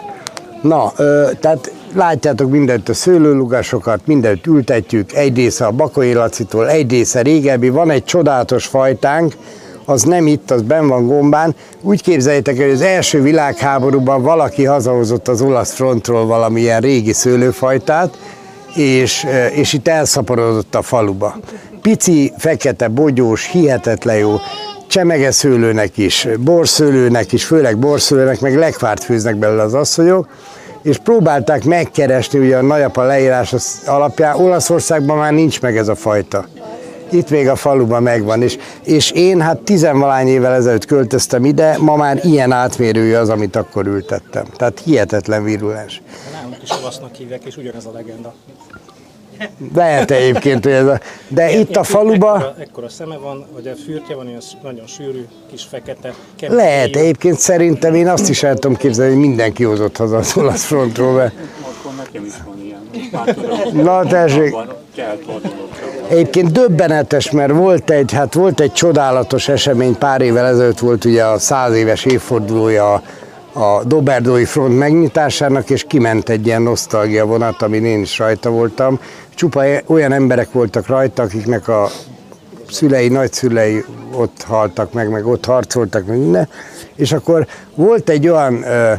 Na, 0.63 0.93
ö, 0.97 1.29
tehát 1.41 1.73
látjátok 1.95 2.51
mindent 2.51 2.89
a 2.89 2.95
szőlőlugasokat, 2.95 4.01
mindent 4.07 4.47
ültetjük, 4.47 5.13
egy 5.13 5.37
része 5.37 5.67
a 5.67 5.71
Bakai 5.71 6.13
Lacitól, 6.13 6.69
egy 6.69 6.91
része 6.91 7.23
régebbi, 7.23 7.69
van 7.69 7.91
egy 7.91 8.05
csodálatos 8.05 8.67
fajtánk, 8.67 9.35
az 9.85 10.03
nem 10.03 10.27
itt, 10.27 10.51
az 10.51 10.63
ben 10.63 10.89
van 10.89 11.07
gombán. 11.07 11.55
Úgy 11.81 12.03
képzeljétek 12.03 12.57
hogy 12.57 12.71
az 12.71 12.81
első 12.81 13.23
világháborúban 13.23 14.23
valaki 14.23 14.65
hazahozott 14.65 15.29
az 15.29 15.43
olasz 15.43 15.73
frontról 15.73 16.27
valamilyen 16.27 16.81
régi 16.81 17.13
szőlőfajtát, 17.13 18.19
és, 18.75 19.27
és 19.53 19.73
itt 19.73 19.89
elszaporodott 19.89 20.75
a 20.75 20.83
faluba. 20.83 21.37
Pici, 21.83 22.33
fekete, 22.39 22.89
bogyós, 22.89 23.47
hihetetlen 23.47 24.17
jó, 24.17 24.37
csemegeszőlőnek 24.87 25.99
is, 25.99 26.29
borszőlőnek 26.39 27.33
is, 27.33 27.45
főleg 27.45 27.79
borszőlőnek, 27.79 28.41
meg 28.41 28.57
lekvárt 28.57 29.05
főznek 29.05 29.37
belőle 29.37 29.63
az 29.63 29.75
asszonyok, 29.75 30.27
és 30.83 30.99
próbálták 30.99 31.65
megkeresni 31.65 32.39
ugye 32.39 32.57
a 32.57 32.63
nagyapa 32.63 33.03
leírás 33.03 33.55
alapján, 33.87 34.37
Olaszországban 34.37 35.19
már 35.19 35.33
nincs 35.33 35.61
meg 35.61 35.77
ez 35.77 35.89
a 35.89 35.95
fajta. 35.95 36.47
Itt 37.13 37.31
még 37.31 37.49
a 37.49 37.57
faluban 37.57 38.03
megvan, 38.03 38.43
és, 38.43 38.59
és 38.85 39.11
én 39.11 39.41
hát 39.41 39.59
tizenvalány 39.59 40.27
évvel 40.27 40.55
ezelőtt 40.55 40.85
költöztem 40.85 41.45
ide, 41.45 41.77
ma 41.79 41.97
már 41.97 42.21
ilyen 42.25 42.53
átmérője 42.53 43.19
az, 43.19 43.29
amit 43.29 43.57
akkor 43.57 43.87
ültettem. 43.87 44.45
Tehát 44.57 44.81
hihetetlen 44.85 45.45
virulens. 45.45 46.03
Nálunk 46.33 46.57
is 46.63 46.71
olasznak 46.81 47.15
hívják, 47.15 47.45
és 47.45 47.57
ugyanez 47.57 47.87
a 47.87 47.91
legenda. 47.93 48.35
Lehet 49.75 50.11
egyébként, 50.11 50.65
hogy 50.65 50.73
ez 50.73 50.87
a... 50.87 51.01
De 51.29 51.49
ilyen, 51.49 51.61
itt 51.61 51.77
a 51.77 51.83
faluba... 51.83 52.35
Ekkora, 52.35 52.55
ekkora 52.59 52.89
szeme 52.89 53.17
van, 53.17 53.47
hogy 53.55 53.67
a 53.67 53.75
fürtje 53.85 54.15
van, 54.15 54.27
olyan 54.27 54.41
nagyon 54.63 54.87
sűrű, 54.87 55.27
kis 55.51 55.63
fekete. 55.63 56.15
Lehet, 56.49 56.95
jó. 56.95 57.01
egyébként 57.01 57.39
szerintem 57.39 57.95
én 57.95 58.09
azt 58.09 58.29
is 58.29 58.43
el 58.43 58.55
tudom 58.55 58.77
képzelni, 58.77 59.13
hogy 59.13 59.21
mindenki 59.21 59.65
hozott 59.65 59.97
haza 59.97 60.17
az 60.17 60.37
olasz 60.37 60.65
frontról. 60.65 61.13
Mert... 61.13 61.35
Akkor 61.61 61.93
nekem 61.97 62.25
is 62.25 62.33
van 62.45 62.59
ilyen. 62.65 63.11
Már 63.13 63.35
tudom, 63.35 63.83
Na 63.83 64.05
tessék. 64.05 64.55
Egyébként 66.09 66.53
döbbenetes, 66.53 67.31
mert 67.31 67.53
volt 67.53 67.91
egy, 67.91 68.13
hát 68.13 68.35
volt 68.35 68.61
egy 68.61 68.73
csodálatos 68.73 69.49
esemény, 69.49 69.99
pár 69.99 70.21
évvel 70.21 70.47
ezelőtt 70.47 70.79
volt 70.79 71.05
ugye 71.05 71.25
a 71.25 71.39
száz 71.39 71.75
éves 71.75 72.05
évfordulója 72.05 72.93
a, 72.93 73.03
a 73.53 73.85
Doberdói 73.85 74.45
front 74.45 74.79
megnyitásának, 74.79 75.71
és 75.71 75.85
kiment 75.89 76.29
egy 76.29 76.47
ilyen 76.47 76.63
nosztalgia 76.63 77.27
vonat, 77.27 77.63
amin 77.63 77.85
én 77.85 78.01
is 78.01 78.19
rajta 78.19 78.51
voltam. 78.51 79.01
Csupa 79.41 79.65
e- 79.65 79.83
olyan 79.87 80.13
emberek 80.13 80.53
voltak 80.53 80.87
rajta, 80.87 81.23
akiknek 81.23 81.69
a 81.69 81.89
szülei, 82.71 83.09
nagyszülei 83.09 83.85
ott 84.15 84.43
haltak 84.43 84.93
meg, 84.93 85.11
meg 85.11 85.27
ott 85.27 85.45
harcoltak, 85.45 86.07
meg 86.07 86.19
minden. 86.19 86.49
És 86.95 87.13
akkor 87.13 87.47
volt 87.75 88.09
egy 88.09 88.29
olyan 88.29 88.63
ö, 88.63 88.93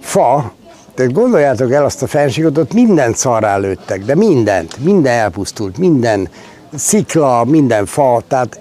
fa, 0.00 0.52
tehát 0.94 1.12
gondoljátok 1.12 1.72
el 1.72 1.84
azt 1.84 2.02
a 2.02 2.06
fenségot, 2.06 2.58
ott 2.58 2.72
mindent 2.72 3.16
szarrá 3.16 3.56
lőttek, 3.56 4.04
de 4.04 4.14
mindent, 4.14 4.84
minden 4.84 5.12
elpusztult, 5.12 5.78
minden 5.78 6.28
szikla, 6.74 7.44
minden 7.44 7.86
fa, 7.86 8.22
tehát 8.28 8.58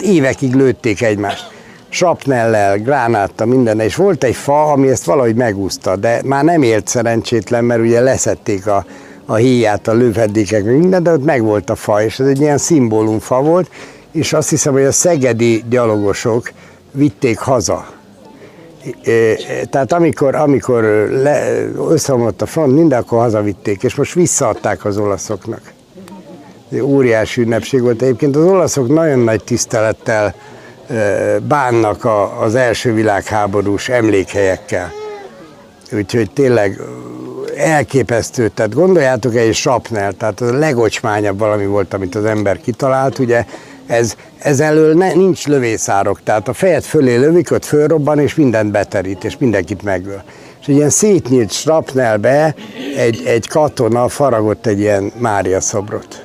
évekig 0.00 0.54
lőtték 0.54 1.02
egymást. 1.02 1.50
Sapnellel, 1.88 2.78
gránáttal, 2.78 3.46
minden, 3.46 3.80
és 3.80 3.96
volt 3.96 4.24
egy 4.24 4.36
fa, 4.36 4.72
ami 4.72 4.88
ezt 4.88 5.04
valahogy 5.04 5.34
megúszta, 5.34 5.96
de 5.96 6.20
már 6.24 6.44
nem 6.44 6.62
élt 6.62 6.88
szerencsétlen, 6.88 7.64
mert 7.64 7.80
ugye 7.80 8.00
leszették 8.00 8.66
a, 8.66 8.84
a 9.26 9.34
híját, 9.34 9.88
a 9.88 9.92
lövhedékek, 9.92 10.64
meg 10.64 10.78
minden, 10.78 11.02
de 11.02 11.12
ott 11.12 11.24
megvolt 11.24 11.70
a 11.70 11.74
fa, 11.74 12.02
és 12.02 12.18
ez 12.18 12.26
egy 12.26 12.40
ilyen 12.40 12.58
szimbólumfa 12.58 13.42
volt, 13.42 13.70
és 14.12 14.32
azt 14.32 14.48
hiszem, 14.48 14.72
hogy 14.72 14.84
a 14.84 14.92
szegedi 14.92 15.64
gyalogosok 15.68 16.52
vitték 16.92 17.38
haza. 17.38 17.86
É, 19.02 19.34
Tehát 19.70 19.92
amikor, 19.92 20.34
amikor 20.34 20.82
le, 21.22 21.64
összeomlott 21.88 22.42
a 22.42 22.46
front, 22.46 22.74
minden 22.74 23.00
akkor 23.00 23.18
hazavitték, 23.18 23.82
és 23.82 23.94
most 23.94 24.14
visszaadták 24.14 24.84
az 24.84 24.98
olaszoknak. 24.98 25.60
Óriási 26.82 27.40
ünnepség 27.40 27.80
volt. 27.80 28.02
Egyébként 28.02 28.36
az 28.36 28.44
olaszok 28.44 28.88
nagyon 28.88 29.18
nagy 29.18 29.44
tisztelettel 29.44 30.34
ö, 30.88 31.36
bánnak 31.48 32.04
a, 32.04 32.42
az 32.42 32.54
első 32.54 32.92
világháborús 32.94 33.88
emlékhelyekkel. 33.88 34.92
Úgyhogy 35.92 36.30
tényleg 36.30 36.80
elképesztő. 37.56 38.48
Tehát 38.48 38.74
gondoljátok 38.74 39.34
egy 39.34 39.54
sapnel, 39.54 40.12
tehát 40.12 40.40
az 40.40 40.50
a 40.50 40.58
legocsmányabb 40.58 41.38
valami 41.38 41.66
volt, 41.66 41.94
amit 41.94 42.14
az 42.14 42.24
ember 42.24 42.60
kitalált. 42.60 43.18
Ugye 43.18 43.44
ez, 43.86 44.14
ez 44.38 44.60
elől 44.60 44.94
ne, 44.94 45.12
nincs 45.12 45.46
lövészárok, 45.46 46.22
tehát 46.22 46.48
a 46.48 46.52
fejed 46.52 46.82
fölé 46.82 47.16
lövik, 47.16 47.50
ott 47.50 47.64
fölrobban, 47.64 48.18
és 48.18 48.34
mindent 48.34 48.70
beterít, 48.70 49.24
és 49.24 49.38
mindenkit 49.38 49.82
megöl. 49.82 50.22
És 50.60 50.66
egy 50.66 50.74
ilyen 50.74 50.90
szétnyílt 50.90 51.52
strapnelbe 51.52 52.54
egy, 52.96 53.22
egy 53.26 53.48
katona 53.48 54.08
faragott 54.08 54.66
egy 54.66 54.78
ilyen 54.78 55.12
Mária 55.18 55.60
szobrot. 55.60 56.24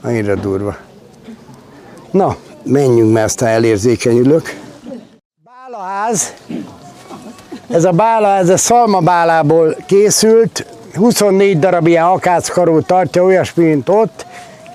Annyira 0.00 0.34
durva. 0.34 0.76
Na, 2.10 2.36
menjünk, 2.62 3.12
mert 3.12 3.26
aztán 3.26 3.48
elérzékenyülök. 3.48 4.54
Bálaház. 5.44 6.32
Ez 7.70 7.84
a 7.84 7.90
bálaház, 7.90 8.50
ez 8.50 8.60
szalmabálából 8.60 9.76
készült, 9.86 10.66
24 10.94 11.58
darab 11.58 11.86
ilyen 11.86 12.04
akáckaró 12.04 12.80
tartja, 12.80 13.22
olyasmi, 13.22 13.64
mint 13.64 13.88
ott. 13.88 14.26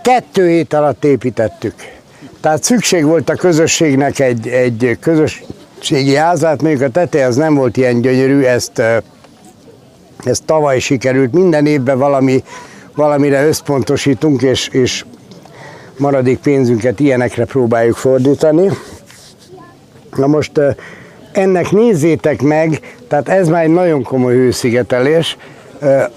Kettő 0.03 0.49
hét 0.49 0.73
alatt 0.73 1.03
építettük. 1.03 1.73
Tehát 2.41 2.63
szükség 2.63 3.05
volt 3.05 3.29
a 3.29 3.35
közösségnek 3.35 4.19
egy, 4.19 4.47
egy 4.47 4.97
közösségi 4.99 6.15
házát, 6.15 6.61
mondjuk 6.61 6.81
a 6.81 6.89
teteje 6.89 7.25
az 7.25 7.35
nem 7.35 7.55
volt 7.55 7.77
ilyen 7.77 8.01
gyönyörű, 8.01 8.41
ezt, 8.41 8.81
ezt 10.23 10.43
tavaly 10.45 10.79
sikerült. 10.79 11.33
Minden 11.33 11.65
évben 11.65 11.97
valami, 11.97 12.43
valamire 12.95 13.47
összpontosítunk, 13.47 14.41
és, 14.41 14.67
és 14.67 15.05
maradék 15.97 16.39
pénzünket 16.39 16.99
ilyenekre 16.99 17.45
próbáljuk 17.45 17.95
fordítani. 17.95 18.69
Na 20.15 20.27
most 20.27 20.51
ennek 21.31 21.71
nézzétek 21.71 22.41
meg, 22.41 22.95
tehát 23.07 23.29
ez 23.29 23.47
már 23.47 23.63
egy 23.63 23.73
nagyon 23.73 24.03
komoly 24.03 24.33
hőszigetelés. 24.33 25.37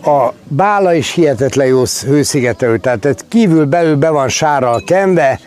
A 0.05 0.33
bála 0.49 0.95
is 0.95 1.13
hihetetlen 1.13 1.67
jó 1.67 1.83
hőszigetelő, 2.07 2.79
tehát 2.79 3.25
kívül 3.29 3.65
belül 3.65 3.97
be 3.97 4.11
van 4.11 4.29
sárral 4.29 4.83
kenve, 4.87 5.41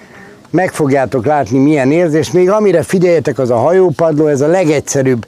meg 0.50 0.72
fogjátok 0.72 1.26
látni 1.26 1.60
milyen 1.60 1.92
érzés. 1.92 2.32
Még 2.32 2.50
amire 2.50 2.82
figyeljetek, 2.82 3.40
az 3.40 3.50
a 3.50 3.58
hajópadló, 3.58 4.28
ez 4.28 4.42
a 4.42 4.48
legegyszerűbb 4.48 5.26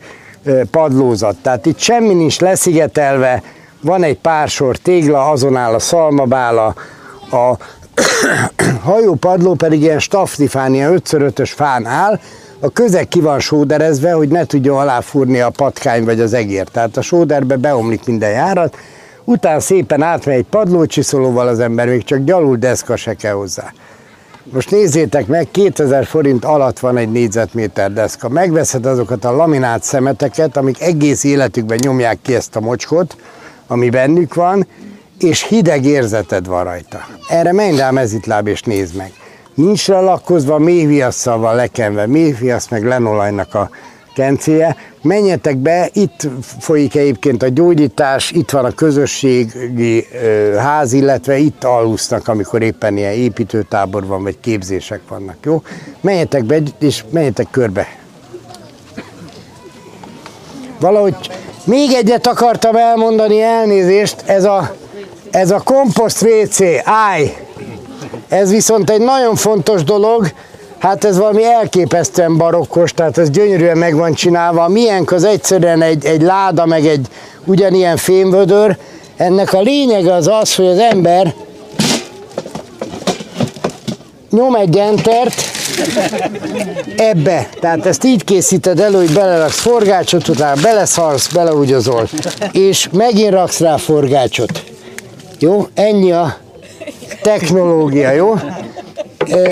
padlózat. 0.72 1.36
Tehát 1.42 1.66
itt 1.66 1.80
semmi 1.80 2.14
nincs 2.14 2.40
leszigetelve, 2.40 3.44
van 3.82 4.04
egy 4.04 4.18
pár 4.18 4.48
sor 4.48 4.78
tégla, 4.78 5.30
azon 5.30 5.56
áll 5.56 5.74
a 5.74 5.80
szalmabála, 5.80 6.76
a 7.32 7.54
hajópadló 8.90 9.54
pedig 9.54 9.82
ilyen 9.82 10.00
stafnifán, 10.00 10.74
ilyen 10.74 11.02
5x5-ös 11.06 11.52
fán 11.56 11.86
áll, 11.86 12.20
a 12.60 12.70
közeg 12.70 13.08
ki 13.08 13.22
van 13.22 13.40
sóderezve, 13.40 14.12
hogy 14.12 14.30
ne 14.30 14.46
tudjon 14.46 14.78
aláfúrni 14.78 15.40
a 15.40 15.50
patkány 15.50 16.04
vagy 16.04 16.20
az 16.20 16.34
egér. 16.34 16.68
Tehát 16.68 16.98
a 16.98 17.02
sóderbe 17.02 17.56
beomlik 17.56 18.06
minden 18.06 18.32
járat, 18.32 18.78
utána 19.24 19.60
szépen 19.60 20.02
átmegy 20.02 20.36
egy 20.36 20.46
padlócsiszolóval 20.50 21.48
az 21.48 21.60
ember, 21.60 21.88
még 21.88 22.04
csak 22.04 22.24
gyalul 22.24 22.58
deszka 22.58 22.96
se 22.96 23.14
kell 23.14 23.34
hozzá. 23.34 23.74
Most 24.44 24.72
nézzétek 24.72 25.28
meg, 25.28 25.48
2000 25.52 26.06
forint 26.06 26.46
alatt 26.46 26.80
van 26.80 26.98
egy 26.98 27.12
négyzetméter 27.12 27.94
deszka. 27.94 28.30
Megveszed 28.30 28.86
azokat 28.86 29.26
a 29.26 29.36
laminált 29.36 29.84
szemeteket, 29.84 30.58
amik 30.58 30.82
egész 30.82 31.24
életükben 31.24 31.78
nyomják 31.82 32.18
ki 32.22 32.36
ezt 32.36 32.56
a 32.56 32.60
mocskot, 32.60 33.16
ami 33.68 33.90
bennük 33.90 34.34
van, 34.34 34.68
és 35.20 35.44
hideg 35.44 35.86
érzeted 35.86 36.48
van 36.48 36.64
rajta. 36.64 37.06
Erre 37.30 37.54
menj 37.54 37.78
rá 37.78 37.92
mezitláb 37.92 38.48
és 38.48 38.62
nézd 38.62 38.96
meg. 38.96 39.19
Nincs 39.60 39.88
lakkozva, 39.88 40.58
méhviasszal 40.58 41.38
van 41.38 41.56
lekenve, 41.56 42.08
méhviasz 42.08 42.70
meg 42.70 42.86
lenolajnak 42.86 43.54
a 43.56 43.70
kencéje. 44.16 44.76
Menjetek 45.02 45.58
be, 45.58 45.90
itt 45.94 46.28
folyik 46.60 46.96
egyébként 46.96 47.44
a 47.44 47.48
gyógyítás, 47.48 48.32
itt 48.32 48.50
van 48.50 48.66
a 48.66 48.72
közösségi 48.72 50.08
ház, 50.58 50.94
illetve 50.94 51.38
itt 51.38 51.64
aludnak, 51.64 52.28
amikor 52.28 52.62
éppen 52.62 52.98
ilyen 52.98 53.14
építőtábor 53.14 54.06
van, 54.06 54.24
vagy 54.24 54.40
képzések 54.40 55.02
vannak, 55.10 55.36
jó? 55.44 55.62
Menjetek 56.02 56.44
be, 56.44 56.60
és 56.80 57.04
menjetek 57.10 57.48
körbe. 57.52 57.88
Valahogy 60.80 61.16
még 61.64 61.92
egyet 61.92 62.28
akartam 62.28 62.76
elmondani, 62.76 63.42
elnézést, 63.42 64.24
ez 64.26 64.44
a, 64.44 64.76
ez 65.32 65.52
a 65.52 65.62
komposzt 65.64 66.22
WC, 66.22 66.60
állj! 66.84 67.48
Ez 68.28 68.50
viszont 68.50 68.90
egy 68.90 69.02
nagyon 69.02 69.36
fontos 69.36 69.84
dolog, 69.84 70.32
hát 70.78 71.04
ez 71.04 71.18
valami 71.18 71.44
elképesztően 71.44 72.38
barokkos, 72.38 72.92
tehát 72.94 73.18
ez 73.18 73.30
gyönyörűen 73.30 73.78
meg 73.78 73.96
van 73.96 74.14
csinálva. 74.14 74.68
Miénk 74.68 75.12
az 75.12 75.24
egyszerűen 75.24 75.82
egy, 75.82 76.06
egy 76.06 76.22
láda, 76.22 76.66
meg 76.66 76.86
egy 76.86 77.08
ugyanilyen 77.46 77.98
fémvödör. 77.98 78.78
Ennek 79.18 79.54
a 79.54 79.62
lényege 79.62 80.14
az 80.14 80.28
az, 80.28 80.56
hogy 80.56 80.66
az 80.66 80.78
ember 80.78 81.34
nyom 84.30 84.56
egy 84.56 84.78
entert 84.78 85.42
ebbe. 86.98 87.50
Tehát 87.60 87.86
ezt 87.86 88.04
így 88.04 88.24
készíted 88.24 88.80
elő, 88.80 88.98
hogy 88.98 89.12
beleraksz 89.14 89.60
forgácsot, 89.60 90.28
utána 90.28 90.62
beleszarsz, 90.62 91.28
beleugyozol, 91.28 92.08
és 92.52 92.90
megint 92.92 93.32
raksz 93.32 93.60
rá 93.60 93.78
forgácsot. 93.78 94.64
Jó? 95.40 95.68
Ennyi 95.74 96.12
a 96.12 96.38
technológia, 97.22 98.12
jó? 98.12 98.34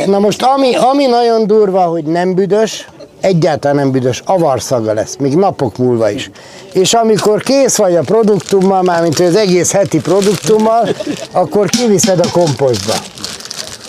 Na 0.06 0.20
most 0.20 0.42
ami, 0.42 0.76
ami 0.76 1.06
nagyon 1.06 1.48
durva, 1.48 1.82
hogy 1.82 2.04
nem 2.04 2.34
büdös, 2.34 2.88
egyáltalán 3.22 3.76
nem 3.76 3.92
büdös, 3.92 4.22
avarszaga 4.26 4.94
lesz, 4.94 5.16
még 5.20 5.36
napok 5.36 5.78
múlva 5.78 6.10
is. 6.10 6.32
És 6.74 6.94
amikor 6.94 7.42
kész 7.42 7.76
vagy 7.76 7.96
a 7.96 8.02
produktummal, 8.02 8.82
mármint 8.82 9.20
az 9.20 9.36
egész 9.36 9.72
heti 9.72 10.00
produktummal, 10.00 10.90
akkor 11.32 11.70
kiviszed 11.70 12.20
a 12.20 12.32
komposztba. 12.32 12.94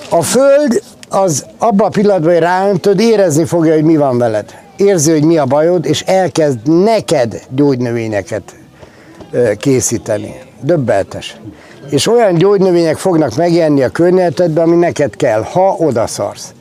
A 0.09 0.23
föld 0.23 0.83
az 1.09 1.47
abban 1.59 1.87
a 1.87 1.91
pillanatban, 1.91 2.33
hogy 2.33 2.43
ráöntöd, 2.43 3.01
érezni 3.01 3.45
fogja, 3.45 3.75
hogy 3.75 3.85
mi 3.85 3.97
van 3.97 4.19
veled. 4.19 4.55
Érzi, 4.77 5.11
hogy 5.11 5.25
mi 5.25 5.39
a 5.39 5.45
bajod, 5.45 5.87
és 5.87 6.01
elkezd 6.01 6.59
neked 6.85 7.43
gyógynövényeket 7.51 8.43
készíteni. 9.59 10.35
Döbbeltes. 10.61 11.37
És 11.91 12.07
olyan 12.07 12.35
gyógynövények 12.35 12.97
fognak 12.97 13.37
megjelenni 13.37 13.83
a 13.83 13.89
környezetedben, 13.89 14.65
ami 14.65 14.77
neked 14.77 15.17
kell, 15.17 15.43
ha 15.43 15.77
odaszarsz. 15.79 16.53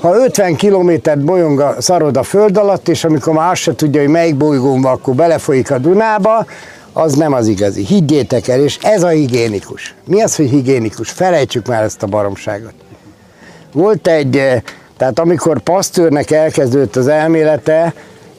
Ha 0.00 0.16
50 0.16 0.56
kilométert 0.56 1.24
bolyong 1.24 1.60
a 1.60 1.74
szarod 1.78 2.16
a 2.16 2.22
föld 2.22 2.56
alatt, 2.56 2.88
és 2.88 3.04
amikor 3.04 3.32
már 3.32 3.50
azt 3.50 3.60
se 3.60 3.74
tudja, 3.74 4.00
hogy 4.00 4.10
melyik 4.10 4.36
bolygón 4.36 4.80
van, 4.80 4.92
akkor 4.92 5.14
belefolyik 5.14 5.70
a 5.70 5.78
Dunába, 5.78 6.46
az 6.92 7.14
nem 7.14 7.32
az 7.32 7.46
igazi. 7.46 7.84
Higgyétek 7.84 8.48
el, 8.48 8.60
és 8.60 8.78
ez 8.82 9.02
a 9.02 9.08
higiénikus. 9.08 9.94
Mi 10.04 10.22
az, 10.22 10.36
hogy 10.36 10.48
higiénikus? 10.48 11.10
Felejtsük 11.10 11.66
már 11.66 11.82
ezt 11.82 12.02
a 12.02 12.06
baromságot. 12.06 12.74
Volt 13.72 14.06
egy, 14.06 14.36
eh, 14.36 14.62
tehát 14.96 15.18
amikor 15.18 15.60
Pasztőrnek 15.60 16.30
elkezdődött 16.30 16.96
az 16.96 17.08
elmélete, 17.08 17.94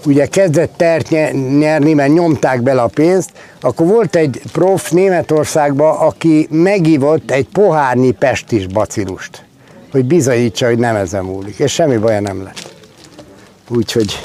ugye 0.05 0.25
kezdett 0.25 0.83
nye- 1.09 1.57
nyerni, 1.57 1.93
mert 1.93 2.13
nyomták 2.13 2.61
bele 2.61 2.81
a 2.81 2.87
pénzt, 2.87 3.29
akkor 3.61 3.87
volt 3.87 4.15
egy 4.15 4.41
prof 4.51 4.89
Németországban, 4.89 5.97
aki 5.97 6.47
megívott 6.49 7.31
egy 7.31 7.47
pohárnyi 7.47 8.11
pestis 8.11 8.67
bacillust, 8.67 9.43
hogy 9.91 10.05
bizonyítsa, 10.05 10.65
hogy 10.67 10.77
nem 10.77 10.95
ezen 10.95 11.23
múlik, 11.23 11.59
és 11.59 11.71
semmi 11.71 11.97
baja 11.97 12.19
nem 12.19 12.43
lett. 12.43 12.73
Úgyhogy, 13.69 14.19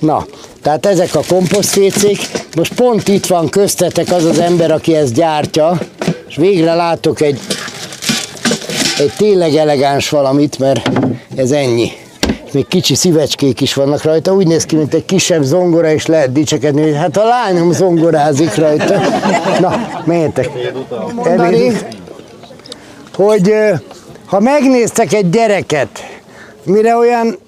na, 0.00 0.26
tehát 0.62 0.86
ezek 0.86 1.14
a 1.14 1.22
komposztfécék, 1.28 2.18
most 2.56 2.74
pont 2.74 3.08
itt 3.08 3.26
van 3.26 3.48
köztetek 3.48 4.12
az 4.12 4.24
az 4.24 4.38
ember, 4.38 4.70
aki 4.70 4.94
ezt 4.94 5.14
gyártja, 5.14 5.78
és 6.28 6.36
végre 6.36 6.74
látok 6.74 7.20
egy, 7.20 7.40
egy 8.98 9.12
tényleg 9.16 9.54
elegáns 9.54 10.08
valamit, 10.08 10.58
mert 10.58 10.90
ez 11.36 11.50
ennyi. 11.50 11.92
Még 12.52 12.66
kicsi 12.66 12.94
szívecskék 12.94 13.60
is 13.60 13.74
vannak 13.74 14.02
rajta, 14.02 14.34
úgy 14.34 14.46
néz 14.46 14.64
ki, 14.64 14.76
mint 14.76 14.94
egy 14.94 15.04
kisebb 15.04 15.42
zongora, 15.42 15.92
és 15.92 16.06
lehet 16.06 16.32
dicsekedni, 16.32 16.82
hogy 16.82 16.96
hát 16.96 17.16
a 17.16 17.24
lányom 17.24 17.72
zongorázik 17.72 18.54
rajta. 18.54 19.00
Na, 19.60 20.00
menjetek. 20.04 20.50
Mondani, 21.14 21.72
hogy 23.14 23.54
ha 24.26 24.40
megnéztek 24.40 25.12
egy 25.12 25.30
gyereket, 25.30 25.88
mire 26.64 26.96
olyan 26.96 27.38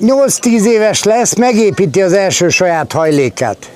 8-10 0.00 0.64
éves 0.64 1.02
lesz, 1.02 1.34
megépíti 1.34 2.02
az 2.02 2.12
első 2.12 2.48
saját 2.48 2.92
hajlékát. 2.92 3.70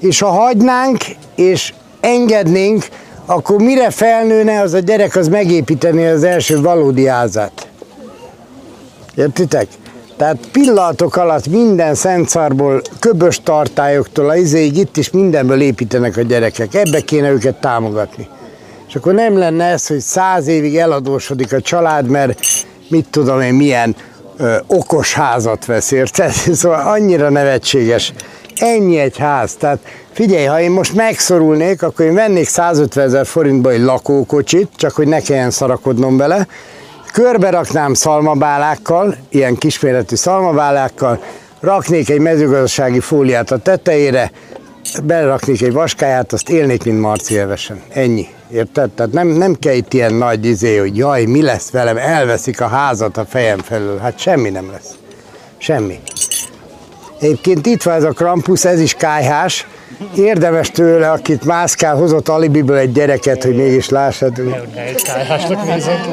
És 0.00 0.20
ha 0.20 0.28
hagynánk, 0.28 1.04
és 1.34 1.72
engednénk, 2.00 2.86
akkor 3.26 3.60
mire 3.60 3.90
felnőne, 3.90 4.60
az 4.60 4.72
a 4.72 4.78
gyerek 4.78 5.16
az 5.16 5.28
megépíteni 5.28 6.06
az 6.06 6.24
első 6.24 6.60
valódi 6.60 7.06
házát. 7.06 7.68
Értitek? 9.14 9.66
Tehát 10.20 10.38
pillanatok 10.52 11.16
alatt 11.16 11.48
minden 11.48 11.94
szentszarból, 11.94 12.82
köbös 12.98 13.40
tartályoktól 13.42 14.28
a 14.28 14.36
izéig 14.36 14.76
itt 14.76 14.96
is 14.96 15.10
mindenből 15.10 15.60
építenek 15.60 16.16
a 16.16 16.22
gyerekek. 16.22 16.74
Ebbe 16.74 17.00
kéne 17.00 17.30
őket 17.30 17.60
támogatni. 17.60 18.28
És 18.88 18.94
akkor 18.94 19.14
nem 19.14 19.38
lenne 19.38 19.64
ez, 19.64 19.86
hogy 19.86 19.98
száz 19.98 20.46
évig 20.46 20.76
eladósodik 20.76 21.52
a 21.52 21.60
család, 21.60 22.06
mert 22.06 22.38
mit 22.88 23.06
tudom 23.10 23.40
én, 23.40 23.54
milyen 23.54 23.96
ö, 24.36 24.56
okos 24.66 25.14
házat 25.14 25.64
vesz, 25.64 25.90
érted? 25.90 26.30
Szóval 26.60 26.88
annyira 26.88 27.30
nevetséges. 27.30 28.12
Ennyi 28.56 28.98
egy 28.98 29.18
ház. 29.18 29.54
Tehát 29.54 29.78
figyelj, 30.12 30.44
ha 30.44 30.60
én 30.60 30.70
most 30.70 30.94
megszorulnék, 30.94 31.82
akkor 31.82 32.04
én 32.04 32.14
vennék 32.14 32.48
150 32.48 33.04
ezer 33.04 33.26
forintba 33.26 33.70
egy 33.70 33.82
lakókocsit, 33.82 34.68
csak 34.76 34.92
hogy 34.92 35.06
ne 35.06 35.20
kelljen 35.20 35.50
szarakodnom 35.50 36.16
bele, 36.16 36.46
körbe 37.12 37.50
raknám 37.50 37.94
szalmabálákkal, 37.94 39.16
ilyen 39.28 39.56
kisméretű 39.56 40.14
szalmabálákkal, 40.14 41.22
raknék 41.60 42.10
egy 42.10 42.20
mezőgazdasági 42.20 43.00
fóliát 43.00 43.50
a 43.50 43.58
tetejére, 43.58 44.30
beleraknék 45.04 45.62
egy 45.62 45.72
vaskáját, 45.72 46.32
azt 46.32 46.48
élnék, 46.48 46.84
mint 46.84 47.00
Marci 47.00 47.38
Evesen. 47.38 47.80
Ennyi. 47.88 48.28
Érted? 48.52 48.90
Tehát 48.90 49.12
nem, 49.12 49.28
nem 49.28 49.54
kell 49.54 49.74
itt 49.74 49.92
ilyen 49.92 50.14
nagy 50.14 50.44
izé, 50.44 50.76
hogy 50.76 50.96
jaj, 50.96 51.24
mi 51.24 51.42
lesz 51.42 51.70
velem, 51.70 51.96
elveszik 51.96 52.60
a 52.60 52.66
házat 52.66 53.16
a 53.16 53.24
fejem 53.24 53.58
felől. 53.58 53.98
Hát 53.98 54.18
semmi 54.18 54.50
nem 54.50 54.70
lesz. 54.70 54.94
Semmi. 55.58 56.00
Egyébként 57.20 57.66
itt 57.66 57.82
van 57.82 57.94
ez 57.94 58.04
a 58.04 58.10
Krampus, 58.10 58.64
ez 58.64 58.80
is 58.80 58.94
kájhás. 58.94 59.66
Érdemes 60.16 60.70
tőle, 60.70 61.10
akit 61.10 61.44
mászkál, 61.44 61.96
hozott 61.96 62.28
alibiből 62.28 62.76
egy 62.76 62.92
gyereket, 62.92 63.44
hogy 63.44 63.56
mégis 63.56 63.88
lássad. 63.88 64.42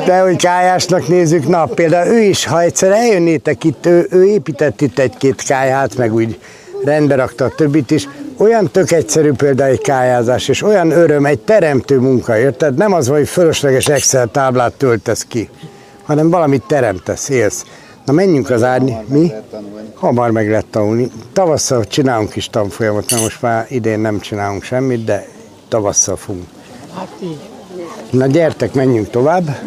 De 0.06 0.20
hogy 0.20 0.36
kájásnak 0.36 1.08
nézzük, 1.08 1.48
na 1.48 1.66
például 1.66 2.14
ő 2.14 2.20
is, 2.20 2.46
ha 2.46 2.62
egyszer 2.62 2.92
eljönnétek 2.92 3.64
itt, 3.64 3.86
ő, 3.86 4.08
ő 4.10 4.26
épített 4.26 4.82
itt 4.82 5.00
egy-két 5.00 5.42
kájhát, 5.42 5.98
meg 5.98 6.14
úgy 6.14 6.40
rendbe 6.84 7.16
rakta 7.16 7.46
a 7.46 7.54
többit 7.56 7.92
is, 7.92 8.08
olyan 8.38 8.72
tök 8.72 8.92
egyszerű 8.92 9.32
például 9.32 9.72
egy 9.72 9.82
kájázás, 9.82 10.48
és 10.48 10.64
olyan 10.64 10.92
öröm, 10.92 11.26
egy 11.26 11.40
teremtő 11.40 12.00
munka, 12.00 12.38
érted? 12.38 12.76
Nem 12.76 12.94
az, 12.94 13.08
hogy 13.08 13.28
fölösleges 13.28 13.88
Excel 13.88 14.28
táblát 14.32 14.74
töltesz 14.74 15.26
ki, 15.28 15.50
hanem 16.04 16.30
valamit 16.30 16.64
teremtesz, 16.68 17.30
élsz. 17.30 17.64
Na 18.08 18.14
menjünk 18.14 18.50
az 18.50 18.64
árny, 18.64 18.92
mi? 19.08 19.32
Hamar 19.94 20.32
meg 20.32 20.50
lehet 20.50 20.66
tanulni. 20.66 21.12
Tavasszal 21.34 21.86
csinálunk 21.86 22.36
is 22.36 22.50
tanfolyamot, 22.50 23.12
mert 23.12 23.24
most 23.24 23.42
már 23.42 23.66
idén 23.70 24.00
nem 24.00 24.20
csinálunk 24.20 24.64
semmit, 24.64 25.04
de 25.04 25.28
tavasszal 25.68 26.16
fogunk. 26.16 26.46
Na 28.12 28.26
gyertek, 28.26 28.74
menjünk 28.74 29.10
tovább. 29.10 29.58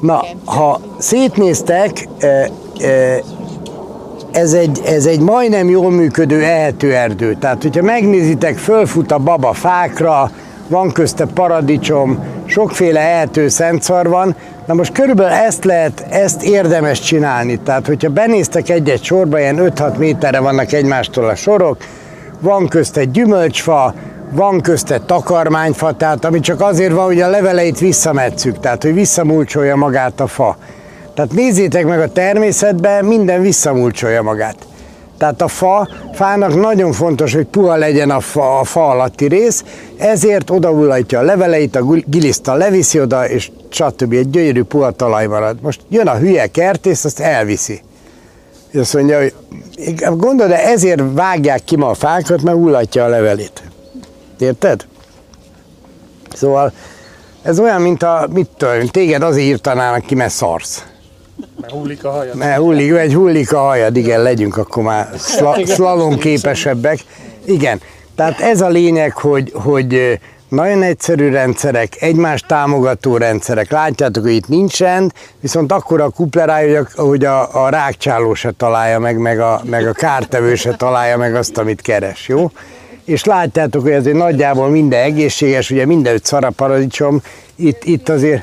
Na, 0.00 0.24
ha 0.44 0.80
szétnéztek, 0.98 2.08
ez 4.30 4.52
egy, 4.52 4.80
ez 4.84 5.06
egy 5.06 5.20
majdnem 5.20 5.68
jól 5.68 5.90
működő 5.90 6.42
ehető 6.42 6.94
erdő. 6.94 7.36
Tehát, 7.40 7.62
hogyha 7.62 7.82
megnézitek, 7.82 8.58
fölfut 8.58 9.12
a 9.12 9.18
baba 9.18 9.52
fákra, 9.52 10.30
van 10.68 10.92
közte 10.92 11.26
paradicsom, 11.26 12.24
sokféle 12.44 13.00
ehető 13.00 13.48
szentszar 13.48 14.08
van. 14.08 14.36
Na 14.66 14.74
most 14.74 14.92
körülbelül 14.92 15.32
ezt 15.32 15.64
lehet, 15.64 16.06
ezt 16.10 16.42
érdemes 16.42 17.00
csinálni. 17.00 17.58
Tehát, 17.58 17.86
hogyha 17.86 18.10
benéztek 18.10 18.68
egy-egy 18.68 19.04
sorba, 19.04 19.38
ilyen 19.38 19.58
5-6 19.60 19.96
méterre 19.96 20.40
vannak 20.40 20.72
egymástól 20.72 21.28
a 21.28 21.34
sorok, 21.34 21.76
van 22.40 22.68
közt 22.68 22.96
egy 22.96 23.10
gyümölcsfa, 23.10 23.94
van 24.30 24.60
közte 24.60 24.98
takarmányfa, 24.98 25.92
tehát 25.92 26.24
ami 26.24 26.40
csak 26.40 26.60
azért 26.60 26.92
van, 26.92 27.04
hogy 27.04 27.20
a 27.20 27.30
leveleit 27.30 27.78
visszametszük, 27.78 28.60
tehát 28.60 28.82
hogy 28.82 28.94
visszamulcsolja 28.94 29.76
magát 29.76 30.20
a 30.20 30.26
fa. 30.26 30.56
Tehát 31.14 31.32
nézzétek 31.32 31.86
meg 31.86 32.00
a 32.00 32.12
természetben, 32.12 33.04
minden 33.04 33.40
visszamulcsolja 33.40 34.22
magát. 34.22 34.56
Tehát 35.18 35.42
a 35.42 35.48
fa, 35.48 35.88
fának 36.12 36.54
nagyon 36.54 36.92
fontos, 36.92 37.34
hogy 37.34 37.46
puha 37.46 37.76
legyen 37.76 38.10
a 38.10 38.20
fa, 38.20 38.58
a 38.58 38.64
fa 38.64 38.88
alatti 38.88 39.26
rész, 39.26 39.64
ezért 39.96 40.50
odahullatja 40.50 41.18
a 41.18 41.22
leveleit, 41.22 41.76
a 41.76 41.82
giliszta 42.06 42.54
leviszi 42.54 43.00
oda, 43.00 43.28
és 43.28 43.50
stb. 43.68 44.12
Egy 44.12 44.30
gyönyörű 44.30 44.62
puha 44.62 44.90
talaj 44.90 45.26
marad. 45.26 45.60
Most 45.60 45.80
jön 45.88 46.06
a 46.06 46.16
hülye 46.16 46.46
kertész, 46.46 47.04
azt 47.04 47.20
elviszi. 47.20 47.82
És 48.70 48.78
azt 48.78 48.94
mondja, 48.94 49.18
hogy 49.18 49.34
gondolod, 50.16 50.48
de 50.48 50.64
ezért 50.64 51.02
vágják 51.12 51.64
ki 51.64 51.76
ma 51.76 51.88
a 51.88 51.94
fákat, 51.94 52.42
mert 52.42 52.56
hullatja 52.56 53.04
a 53.04 53.08
levelét. 53.08 53.62
Érted? 54.38 54.86
Szóval 56.34 56.72
ez 57.42 57.58
olyan, 57.58 57.80
mint 57.80 58.02
a, 58.02 58.28
mit 58.32 58.48
tudom, 58.56 58.86
téged 58.86 59.22
azért 59.22 59.46
írtanának 59.46 60.06
ki, 60.06 60.14
mert 60.14 60.32
szarsz. 60.32 60.84
Mert 61.60 61.72
hullik 61.72 62.04
a 62.04 62.10
hajad. 62.10 62.36
Mert 62.36 62.58
hullik, 62.58 62.92
egy 62.92 63.14
hullik 63.14 63.52
a 63.52 63.58
hajad, 63.58 63.96
igen, 63.96 64.22
legyünk 64.22 64.56
akkor 64.56 64.82
már 64.82 65.08
szla, 65.16 65.66
slalom 65.66 66.18
képesebbek. 66.18 66.98
Igen, 67.44 67.80
tehát 68.14 68.40
ez 68.40 68.60
a 68.60 68.68
lényeg, 68.68 69.12
hogy, 69.16 69.52
hogy 69.54 70.20
nagyon 70.48 70.82
egyszerű 70.82 71.30
rendszerek, 71.30 72.02
egymás 72.02 72.40
támogató 72.40 73.16
rendszerek. 73.16 73.70
Látjátok, 73.70 74.22
hogy 74.22 74.32
itt 74.32 74.48
nincs 74.48 74.78
rend, 74.78 75.12
viszont 75.40 75.72
akkor 75.72 76.00
a 76.00 76.08
kupleráj, 76.08 76.66
hogy 76.66 76.76
a, 76.76 77.02
hogy 77.02 77.24
a, 77.24 77.64
a 77.64 77.68
rákcsáló 77.68 78.34
se 78.34 78.50
találja 78.50 78.98
meg, 78.98 79.18
meg 79.18 79.40
a, 79.40 79.60
meg 79.64 79.86
a 79.86 79.92
kártevő 79.92 80.54
se 80.54 80.74
találja 80.76 81.16
meg 81.16 81.34
azt, 81.34 81.58
amit 81.58 81.80
keres, 81.80 82.28
jó? 82.28 82.50
És 83.04 83.24
látjátok, 83.24 83.82
hogy 83.82 83.92
azért 83.92 84.16
nagyjából 84.16 84.68
minden 84.68 85.02
egészséges, 85.02 85.70
ugye 85.70 85.86
mindenütt 85.86 86.24
szaraparadicsom, 86.24 87.22
itt, 87.56 87.84
itt 87.84 88.08
azért 88.08 88.42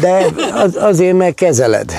de 0.00 0.26
az, 0.52 0.76
azért 0.76 1.16
meg 1.16 1.34
kezeled. 1.34 1.92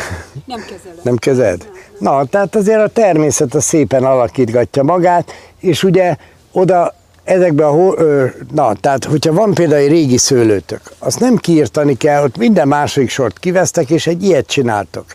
Nem 0.45 0.59
kezeled. 0.59 1.03
Nem 1.03 1.15
kezeled? 1.15 1.69
Na, 1.99 2.25
tehát 2.25 2.55
azért 2.55 2.81
a 2.81 2.87
természet 2.87 3.53
az 3.53 3.63
szépen 3.63 4.03
alakítgatja 4.03 4.83
magát, 4.83 5.31
és 5.59 5.83
ugye 5.83 6.15
oda 6.51 6.93
ezekbe 7.23 7.65
a, 7.65 7.71
hol- 7.71 7.99
ö, 7.99 8.25
na, 8.53 8.73
tehát 8.73 9.05
hogyha 9.05 9.33
van 9.33 9.53
például 9.53 9.81
egy 9.81 9.89
régi 9.89 10.17
szőlőtök, 10.17 10.81
azt 10.99 11.19
nem 11.19 11.35
kiirtani 11.35 11.97
kell, 11.97 12.23
ott 12.23 12.37
minden 12.37 12.67
második 12.67 13.09
sort 13.09 13.39
kivesztek, 13.39 13.89
és 13.89 14.07
egy 14.07 14.23
ilyet 14.23 14.47
csináltok. 14.47 15.05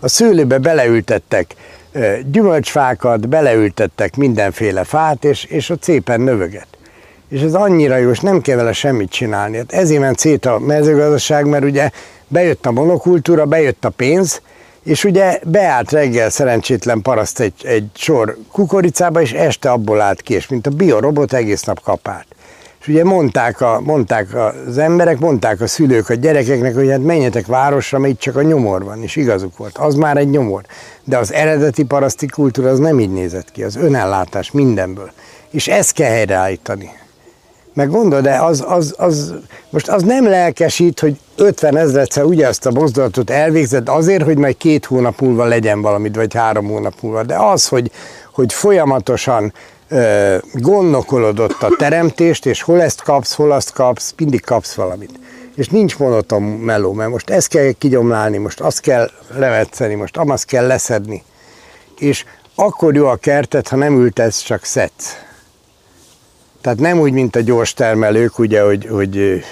A 0.00 0.08
szőlőbe 0.08 0.58
beleültettek 0.58 1.54
gyümölcsfákat, 2.30 3.28
beleültettek 3.28 4.16
mindenféle 4.16 4.84
fát, 4.84 5.24
és, 5.24 5.44
és 5.44 5.70
ott 5.70 5.82
szépen 5.82 6.20
növöget. 6.20 6.66
És 7.28 7.40
ez 7.40 7.54
annyira 7.54 7.96
jó, 7.96 8.10
és 8.10 8.20
nem 8.20 8.40
kell 8.40 8.56
vele 8.56 8.72
semmit 8.72 9.10
csinálni. 9.10 9.56
Hát 9.56 9.72
ezért 9.72 10.00
ment 10.00 10.18
szét 10.18 10.46
a 10.46 10.58
mezőgazdaság, 10.58 11.46
mert 11.46 11.64
ugye 11.64 11.90
bejött 12.28 12.66
a 12.66 12.70
monokultúra, 12.70 13.44
bejött 13.44 13.84
a 13.84 13.90
pénz, 13.90 14.40
és 14.82 15.04
ugye 15.04 15.40
beállt 15.44 15.92
reggel 15.92 16.30
szerencsétlen 16.30 17.02
paraszt 17.02 17.40
egy, 17.40 17.52
egy 17.62 17.86
sor 17.94 18.36
kukoricába, 18.52 19.20
és 19.20 19.32
este 19.32 19.70
abból 19.70 20.00
állt 20.00 20.22
ki, 20.22 20.34
és 20.34 20.48
mint 20.48 20.66
a 20.66 20.70
biorobot 20.70 21.32
egész 21.32 21.62
nap 21.62 21.80
kapált. 21.82 22.26
És 22.80 22.88
ugye 22.88 23.04
mondták, 23.04 23.60
a, 23.60 23.80
mondták 23.80 24.28
az 24.66 24.78
emberek, 24.78 25.18
mondták 25.18 25.60
a 25.60 25.66
szülők 25.66 26.08
a 26.08 26.14
gyerekeknek, 26.14 26.74
hogy 26.74 26.90
hát 26.90 27.02
menjetek 27.02 27.46
városra, 27.46 27.98
mert 27.98 28.12
itt 28.12 28.20
csak 28.20 28.36
a 28.36 28.42
nyomor 28.42 28.84
van, 28.84 29.02
és 29.02 29.16
igazuk 29.16 29.56
volt. 29.56 29.78
Az 29.78 29.94
már 29.94 30.16
egy 30.16 30.30
nyomor. 30.30 30.62
De 31.04 31.18
az 31.18 31.32
eredeti 31.32 31.84
paraszti 31.84 32.26
kultúra 32.26 32.70
az 32.70 32.78
nem 32.78 33.00
így 33.00 33.12
nézett 33.12 33.52
ki, 33.52 33.62
az 33.62 33.76
önellátás 33.76 34.50
mindenből. 34.50 35.10
És 35.50 35.68
ezt 35.68 35.92
kell 35.92 36.10
helyreállítani. 36.10 36.90
Meg 37.76 37.90
gondolod, 37.90 38.24
de 38.24 38.36
az, 38.36 38.64
az, 38.68 38.94
az, 38.98 39.34
most 39.70 39.88
az 39.88 40.02
nem 40.02 40.28
lelkesít, 40.28 41.00
hogy 41.00 41.16
50 41.36 41.76
ezredszer 41.76 42.24
ugyanazt 42.24 42.66
a 42.66 42.70
mozdulatot 42.70 43.30
elvégzed 43.30 43.88
azért, 43.88 44.22
hogy 44.22 44.38
majd 44.38 44.56
két 44.56 44.84
hónap 44.84 45.20
múlva 45.20 45.44
legyen 45.44 45.82
valamit, 45.82 46.16
vagy 46.16 46.34
három 46.34 46.66
hónap 46.66 46.94
múlva. 47.00 47.22
De 47.22 47.36
az, 47.36 47.68
hogy, 47.68 47.90
hogy 48.32 48.52
folyamatosan 48.52 49.52
ö, 49.88 50.36
gondolkodott 50.52 51.62
a 51.62 51.76
teremtést, 51.78 52.46
és 52.46 52.62
hol 52.62 52.82
ezt 52.82 53.02
kapsz, 53.02 53.34
hol 53.34 53.52
azt 53.52 53.72
kapsz, 53.72 54.14
mindig 54.16 54.44
kapsz 54.44 54.74
valamit. 54.74 55.18
És 55.56 55.68
nincs 55.68 55.98
monoton 55.98 56.42
meló, 56.42 56.92
mert 56.92 57.10
most 57.10 57.30
ezt 57.30 57.48
kell 57.48 57.70
kigyomlálni, 57.70 58.36
most 58.36 58.60
azt 58.60 58.80
kell 58.80 59.10
levetszeni, 59.34 59.94
most 59.94 60.16
azt 60.16 60.44
kell 60.44 60.66
leszedni. 60.66 61.22
És 61.98 62.24
akkor 62.54 62.94
jó 62.94 63.06
a 63.06 63.16
kertet, 63.16 63.68
ha 63.68 63.76
nem 63.76 64.00
ültetsz, 64.00 64.40
csak 64.40 64.64
szedsz. 64.64 65.25
Tehát 66.66 66.80
nem 66.80 66.98
úgy, 66.98 67.12
mint 67.12 67.36
a 67.36 67.40
gyors 67.40 67.74
termelők, 67.74 68.38
ugye, 68.38 68.62
hogy, 68.62 68.86
hogy 68.90 69.44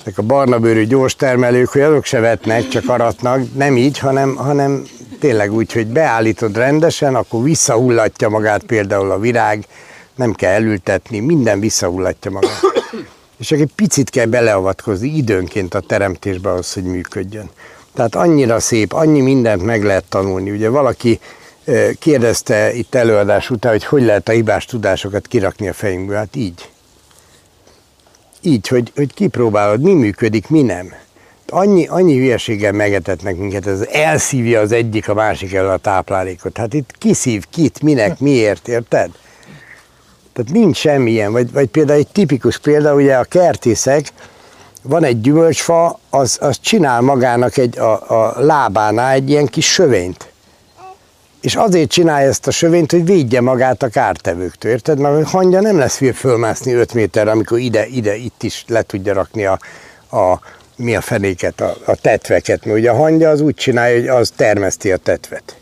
ezek 0.00 0.18
a 0.18 0.22
barna 0.22 0.58
bőrű 0.58 0.84
gyors 0.84 1.16
termelők, 1.16 1.68
hogy 1.68 1.80
azok 1.80 2.04
se 2.04 2.20
vetnek, 2.20 2.68
csak 2.68 2.88
aratnak, 2.88 3.54
nem 3.54 3.76
így, 3.76 3.98
hanem, 3.98 4.34
hanem 4.36 4.82
tényleg 5.20 5.52
úgy, 5.52 5.72
hogy 5.72 5.86
beállítod 5.86 6.56
rendesen, 6.56 7.14
akkor 7.14 7.42
visszahullatja 7.42 8.28
magát 8.28 8.62
például 8.62 9.10
a 9.10 9.18
virág, 9.18 9.66
nem 10.14 10.32
kell 10.32 10.52
elültetni, 10.52 11.18
minden 11.18 11.60
visszahullatja 11.60 12.30
magát. 12.30 12.60
És 13.38 13.46
csak 13.46 13.58
egy 13.58 13.72
picit 13.74 14.10
kell 14.10 14.26
beleavatkozni 14.26 15.16
időnként 15.16 15.74
a 15.74 15.80
teremtésbe 15.80 16.50
ahhoz, 16.50 16.72
hogy 16.72 16.84
működjön. 16.84 17.50
Tehát 17.94 18.14
annyira 18.14 18.60
szép, 18.60 18.92
annyi 18.92 19.20
mindent 19.20 19.62
meg 19.62 19.84
lehet 19.84 20.04
tanulni. 20.08 20.50
Ugye 20.50 20.68
valaki 20.68 21.20
kérdezte 21.98 22.72
itt 22.74 22.94
előadás 22.94 23.50
után, 23.50 23.72
hogy 23.72 23.84
hogy 23.84 24.02
lehet 24.02 24.28
a 24.28 24.32
hibás 24.32 24.64
tudásokat 24.64 25.26
kirakni 25.26 25.68
a 25.68 25.72
fejünkből. 25.72 26.16
Hát 26.16 26.36
így. 26.36 26.68
Így, 28.42 28.68
hogy, 28.68 28.92
hogy 28.94 29.14
kipróbálod, 29.14 29.80
mi 29.80 29.94
működik, 29.94 30.48
mi 30.48 30.62
nem. 30.62 30.92
Annyi, 31.48 31.86
annyi 31.86 32.16
hülyeséggel 32.16 32.72
megetetnek 32.72 33.36
minket, 33.36 33.66
ez 33.66 33.80
elszívja 33.80 34.60
az 34.60 34.72
egyik 34.72 35.08
a 35.08 35.14
másik 35.14 35.54
elő 35.54 35.68
a 35.68 35.76
táplálékot. 35.76 36.56
Hát 36.56 36.74
itt 36.74 36.94
kiszív, 36.98 37.44
kit, 37.50 37.82
minek, 37.82 38.18
miért, 38.18 38.68
érted? 38.68 39.10
Tehát 40.32 40.52
nincs 40.52 40.76
semmilyen, 40.76 41.32
vagy, 41.32 41.52
vagy 41.52 41.66
például 41.66 41.98
egy 41.98 42.08
tipikus 42.08 42.58
példa, 42.58 42.94
ugye 42.94 43.16
a 43.16 43.24
kertészek, 43.24 44.12
van 44.82 45.04
egy 45.04 45.20
gyümölcsfa, 45.20 45.98
az, 46.10 46.38
az 46.40 46.60
csinál 46.60 47.00
magának 47.00 47.56
egy, 47.56 47.78
a, 47.78 47.92
a 47.92 48.40
lábánál 48.40 49.12
egy 49.12 49.30
ilyen 49.30 49.46
kis 49.46 49.72
sövényt 49.72 50.29
és 51.40 51.54
azért 51.54 51.90
csinálja 51.90 52.28
ezt 52.28 52.46
a 52.46 52.50
sövényt, 52.50 52.90
hogy 52.90 53.04
védje 53.04 53.40
magát 53.40 53.82
a 53.82 53.88
kártevőktől, 53.88 54.72
érted? 54.72 54.98
Mert 54.98 55.24
a 55.24 55.28
hangya 55.28 55.60
nem 55.60 55.78
lesz 55.78 56.00
fölmászni 56.14 56.72
5 56.72 56.94
méterre, 56.94 57.30
amikor 57.30 57.58
ide, 57.58 57.86
ide, 57.86 58.16
itt 58.16 58.42
is 58.42 58.64
le 58.68 58.82
tudja 58.82 59.12
rakni 59.12 59.44
a, 59.44 59.58
a 60.10 60.40
mi 60.76 60.96
a 60.96 61.00
fenéket, 61.00 61.60
a, 61.60 61.76
a 61.84 61.94
tetveket, 61.94 62.64
mert 62.64 62.78
ugye 62.78 62.90
a 62.90 62.96
hangya 62.96 63.28
az 63.28 63.40
úgy 63.40 63.54
csinálja, 63.54 63.96
hogy 63.96 64.20
az 64.20 64.32
termeszti 64.36 64.92
a 64.92 64.96
tetvet. 64.96 65.56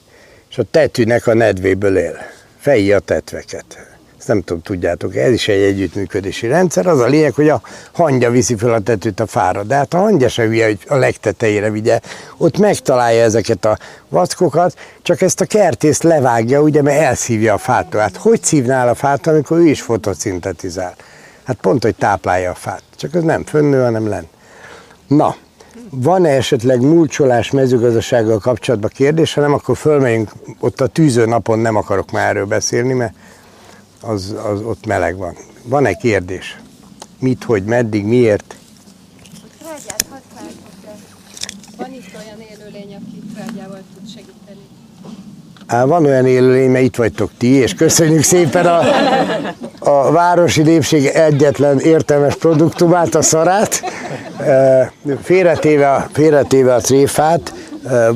És 0.50 0.58
a 0.58 0.62
tetűnek 0.70 1.26
a 1.26 1.34
nedvéből 1.34 1.98
él. 1.98 2.16
Fejji 2.58 2.92
a 2.92 2.98
tetveket 2.98 3.87
nem 4.28 4.42
tudom, 4.42 4.62
tudjátok, 4.62 5.16
ez 5.16 5.32
is 5.32 5.48
egy 5.48 5.62
együttműködési 5.62 6.46
rendszer. 6.46 6.86
Az 6.86 7.00
a 7.00 7.06
lényeg, 7.06 7.34
hogy 7.34 7.48
a 7.48 7.60
hangya 7.92 8.30
viszi 8.30 8.56
fel 8.56 8.72
a 8.72 8.80
tetőt 8.80 9.20
a 9.20 9.26
fára. 9.26 9.62
De 9.62 9.74
hát 9.74 9.94
a 9.94 9.98
hangya 9.98 10.28
se 10.28 10.42
hülye, 10.42 10.66
hogy 10.66 10.78
a 10.88 10.96
legtetejére 10.96 11.70
vigye. 11.70 12.00
Ott 12.36 12.58
megtalálja 12.58 13.22
ezeket 13.22 13.64
a 13.64 13.78
vackokat, 14.08 14.78
csak 15.02 15.20
ezt 15.20 15.40
a 15.40 15.44
kertész 15.44 16.02
levágja, 16.02 16.60
ugye, 16.60 16.82
mert 16.82 17.00
elszívja 17.00 17.54
a 17.54 17.58
fától. 17.58 18.00
Hát 18.00 18.16
hogy 18.16 18.42
szívnál 18.42 18.88
a 18.88 18.94
fát, 18.94 19.26
amikor 19.26 19.58
ő 19.58 19.66
is 19.66 19.82
fotoszintetizál? 19.82 20.94
Hát 21.44 21.56
pont, 21.56 21.82
hogy 21.82 21.94
táplálja 21.94 22.50
a 22.50 22.54
fát. 22.54 22.82
Csak 22.96 23.14
az 23.14 23.22
nem 23.22 23.44
fönnő, 23.44 23.82
hanem 23.82 24.08
len. 24.08 24.28
Na, 25.06 25.36
van-e 25.90 26.28
esetleg 26.28 26.80
múlcsolás 26.80 27.50
mezőgazdasággal 27.50 28.38
kapcsolatban 28.38 28.90
kérdés, 28.94 29.34
ha 29.34 29.40
nem, 29.40 29.52
akkor 29.52 29.76
fölmegyünk, 29.76 30.30
ott 30.60 30.80
a 30.80 30.86
tűző 30.86 31.26
napon 31.26 31.58
nem 31.58 31.76
akarok 31.76 32.10
már 32.10 32.28
erről 32.28 32.46
beszélni, 32.46 32.92
mert 32.92 33.14
az, 34.00 34.34
az 34.44 34.60
ott 34.60 34.86
meleg 34.86 35.16
van. 35.16 35.36
Van-e 35.62 35.94
kérdés? 35.94 36.58
Mit, 37.18 37.44
hogy, 37.44 37.64
meddig, 37.64 38.04
miért? 38.04 38.56
Van 41.76 41.92
itt 41.92 42.10
olyan 42.24 42.40
élőlény, 42.40 42.94
aki 42.94 43.22
trágyával 43.34 43.80
tud 43.94 44.08
segíteni? 44.08 44.60
Á, 45.66 45.84
van 45.84 46.04
olyan 46.04 46.26
élőlény, 46.26 46.70
mert 46.70 46.84
itt 46.84 46.96
vagytok 46.96 47.30
ti, 47.36 47.48
és 47.48 47.74
köszönjük 47.74 48.22
szépen 48.22 48.66
a, 48.66 48.80
a 49.78 50.10
városi 50.10 50.62
népség 50.62 51.04
egyetlen 51.06 51.78
értelmes 51.78 52.34
produktumát, 52.34 53.14
a 53.14 53.22
szarát. 53.22 53.82
Félretéve, 55.22 56.08
félretéve 56.12 56.74
a 56.74 56.80
tréfát, 56.80 57.54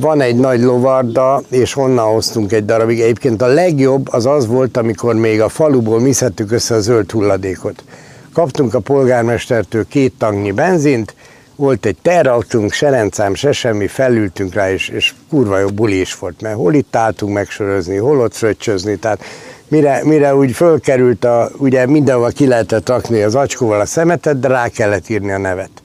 van 0.00 0.20
egy 0.20 0.36
nagy 0.36 0.60
lovarda, 0.60 1.42
és 1.48 1.76
onnan 1.76 2.12
hoztunk 2.12 2.52
egy 2.52 2.64
darabig. 2.64 3.00
Egyébként 3.00 3.42
a 3.42 3.46
legjobb 3.46 4.12
az 4.12 4.26
az 4.26 4.46
volt, 4.46 4.76
amikor 4.76 5.14
még 5.14 5.40
a 5.40 5.48
faluból 5.48 6.00
mi 6.00 6.12
szedtük 6.12 6.52
össze 6.52 6.74
a 6.74 6.80
zöld 6.80 7.10
hulladékot. 7.10 7.84
Kaptunk 8.32 8.74
a 8.74 8.80
polgármestertől 8.80 9.86
két 9.88 10.12
tanknyi 10.18 10.52
benzint, 10.52 11.14
volt 11.56 11.86
egy 11.86 11.96
terautunk, 12.02 12.72
se 12.72 12.90
rendszám, 12.90 13.34
se 13.34 13.52
semmi, 13.52 13.86
felültünk 13.86 14.54
rá, 14.54 14.72
és, 14.72 14.88
és 14.88 15.14
kurva 15.30 15.58
jó 15.58 15.68
buli 15.68 16.00
is 16.00 16.18
volt, 16.18 16.40
mert 16.40 16.56
hol 16.56 16.74
itt 16.74 16.96
álltunk 16.96 17.32
megsörözni, 17.32 17.96
hol 17.96 18.20
ott 18.20 18.34
fröccsözni, 18.34 18.96
tehát 18.96 19.24
mire, 19.68 20.00
mire 20.04 20.34
úgy 20.34 20.52
fölkerült, 20.52 21.24
a, 21.24 21.50
ugye 21.56 21.86
mindenhol 21.86 22.30
ki 22.30 22.46
lehetett 22.46 22.88
rakni 22.88 23.22
az 23.22 23.34
acskóval 23.34 23.80
a 23.80 23.86
szemetet, 23.86 24.40
de 24.40 24.48
rá 24.48 24.68
kellett 24.68 25.08
írni 25.08 25.32
a 25.32 25.38
nevet 25.38 25.81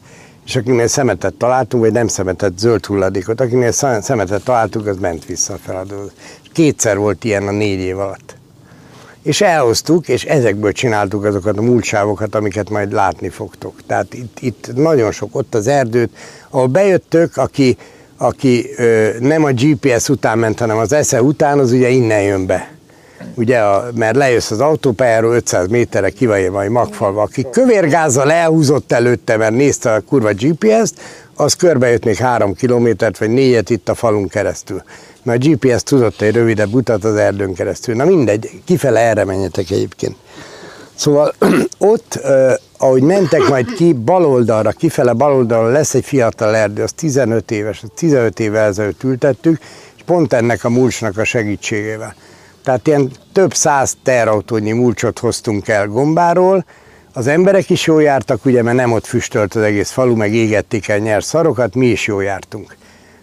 és 0.47 0.55
akinél 0.55 0.87
szemetet 0.87 1.33
találtunk, 1.33 1.83
vagy 1.83 1.91
nem 1.91 2.07
szemetet, 2.07 2.59
zöld 2.59 2.85
hulladékot, 2.85 3.41
akinél 3.41 3.71
szemetet 3.71 4.43
találtunk, 4.43 4.87
az 4.87 4.97
ment 4.97 5.25
vissza 5.25 5.53
a 5.53 5.57
feladó. 5.57 5.95
Kétszer 6.53 6.97
volt 6.97 7.23
ilyen 7.23 7.47
a 7.47 7.51
négy 7.51 7.79
év 7.79 7.99
alatt. 7.99 8.35
És 9.21 9.41
elhoztuk, 9.41 10.07
és 10.07 10.23
ezekből 10.23 10.71
csináltuk 10.71 11.23
azokat 11.23 11.57
a 11.57 11.61
múltsávokat, 11.61 12.35
amiket 12.35 12.69
majd 12.69 12.91
látni 12.91 13.29
fogtok. 13.29 13.75
Tehát 13.87 14.13
itt, 14.13 14.37
itt 14.39 14.71
nagyon 14.75 15.11
sok, 15.11 15.35
ott 15.35 15.55
az 15.55 15.67
erdőt, 15.67 16.17
ahol 16.49 16.67
bejöttök, 16.67 17.37
aki, 17.37 17.77
aki 18.17 18.65
ö, 18.75 19.09
nem 19.19 19.43
a 19.43 19.51
GPS 19.51 20.09
után 20.09 20.37
ment, 20.37 20.59
hanem 20.59 20.77
az 20.77 20.93
esze 20.93 21.21
után, 21.21 21.59
az 21.59 21.71
ugye 21.71 21.89
innen 21.89 22.21
jön 22.21 22.45
be 22.45 22.76
ugye, 23.35 23.59
a, 23.59 23.89
mert 23.95 24.15
lejössz 24.15 24.51
az 24.51 24.59
autópályáról 24.59 25.35
500 25.35 25.67
méterre 25.67 26.09
kivajelva 26.09 26.63
egy 26.63 26.69
magfalva, 26.69 27.21
aki 27.21 27.45
kövérgázzal 27.51 28.31
elhúzott 28.31 28.91
előtte, 28.91 29.37
mert 29.37 29.53
nézte 29.53 29.93
a 29.93 30.01
kurva 30.01 30.31
GPS-t, 30.33 31.01
az 31.35 31.53
körbejött 31.53 32.05
még 32.05 32.15
három 32.15 32.53
kilométert, 32.53 33.17
vagy 33.17 33.29
négyet 33.29 33.69
itt 33.69 33.89
a 33.89 33.95
falun 33.95 34.27
keresztül. 34.27 34.83
Mert 35.23 35.45
a 35.45 35.49
GPS 35.49 35.83
tudott 35.83 36.21
egy 36.21 36.33
rövidebb 36.33 36.73
utat 36.73 37.03
az 37.03 37.15
erdőn 37.15 37.53
keresztül. 37.53 37.95
Na 37.95 38.05
mindegy, 38.05 38.49
kifele 38.65 38.99
erre 38.99 39.25
menjetek 39.25 39.69
egyébként. 39.69 40.15
Szóval 40.95 41.33
ott, 41.77 42.15
eh, 42.15 42.53
ahogy 42.77 43.01
mentek 43.01 43.47
majd 43.47 43.73
ki 43.73 43.93
baloldalra, 43.93 44.71
kifele 44.71 45.13
baloldalra 45.13 45.71
lesz 45.71 45.93
egy 45.93 46.05
fiatal 46.05 46.55
erdő, 46.55 46.83
az 46.83 46.91
15 46.91 47.51
éves, 47.51 47.83
15 47.95 48.39
évvel 48.39 48.67
ezelőtt 48.67 49.03
ültettük, 49.03 49.59
és 49.95 50.03
pont 50.05 50.33
ennek 50.33 50.63
a 50.63 50.69
mulcsnak 50.69 51.17
a 51.17 51.23
segítségével. 51.23 52.15
Tehát 52.67 52.87
ilyen 52.87 53.11
több 53.33 53.53
száz 53.53 53.97
terautónyi 54.03 54.71
mulcsot 54.71 55.19
hoztunk 55.19 55.67
el 55.67 55.87
gombáról, 55.87 56.65
az 57.13 57.27
emberek 57.27 57.69
is 57.69 57.85
jól 57.85 58.01
jártak, 58.01 58.45
ugye, 58.45 58.63
mert 58.63 58.75
nem 58.75 58.91
ott 58.91 59.05
füstölt 59.05 59.55
az 59.55 59.61
egész 59.61 59.89
falu, 59.89 60.15
meg 60.15 60.33
égették 60.33 60.87
el 60.87 60.97
nyers 60.97 61.23
szarokat, 61.23 61.75
mi 61.75 61.85
is 61.85 62.07
jól 62.07 62.23
jártunk. 62.23 62.75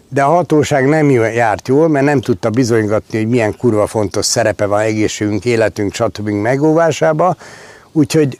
De 0.09 0.23
a 0.23 0.29
hatóság 0.29 0.87
nem 0.87 1.09
járt 1.09 1.67
jól, 1.67 1.87
mert 1.87 2.05
nem 2.05 2.21
tudta 2.21 2.49
bizonygatni, 2.49 3.17
hogy 3.17 3.27
milyen 3.27 3.57
kurva 3.57 3.87
fontos 3.87 4.25
szerepe 4.25 4.65
van 4.65 4.79
egészségünk, 4.79 5.45
életünk, 5.45 5.93
stb. 5.93 6.29
megóvásába. 6.29 7.35
Úgyhogy 7.91 8.39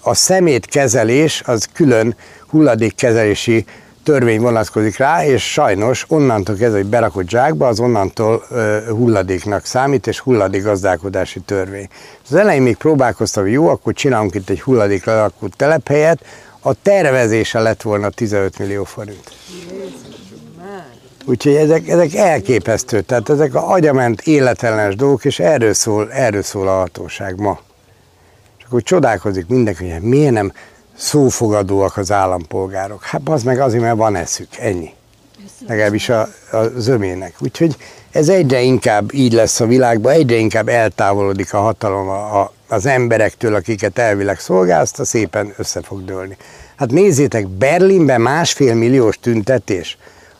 a 0.00 0.14
szemétkezelés 0.14 1.42
az 1.46 1.68
külön 1.72 2.16
hulladékkezelési 2.46 3.64
törvény 4.04 4.40
vonatkozik 4.40 4.96
rá, 4.96 5.24
és 5.24 5.52
sajnos 5.52 6.04
onnantól 6.08 6.56
kezdve, 6.56 6.78
hogy 6.78 6.86
berakott 6.86 7.28
zsákba, 7.28 7.66
az 7.66 7.80
onnantól 7.80 8.44
hulladéknak 8.88 9.64
számít, 9.64 10.06
és 10.06 10.18
hulladékgazdálkodási 10.18 11.40
törvény. 11.40 11.88
Az 12.28 12.34
elején 12.34 12.62
még 12.62 12.76
próbálkoztam, 12.76 13.42
hogy 13.42 13.52
jó, 13.52 13.68
akkor 13.68 13.92
csinálunk 13.92 14.34
itt 14.34 14.48
egy 14.48 14.60
hulladék 14.60 15.04
lelakó 15.04 15.48
telephelyet, 15.56 16.24
a 16.60 16.74
tervezése 16.82 17.60
lett 17.60 17.82
volna 17.82 18.10
15 18.10 18.58
millió 18.58 18.84
forint. 18.84 19.32
Úgyhogy 21.24 21.54
ezek, 21.54 21.88
ezek 21.88 22.14
elképesztő, 22.14 23.00
tehát 23.00 23.28
ezek 23.28 23.54
a 23.54 23.70
agyament 23.70 24.20
életellenes 24.20 24.96
dolgok, 24.96 25.24
és 25.24 25.38
erről 25.38 25.74
szól, 25.74 26.12
erről 26.12 26.42
szól 26.42 26.68
a 26.68 26.78
hatóság 26.78 27.40
ma. 27.40 27.60
És 28.58 28.64
akkor 28.64 28.82
csodálkozik 28.82 29.46
mindenki, 29.46 29.90
hogy 29.90 30.02
miért 30.02 30.32
nem 30.32 30.52
szófogadóak 30.96 31.96
az 31.96 32.12
állampolgárok. 32.12 33.02
Hát 33.02 33.20
az 33.24 33.42
meg 33.42 33.60
azért, 33.60 33.82
mert 33.82 33.96
van 33.96 34.16
eszük, 34.16 34.56
ennyi. 34.58 34.90
legalábbis 35.66 36.08
a, 36.08 36.20
a 36.52 36.62
zömének. 36.76 37.34
Úgyhogy 37.38 37.76
ez 38.10 38.28
egyre 38.28 38.60
inkább 38.60 39.12
így 39.12 39.32
lesz 39.32 39.60
a 39.60 39.66
világban, 39.66 40.12
egyre 40.12 40.36
inkább 40.36 40.68
eltávolodik 40.68 41.54
a 41.54 41.60
hatalom 41.60 42.08
a, 42.08 42.40
a, 42.40 42.52
az 42.68 42.86
emberektől, 42.86 43.54
akiket 43.54 43.98
elvileg 43.98 44.40
szolgálta, 44.40 45.04
szépen 45.04 45.54
össze 45.56 45.82
fog 45.82 46.04
dőlni. 46.04 46.36
Hát 46.76 46.90
nézzétek, 46.90 47.48
Berlinben 47.48 48.20
másfél 48.20 48.74
milliós 48.74 49.18
tüntetés 49.18 49.98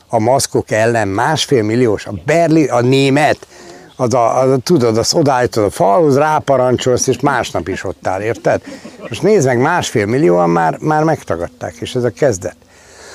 a 0.08 0.18
maszkok 0.18 0.70
ellen, 0.70 1.08
másfél 1.08 1.62
milliós, 1.62 2.06
a 2.06 2.12
Berlin, 2.24 2.70
a 2.70 2.80
német, 2.80 3.46
az 4.04 4.14
a, 4.14 4.40
az 4.40 4.50
a 4.50 4.56
tudod, 4.56 4.98
az 4.98 5.14
odállítod 5.14 5.64
a 5.64 5.70
falhoz, 5.70 6.16
ráparancsolsz, 6.16 7.06
és 7.06 7.20
másnap 7.20 7.68
is 7.68 7.84
ott 7.84 8.06
áll, 8.06 8.20
érted? 8.20 8.60
Most 9.08 9.22
nézd 9.22 9.46
meg, 9.46 9.58
másfél 9.58 10.06
millióan 10.06 10.50
már, 10.50 10.78
már 10.80 11.02
megtagadták, 11.02 11.74
és 11.74 11.94
ez 11.94 12.04
a 12.04 12.10
kezdet. 12.10 12.56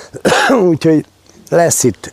Úgyhogy 0.70 1.04
lesz 1.48 1.84
itt, 1.84 2.12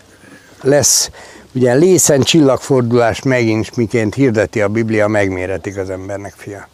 lesz, 0.62 1.10
ugye 1.54 1.74
lészen 1.74 2.22
csillagfordulás 2.22 3.22
megint, 3.22 3.76
miként 3.76 4.16
hirdeti 4.16 4.62
a 4.62 4.68
Biblia, 4.68 5.08
megméretik 5.08 5.78
az 5.78 5.90
embernek, 5.90 6.34
fia. 6.38 6.68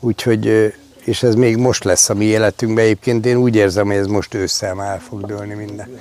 Úgyhogy, 0.00 0.74
és 1.04 1.22
ez 1.22 1.34
még 1.34 1.56
most 1.56 1.84
lesz 1.84 2.10
a 2.10 2.14
mi 2.14 2.24
életünkben, 2.24 2.84
egyébként 2.84 3.26
én 3.26 3.36
úgy 3.36 3.56
érzem, 3.56 3.86
hogy 3.86 3.96
ez 3.96 4.06
most 4.06 4.34
ősszel 4.34 4.74
már 4.74 5.00
fog 5.08 5.26
dőlni 5.26 5.54
minden. 5.54 5.98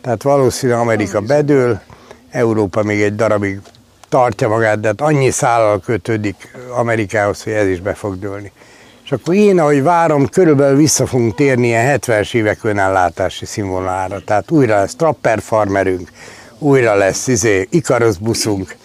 Tehát 0.00 0.22
valószínűleg 0.22 0.80
Amerika 0.80 1.20
bedől, 1.20 1.80
Európa 2.30 2.82
még 2.82 3.02
egy 3.02 3.14
darabig 3.14 3.60
tartja 4.16 4.48
magát, 4.48 4.80
de 4.80 4.86
hát 4.86 5.00
annyi 5.00 5.30
szállal 5.30 5.80
kötődik 5.80 6.54
Amerikához, 6.76 7.42
hogy 7.42 7.52
ez 7.52 7.66
is 7.66 7.80
be 7.80 7.94
fog 7.94 8.18
dőlni. 8.18 8.52
És 9.04 9.12
akkor 9.12 9.34
én, 9.34 9.58
ahogy 9.58 9.82
várom, 9.82 10.28
körülbelül 10.28 10.76
vissza 10.76 11.06
fogunk 11.06 11.34
térni 11.34 11.66
ilyen 11.66 11.98
70-es 12.00 12.34
évek 12.34 12.58
önellátási 12.64 13.44
színvonalára. 13.44 14.20
Tehát 14.24 14.50
újra 14.50 14.76
lesz 14.76 14.94
trapper 14.94 15.40
farmerünk, 15.40 16.08
újra 16.58 16.94
lesz 16.94 17.26
izé, 17.26 17.66
Ikarus 17.70 18.16
buszunk, 18.18 18.76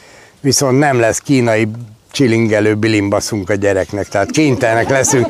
viszont 0.42 0.80
nem 0.80 1.00
lesz 1.00 1.20
kínai 1.20 1.68
csilingelő 2.12 2.76
bilimbaszunk 2.76 3.50
a 3.50 3.56
gyereknek. 3.56 4.08
Tehát 4.08 4.32
kénytelenek 4.32 4.90
leszünk, 4.90 5.28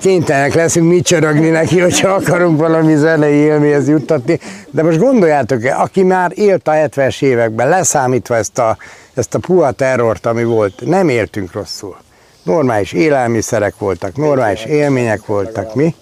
kénytelenek 0.00 0.54
leszünk 0.54 0.88
mi 0.88 1.00
csörögni 1.00 1.48
neki, 1.48 1.80
hogyha 1.80 2.08
akarunk 2.08 2.58
valami 2.58 2.96
zenei 2.96 3.34
élményhez 3.34 3.88
juttatni. 3.88 4.38
De 4.70 4.82
most 4.82 4.98
gondoljátok, 4.98 5.62
aki 5.64 6.02
már 6.02 6.32
élt 6.34 6.68
a 6.68 6.72
70-es 6.72 7.22
években, 7.22 7.68
leszámítva 7.68 8.36
ezt 8.36 8.58
a, 8.58 8.76
ezt 9.20 9.34
a 9.34 9.38
puha 9.38 9.70
terrort, 9.70 10.26
ami 10.26 10.44
volt, 10.44 10.82
nem 10.84 11.08
éltünk 11.08 11.52
rosszul. 11.52 11.96
Normális 12.42 12.92
élelmiszerek 12.92 13.74
voltak, 13.78 14.16
normális 14.16 14.64
élmények 14.64 15.26
voltak, 15.26 15.74
mi? 15.74 15.94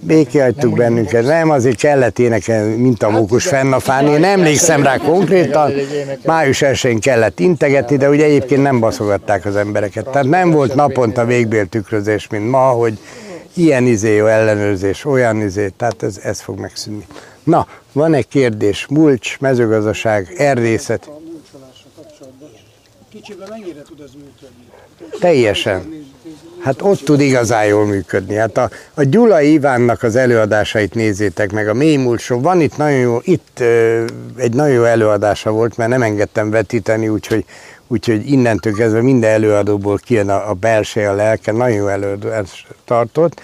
Békén 0.00 0.42
hagytuk 0.42 0.76
bennünket, 0.76 1.24
nem 1.24 1.50
azért 1.50 1.76
kellett 1.76 2.18
énekelni, 2.18 2.74
mint 2.74 3.02
a 3.02 3.10
mókus 3.10 3.46
fenn 3.46 3.72
a 3.72 3.80
fán. 3.80 4.06
Én 4.06 4.24
emlékszem 4.24 4.82
rá 4.82 4.96
konkrétan, 4.96 5.72
május 6.24 6.62
1 6.62 6.98
kellett 7.00 7.40
integetni, 7.40 7.96
de 7.96 8.08
ugye 8.08 8.24
egyébként 8.24 8.62
nem 8.62 8.80
baszogatták 8.80 9.44
az 9.44 9.56
embereket. 9.56 10.08
Tehát 10.08 10.28
nem 10.28 10.50
volt 10.50 10.74
naponta 10.74 11.24
végbéltükrözés, 11.24 12.28
mint 12.28 12.50
ma, 12.50 12.68
hogy 12.68 12.98
ilyen 13.54 13.84
izé 13.84 14.14
jó 14.14 14.26
ellenőrzés, 14.26 15.04
olyan 15.04 15.40
izé, 15.40 15.68
tehát 15.68 16.02
ez, 16.02 16.20
ez 16.22 16.40
fog 16.40 16.58
megszűnni. 16.58 17.06
Na, 17.42 17.66
van 17.92 18.14
egy 18.14 18.28
kérdés, 18.28 18.86
mulcs, 18.90 19.38
mezőgazdaság, 19.40 20.34
erdészet. 20.36 21.10
Kicsiben 23.10 23.48
mennyire 23.50 23.82
tud 23.82 24.00
ez 24.00 24.10
működni? 24.14 24.64
Teljesen. 25.20 26.06
Hát 26.58 26.82
ott 26.82 27.00
tud 27.00 27.20
igazán 27.20 27.64
jól 27.64 27.86
működni. 27.86 28.34
Hát 28.34 28.56
a, 28.56 28.70
a 28.94 29.02
Gyulai 29.02 29.52
Ivánnak 29.52 30.02
az 30.02 30.16
előadásait 30.16 30.94
nézzétek 30.94 31.52
meg, 31.52 31.68
a 31.68 31.74
mély 31.74 31.96
múltsó. 31.96 32.40
Van 32.40 32.60
itt 32.60 32.76
nagyon 32.76 32.98
jó, 32.98 33.18
itt 33.22 33.60
ö, 33.60 34.04
egy 34.36 34.54
nagyon 34.54 34.74
jó 34.74 34.84
előadása 34.84 35.50
volt, 35.50 35.76
mert 35.76 35.90
nem 35.90 36.02
engedtem 36.02 36.50
vetíteni, 36.50 37.08
úgyhogy, 37.08 37.44
úgyhogy 37.86 38.30
innentől 38.30 38.72
kezdve 38.72 39.02
minden 39.02 39.30
előadóból 39.30 39.98
kijön 39.98 40.28
a, 40.28 40.50
a 40.50 40.52
belső, 40.52 41.06
a 41.06 41.14
lelke, 41.14 41.52
nagyon 41.52 41.76
jó 41.76 41.86
előadást 41.86 42.66
tartott. 42.84 43.40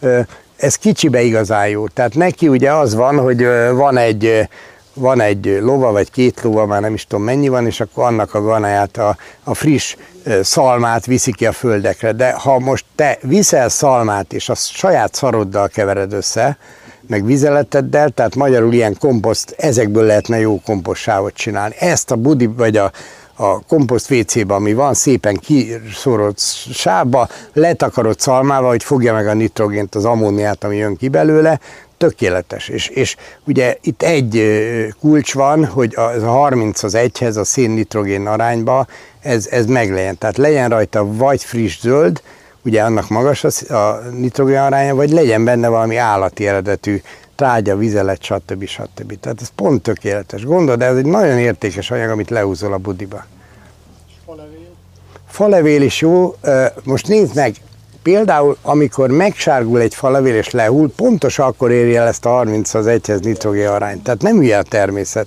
Ö, 0.00 0.20
ez 0.56 0.76
kicsibe 0.76 1.22
igazán 1.22 1.68
jó. 1.68 1.88
Tehát 1.88 2.14
neki 2.14 2.48
ugye 2.48 2.72
az 2.72 2.94
van, 2.94 3.18
hogy 3.18 3.42
ö, 3.42 3.72
van 3.72 3.96
egy, 3.96 4.48
van 4.94 5.20
egy 5.20 5.58
lova, 5.60 5.92
vagy 5.92 6.10
két 6.10 6.40
lova, 6.42 6.66
már 6.66 6.80
nem 6.80 6.94
is 6.94 7.06
tudom 7.06 7.24
mennyi 7.24 7.48
van, 7.48 7.66
és 7.66 7.80
akkor 7.80 8.04
annak 8.04 8.34
a 8.34 8.42
ganáját, 8.42 8.96
a, 8.96 9.16
a 9.44 9.54
friss 9.54 9.96
szalmát 10.42 11.06
viszi 11.06 11.32
ki 11.32 11.46
a 11.46 11.52
földekre. 11.52 12.12
De 12.12 12.32
ha 12.32 12.58
most 12.58 12.84
te 12.94 13.18
viszel 13.22 13.68
szalmát, 13.68 14.32
és 14.32 14.48
azt 14.48 14.70
saját 14.70 15.14
szaroddal 15.14 15.68
kevered 15.68 16.12
össze, 16.12 16.58
meg 17.06 17.24
vizeleteddel, 17.24 18.10
tehát 18.10 18.34
magyarul 18.34 18.72
ilyen 18.72 18.96
komposzt, 18.98 19.54
ezekből 19.58 20.04
lehetne 20.04 20.38
jó 20.38 20.60
kompostsávot 20.60 21.34
csinálni. 21.34 21.74
Ezt 21.78 22.10
a 22.10 22.16
budi, 22.16 22.46
vagy 22.46 22.76
a, 22.76 22.92
a 23.36 23.64
komposzt 23.64 24.10
WC-be, 24.10 24.54
ami 24.54 24.74
van, 24.74 24.94
szépen 24.94 25.36
kiszorolt 25.36 26.40
sávba, 26.72 27.28
letakarott 27.52 28.20
szalmával, 28.20 28.68
hogy 28.68 28.84
fogja 28.84 29.12
meg 29.12 29.26
a 29.26 29.34
nitrogént, 29.34 29.94
az 29.94 30.04
ammóniát, 30.04 30.64
ami 30.64 30.76
jön 30.76 30.96
ki 30.96 31.08
belőle, 31.08 31.60
tökéletes. 31.96 32.68
És, 32.68 32.88
és 32.88 33.16
ugye 33.46 33.76
itt 33.82 34.02
egy 34.02 34.42
kulcs 35.00 35.34
van, 35.34 35.64
hogy 35.64 35.94
az 35.96 36.22
a 36.22 36.30
30 36.30 36.82
az 36.82 36.96
1-hez 36.96 37.38
a 37.38 37.44
szén-nitrogén 37.44 38.26
arányba 38.26 38.86
ez, 39.20 39.46
ez 39.46 39.66
meglegyen. 39.66 40.18
Tehát 40.18 40.36
legyen 40.36 40.68
rajta 40.68 41.14
vagy 41.14 41.44
friss 41.44 41.80
zöld, 41.80 42.22
ugye 42.64 42.82
annak 42.82 43.08
magas 43.08 43.44
a, 43.44 43.74
a 43.74 44.00
nitrogén 44.10 44.58
aránya, 44.58 44.94
vagy 44.94 45.10
legyen 45.10 45.44
benne 45.44 45.68
valami 45.68 45.96
állati 45.96 46.46
eredetű 46.46 47.00
trágya, 47.34 47.76
vizelet, 47.76 48.22
stb. 48.22 48.66
stb. 48.66 49.20
Tehát 49.20 49.40
ez 49.40 49.48
pont 49.54 49.82
tökéletes. 49.82 50.44
Gondolod, 50.44 50.82
ez 50.82 50.96
egy 50.96 51.06
nagyon 51.06 51.38
értékes 51.38 51.90
anyag, 51.90 52.10
amit 52.10 52.30
leúzol 52.30 52.72
a 52.72 52.78
budiba. 52.78 53.24
Falevél. 55.28 55.82
Is 55.82 56.00
jó. 56.00 56.36
Most 56.84 57.08
nézd 57.08 57.34
meg, 57.34 57.54
például 58.04 58.56
amikor 58.62 59.10
megsárgul 59.10 59.80
egy 59.80 59.94
falevél 59.94 60.34
és 60.34 60.50
lehull, 60.50 60.90
pontos 60.96 61.38
akkor 61.38 61.70
érje 61.70 62.00
el 62.00 62.06
ezt 62.06 62.24
a 62.24 62.28
30 62.28 62.74
az 62.74 62.86
1-hez 62.88 63.22
nitrogén 63.22 63.68
arányt. 63.68 64.02
Tehát 64.02 64.22
nem 64.22 64.36
hülye 64.36 64.58
a 64.58 64.62
természet. 64.62 65.26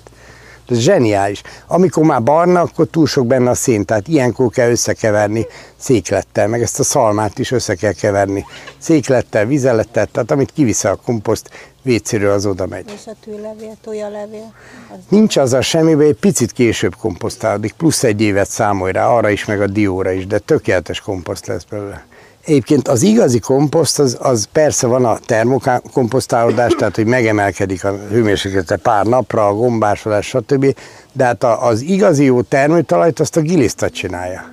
Ez 0.68 0.78
zseniális. 0.78 1.42
Amikor 1.66 2.04
már 2.04 2.22
barna, 2.22 2.60
akkor 2.60 2.86
túl 2.86 3.06
sok 3.06 3.26
benne 3.26 3.50
a 3.50 3.54
szén, 3.54 3.84
tehát 3.84 4.08
ilyenkor 4.08 4.50
kell 4.50 4.70
összekeverni 4.70 5.46
széklettel, 5.76 6.48
meg 6.48 6.62
ezt 6.62 6.78
a 6.78 6.82
szalmát 6.82 7.38
is 7.38 7.50
össze 7.50 7.74
kell 7.74 7.92
keverni. 7.92 8.44
Széklettel, 8.78 9.46
vizelettel, 9.46 10.06
tehát 10.06 10.30
amit 10.30 10.52
kiviszel 10.54 10.92
a 10.92 11.00
komposzt, 11.04 11.50
vécéről 11.82 12.32
az 12.32 12.46
oda 12.46 12.66
megy. 12.66 12.92
És 12.94 13.06
a 13.06 13.14
tűlevél, 13.24 13.76
tojalevél? 13.82 14.52
Az 14.90 14.98
Nincs 15.08 15.36
azzal 15.36 15.60
semmibe, 15.60 16.04
egy 16.04 16.18
picit 16.18 16.52
később 16.52 16.96
komposztálódik, 16.96 17.72
plusz 17.72 18.04
egy 18.04 18.20
évet 18.20 18.48
számolj 18.48 18.92
rá, 18.92 19.06
arra 19.06 19.28
is, 19.28 19.44
meg 19.44 19.60
a 19.60 19.66
dióra 19.66 20.10
is, 20.10 20.26
de 20.26 20.38
tökéletes 20.38 21.00
komposzt 21.00 21.46
lesz 21.46 21.64
belőle. 21.64 22.06
Egyébként 22.48 22.88
az 22.88 23.02
igazi 23.02 23.38
komposzt, 23.38 23.98
az, 23.98 24.16
az 24.20 24.48
persze 24.52 24.86
van 24.86 25.04
a 25.04 25.18
termokomposztálódás, 25.26 26.72
tehát 26.78 26.96
hogy 26.96 27.06
megemelkedik 27.06 27.84
a 27.84 27.96
hőmérséklete 28.10 28.76
pár 28.76 29.06
napra, 29.06 29.46
a 29.46 29.54
gombásodás, 29.54 30.26
stb. 30.26 30.74
De 31.12 31.24
hát 31.24 31.44
az 31.44 31.80
igazi 31.80 32.24
jó 32.24 32.42
termőtalajt 32.42 33.20
azt 33.20 33.36
a 33.36 33.40
giliszta 33.40 33.90
csinálja. 33.90 34.52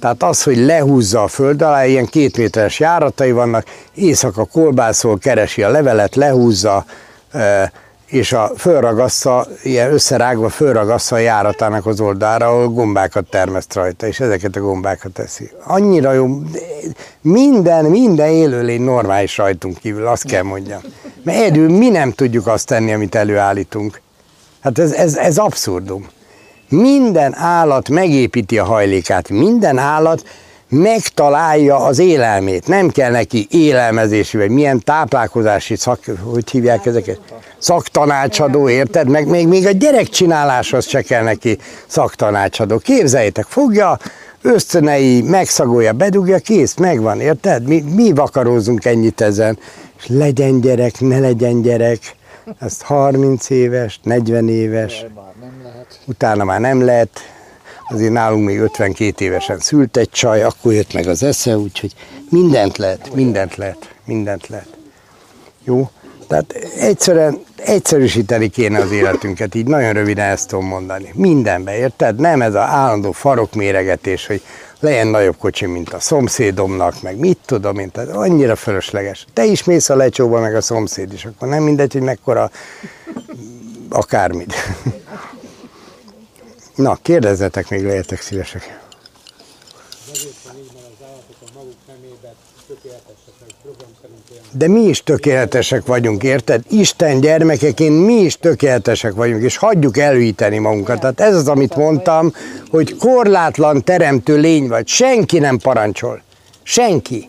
Tehát 0.00 0.22
az, 0.22 0.42
hogy 0.42 0.56
lehúzza 0.56 1.22
a 1.22 1.28
föld 1.28 1.62
alá, 1.62 1.86
ilyen 1.86 2.06
két 2.06 2.36
méteres 2.36 2.80
járatai 2.80 3.32
vannak, 3.32 3.64
éjszaka 3.94 4.44
kolbászol, 4.44 5.18
keresi 5.18 5.62
a 5.62 5.70
levelet, 5.70 6.14
lehúzza, 6.14 6.84
eh, 7.32 7.68
és 8.06 8.32
a 8.32 8.50
fölragassza, 8.56 9.46
ilyen 9.62 9.92
összerágva 9.92 10.48
fölragassza 10.48 11.14
a 11.16 11.18
járatának 11.18 11.86
az 11.86 12.00
oldalára, 12.00 12.46
ahol 12.46 12.68
gombákat 12.68 13.30
termeszt 13.30 13.74
rajta, 13.74 14.06
és 14.06 14.20
ezeket 14.20 14.56
a 14.56 14.60
gombákat 14.60 15.12
teszi. 15.12 15.50
Annyira 15.64 16.12
jó, 16.12 16.38
de 16.52 16.58
minden, 17.20 17.84
minden 17.84 18.28
élőlény 18.28 18.82
normális 18.82 19.36
rajtunk 19.36 19.78
kívül, 19.78 20.06
azt 20.06 20.26
kell 20.26 20.42
mondjam. 20.42 20.80
Mert 21.22 21.38
egyedül 21.38 21.68
mi 21.76 21.88
nem 21.88 22.12
tudjuk 22.12 22.46
azt 22.46 22.66
tenni, 22.66 22.92
amit 22.92 23.14
előállítunk. 23.14 24.00
Hát 24.60 24.78
ez, 24.78 24.92
ez, 24.92 25.16
ez 25.16 25.38
abszurdum. 25.38 26.06
Minden 26.68 27.34
állat 27.36 27.88
megépíti 27.88 28.58
a 28.58 28.64
hajlékát, 28.64 29.28
minden 29.28 29.78
állat 29.78 30.22
megtalálja 30.74 31.76
az 31.76 31.98
élelmét. 31.98 32.66
Nem 32.66 32.88
kell 32.88 33.10
neki 33.10 33.46
élelmezési, 33.50 34.36
vagy 34.36 34.50
milyen 34.50 34.80
táplálkozási 34.84 35.76
szak, 35.76 35.98
hogy 36.22 36.50
hívják 36.50 36.86
ezeket? 36.86 37.20
Szaktanácsadó, 37.58 38.68
érted? 38.68 39.08
Meg 39.08 39.26
még, 39.26 39.48
még 39.48 39.66
a 39.66 39.70
gyerekcsináláshoz 39.70 40.86
se 40.86 41.02
kell 41.02 41.22
neki 41.22 41.58
szaktanácsadó. 41.86 42.78
Képzeljétek, 42.78 43.44
fogja, 43.48 43.98
ösztönei, 44.42 45.22
megszagolja, 45.22 45.92
bedugja, 45.92 46.38
kész, 46.38 46.74
megvan, 46.76 47.20
érted? 47.20 47.68
Mi, 47.68 47.80
mi 47.94 48.12
vakarózunk 48.12 48.84
ennyit 48.84 49.20
ezen. 49.20 49.58
És 49.98 50.06
legyen 50.06 50.60
gyerek, 50.60 51.00
ne 51.00 51.18
legyen 51.18 51.62
gyerek. 51.62 51.98
Ezt 52.60 52.82
30 52.82 53.50
éves, 53.50 54.00
40 54.02 54.48
éves, 54.48 55.04
utána 56.06 56.44
már 56.44 56.60
nem 56.60 56.84
lehet, 56.84 57.10
azért 57.88 58.12
nálunk 58.12 58.44
még 58.44 58.58
52 58.58 59.24
évesen 59.24 59.58
szült 59.58 59.96
egy 59.96 60.10
csaj, 60.10 60.42
akkor 60.42 60.72
jött 60.72 60.92
meg 60.92 61.06
az 61.06 61.22
esze, 61.22 61.56
úgyhogy 61.56 61.92
mindent 62.30 62.76
lehet, 62.76 63.14
mindent 63.14 63.56
lehet, 63.56 63.94
mindent 64.04 64.48
lehet. 64.48 64.76
Jó? 65.64 65.90
Tehát 66.26 66.52
egyszerűen 66.78 67.38
egyszerűsíteni 67.56 68.48
kéne 68.48 68.78
az 68.78 68.90
életünket, 68.90 69.54
így 69.54 69.66
nagyon 69.66 69.92
röviden 69.92 70.30
ezt 70.30 70.48
tudom 70.48 70.66
mondani. 70.66 71.10
Mindenbe, 71.14 71.76
érted? 71.76 72.20
Nem 72.20 72.42
ez 72.42 72.54
a 72.54 72.60
állandó 72.60 73.12
farokméregetés, 73.12 74.26
hogy 74.26 74.42
legyen 74.80 75.06
nagyobb 75.06 75.36
kocsi, 75.38 75.66
mint 75.66 75.92
a 75.92 76.00
szomszédomnak, 76.00 77.02
meg 77.02 77.18
mit 77.18 77.38
tudom 77.46 77.78
én, 77.78 77.90
tehát 77.90 78.10
annyira 78.10 78.56
fölösleges. 78.56 79.26
Te 79.32 79.44
is 79.44 79.64
mész 79.64 79.88
a 79.88 79.96
lecsóba, 79.96 80.40
meg 80.40 80.54
a 80.54 80.60
szomszéd 80.60 81.12
is, 81.12 81.24
akkor 81.24 81.48
nem 81.48 81.62
mindegy, 81.62 81.92
hogy 81.92 82.02
mekkora 82.02 82.50
akármit. 83.88 84.54
Na, 86.74 86.98
kérdezzetek 87.02 87.70
még, 87.70 87.84
lehetek 87.84 88.20
szívesek. 88.20 88.82
De 94.52 94.68
mi 94.68 94.80
is 94.80 95.02
tökéletesek 95.02 95.86
vagyunk, 95.86 96.22
érted? 96.22 96.62
Isten 96.68 97.20
gyermekeként 97.20 98.04
mi 98.04 98.14
is 98.14 98.38
tökéletesek 98.38 99.14
vagyunk, 99.14 99.42
és 99.42 99.56
hagyjuk 99.56 99.98
elhűíteni 99.98 100.58
magunkat. 100.58 101.00
Tehát 101.00 101.20
ez 101.20 101.34
az, 101.34 101.48
amit 101.48 101.76
mondtam, 101.76 102.32
hogy 102.70 102.96
korlátlan 102.96 103.84
teremtő 103.84 104.36
lény 104.36 104.68
vagy. 104.68 104.88
Senki 104.88 105.38
nem 105.38 105.58
parancsol. 105.58 106.22
Senki. 106.62 107.28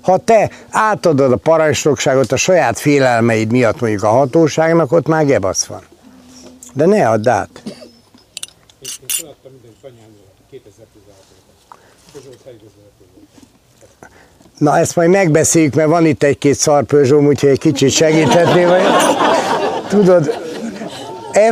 Ha 0.00 0.18
te 0.18 0.50
átadod 0.70 1.32
a 1.32 1.36
parancsnokságot 1.36 2.32
a 2.32 2.36
saját 2.36 2.78
félelmeid 2.78 3.50
miatt 3.50 3.80
mondjuk 3.80 4.02
a 4.02 4.08
hatóságnak, 4.08 4.92
ott 4.92 5.06
már 5.06 5.24
gebasz 5.24 5.64
van. 5.64 5.82
De 6.72 6.86
ne 6.86 7.08
add 7.08 7.28
át. 7.28 7.62
Én, 7.64 7.72
én 9.00 9.08
feladtam 9.08 9.52
mindent 9.52 9.76
anyámról 9.82 10.30
2016-ban. 10.52 11.76
Pozsó 12.12 12.30
fejlőzőlető 12.44 13.04
volt. 13.14 13.28
Na 14.64 14.78
ezt 14.78 14.96
majd 14.96 15.10
megbeszéljük, 15.10 15.74
mert 15.74 15.88
van 15.88 16.06
itt 16.06 16.22
egy-két 16.22 16.54
szar 16.54 16.84
Peugeot, 16.84 17.26
úgyhogy 17.26 17.48
egy 17.48 17.58
kicsit 17.58 17.90
segíthetné, 17.90 18.64
vagy 18.64 18.82
tudod, 19.88 20.38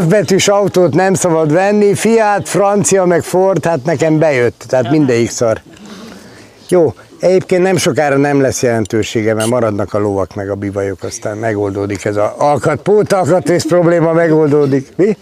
F 0.00 0.04
betűs 0.04 0.48
autót 0.48 0.94
nem 0.94 1.14
szabad 1.14 1.52
venni, 1.52 1.94
Fiat, 1.94 2.48
francia, 2.48 3.04
meg 3.04 3.22
Ford, 3.22 3.64
hát 3.64 3.84
nekem 3.84 4.18
bejött, 4.18 4.64
tehát 4.68 4.90
mindegyik 4.90 5.30
szar. 5.30 5.60
Jó, 6.68 6.94
egyébként 7.20 7.62
nem 7.62 7.76
sokára 7.76 8.16
nem 8.16 8.40
lesz 8.40 8.62
jelentősége, 8.62 9.34
mert 9.34 9.48
maradnak 9.48 9.94
a 9.94 9.98
lovak 9.98 10.34
meg 10.34 10.50
a 10.50 10.54
bivajok, 10.54 11.02
aztán 11.02 11.36
megoldódik 11.36 12.04
ez 12.04 12.16
a 12.16 12.34
alkat, 12.38 12.82
pót 12.82 13.12
alkatrész 13.12 13.64
probléma 13.64 14.12
megoldódik. 14.12 14.92
Mi? 14.96 15.16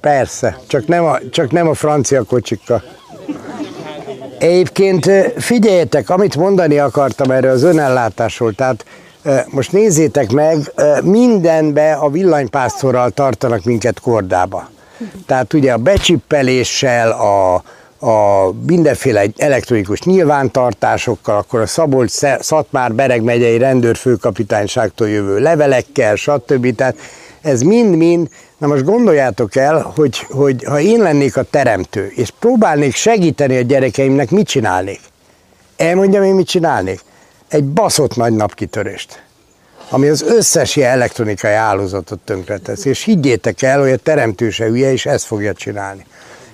Persze, 0.00 0.58
csak 0.66 0.86
nem 0.86 1.04
a, 1.04 1.18
csak 1.30 1.50
nem 1.50 1.68
a 1.68 1.74
francia 1.74 2.22
kocsikkal. 2.22 2.82
Egyébként 4.38 5.10
figyeljetek, 5.36 6.10
amit 6.10 6.36
mondani 6.36 6.78
akartam 6.78 7.30
erről 7.30 7.50
az 7.50 7.62
önellátásról, 7.62 8.52
tehát 8.52 8.84
most 9.50 9.72
nézzétek 9.72 10.30
meg, 10.30 10.72
mindenbe 11.02 11.92
a 11.92 12.10
villanypásztorral 12.10 13.10
tartanak 13.10 13.64
minket 13.64 14.00
kordába. 14.00 14.68
Tehát 15.26 15.52
ugye 15.52 15.72
a 15.72 15.76
becsippeléssel, 15.76 17.10
a, 17.10 17.54
a 18.06 18.50
mindenféle 18.66 19.24
elektronikus 19.36 20.00
nyilvántartásokkal, 20.00 21.36
akkor 21.36 21.60
a 21.60 21.66
Szabolcs 21.66 22.10
Szatmár 22.40 22.94
Bereg 22.94 23.22
megyei 23.22 23.58
rendőrfőkapitányságtól 23.58 25.08
jövő 25.08 25.38
levelekkel, 25.38 26.16
stb. 26.16 26.74
Tehát 26.74 26.96
ez 27.40 27.62
mind-mind, 27.62 28.28
na 28.58 28.66
most 28.66 28.84
gondoljátok 28.84 29.56
el, 29.56 29.92
hogy, 29.94 30.18
hogy 30.18 30.64
ha 30.64 30.80
én 30.80 31.02
lennék 31.02 31.36
a 31.36 31.42
teremtő, 31.42 32.12
és 32.14 32.30
próbálnék 32.38 32.94
segíteni 32.94 33.56
a 33.56 33.60
gyerekeimnek, 33.60 34.30
mit 34.30 34.46
csinálnék? 34.46 35.00
Elmondjam 35.76 36.22
én, 36.22 36.34
mit 36.34 36.46
csinálnék? 36.46 37.00
Egy 37.48 37.64
baszott 37.64 38.16
nagy 38.16 38.32
napkitörést 38.32 39.24
ami 39.90 40.08
az 40.08 40.22
összes 40.22 40.76
ilyen 40.76 40.90
elektronikai 40.90 41.52
hálózatot 41.52 42.18
tönkretesz. 42.18 42.84
És 42.84 43.02
higgyétek 43.02 43.62
el, 43.62 43.80
hogy 43.80 43.90
a 43.90 43.96
teremtő 43.96 44.50
se 44.50 44.64
hülye, 44.64 44.92
és 44.92 45.06
ezt 45.06 45.24
fogja 45.24 45.52
csinálni. 45.52 46.06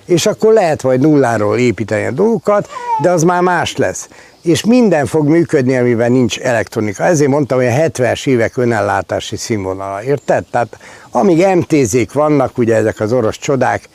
És 0.05 0.25
akkor 0.25 0.53
lehet 0.53 0.83
majd 0.83 0.99
nulláról 0.99 1.57
építeni 1.57 2.05
a 2.05 2.11
dolgokat, 2.11 2.67
de 3.01 3.09
az 3.09 3.23
már 3.23 3.41
más 3.41 3.77
lesz. 3.77 4.09
És 4.43 4.63
minden 4.63 5.05
fog 5.05 5.27
működni, 5.27 5.77
amiben 5.77 6.11
nincs 6.11 6.39
elektronika. 6.39 7.03
Ezért 7.03 7.29
mondtam, 7.29 7.57
hogy 7.57 7.67
a 7.67 7.71
70-es 7.71 8.27
évek 8.27 8.57
önellátási 8.57 9.35
színvonala, 9.35 10.03
érted? 10.03 10.45
Tehát 10.51 10.77
amíg 11.11 11.45
MTZ-k 11.45 12.13
vannak, 12.13 12.57
ugye 12.57 12.75
ezek 12.75 12.99
az 12.99 13.13
orosz 13.13 13.37
csodák, 13.37 13.89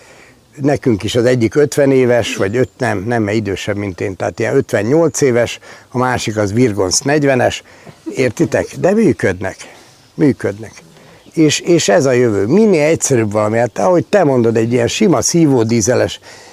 nekünk 0.56 1.02
is 1.02 1.14
az 1.14 1.24
egyik 1.24 1.54
50 1.54 1.92
éves, 1.92 2.36
vagy 2.36 2.56
5, 2.56 2.68
nem, 2.78 3.04
nem, 3.06 3.22
mert 3.22 3.36
idősebb, 3.36 3.76
mint 3.76 4.00
én, 4.00 4.16
tehát 4.16 4.38
ilyen 4.38 4.56
58 4.56 5.20
éves, 5.20 5.58
a 5.88 5.98
másik 5.98 6.36
az 6.36 6.52
Virgonsz 6.52 7.02
40-es, 7.04 7.58
értitek? 8.14 8.66
De 8.80 8.92
működnek, 8.92 9.56
működnek. 10.14 10.72
És, 11.32 11.60
és 11.60 11.88
ez 11.88 12.06
a 12.06 12.12
jövő. 12.12 12.46
Minél 12.46 12.86
egyszerűbb 12.86 13.32
valami, 13.32 13.58
hát 13.58 13.78
ahogy 13.78 14.06
te 14.06 14.24
mondod, 14.24 14.56
egy 14.56 14.72
ilyen 14.72 14.88
sima 14.88 15.22
szívódízeles 15.22 16.20
ö, 16.22 16.47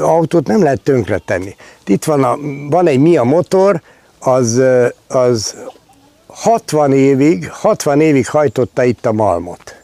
autót 0.00 0.46
nem 0.46 0.62
lehet 0.62 0.80
tönkretenni. 0.80 1.56
Itt 1.86 2.04
van, 2.04 2.24
a, 2.24 2.38
van 2.68 2.86
egy 2.86 2.98
Mia 2.98 3.24
motor, 3.24 3.82
az, 4.18 4.62
az 5.08 5.56
60 6.26 6.92
évig, 6.92 7.50
60 7.50 8.00
évig 8.00 8.28
hajtotta 8.28 8.84
itt 8.84 9.06
a 9.06 9.12
malmot 9.12 9.78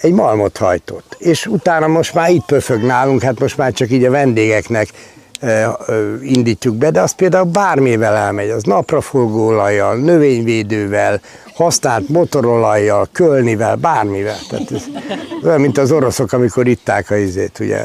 egy 0.00 0.12
malmot 0.12 0.56
hajtott. 0.56 1.16
És 1.18 1.46
utána 1.46 1.86
most 1.86 2.14
már 2.14 2.30
itt 2.30 2.44
pöfög 2.44 2.82
nálunk, 2.82 3.22
hát 3.22 3.38
most 3.38 3.56
már 3.56 3.72
csak 3.72 3.90
így 3.90 4.04
a 4.04 4.10
vendégeknek 4.10 4.88
indítjuk 6.22 6.74
be, 6.74 6.90
de 6.90 7.00
az 7.00 7.12
például 7.12 7.44
bármivel 7.44 8.14
elmegy, 8.14 8.50
az 8.50 8.62
napraforgóolajjal, 8.62 9.96
növényvédővel, 9.96 11.20
használt 11.54 12.08
motorolajjal, 12.08 13.08
kölnivel, 13.12 13.76
bármivel. 13.76 14.38
Tehát 14.48 14.70
ez 14.70 14.82
olyan, 15.44 15.60
mint 15.60 15.78
az 15.78 15.92
oroszok, 15.92 16.32
amikor 16.32 16.66
itták 16.66 17.10
a 17.10 17.16
izét, 17.16 17.58
ugye, 17.60 17.84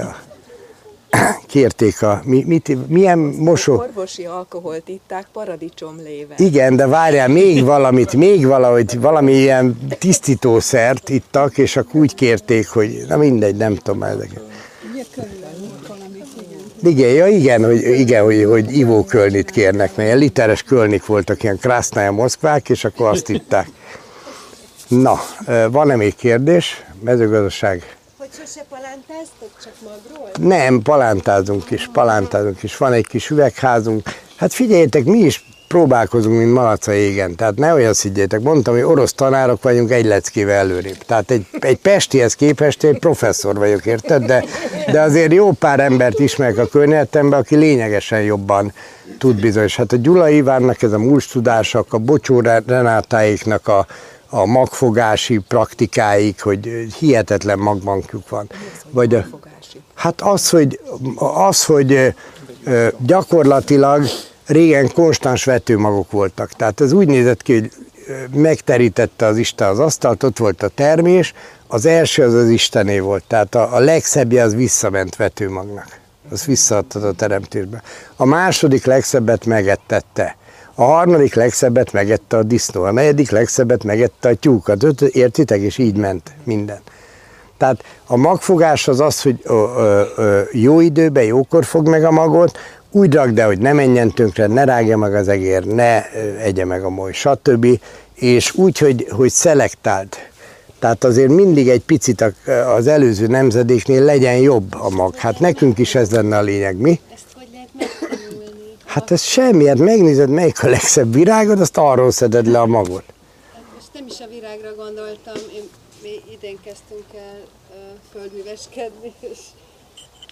kérték 1.48 2.02
a, 2.02 2.22
mi, 2.24 2.44
mit, 2.48 2.90
milyen 2.90 3.20
mosó... 3.20 3.78
Orvosi 3.78 4.26
alkoholt 4.26 4.88
itták 4.88 5.28
paradicsomlével. 5.34 6.38
Igen, 6.38 6.76
de 6.76 6.88
várjál, 6.88 7.28
még 7.28 7.64
valamit, 7.64 8.14
még 8.14 8.46
valahogy, 8.46 9.00
valami 9.00 9.34
ilyen 9.34 9.78
tisztítószert 10.00 11.10
ittak, 11.10 11.58
és 11.58 11.76
akkor 11.76 12.02
úgy 12.02 12.16
kérték, 12.16 12.68
hogy 12.68 13.06
na 13.08 13.18
mindegy, 13.18 13.56
nem 13.56 13.76
tudom 13.76 14.04
ezeket. 14.04 14.44
Igen, 16.86 17.10
ja, 17.10 17.28
igen, 17.28 17.66
hogy, 17.66 17.84
igen, 17.84 18.24
hogy, 18.24 18.44
hogy 18.44 18.78
ivókölnit 18.78 19.52
kérnek, 19.52 19.96
mert 19.96 20.08
ilyen 20.08 20.18
literes 20.18 20.64
kölnik 20.64 21.06
voltak, 21.06 21.44
ilyen 21.44 21.58
krásznaja 21.58 22.12
moszkvák, 22.12 22.70
és 22.70 22.84
akkor 22.84 23.08
azt 23.08 23.30
itták. 23.30 23.68
Na, 24.88 25.20
van-e 25.70 25.96
még 25.96 26.16
kérdés? 26.16 26.84
Mezőgazdaság. 27.00 27.96
Hogy 28.18 28.28
sose 28.40 28.66
palántáztok, 28.70 29.50
csak 29.64 29.74
magról? 29.84 30.30
Nem, 30.40 30.82
palántázunk 30.82 31.72
is, 31.72 31.90
palántázunk 31.94 32.64
is. 32.64 32.78
Van 32.78 32.94
egy 32.94 33.08
kis 33.08 33.30
üvegházunk. 33.30 34.10
Hát 34.36 34.54
figyeljetek, 34.54 35.04
mi 35.04 35.18
is 35.18 35.46
próbálkozunk, 35.68 36.38
mint 36.38 36.54
malac 36.54 36.88
a 36.88 36.94
égen. 36.94 37.36
Tehát 37.36 37.56
ne 37.56 37.74
olyan 37.74 37.94
higgyétek. 38.02 38.42
Mondtam, 38.42 38.74
hogy 38.74 38.84
orosz 38.84 39.14
tanárok 39.14 39.64
vagyunk 39.64 39.92
egy 39.92 40.06
leckével 40.06 40.56
előrébb. 40.56 40.98
Tehát 40.98 41.32
egy, 41.32 41.46
egy 41.60 41.78
pestihez 41.78 42.34
képest 42.34 42.84
egy 42.84 43.00
professzor 43.00 43.56
vagyok, 43.56 43.86
érted? 43.86 44.26
De, 44.26 44.44
de 44.92 45.02
azért 45.02 45.34
jó 45.34 45.52
pár 45.52 45.80
embert 45.80 46.20
ismerek 46.20 46.58
a 46.58 46.68
környezetemben, 46.68 47.40
aki 47.40 47.56
lényegesen 47.56 48.22
jobban 48.22 48.74
tud 49.18 49.40
bizonyos. 49.40 49.76
Hát 49.76 49.92
a 49.92 49.96
Gyula 49.96 50.30
Ivánnak 50.30 50.82
ez 50.82 50.92
a 50.92 50.98
múlcs 50.98 51.32
tudások, 51.32 51.94
a 51.94 51.98
Bocsó 51.98 52.40
Renátáiknak 52.66 53.68
a, 53.68 53.88
a 54.30 54.46
magfogási 54.46 55.38
praktikáik, 55.48 56.42
hogy 56.42 56.88
hihetetlen 57.00 57.60
magbankjuk 57.60 58.30
van. 58.30 58.50
Vagy 58.90 59.16
a, 59.16 59.26
hát 59.94 60.22
az, 60.22 60.50
hogy, 60.50 60.80
az, 61.48 61.66
hogy 61.66 62.14
gyakorlatilag 63.00 64.06
régen 64.46 64.92
konstans 64.94 65.44
vetőmagok 65.44 66.12
voltak. 66.12 66.52
Tehát 66.52 66.82
ez 66.82 66.92
úgy 66.92 67.08
nézett 67.08 67.42
ki, 67.42 67.60
hogy 67.60 67.72
megterítette 68.34 69.26
az 69.26 69.38
Isten 69.38 69.70
az 69.70 69.80
asztalt, 69.80 70.24
ott 70.24 70.38
volt 70.38 70.64
a 70.64 70.68
termés, 70.68 71.34
az 71.68 71.86
első 71.86 72.24
az 72.24 72.34
az 72.34 72.50
Istené 72.50 73.00
volt, 73.00 73.24
tehát 73.28 73.56
a, 73.56 73.76
a 73.76 73.80
legszebbje 73.80 74.44
az 74.44 74.56
visszament 74.56 75.16
vetőmagnak. 75.16 76.00
Az 76.32 76.46
visszaadtad 76.46 77.04
a 77.04 77.12
teremtésbe. 77.12 77.82
A 78.16 78.26
második 78.26 78.86
legszebbet 78.86 79.46
megettette. 79.46 80.38
A 80.76 80.84
harmadik 80.84 81.34
legszebbet 81.34 81.92
megette 81.92 82.38
a 82.38 82.44
disznó, 82.44 82.84
a 82.84 82.92
negyedik 82.92 83.32
legszebbet 83.32 83.84
megette 83.84 84.30
a 84.30 84.36
tyúk, 84.36 84.68
a 84.68 84.76
öt, 84.80 85.02
értitek, 85.02 85.60
és 85.60 85.78
így 85.78 85.98
ment 85.98 86.32
minden. 86.44 86.80
Tehát 87.58 87.84
a 88.06 88.16
magfogás 88.16 88.88
az 88.88 89.00
az, 89.00 89.22
hogy 89.22 89.40
ö, 89.44 89.54
ö, 89.78 90.04
ö, 90.16 90.42
jó 90.52 90.80
időben, 90.80 91.24
jókor 91.24 91.66
fog 91.66 91.88
meg 91.88 92.04
a 92.04 92.12
magot, 92.12 92.58
úgy 92.96 93.14
rakd 93.14 93.40
el, 93.40 93.48
hogy 93.48 93.60
ne 93.60 93.74
menjen 93.74 94.12
tönkre, 94.12 94.48
ne 94.48 94.64
rágja 94.64 94.98
meg 94.98 95.16
az 95.16 95.28
egér, 95.28 95.64
ne 95.64 96.12
egye 96.38 96.66
meg 96.66 96.84
a 96.84 96.90
moly, 96.90 97.12
stb. 97.12 97.80
És 98.14 98.56
úgy, 98.56 98.78
hogy, 98.78 99.08
hogy 99.10 99.30
szelektáld. 99.30 100.08
Tehát 100.80 101.04
azért 101.04 101.30
mindig 101.30 101.70
egy 101.70 101.82
picit 101.82 102.34
az 102.76 102.88
előző 102.88 103.28
nemzedéknél 103.28 104.04
legyen 104.04 104.38
jobb 104.38 104.74
a 104.74 104.90
mag. 104.90 105.16
Hát 105.16 105.40
nekünk 105.40 105.78
is 105.78 105.96
ez 105.96 106.12
lenne 106.12 106.38
a 106.38 106.42
lényeg, 106.42 106.78
mi? 106.78 107.00
Hát 108.86 109.12
ez 109.12 109.22
semmi, 109.22 109.68
hát 109.68 109.78
megnézed, 109.78 110.30
melyik 110.30 110.64
a 110.64 110.68
legszebb 110.68 111.14
virágod, 111.14 111.60
azt 111.60 111.78
arról 111.78 112.12
szeded 112.12 112.48
le 112.48 112.60
a 112.60 112.66
magot. 112.66 113.04
Most 113.76 113.90
nem 113.94 114.06
is 114.08 114.20
a 114.20 114.28
virágra 114.30 114.76
gondoltam, 114.76 115.36
én, 115.56 115.70
mi 116.02 116.34
idén 116.34 116.58
kezdtünk 116.64 117.06
el 117.16 117.40
földműveskedni, 118.12 119.14
és, 119.20 119.40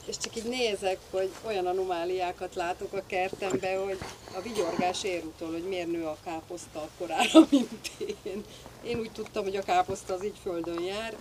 és 0.06 0.18
csak 0.18 0.36
így 0.36 0.50
nézek, 0.50 0.98
hogy 1.12 1.30
olyan 1.48 1.66
anomáliákat 1.66 2.56
látok 2.56 2.94
a 2.94 3.02
kertembe, 3.08 3.78
hogy 3.86 3.98
a 4.38 4.42
vigyorgás 4.42 5.04
ér 5.04 5.24
utol, 5.26 5.52
hogy 5.52 5.66
miért 5.70 5.92
nő 5.92 6.04
a 6.04 6.18
káposzta 6.26 6.80
akkorára, 6.80 7.48
mint 7.52 7.92
én. 8.24 8.44
Én 8.84 9.00
úgy 9.00 9.12
tudtam, 9.12 9.44
hogy 9.44 9.56
a 9.56 9.62
káposzta 9.62 10.14
az 10.14 10.24
így 10.24 10.40
földön 10.44 10.82
jár, 10.82 11.14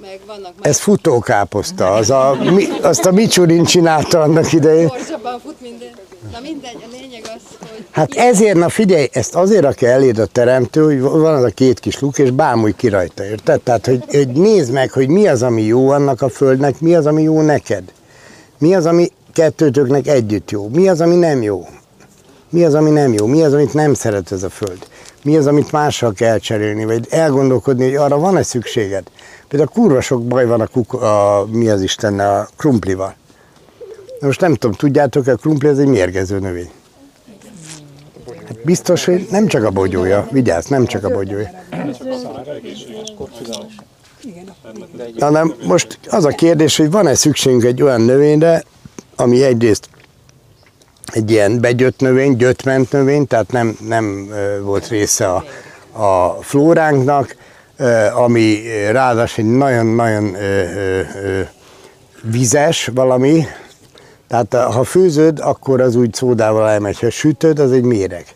meg 0.00 0.20
vannak 0.26 0.52
már... 0.58 0.68
Ez 0.68 0.78
futókáposzta, 0.78 1.94
az 1.94 2.10
a, 2.10 2.36
mi, 2.54 2.66
azt 2.82 3.04
a 3.04 3.10
Micsurin 3.10 3.64
csinálta 3.64 4.20
annak 4.20 4.52
idején. 4.52 4.86
Gyorsabban 4.86 5.40
fut 5.40 5.60
minden. 5.60 5.90
Na 6.32 6.40
mindegy, 6.40 6.84
a 6.86 6.90
lényeg 6.90 7.22
az, 7.22 7.42
hogy... 7.58 7.86
Hát 7.90 8.14
ezért, 8.14 8.56
na 8.56 8.68
figyelj, 8.68 9.08
ezt 9.12 9.34
azért 9.34 9.62
rakja 9.62 9.88
eléd 9.88 10.18
a 10.18 10.26
teremtő, 10.26 10.84
hogy 10.84 11.00
van 11.00 11.34
az 11.34 11.42
a 11.42 11.50
két 11.50 11.80
kis 11.80 12.00
luk, 12.00 12.18
és 12.18 12.30
bámulj 12.30 12.72
ki 12.76 12.88
rajta, 12.88 13.24
érted? 13.24 13.60
Tehát, 13.60 13.86
hogy, 13.86 14.04
hogy 14.08 14.28
nézd 14.28 14.72
meg, 14.72 14.90
hogy 14.90 15.08
mi 15.08 15.28
az, 15.28 15.42
ami 15.42 15.62
jó 15.62 15.90
annak 15.90 16.22
a 16.22 16.28
földnek, 16.28 16.80
mi 16.80 16.94
az, 16.94 17.06
ami 17.06 17.22
jó 17.22 17.40
neked. 17.40 17.92
Mi 18.58 18.74
az, 18.74 18.86
ami 18.86 19.08
kettőtöknek 19.32 20.06
együtt 20.06 20.50
jó, 20.50 20.68
mi 20.68 20.88
az, 20.88 21.00
ami 21.00 21.14
nem 21.14 21.42
jó. 21.42 21.66
Mi 22.50 22.64
az, 22.64 22.74
ami 22.74 22.90
nem 22.90 23.12
jó, 23.12 23.26
mi 23.26 23.42
az, 23.42 23.52
amit 23.52 23.74
nem 23.74 23.94
szeret 23.94 24.32
ez 24.32 24.42
a 24.42 24.50
föld. 24.50 24.86
Mi 25.22 25.36
az, 25.36 25.46
amit 25.46 25.72
mással 25.72 26.12
kell 26.12 26.38
cserélni, 26.38 26.84
vagy 26.84 27.06
elgondolkodni, 27.10 27.84
hogy 27.84 27.94
arra 27.94 28.18
van-e 28.18 28.42
szükséged. 28.42 29.10
Például 29.48 29.70
kurva 29.72 30.00
sok 30.00 30.24
baj 30.24 30.46
van 30.46 30.60
a, 30.60 30.66
kuk, 30.66 30.92
a 30.92 31.46
mi 31.50 31.68
az 31.68 31.82
Isten, 31.82 32.18
a 32.18 32.48
krumplival. 32.56 33.14
Most 34.20 34.40
nem 34.40 34.54
tudom, 34.54 34.76
tudjátok, 34.76 35.26
a 35.26 35.34
krumpli 35.34 35.68
ez 35.68 35.78
egy 35.78 35.86
mérgező 35.86 36.38
növény. 36.38 36.70
Hát 38.46 38.64
biztos, 38.64 39.04
hogy 39.04 39.26
nem 39.30 39.46
csak 39.46 39.64
a 39.64 39.70
bogyója, 39.70 40.28
vigyázz, 40.30 40.66
nem 40.66 40.86
csak 40.86 41.04
a 41.04 41.10
bogyója. 41.10 41.50
Korfizális. 44.62 45.22
Hanem 45.22 45.54
most 45.66 45.98
az 46.08 46.24
a 46.24 46.28
kérdés, 46.28 46.76
hogy 46.76 46.90
van-e 46.90 47.14
szükségünk 47.14 47.64
egy 47.64 47.82
olyan 47.82 48.00
növényre, 48.00 48.64
ami 49.16 49.42
egyrészt 49.42 49.88
egy 51.12 51.30
ilyen 51.30 51.60
begyött 51.60 52.00
növény, 52.00 52.36
gyötment 52.36 52.92
növény, 52.92 53.26
tehát 53.26 53.52
nem, 53.52 53.76
nem 53.88 54.28
volt 54.62 54.88
része 54.88 55.28
a, 55.28 55.44
a 56.02 56.38
flóránknak, 56.42 57.36
ami 58.14 58.62
ráadásul 58.90 59.44
egy 59.44 59.50
nagyon-nagyon 59.50 60.36
vizes 62.22 62.90
valami, 62.94 63.44
tehát 64.28 64.54
ha 64.54 64.84
főzöd, 64.84 65.40
akkor 65.40 65.80
az 65.80 65.94
úgy 65.94 66.14
szódával 66.14 66.68
elmegy, 66.68 66.98
ha 67.00 67.10
sütöd, 67.10 67.58
az 67.58 67.72
egy 67.72 67.82
méreg. 67.82 68.26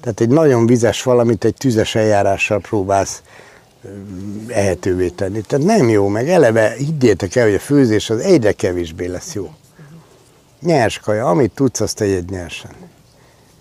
Tehát 0.00 0.20
egy 0.20 0.28
nagyon 0.28 0.66
vizes 0.66 1.02
valamit 1.02 1.44
egy 1.44 1.54
tüzes 1.54 1.94
eljárással 1.94 2.58
próbálsz 2.58 3.22
ehetővé 4.48 5.08
tenni. 5.08 5.40
Tehát 5.40 5.66
nem 5.66 5.88
jó, 5.88 6.08
meg 6.08 6.28
eleve 6.28 6.74
higgyétek 6.78 7.36
el, 7.36 7.44
hogy 7.44 7.54
a 7.54 7.58
főzés 7.58 8.10
az 8.10 8.18
egyre 8.18 8.52
kevésbé 8.52 9.06
lesz 9.06 9.34
jó. 9.34 9.50
Nyers 10.60 10.98
kaja, 10.98 11.26
amit 11.26 11.52
tudsz, 11.54 11.80
azt 11.80 11.96
tegyed 11.96 12.30
nyersen. 12.30 12.70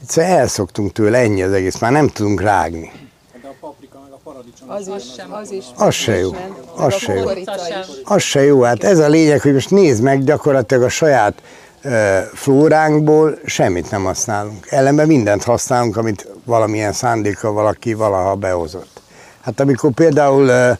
Egyszerűen 0.02 0.38
elszoktunk 0.38 0.92
tőle, 0.92 1.18
ennyi 1.18 1.44
az 1.44 1.52
egész, 1.52 1.80
már 1.80 1.92
nem 1.92 2.08
tudunk 2.08 2.42
rágni. 2.42 2.92
De 3.42 3.48
a 3.48 3.56
paprika 3.60 4.00
meg 4.04 4.12
a 4.12 4.20
paradicsom 4.24 4.70
Az 4.70 4.88
is, 4.88 5.24
az 5.30 5.52
is. 5.52 5.66
Az 5.76 5.94
se 5.94 6.18
jó, 6.18 6.32
az 6.76 6.94
se 6.94 7.14
jó. 7.14 7.26
Az 8.04 8.22
se 8.22 8.44
jó, 8.44 8.62
hát 8.62 8.84
ez 8.84 9.00
a 9.00 9.08
lényeg, 9.08 9.42
hogy 9.42 9.54
most 9.54 9.70
nézd 9.70 10.04
meg, 10.04 10.24
gyakorlatilag 10.24 10.84
a 10.84 10.90
saját 10.90 11.42
flóránkból 12.34 13.40
semmit 13.46 13.92
nem 13.92 14.04
használunk. 14.04 14.68
Ellenben 14.70 15.08
mindent 15.08 15.44
használunk, 15.44 15.98
amit 15.98 16.28
valamilyen 16.44 16.94
szándéka 16.94 17.52
valaki 17.52 17.94
valaha 17.94 18.36
behozott. 18.36 18.99
Hát 19.42 19.60
amikor 19.60 19.92
például 19.92 20.78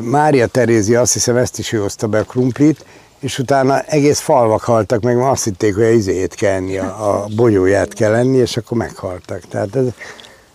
Mária 0.00 0.46
Terézia, 0.46 1.00
azt 1.00 1.12
hiszem 1.12 1.36
ezt 1.36 1.58
is 1.58 1.72
ő 1.72 1.78
hozta 1.78 2.06
be 2.06 2.18
a 2.18 2.24
krumplit, 2.24 2.84
és 3.20 3.38
utána 3.38 3.80
egész 3.80 4.18
falvak 4.18 4.62
haltak 4.62 5.02
meg, 5.02 5.16
mert 5.16 5.30
azt 5.30 5.44
hitték, 5.44 5.74
hogy 5.74 5.84
a 5.84 5.90
izéjét 5.90 6.34
kell 6.34 6.52
enni, 6.52 6.78
a, 6.78 7.14
a 7.14 7.26
bogyóját 7.36 7.92
kell 7.92 8.14
enni, 8.14 8.36
és 8.36 8.56
akkor 8.56 8.76
meghaltak. 8.76 9.40
Tehát 9.48 9.76
ez, 9.76 9.84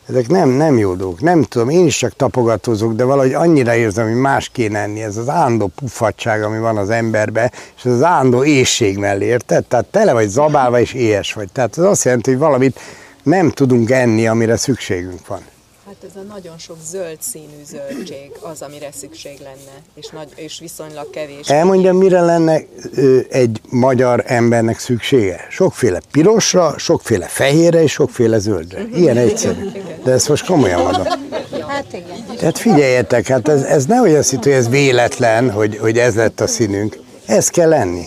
ezek 0.10 0.27
nem, 0.27 0.49
nem 0.49 0.77
jó 0.77 0.93
dolgok. 0.93 1.22
Nem 1.22 1.43
tudom, 1.43 1.69
én 1.69 1.85
is 1.85 1.97
csak 1.97 2.15
tapogatózok, 2.15 2.93
de 2.93 3.03
valahogy 3.03 3.34
annyira 3.34 3.76
érzem, 3.76 4.07
hogy 4.07 4.22
más 4.22 4.49
kéne 4.49 4.80
enni. 4.80 5.02
Ez 5.02 5.18
az 5.18 5.30
állandó 5.30 5.72
puffatság, 5.76 6.43
ami 6.43 6.60
van 6.60 6.77
az 6.77 6.89
emberbe, 6.89 7.52
és 7.77 7.85
ez 7.85 7.91
az 7.91 8.03
állandó 8.03 8.43
éjség 8.43 8.97
mellé, 8.97 9.26
érted? 9.26 9.65
Tehát 9.65 9.85
tele 9.85 10.14
vagy 10.14 10.27
zabálva, 10.27 10.80
és 10.80 10.93
éhes 10.93 11.34
vagy. 11.34 11.52
Tehát 11.52 11.77
ez 11.77 11.84
azt 11.84 12.03
jelenti, 12.03 12.30
hogy 12.30 12.39
valamit 12.39 12.80
nem 13.23 13.52
tudunk 13.52 13.91
enni, 13.91 14.27
amire 14.27 14.57
szükségünk 14.57 15.27
van. 15.27 15.41
Hát 16.01 16.11
ez 16.15 16.22
a 16.22 16.34
nagyon 16.34 16.57
sok 16.57 16.77
zöld 16.91 17.17
színű 17.19 17.63
zöldség 17.65 18.31
az, 18.41 18.61
amire 18.61 18.89
szükség 18.91 19.38
lenne, 19.39 19.81
és, 19.93 20.07
nagy, 20.07 20.27
és 20.35 20.59
viszonylag 20.59 21.09
kevés. 21.09 21.47
Elmondjam, 21.47 21.97
mire 21.97 22.22
lenne 22.22 22.61
ö, 22.95 23.19
egy 23.30 23.61
magyar 23.69 24.23
embernek 24.27 24.80
szüksége? 24.80 25.47
Sokféle 25.49 25.99
pirosra, 26.11 26.77
sokféle 26.77 27.26
fehérre 27.26 27.84
és 27.84 27.91
sokféle 27.91 28.39
zöldre. 28.39 28.81
Ilyen 28.95 29.17
egyszerű. 29.17 29.72
De 30.03 30.11
ezt 30.11 30.30
most 30.30 30.45
komolyan 30.45 30.81
mondom. 30.81 31.03
Hát 31.67 31.93
igen. 31.93 32.38
Tehát 32.38 32.57
figyeljetek, 32.57 33.27
hát 33.27 33.47
ez, 33.47 33.61
ez 33.61 33.85
nehogy 33.85 34.13
azt 34.13 34.30
hitt, 34.30 34.43
hogy 34.43 34.53
ez 34.53 34.69
véletlen, 34.69 35.51
hogy, 35.51 35.77
hogy 35.77 35.97
ez 35.97 36.15
lett 36.15 36.39
a 36.39 36.47
színünk. 36.47 36.97
Ez 37.26 37.49
kell 37.49 37.69
lenni. 37.69 38.05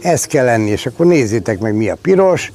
Ez 0.00 0.24
kell 0.24 0.44
lenni, 0.44 0.70
és 0.70 0.86
akkor 0.86 1.06
nézzétek 1.06 1.58
meg, 1.58 1.74
mi 1.74 1.88
a 1.88 1.96
piros, 2.02 2.52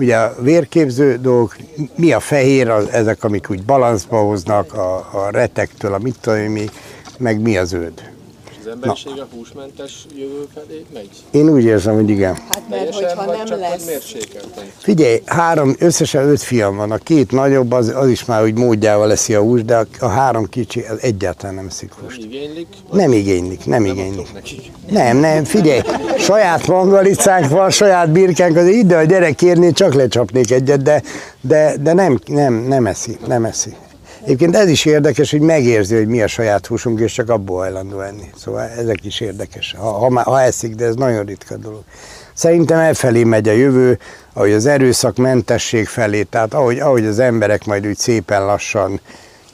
ugye 0.00 0.16
a 0.16 0.34
vérképző 0.38 1.16
dolgok, 1.16 1.56
mi 1.96 2.12
a 2.12 2.20
fehér, 2.20 2.68
az, 2.68 2.88
ezek, 2.88 3.24
amik 3.24 3.50
úgy 3.50 3.62
balanszba 3.62 4.18
hoznak, 4.18 4.74
a, 4.74 4.96
a 4.96 5.28
retektől, 5.30 5.94
a 5.94 5.98
mit 5.98 6.16
tudom 6.20 6.38
mi, 6.38 6.64
meg 7.18 7.40
mi 7.40 7.56
a 7.56 7.64
zöld. 7.64 8.10
Emberiség 8.70 9.12
a 9.20 9.26
húsmentes 9.34 10.06
jövő 10.16 10.46
felé 10.54 10.84
megy? 10.92 11.08
Én 11.30 11.48
úgy 11.48 11.64
érzem, 11.64 11.94
hogy 11.94 12.08
igen. 12.08 12.34
Hát 12.34 12.62
mert 12.68 12.90
Teljesen, 12.90 13.16
hogyha 13.16 13.36
nem 13.36 13.44
csak 13.44 13.58
lesz... 13.58 13.86
mérsékelten? 13.86 14.64
Figyelj, 14.78 15.22
három, 15.26 15.74
összesen 15.78 16.28
öt 16.28 16.42
fiam 16.42 16.76
van, 16.76 16.90
a 16.90 16.96
két 16.96 17.30
nagyobb, 17.30 17.72
az, 17.72 17.92
az 17.94 18.08
is 18.08 18.24
már 18.24 18.42
úgy 18.42 18.58
módjával 18.58 19.06
leszi 19.06 19.34
a 19.34 19.40
húst, 19.40 19.64
de 19.64 19.76
a, 19.76 19.86
a 19.98 20.06
három 20.06 20.48
kicsi 20.48 20.80
az 20.80 20.98
egyáltalán 21.00 21.54
nem 21.54 21.68
szik 21.68 21.92
húst. 21.92 22.22
Igénylik? 22.22 22.66
Nem 22.92 23.12
igénylik, 23.12 23.66
nem 23.66 23.84
igénylik. 23.84 24.18
adtok 24.18 24.32
nekik? 24.32 24.70
Nem, 24.90 25.16
nem, 25.16 25.44
figyelj, 25.44 25.80
saját 26.18 26.66
mangalicánk 26.66 27.48
van, 27.48 27.70
saját 27.70 28.10
birkánk, 28.10 28.56
az 28.56 28.66
ide 28.66 28.96
a 28.96 29.02
gyerek 29.02 29.34
kérni, 29.34 29.72
csak 29.72 29.94
lecsapnék 29.94 30.50
egyet, 30.50 30.82
de, 30.82 31.02
de, 31.40 31.76
de 31.80 31.92
nem, 31.92 32.18
nem, 32.26 32.54
nem 32.54 32.86
eszi, 32.86 33.18
nem 33.26 33.44
eszi. 33.44 33.76
Egyébként 34.24 34.56
ez 34.56 34.68
is 34.68 34.84
érdekes, 34.84 35.30
hogy 35.30 35.40
megérzi, 35.40 35.96
hogy 35.96 36.06
mi 36.06 36.22
a 36.22 36.26
saját 36.26 36.66
húsunk, 36.66 37.00
és 37.00 37.12
csak 37.12 37.28
abból 37.28 37.58
hajlandó 37.58 38.00
enni. 38.00 38.30
Szóval 38.36 38.68
ezek 38.78 39.04
is 39.04 39.20
érdekes, 39.20 39.74
ha, 39.78 39.90
ha, 39.90 40.22
ha 40.22 40.40
eszik, 40.40 40.74
de 40.74 40.84
ez 40.84 40.94
nagyon 40.94 41.24
ritka 41.24 41.56
dolog. 41.56 41.82
Szerintem 42.34 42.78
elfelé 42.78 43.24
megy 43.24 43.48
a 43.48 43.52
jövő, 43.52 43.98
ahogy 44.32 44.52
az 44.52 44.66
erőszakmentesség 44.66 45.86
felé, 45.86 46.22
tehát 46.22 46.54
ahogy, 46.54 46.78
ahogy 46.78 47.06
az 47.06 47.18
emberek 47.18 47.64
majd 47.64 47.86
úgy 47.86 47.98
szépen 47.98 48.44
lassan 48.44 49.00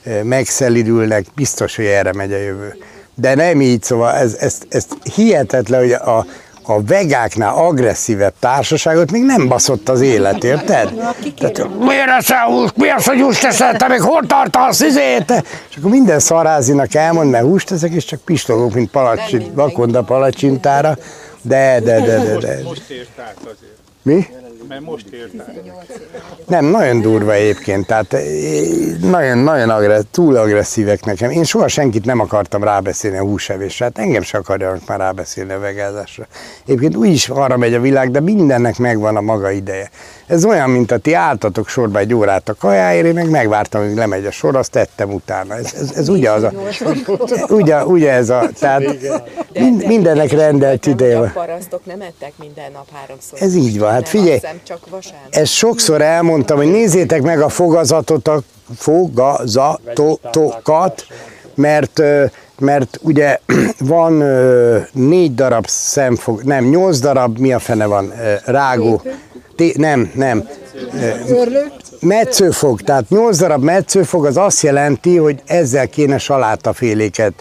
eh, 0.02 0.22
megszelidülnek, 0.22 1.26
biztos, 1.34 1.76
hogy 1.76 1.84
erre 1.84 2.12
megy 2.12 2.32
a 2.32 2.38
jövő. 2.38 2.76
De 3.14 3.34
nem 3.34 3.60
így, 3.60 3.82
szóval 3.82 4.12
ez, 4.12 4.34
ez, 4.34 4.58
ez 4.68 4.86
hihetetlen, 5.14 5.80
hogy 5.80 5.92
a, 5.92 6.26
a 6.68 6.82
vegáknál 6.82 7.54
agresszívebb 7.54 8.32
társaságot 8.38 9.10
még 9.10 9.22
nem 9.22 9.48
baszott 9.48 9.88
az 9.88 10.00
élet, 10.00 10.44
érted? 10.44 10.92
Tehát, 11.38 11.78
miért 11.78 12.08
eszel 12.18 12.44
húst, 12.44 12.76
mi 12.76 12.88
az, 12.88 13.06
hogy 13.06 13.20
húst 13.20 13.44
eszel, 13.44 13.76
te 13.76 13.88
még 13.88 14.00
hol 14.00 14.26
tartasz, 14.26 14.80
izét? 14.80 15.44
És 15.70 15.76
akkor 15.76 15.90
minden 15.90 16.18
szarázinak 16.18 16.94
elmond, 16.94 17.30
mert 17.30 17.44
húst 17.44 17.70
ezek, 17.70 17.92
és 17.92 18.04
csak 18.04 18.20
pislogok, 18.20 18.74
mint 18.74 18.90
palacsin, 18.90 19.52
vakonda 19.54 20.02
palacsintára. 20.02 20.96
De, 21.42 21.80
de, 21.80 22.00
de, 22.00 22.18
de, 22.18 22.36
de. 22.38 22.60
Most 22.64 22.90
ért 22.90 23.18
át 23.18 23.36
azért. 23.40 23.76
Mi? 24.02 24.26
Mert 24.68 24.80
most 24.80 25.08
ért 25.08 25.40
át. 25.40 25.54
Nem, 26.46 26.64
nagyon 26.64 27.00
durva 27.00 27.32
egyébként, 27.32 27.86
tehát 27.86 28.12
eh, 28.12 28.22
nagyon, 29.00 29.38
nagyon 29.38 29.70
agre, 29.70 30.00
túl 30.10 30.36
agresszívek 30.36 31.04
nekem. 31.04 31.30
Én 31.30 31.44
soha 31.44 31.68
senkit 31.68 32.04
nem 32.04 32.20
akartam 32.20 32.64
rábeszélni 32.64 33.16
a 33.16 33.22
húsevésre, 33.22 33.84
hát 33.84 33.98
engem 33.98 34.22
se 34.22 34.38
akarjanak 34.38 34.86
már 34.86 34.98
rábeszélni 34.98 35.52
a 35.52 35.58
vegázásra. 35.58 36.26
Egyébként 36.66 36.96
úgy 36.96 37.08
is 37.08 37.28
arra 37.28 37.56
megy 37.56 37.74
a 37.74 37.80
világ, 37.80 38.10
de 38.10 38.20
mindennek 38.20 38.78
megvan 38.78 39.16
a 39.16 39.20
maga 39.20 39.50
ideje. 39.50 39.90
Ez 40.26 40.44
olyan, 40.44 40.70
mint 40.70 40.90
a 40.90 40.98
ti 40.98 41.12
álltatok 41.12 41.68
sorba 41.68 41.98
egy 41.98 42.14
órát 42.14 42.48
a 42.48 42.54
kajáért, 42.54 43.06
én 43.06 43.14
meg 43.14 43.30
megvártam, 43.30 43.86
hogy 43.86 43.94
lemegy 43.94 44.26
a 44.26 44.30
sor, 44.30 44.56
azt 44.56 44.70
tettem 44.70 45.12
utána. 45.12 45.54
Ez, 45.54 45.74
ez, 45.80 45.92
ez 45.96 46.08
ugye 46.08 46.30
az 46.30 46.42
a, 46.42 46.52
ugye, 47.48 47.84
ugye 47.84 48.10
ez 48.12 48.30
a, 48.30 48.48
tehát 48.58 48.82
mind, 49.52 49.86
mindennek 49.86 50.30
rendelt 50.30 50.86
ideje 50.86 51.18
van. 51.18 51.28
A 51.28 51.30
parasztok 51.34 51.86
nem 51.86 52.00
ettek 52.00 52.32
minden 52.38 52.72
nap 52.72 52.86
háromszor. 52.92 53.42
Ez 53.42 53.54
így 53.54 53.78
van, 53.78 53.90
hát 53.90 54.08
figyelj. 54.08 54.40
Csak. 54.62 54.78
Ezt 55.30 55.52
sokszor 55.52 56.02
elmondtam, 56.02 56.56
hogy 56.56 56.70
nézzétek 56.70 57.22
meg 57.22 57.40
a 57.40 57.48
fogazatot, 57.48 58.28
a 58.28 58.40
fogazatokat, 58.76 59.86
mert, 61.54 62.02
mert 62.58 62.98
ugye 63.02 63.38
van 63.78 64.20
ö, 64.20 64.78
négy 64.92 65.34
darab 65.34 65.66
szemfog, 65.66 66.42
nem, 66.42 66.64
nyolc 66.64 66.98
darab, 66.98 67.38
mi 67.38 67.52
a 67.52 67.58
fene 67.58 67.86
van, 67.86 68.10
ö, 68.10 68.34
rágó, 68.44 69.02
té- 69.56 69.76
nem, 69.76 70.10
nem. 70.14 70.48
Metszőfog, 72.00 72.80
tehát 72.80 73.08
8 73.08 73.38
darab 73.38 73.62
metszőfog 73.62 74.26
az 74.26 74.36
azt 74.36 74.62
jelenti, 74.62 75.16
hogy 75.16 75.42
ezzel 75.46 75.88
kéne 75.88 76.18
salátaféléket, 76.18 77.32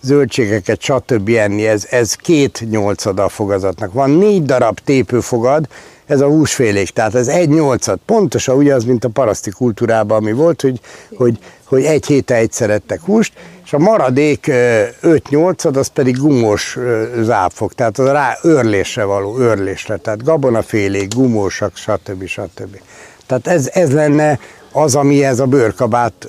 zöldségeket, 0.00 0.80
stb. 0.80 1.28
enni. 1.28 1.66
Ez, 1.66 1.86
ez 1.90 2.14
két 2.14 2.64
nyolcada 2.70 3.24
a 3.24 3.28
fogazatnak. 3.28 3.92
Van 3.92 4.10
négy 4.10 4.44
darab 4.44 4.78
tépőfogad, 4.84 5.68
ez 6.06 6.20
a 6.20 6.26
húsfélék, 6.26 6.90
tehát 6.90 7.14
ez 7.14 7.28
egy 7.28 7.48
nyolcad. 7.48 7.98
Pontosan 8.06 8.56
ugyanaz, 8.56 8.84
mint 8.84 9.04
a 9.04 9.08
paraszti 9.08 9.50
kultúrában, 9.50 10.18
ami 10.18 10.32
volt, 10.32 10.60
hogy, 10.60 10.80
hogy, 11.16 11.38
hogy 11.64 11.84
egy 11.84 12.06
héten 12.06 12.36
egyszer 12.36 12.70
ettek 12.70 13.00
húst, 13.00 13.32
és 13.72 13.78
a 13.78 13.82
maradék 13.82 14.46
ö, 14.46 14.82
öt 15.00 15.28
nyolcad, 15.28 15.76
az 15.76 15.86
pedig 15.86 16.16
gumós 16.16 16.76
ö, 16.76 17.04
zápfog, 17.22 17.72
tehát 17.72 17.98
az 17.98 18.06
rá 18.08 18.38
őrlésre 18.42 19.04
való, 19.04 19.38
őrlésre, 19.38 19.96
tehát 19.96 20.24
gabonafélék, 20.24 21.14
gumósak, 21.14 21.76
stb. 21.76 22.26
stb. 22.26 22.80
Tehát 23.26 23.46
ez, 23.46 23.68
ez 23.72 23.92
lenne 23.92 24.38
az, 24.72 24.94
ami 24.94 25.24
ez 25.24 25.40
a 25.40 25.46
bőrkabát, 25.46 26.28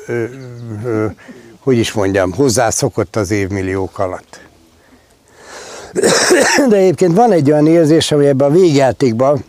hogy 1.59 1.77
is 1.77 1.91
mondjam, 1.91 2.31
hozzászokott 2.31 3.15
az 3.15 3.31
évmilliók 3.31 3.99
alatt. 3.99 4.39
De 6.69 6.75
egyébként 6.75 7.15
van 7.15 7.31
egy 7.31 7.51
olyan 7.51 7.67
érzés, 7.67 8.09
hogy 8.09 8.25
ebben 8.25 8.49
a 8.49 8.53
végjátékban 8.53 9.45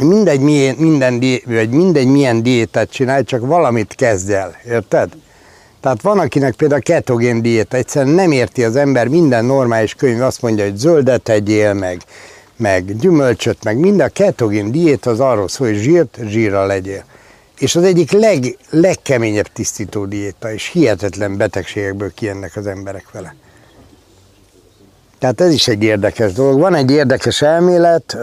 mindegy 0.00 0.40
milyen, 0.40 0.74
minden, 0.78 1.18
vagy 1.44 1.70
mindegy 1.70 2.06
milyen 2.06 2.42
diétát 2.42 2.90
csinálj, 2.90 3.24
csak 3.24 3.46
valamit 3.46 3.94
kezd 3.94 4.30
el, 4.30 4.56
érted? 4.66 5.12
Tehát 5.80 6.02
van, 6.02 6.18
akinek 6.18 6.54
például 6.54 6.80
ketogén 6.80 7.42
diéta, 7.42 7.76
egyszerűen 7.76 8.14
nem 8.14 8.32
érti 8.32 8.64
az 8.64 8.76
ember, 8.76 9.08
minden 9.08 9.44
normális 9.44 9.94
könyv 9.94 10.22
azt 10.22 10.42
mondja, 10.42 10.64
hogy 10.64 10.76
zöldet 10.76 11.22
tegyél, 11.22 11.72
meg, 11.72 12.00
meg 12.56 12.96
gyümölcsöt, 12.96 13.64
meg 13.64 13.78
minden. 13.78 14.06
A 14.06 14.10
ketogén 14.10 14.70
diéta 14.70 15.10
az 15.10 15.20
arról 15.20 15.48
szól, 15.48 15.66
hogy 15.66 15.76
zsírt 15.76 16.18
zsírral 16.26 16.66
legyél. 16.66 17.04
És 17.58 17.76
az 17.76 17.82
egyik 17.82 18.10
leg, 18.10 18.56
legkeményebb 18.70 19.46
tisztító 19.46 20.04
diéta, 20.04 20.52
és 20.52 20.66
hihetetlen 20.66 21.36
betegségekből 21.36 22.12
kijönnek 22.14 22.56
az 22.56 22.66
emberek 22.66 23.10
vele. 23.12 23.34
Tehát 25.18 25.40
ez 25.40 25.52
is 25.52 25.68
egy 25.68 25.82
érdekes 25.82 26.32
dolog. 26.32 26.60
Van 26.60 26.74
egy 26.74 26.90
érdekes 26.90 27.42
elmélet, 27.42 28.16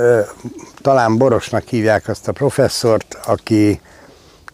talán 0.81 1.17
Borosnak 1.17 1.67
hívják 1.67 2.07
azt 2.07 2.27
a 2.27 2.31
professzort, 2.31 3.17
aki 3.25 3.79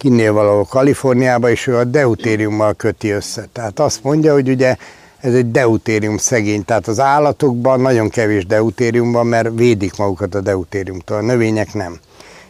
kinnél 0.04 0.34
valahol 0.34 0.66
Kaliforniába, 0.66 1.50
és 1.50 1.68
ő 1.68 1.78
a 1.78 1.84
deutériummal 1.84 2.74
köti 2.74 3.10
össze. 3.10 3.48
Tehát 3.52 3.80
azt 3.80 4.04
mondja, 4.04 4.34
hogy 4.34 4.50
ugye 4.50 4.76
ez 5.20 5.34
egy 5.34 5.52
deutérium 5.52 6.18
szegény, 6.18 6.66
tehát 6.66 6.88
az 6.88 7.00
állatokban 7.00 7.80
nagyon 7.80 8.10
kevés 8.10 8.46
deutérium 8.46 9.12
van, 9.12 9.28
mert 9.28 9.50
védik 9.56 9.98
magukat 9.98 10.36
a 10.36 10.42
deutériumtól, 10.42 11.18
a 11.18 11.22
növények 11.22 11.74
nem. 11.74 12.00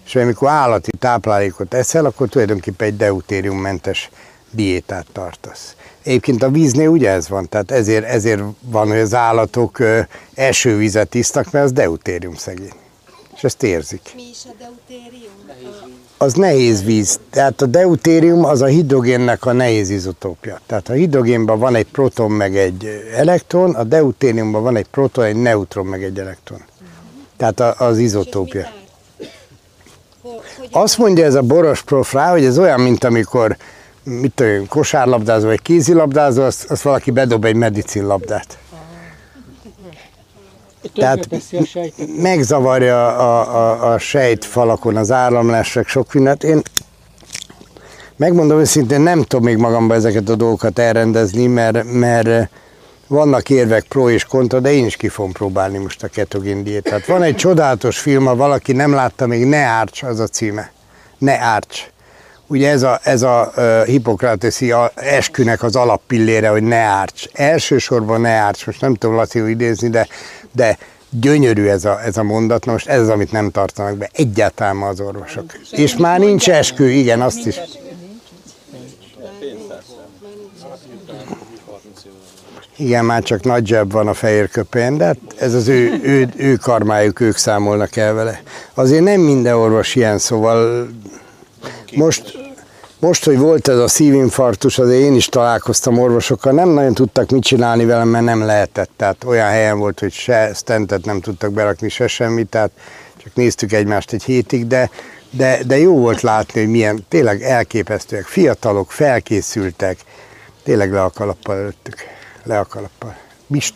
És 0.06 0.16
amikor 0.16 0.50
állati 0.50 0.92
táplálékot 1.00 1.74
eszel, 1.74 2.06
akkor 2.06 2.30
tulajdonképpen 2.30 2.88
egy 2.88 2.98
deutériummentes 2.98 4.10
diétát 4.52 5.06
tartasz. 5.12 5.76
Egyébként 6.04 6.44
a 6.44 6.50
víznél 6.50 6.88
ugye 6.90 7.10
ez 7.10 7.30
van, 7.30 7.50
tehát 7.50 7.72
ezért, 7.72 8.06
ezért 8.06 8.42
van, 8.60 8.88
hogy 8.88 9.00
az 9.00 9.14
állatok 9.14 9.80
esővizet 10.34 11.16
isznak, 11.16 11.52
mert 11.52 11.66
az 11.66 11.72
deutérium 11.72 12.36
szegény. 12.36 12.74
És 13.36 13.44
ezt 13.44 13.64
érzik. 13.64 14.12
Mi 14.16 14.30
is 14.32 14.44
a 14.46 14.56
deutérium? 14.60 15.43
Az 16.24 16.34
nehéz 16.34 16.84
víz. 16.84 17.20
Tehát 17.30 17.62
a 17.62 17.66
deutérium 17.66 18.46
az 18.46 18.62
a 18.62 18.66
hidrogénnek 18.66 19.46
a 19.46 19.52
nehéz 19.52 19.90
izotópja. 19.90 20.60
Tehát 20.66 20.90
a 20.90 20.94
hidrogénban 20.94 21.60
van 21.60 21.76
egy 21.76 21.86
proton 21.86 22.32
meg 22.32 22.58
egy 22.58 23.04
elektron, 23.16 23.76
a 23.76 23.84
deutériumban 23.84 24.64
van 24.64 24.76
egy 24.76 24.88
proton, 24.88 25.24
egy 25.24 25.36
neutron 25.36 25.86
meg 25.86 26.04
egy 26.04 26.20
elektron. 26.20 26.62
Tehát 27.38 27.60
az 27.60 27.98
izotópja. 27.98 28.68
Azt 30.72 30.98
mondja 30.98 31.26
ez 31.26 31.36
a 31.36 31.42
boros 31.42 31.82
prof 31.82 32.14
rá, 32.14 32.32
hogy 32.32 32.46
ez 32.46 32.60
olyan, 32.60 32.80
mint 32.80 33.04
amikor 33.04 33.58
mit 34.04 34.32
tudom, 34.36 34.68
kosárlabdázó 34.68 35.46
vagy 35.46 35.62
kézilabdázó, 35.62 36.44
azt, 36.44 36.72
azt 36.72 36.82
valaki 36.82 37.12
bedob 37.12 37.46
egy 37.46 37.56
medicinlabdát. 37.56 38.58
Tehát 40.96 41.28
megzavarja 42.18 43.08
a, 43.08 43.56
a, 43.56 43.94
a 43.94 43.98
sejtfalakon 43.98 44.98
az 44.98 45.12
áramlások 45.12 45.88
sok 45.88 46.14
mindent. 46.14 46.44
Én 46.44 46.62
megmondom 48.16 48.60
őszintén, 48.60 49.02
nem 49.02 49.22
tudom 49.22 49.46
még 49.46 49.58
magamban 49.58 49.98
ezeket 49.98 50.30
a 50.30 50.36
dolgokat 50.36 50.80
elrendezni, 50.80 51.48
mert, 51.48 51.84
mert 51.92 52.50
vannak 53.08 53.50
érvek 53.50 53.84
pro 53.84 54.10
és 54.10 54.26
kontra, 54.26 54.60
de 54.60 54.74
én 54.74 54.86
is 54.86 54.96
ki 54.96 55.08
fogom 55.08 55.32
próbálni 55.32 55.78
most 55.78 56.04
a 56.04 56.08
ketogén 56.08 56.64
diétát. 56.64 57.06
Van 57.06 57.24
egy 57.24 57.36
csodálatos 57.36 58.00
film, 58.00 58.26
ha 58.26 58.36
valaki 58.36 58.72
nem 58.72 58.94
látta 58.94 59.28
még, 59.28 59.46
Ne 59.46 59.58
árts, 59.58 60.04
az 60.04 60.20
a 60.20 60.28
címe. 60.28 60.72
Ne 61.18 61.40
árts. 61.40 61.93
Ugye 62.48 62.70
ez 62.70 62.84
a, 62.84 63.00
ez 63.04 63.22
a 63.22 63.52
uh, 63.56 63.86
hipokráteszi 63.86 64.74
eskünek 64.96 65.64
az 65.64 65.76
alappillére, 65.76 66.50
hogy 66.50 66.64
ne 66.64 66.76
árts. 66.76 67.28
Elsősorban 67.34 68.22
ne 68.22 68.30
árts, 68.30 68.66
most 68.66 68.82
nem 68.82 68.94
tudom 68.94 69.16
latinul 69.16 69.50
idézni, 69.50 69.90
de, 69.90 70.08
de 70.52 70.78
gyönyörű 71.10 71.66
ez 71.66 71.86
a, 71.86 72.04
ez 72.04 72.18
a 72.18 72.24
mondat, 72.24 72.66
Na 72.66 72.72
most 72.72 72.88
ez 72.88 73.02
az, 73.02 73.10
amit 73.10 73.32
nem 73.32 73.52
tartanak 73.52 73.98
be 73.98 74.10
egyáltalán 74.14 74.82
az 74.82 75.00
orvosok. 75.00 75.46
És 75.72 75.96
már 75.96 76.20
nincs 76.20 76.50
eskü, 76.50 76.90
igen, 76.90 77.22
azt 77.22 77.46
is. 77.46 77.60
Igen, 82.78 83.06
már 83.06 83.24
csak 83.24 83.44
nagy 83.44 83.66
zseb 83.68 83.92
van 83.92 84.08
a 84.08 84.14
fehér 84.14 84.50
köpén, 84.50 84.98
de 84.98 85.06
hát 85.06 85.18
ez 85.38 85.54
az 85.54 85.68
ő, 85.68 86.00
ő, 86.04 86.30
ő 86.36 86.56
karmájuk, 86.56 87.20
ők 87.20 87.38
számolnak 87.38 87.96
el 87.96 88.14
vele. 88.14 88.42
Azért 88.74 89.04
nem 89.04 89.20
minden 89.20 89.56
orvos 89.56 89.96
ilyen, 89.96 90.18
szóval 90.18 90.88
most, 91.96 92.38
most, 93.00 93.26
hogy 93.26 93.38
volt 93.38 93.68
ez 93.68 93.78
a 93.78 93.88
szívinfarktus, 93.88 94.80
azért 94.80 95.02
én 95.02 95.16
is 95.16 95.26
találkoztam 95.26 96.00
orvosokkal, 96.00 96.52
nem 96.52 96.70
nagyon 96.70 96.94
tudtak 96.94 97.30
mit 97.30 97.44
csinálni 97.44 97.86
velem, 97.86 98.08
mert 98.08 98.26
nem 98.26 98.46
lehetett. 98.46 98.90
Tehát 98.96 99.24
olyan 99.24 99.50
helyen 99.50 99.80
volt, 99.80 100.00
hogy 100.00 100.12
se 100.12 100.52
stentet 100.54 101.06
nem 101.06 101.20
tudtak 101.20 101.52
berakni, 101.52 101.90
se 101.90 102.08
semmit, 102.08 102.50
tehát 102.50 102.72
csak 103.24 103.36
néztük 103.36 103.72
egymást 103.74 104.14
egy 104.14 104.24
hétig, 104.24 104.68
de, 104.68 104.90
de, 105.30 105.60
de 105.64 105.78
jó 105.78 105.98
volt 105.98 106.22
látni, 106.22 106.60
hogy 106.60 106.70
milyen 106.70 107.06
tényleg 107.10 107.42
elképesztőek, 107.42 108.26
fiatalok, 108.26 108.92
felkészültek, 108.92 109.98
tényleg 110.64 110.92
le 110.92 111.04
a 111.04 111.10
kalappal 111.10 111.58
előttük, 111.58 111.96
le 112.44 112.60
a 112.60 112.66
kalappal. 112.66 113.16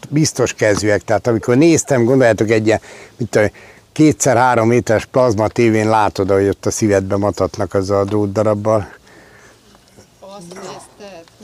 Biztos 0.10 0.54
kezűek, 0.54 1.02
tehát 1.02 1.28
amikor 1.28 1.58
néztem, 1.58 2.04
gondoljátok 2.04 2.50
egy 2.50 2.66
ilyen, 2.66 2.82
mint 3.18 3.36
a 3.36 3.50
kétszer-három 3.98 4.68
méteres 4.68 5.06
plazma 5.06 5.48
tévén 5.48 5.90
látod, 5.90 6.32
hogy 6.32 6.48
ott 6.48 6.66
a 6.66 6.72
szívedbe 6.72 7.18
matatnak 7.18 7.74
azzal 7.74 8.00
a 8.00 8.04
drótdarabbal. 8.04 8.88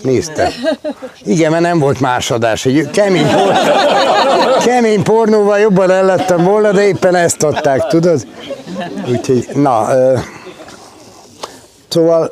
Nézte. 0.01 0.51
Igen, 1.23 1.51
mert 1.51 1.63
nem 1.63 1.79
volt 1.79 1.99
más 1.99 2.31
adás. 2.31 2.65
Egy 2.65 2.89
kemény, 2.89 3.27
por... 3.31 3.53
kemény 4.65 5.03
pornóval 5.03 5.59
jobban 5.59 5.91
el 5.91 6.05
lettem 6.05 6.43
volna, 6.43 6.71
de 6.71 6.87
éppen 6.87 7.15
ezt 7.15 7.43
adták, 7.43 7.87
tudod? 7.87 8.27
Úgyhogy, 9.07 9.47
na, 9.53 9.87
ö... 9.89 10.17
szóval 11.87 12.31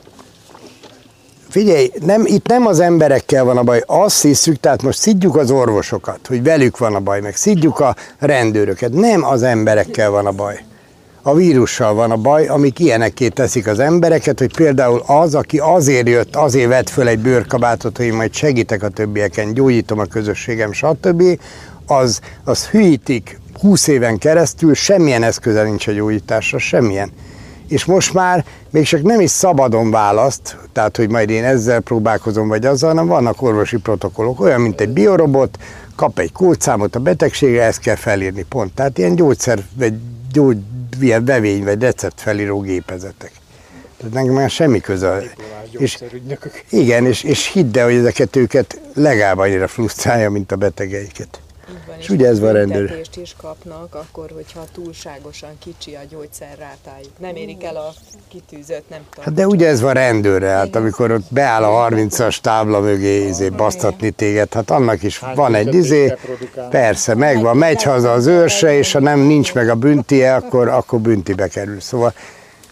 Figyelj, 1.51 1.91
nem, 2.05 2.25
itt 2.25 2.47
nem 2.47 2.65
az 2.65 2.79
emberekkel 2.79 3.43
van 3.43 3.57
a 3.57 3.63
baj, 3.63 3.83
azt 3.85 4.21
hiszük, 4.21 4.59
tehát 4.59 4.83
most 4.83 4.99
szidjuk 4.99 5.35
az 5.35 5.51
orvosokat, 5.51 6.19
hogy 6.27 6.43
velük 6.43 6.77
van 6.77 6.95
a 6.95 6.99
baj, 6.99 7.21
meg 7.21 7.35
szidjuk 7.35 7.79
a 7.79 7.95
rendőröket. 8.19 8.93
Nem 8.93 9.23
az 9.25 9.43
emberekkel 9.43 10.09
van 10.09 10.25
a 10.25 10.31
baj. 10.31 10.63
A 11.21 11.33
vírussal 11.33 11.93
van 11.93 12.11
a 12.11 12.17
baj, 12.17 12.47
amik 12.47 12.79
ilyenekké 12.79 13.27
teszik 13.27 13.67
az 13.67 13.79
embereket, 13.79 14.39
hogy 14.39 14.55
például 14.55 15.03
az, 15.05 15.35
aki 15.35 15.57
azért 15.57 16.07
jött, 16.07 16.35
azért 16.35 16.69
vett 16.69 16.89
föl 16.89 17.07
egy 17.07 17.19
bőrkabátot, 17.19 17.97
hogy 17.97 18.05
én 18.05 18.13
majd 18.13 18.33
segítek 18.33 18.83
a 18.83 18.89
többieken, 18.89 19.53
gyógyítom 19.53 19.99
a 19.99 20.05
közösségem, 20.05 20.71
stb., 20.71 21.23
az, 21.85 22.19
az 22.43 22.67
hűítik 22.67 23.39
20 23.59 23.87
éven 23.87 24.17
keresztül, 24.17 24.73
semmilyen 24.73 25.23
eszköze 25.23 25.63
nincs 25.63 25.87
a 25.87 25.91
gyógyításra, 25.91 26.57
semmilyen 26.57 27.11
és 27.71 27.85
most 27.85 28.13
már 28.13 28.45
még 28.69 28.83
csak 28.83 29.01
nem 29.01 29.19
is 29.19 29.29
szabadon 29.29 29.91
választ, 29.91 30.57
tehát 30.73 30.97
hogy 30.97 31.09
majd 31.09 31.29
én 31.29 31.43
ezzel 31.43 31.79
próbálkozom, 31.79 32.47
vagy 32.47 32.65
azzal, 32.65 32.89
hanem 32.89 33.07
vannak 33.07 33.41
orvosi 33.41 33.77
protokollok, 33.77 34.39
olyan, 34.39 34.61
mint 34.61 34.81
egy 34.81 34.89
biorobot, 34.89 35.57
kap 35.95 36.19
egy 36.19 36.31
kódszámot 36.31 36.95
a 36.95 36.99
betegségre, 36.99 37.63
ezt 37.63 37.79
kell 37.79 37.95
felírni, 37.95 38.45
pont. 38.49 38.73
Tehát 38.73 38.97
ilyen 38.97 39.15
gyógyszer, 39.15 39.63
vagy 39.73 39.93
gyógy, 40.31 40.57
ilyen 40.99 41.25
bevény, 41.25 41.63
vagy 41.63 41.81
recept 41.81 42.21
felíró 42.21 42.61
gépezetek. 42.61 43.31
Tehát 43.97 44.13
nekem 44.13 44.33
már 44.33 44.49
semmi 44.49 44.79
köze. 44.79 45.23
És, 45.71 45.97
igen, 46.69 47.05
és, 47.05 47.23
és 47.23 47.51
hidd 47.51 47.77
el, 47.77 47.85
hogy 47.85 47.95
ezeket 47.95 48.35
őket 48.35 48.81
legalább 48.93 49.37
annyira 49.37 49.67
frusztrálja, 49.67 50.29
mint 50.29 50.51
a 50.51 50.55
betegeiket. 50.55 51.41
Van, 51.87 51.95
És 51.99 52.09
ugye 52.09 52.27
ez 52.27 52.39
van 52.39 52.53
rendőr. 52.53 53.01
is 53.21 53.35
kapnak, 53.41 53.95
akkor, 53.95 54.29
hogyha 54.33 54.63
túlságosan 54.73 55.49
kicsi 55.59 55.95
a 55.95 55.99
gyógyszer 56.09 56.55
rátájuk. 56.57 57.19
Nem 57.19 57.35
érik 57.35 57.63
el 57.63 57.75
a 57.75 57.93
kitűzött, 58.27 58.89
nem 58.89 58.99
tudom. 59.09 59.25
Hát 59.25 59.33
de 59.33 59.47
ugye 59.47 59.67
ez 59.67 59.81
van 59.81 59.93
rendőrre, 59.93 60.49
hát 60.49 60.75
amikor 60.75 61.11
ott 61.11 61.25
beáll 61.29 61.63
a 61.63 61.89
30-as 61.89 62.37
tábla 62.37 62.79
mögé 62.79 63.27
izé, 63.27 63.49
basztatni 63.49 64.11
téged, 64.11 64.53
hát 64.53 64.69
annak 64.69 65.03
is 65.03 65.21
van 65.35 65.55
egy 65.55 65.75
izé, 65.75 66.13
persze, 66.69 67.15
megvan, 67.15 67.57
megy 67.57 67.83
haza 67.83 68.11
az 68.11 68.25
őrse, 68.27 68.77
és 68.77 68.91
ha 68.91 68.99
nem 68.99 69.19
nincs 69.19 69.53
meg 69.53 69.69
a 69.69 69.75
büntie, 69.75 70.35
akkor, 70.35 70.67
akkor 70.67 70.99
büntibe 70.99 71.47
kerül. 71.47 71.79
Szóval 71.79 72.13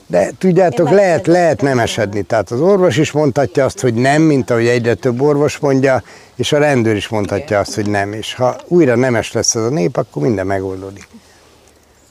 de 0.09 0.31
tudjátok, 0.37 0.89
lehet, 0.89 1.27
lehet 1.27 1.61
nem 1.61 1.79
esedni. 1.79 2.21
Tehát 2.21 2.51
az 2.51 2.61
orvos 2.61 2.97
is 2.97 3.11
mondhatja 3.11 3.65
azt, 3.65 3.79
hogy 3.79 3.93
nem, 3.93 4.21
mint 4.21 4.49
ahogy 4.49 4.67
egyre 4.67 4.93
több 4.93 5.21
orvos 5.21 5.57
mondja, 5.57 6.03
és 6.35 6.51
a 6.51 6.57
rendőr 6.57 6.95
is 6.95 7.07
mondhatja 7.07 7.59
azt, 7.59 7.75
hogy 7.75 7.89
nem. 7.89 8.13
És 8.13 8.33
ha 8.33 8.55
újra 8.67 8.95
nemes 8.95 9.31
lesz 9.31 9.55
ez 9.55 9.61
a 9.61 9.69
nép, 9.69 9.97
akkor 9.97 10.21
minden 10.21 10.45
megoldódik. 10.45 11.07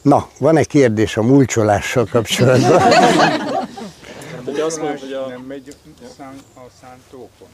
Na, 0.03 0.29
van 0.39 0.57
egy 0.57 0.67
kérdés 0.67 1.17
a 1.17 1.23
mulcsolással 1.23 2.07
kapcsolatban? 2.11 2.83
Ugye 4.47 4.65
azt 4.65 4.81
mondja, 4.83 4.99
hogy 5.01 5.13
a... 5.13 5.29
Nem 5.29 5.45
megy 5.49 5.75
szán, 6.17 6.35
a 6.55 6.61
szántókon, 6.81 7.49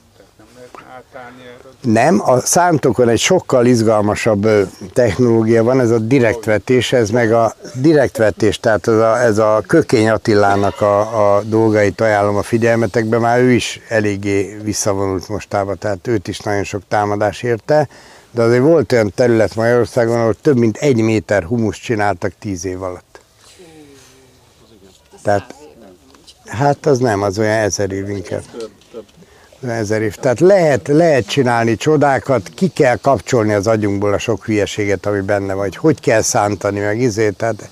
nem 1.80 2.20
a 2.30 2.38
szántokon 2.40 3.08
egy 3.08 3.18
sokkal 3.18 3.66
izgalmasabb 3.66 4.48
technológia 4.92 5.64
van, 5.64 5.80
ez 5.80 5.90
a 5.90 5.98
direktvetés, 5.98 6.92
ez 6.92 7.10
meg 7.10 7.32
a 7.32 7.54
direktvetés, 7.74 8.58
tehát 8.58 8.88
ez 8.88 8.94
a, 8.94 9.20
ez 9.20 9.38
a 9.38 9.62
Kökény 9.66 10.08
Attilának 10.08 10.80
a, 10.80 11.36
a 11.36 11.42
dolgait 11.42 12.00
ajánlom 12.00 12.36
a 12.36 12.42
figyelmetekbe, 12.42 13.18
már 13.18 13.40
ő 13.40 13.50
is 13.50 13.80
eléggé 13.88 14.56
visszavonult 14.62 15.28
mostában, 15.28 15.78
tehát 15.78 16.06
őt 16.06 16.28
is 16.28 16.38
nagyon 16.38 16.64
sok 16.64 16.82
támadás 16.88 17.42
érte, 17.42 17.88
de 18.30 18.42
azért 18.42 18.62
volt 18.62 18.92
olyan 18.92 19.12
terület 19.14 19.54
Magyarországon, 19.54 20.20
ahol 20.20 20.34
több 20.34 20.56
mint 20.56 20.76
egy 20.76 21.00
méter 21.00 21.44
humus 21.44 21.80
csináltak 21.80 22.32
tíz 22.38 22.64
év 22.64 22.82
alatt. 22.82 23.20
Tehát, 25.22 25.54
hát 26.46 26.86
az 26.86 26.98
nem, 26.98 27.22
az 27.22 27.38
olyan 27.38 27.58
ezer 27.58 27.92
év 27.92 28.08
inkább. 28.08 28.42
Ezer 29.72 30.02
év. 30.02 30.14
Tehát 30.14 30.40
lehet, 30.40 30.88
lehet 30.88 31.26
csinálni 31.26 31.76
csodákat, 31.76 32.48
ki 32.54 32.68
kell 32.68 32.96
kapcsolni 32.96 33.52
az 33.52 33.66
agyunkból 33.66 34.12
a 34.12 34.18
sok 34.18 34.44
hülyeséget, 34.44 35.06
ami 35.06 35.20
benne 35.20 35.54
vagy, 35.54 35.76
hogy 35.76 36.00
kell 36.00 36.22
szántani, 36.22 36.80
meg 36.80 37.00
izé, 37.00 37.30
tehát 37.30 37.68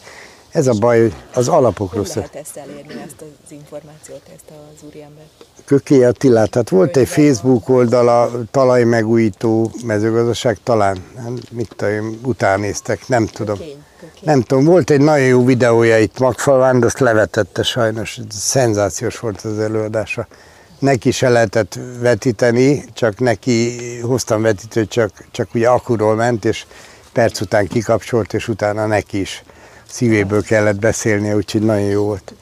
ez 0.50 0.66
a 0.66 0.72
baj, 0.72 1.00
hogy 1.00 1.14
az 1.34 1.48
alapok 1.48 1.90
Hol 1.90 1.98
rosszak. 1.98 2.16
lehet 2.16 2.36
ezt 2.36 2.56
elérni, 2.56 3.02
ezt 3.06 3.20
az 3.20 3.50
információt, 3.50 4.22
ezt 4.34 4.50
az 4.50 4.84
úriembert? 4.86 5.26
Köké 5.64 6.04
Attilát, 6.04 6.50
tehát 6.50 6.68
volt 6.68 6.96
egy 6.96 7.08
Facebook 7.08 7.68
oldala, 7.68 8.30
talajmegújító 8.50 9.70
mezőgazdaság, 9.84 10.58
talán, 10.62 10.96
nem, 11.14 11.38
mit 11.50 11.74
tudom, 11.76 12.18
utánéztek, 12.24 13.08
nem 13.08 13.26
tudom. 13.26 13.58
Nem 14.20 14.40
tudom, 14.40 14.64
volt 14.64 14.90
egy 14.90 15.00
nagyon 15.00 15.26
jó 15.26 15.44
videója 15.44 15.98
itt 15.98 16.18
Magfalván, 16.18 16.80
de 16.80 16.86
azt 16.86 16.98
levetette 16.98 17.62
sajnos, 17.62 18.18
szenzációs 18.30 19.18
volt 19.18 19.40
az 19.40 19.58
előadása. 19.58 20.26
Neki 20.82 21.10
se 21.10 21.28
lehetett 21.28 21.78
vetíteni, 22.00 22.84
csak 22.92 23.18
neki 23.18 23.78
hoztam 24.00 24.42
vetítőt, 24.42 24.90
csak, 24.90 25.24
csak 25.30 25.54
ugye 25.54 25.68
akuról 25.68 26.14
ment, 26.14 26.44
és 26.44 26.64
perc 27.12 27.40
után 27.40 27.66
kikapcsolt, 27.66 28.34
és 28.34 28.48
utána 28.48 28.86
neki 28.86 29.20
is 29.20 29.42
szívéből 29.88 30.42
kellett 30.42 30.78
beszélnie, 30.78 31.36
úgyhogy 31.36 31.62
nagyon 31.62 31.88
jó 31.88 32.04
volt. 32.04 32.34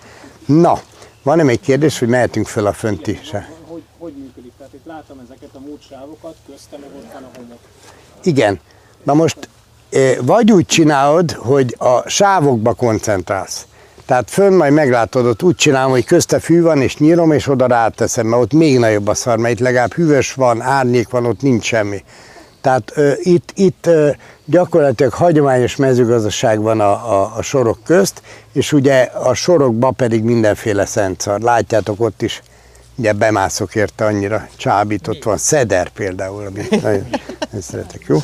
Na, 0.47 0.81
van-e 1.23 1.43
még 1.43 1.61
kérdés, 1.61 1.99
hogy 1.99 2.09
mehetünk 2.09 2.47
fel 2.47 2.67
a 2.67 2.73
fönti 2.73 3.21
se? 3.23 3.51
Hogy, 3.67 3.83
hogy 3.99 4.13
működik? 4.17 4.53
Tehát 4.59 4.73
itt 4.73 4.87
látom 4.87 5.19
ezeket 5.25 5.51
a 5.53 5.59
múltsávokat, 5.59 6.37
köztem 6.49 6.81
meg 6.81 6.91
ott 6.97 7.13
van 7.13 7.23
a 7.23 7.31
homok. 7.37 7.59
Igen. 8.23 8.61
Na 9.03 9.15
most 9.15 9.49
eh, 9.91 10.17
vagy 10.21 10.53
úgy 10.53 10.67
csinálod, 10.67 11.31
hogy 11.33 11.75
a 11.79 12.09
sávokba 12.09 12.75
koncentrálsz. 12.75 13.67
Tehát 14.11 14.31
fönn 14.31 14.55
majd 14.55 14.73
meglátod, 14.73 15.27
ott 15.27 15.43
úgy 15.43 15.55
csinálom, 15.55 15.91
hogy 15.91 16.05
közte 16.05 16.39
fű 16.39 16.63
van, 16.63 16.83
és 16.83 16.97
nyírom, 16.97 17.33
és 17.33 17.49
oda 17.49 17.67
ráteszem, 17.67 18.27
mert 18.27 18.43
ott 18.43 18.53
még 18.53 18.79
nagyobb 18.79 19.09
a 19.09 19.15
szar, 19.15 19.39
mert 19.39 19.55
itt 19.55 19.61
legalább 19.61 19.93
hűvös 19.93 20.35
van, 20.35 20.63
árnyék 20.63 21.09
van, 21.09 21.27
ott 21.27 21.43
nincs 21.43 21.65
semmi. 21.65 22.05
Tehát 22.61 22.93
ö, 22.95 23.13
itt, 23.17 23.53
itt 23.55 23.87
ö, 23.87 24.11
gyakorlatilag 24.45 25.13
hagyományos 25.13 25.77
mezőgazdaság 25.77 26.61
van 26.61 26.81
a, 26.81 27.21
a, 27.21 27.33
a 27.37 27.43
sorok 27.43 27.79
közt, 27.85 28.23
és 28.53 28.73
ugye 28.73 29.03
a 29.03 29.35
sorokba 29.35 29.91
pedig 29.91 30.23
mindenféle 30.23 30.87
szent 30.87 31.21
szar. 31.21 31.41
Látjátok 31.41 32.01
ott 32.01 32.23
is, 32.23 32.43
ugye 32.95 33.13
bemászok 33.13 33.75
érte 33.75 34.05
annyira 34.05 34.49
csábított 34.57 35.23
van, 35.23 35.37
szeder 35.37 35.89
például, 35.89 36.47
amit 36.47 36.83
nagyon 36.83 37.07
szeretek, 37.61 38.05
jó? 38.07 38.19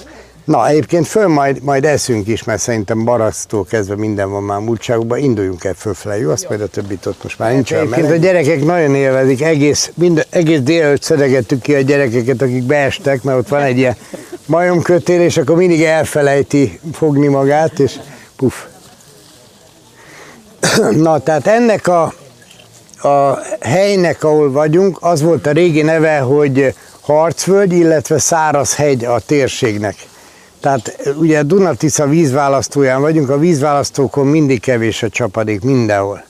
Na, 0.47 0.69
egyébként 0.69 1.07
föl 1.07 1.29
majd, 1.29 1.63
majd 1.63 1.85
eszünk 1.85 2.29
is, 2.29 2.45
mert 2.45 2.61
szerintem 2.61 3.05
barasztól 3.05 3.65
kezdve 3.65 3.97
minden 3.97 4.31
van 4.31 4.43
már 4.43 4.61
múltságokban, 4.61 5.19
induljunk 5.19 5.65
el 5.65 5.75
fölfele, 5.75 6.19
jó? 6.19 6.31
Azt 6.31 6.49
majd 6.49 6.61
a 6.61 6.67
többit 6.67 7.07
ott 7.07 7.23
most 7.23 7.39
már 7.39 7.53
nincs 7.53 7.73
olyan 7.73 7.93
Egyébként 7.93 8.13
a 8.13 8.17
gyerekek 8.17 8.65
nagyon 8.65 8.95
élvezik, 8.95 9.43
egész, 9.43 9.91
minden, 9.95 10.25
egész 10.31 10.61
délelőtt 10.61 11.03
szedegettük 11.03 11.63
ki 11.63 11.75
a 11.75 11.81
gyerekeket, 11.81 12.43
akik 12.43 12.63
beestek, 12.63 13.23
mert 13.23 13.39
ott 13.39 13.49
van 13.49 13.63
egy 13.63 13.79
ilyen 13.79 13.97
majomkötél, 14.47 15.21
és 15.21 15.37
akkor 15.37 15.57
mindig 15.57 15.83
elfelejti 15.83 16.81
fogni 16.93 17.27
magát, 17.27 17.79
és 17.79 17.95
puf. 18.37 18.65
Na, 21.03 21.19
tehát 21.19 21.47
ennek 21.47 21.89
a, 21.89 22.15
a 23.09 23.39
helynek, 23.61 24.25
ahol 24.25 24.53
vagyunk, 24.53 24.99
az 25.01 25.23
volt 25.23 25.47
a 25.47 25.53
régi 25.53 25.83
neve, 25.83 26.19
hogy 26.19 26.75
Harcvölgy, 27.01 27.73
illetve 27.73 28.19
Szárazhegy 28.19 29.05
a 29.05 29.19
térségnek. 29.19 29.95
Tehát 30.61 31.13
ugye 31.17 31.43
Dunatisza 31.43 32.07
vízválasztóján 32.07 33.01
vagyunk, 33.01 33.29
a 33.29 33.39
vízválasztókon 33.39 34.27
mindig 34.27 34.61
kevés 34.61 35.03
a 35.03 35.09
csapadék, 35.09 35.61
mindenhol. 35.61 36.25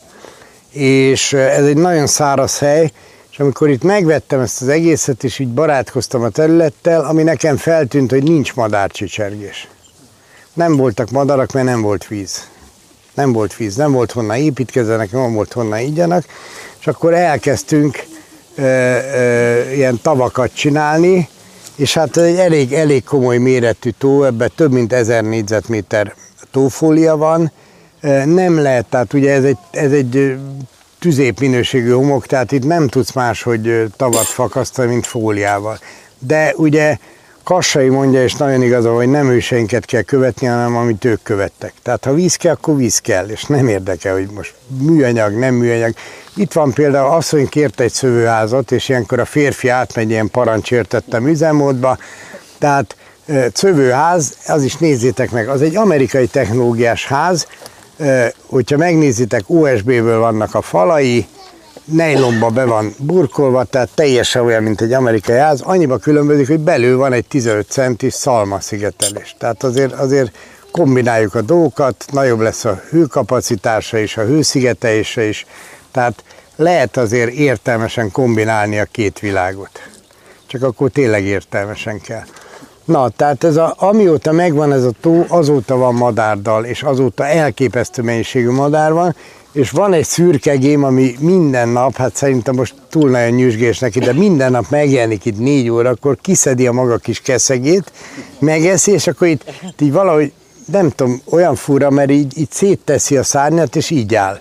És 0.70 1.32
ez 1.32 1.65
egy 1.65 1.77
nagyon 1.77 2.07
száraz 2.07 2.59
hely, 2.59 2.93
és 3.31 3.39
amikor 3.39 3.69
itt 3.69 3.82
megvettem 3.82 4.40
ezt 4.40 4.62
az 4.62 4.69
egészet, 4.69 5.24
és 5.24 5.39
így 5.39 5.48
barátkoztam 5.48 6.23
a 6.23 6.28
területtel, 6.28 7.05
ami 7.05 7.23
nekem 7.23 7.57
feltűnt, 7.57 8.11
hogy 8.11 8.23
nincs 8.23 8.55
madárcsicsergés. 8.55 9.69
Nem 10.53 10.77
voltak 10.77 11.11
madarak, 11.11 11.53
mert 11.53 11.66
nem 11.66 11.82
volt 11.82 12.07
víz. 12.07 12.48
Nem 13.15 13.32
volt 13.32 13.57
víz, 13.57 13.77
nem 13.77 13.93
volt 13.93 14.12
honnan 14.12 14.36
építkezzenek, 14.36 15.12
nem 15.12 15.32
volt 15.32 15.53
honnan 15.53 15.78
ígyanak, 15.78 16.24
és 16.81 16.86
akkor 16.86 17.15
elkezdtünk 17.15 18.05
ö, 18.55 18.62
ö, 18.62 19.70
ilyen 19.70 19.98
tavakat 20.03 20.55
csinálni, 20.55 21.28
és 21.77 21.94
hát 21.94 22.16
egy 22.16 22.36
elég, 22.36 22.73
elég 22.73 23.05
komoly 23.05 23.39
méretű 23.39 23.90
tó, 23.98 24.24
ebben 24.24 24.51
több 24.55 24.73
mint 24.73 24.93
ezer 24.93 25.24
négyzetméter 25.24 26.15
tófólia 26.51 27.16
van, 27.16 27.53
nem 28.24 28.59
lehet, 28.59 28.86
tehát 28.86 29.12
ugye 29.12 29.32
ez 29.32 29.44
egy, 29.44 29.59
ez 29.70 29.93
egy 29.93 30.16
ö, 30.16 30.35
tüzépminőségű 30.98 31.90
homok, 31.90 32.27
tehát 32.27 32.53
itt 32.53 32.65
nem 32.65 32.89
tudsz 32.89 33.12
máshogy 33.12 33.93
tavat 33.97 34.24
fakasztani, 34.24 34.89
mint 34.89 35.07
fóliával. 35.07 35.78
De 36.19 36.53
ugye 36.57 36.97
Kassai 37.47 37.89
mondja, 37.89 38.23
és 38.23 38.35
nagyon 38.35 38.62
igaza, 38.62 38.94
hogy 38.94 39.09
nem 39.09 39.31
őseinket 39.31 39.85
kell 39.85 40.02
követni, 40.02 40.47
hanem 40.47 40.77
amit 40.77 41.05
ők 41.05 41.23
követtek. 41.23 41.73
Tehát 41.82 42.05
ha 42.05 42.14
víz 42.14 42.36
kell, 42.36 42.52
akkor 42.52 42.77
víz 42.77 42.98
kell, 42.98 43.28
és 43.28 43.44
nem 43.44 43.68
érdekel, 43.68 44.12
hogy 44.14 44.28
most 44.35 44.55
műanyag, 44.81 45.32
nem 45.32 45.55
műanyag. 45.55 45.94
Itt 46.36 46.52
van 46.52 46.73
például 46.73 47.14
asszony 47.14 47.48
kért 47.48 47.81
egy 47.81 47.93
szövőházat, 47.93 48.73
és 48.73 48.89
ilyenkor 48.89 49.18
a 49.18 49.24
férfi 49.24 49.68
átmegy 49.68 50.10
ilyen 50.10 50.31
parancsértettem 50.31 51.28
üzemmódba, 51.28 51.98
tehát 52.59 52.97
szövőház, 53.52 54.36
az 54.47 54.62
is 54.62 54.77
nézzétek 54.77 55.31
meg, 55.31 55.48
az 55.48 55.62
egy 55.62 55.77
amerikai 55.77 56.27
technológiás 56.27 57.06
ház, 57.06 57.47
hogyha 58.47 58.77
megnézitek, 58.77 59.43
USB-ből 59.47 60.18
vannak 60.18 60.55
a 60.55 60.62
falai, 60.62 61.27
nejlomba 61.86 62.48
be 62.48 62.64
van 62.64 62.94
burkolva, 62.98 63.64
tehát 63.64 63.88
teljesen 63.94 64.44
olyan, 64.44 64.62
mint 64.62 64.80
egy 64.80 64.92
amerikai 64.92 65.36
ház, 65.36 65.60
annyiba 65.60 65.98
különbözik, 65.98 66.46
hogy 66.46 66.60
belül 66.60 66.96
van 66.96 67.12
egy 67.12 67.26
15 67.26 67.66
centis 67.68 68.14
szalma 68.14 68.60
szigetelés. 68.60 69.34
Tehát 69.38 69.62
azért, 69.62 69.92
azért 69.92 70.36
kombináljuk 70.70 71.34
a 71.34 71.40
dolgokat, 71.40 72.04
nagyobb 72.12 72.40
lesz 72.40 72.64
a 72.64 72.82
hőkapacitása 72.90 73.98
és 73.98 74.16
a 74.16 74.24
hőszigetelése 74.24 75.24
is, 75.24 75.46
tehát 75.90 76.24
lehet 76.56 76.96
azért 76.96 77.32
értelmesen 77.32 78.10
kombinálni 78.10 78.78
a 78.78 78.84
két 78.84 79.18
világot. 79.18 79.80
Csak 80.46 80.62
akkor 80.62 80.90
tényleg 80.90 81.24
értelmesen 81.24 82.00
kell. 82.00 82.24
Na, 82.86 83.08
tehát 83.08 83.44
ez 83.44 83.56
a, 83.56 83.74
amióta 83.78 84.32
megvan 84.32 84.72
ez 84.72 84.84
a 84.84 84.90
tó, 85.00 85.24
azóta 85.28 85.76
van 85.76 85.94
madárdal, 85.94 86.64
és 86.64 86.82
azóta 86.82 87.26
elképesztő 87.26 88.02
mennyiségű 88.02 88.50
madár 88.50 88.92
van, 88.92 89.14
és 89.52 89.70
van 89.70 89.92
egy 89.92 90.04
szürkegém, 90.04 90.84
ami 90.84 91.16
minden 91.18 91.68
nap, 91.68 91.96
hát 91.96 92.16
szerintem 92.16 92.54
most 92.54 92.74
túl 92.90 93.10
nagyon 93.10 93.30
nyüzsgés 93.30 93.78
neki, 93.78 93.98
de 93.98 94.12
minden 94.12 94.50
nap 94.50 94.64
megjelenik 94.70 95.24
itt 95.24 95.38
négy 95.38 95.68
órakor, 95.68 96.16
kiszedi 96.20 96.66
a 96.66 96.72
maga 96.72 96.96
kis 96.96 97.20
keszegét, 97.20 97.92
megeszi, 98.38 98.92
és 98.92 99.06
akkor 99.06 99.28
itt, 99.28 99.44
itt 99.62 99.80
így 99.80 99.92
valahogy, 99.92 100.32
nem 100.72 100.90
tudom, 100.90 101.20
olyan 101.30 101.54
fura, 101.54 101.90
mert 101.90 102.10
így, 102.10 102.38
így 102.38 102.50
szétteszi 102.50 103.16
a 103.16 103.22
szárnyat, 103.22 103.76
és 103.76 103.90
így 103.90 104.14
áll. 104.14 104.38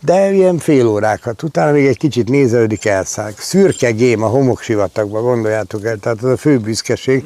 De 0.00 0.32
ilyen 0.32 0.58
fél 0.58 0.86
órákat, 0.86 1.42
utána 1.42 1.72
még 1.72 1.86
egy 1.86 1.98
kicsit 1.98 2.28
nézelődik, 2.28 2.84
elszáll. 2.84 3.32
Szürke 3.38 3.90
gém 3.90 4.22
a 4.22 4.26
homoksivatagban, 4.26 5.22
gondoljátok 5.22 5.84
el, 5.84 5.96
tehát 5.96 6.22
az 6.22 6.30
a 6.30 6.36
fő 6.36 6.58
büszkeség. 6.58 7.24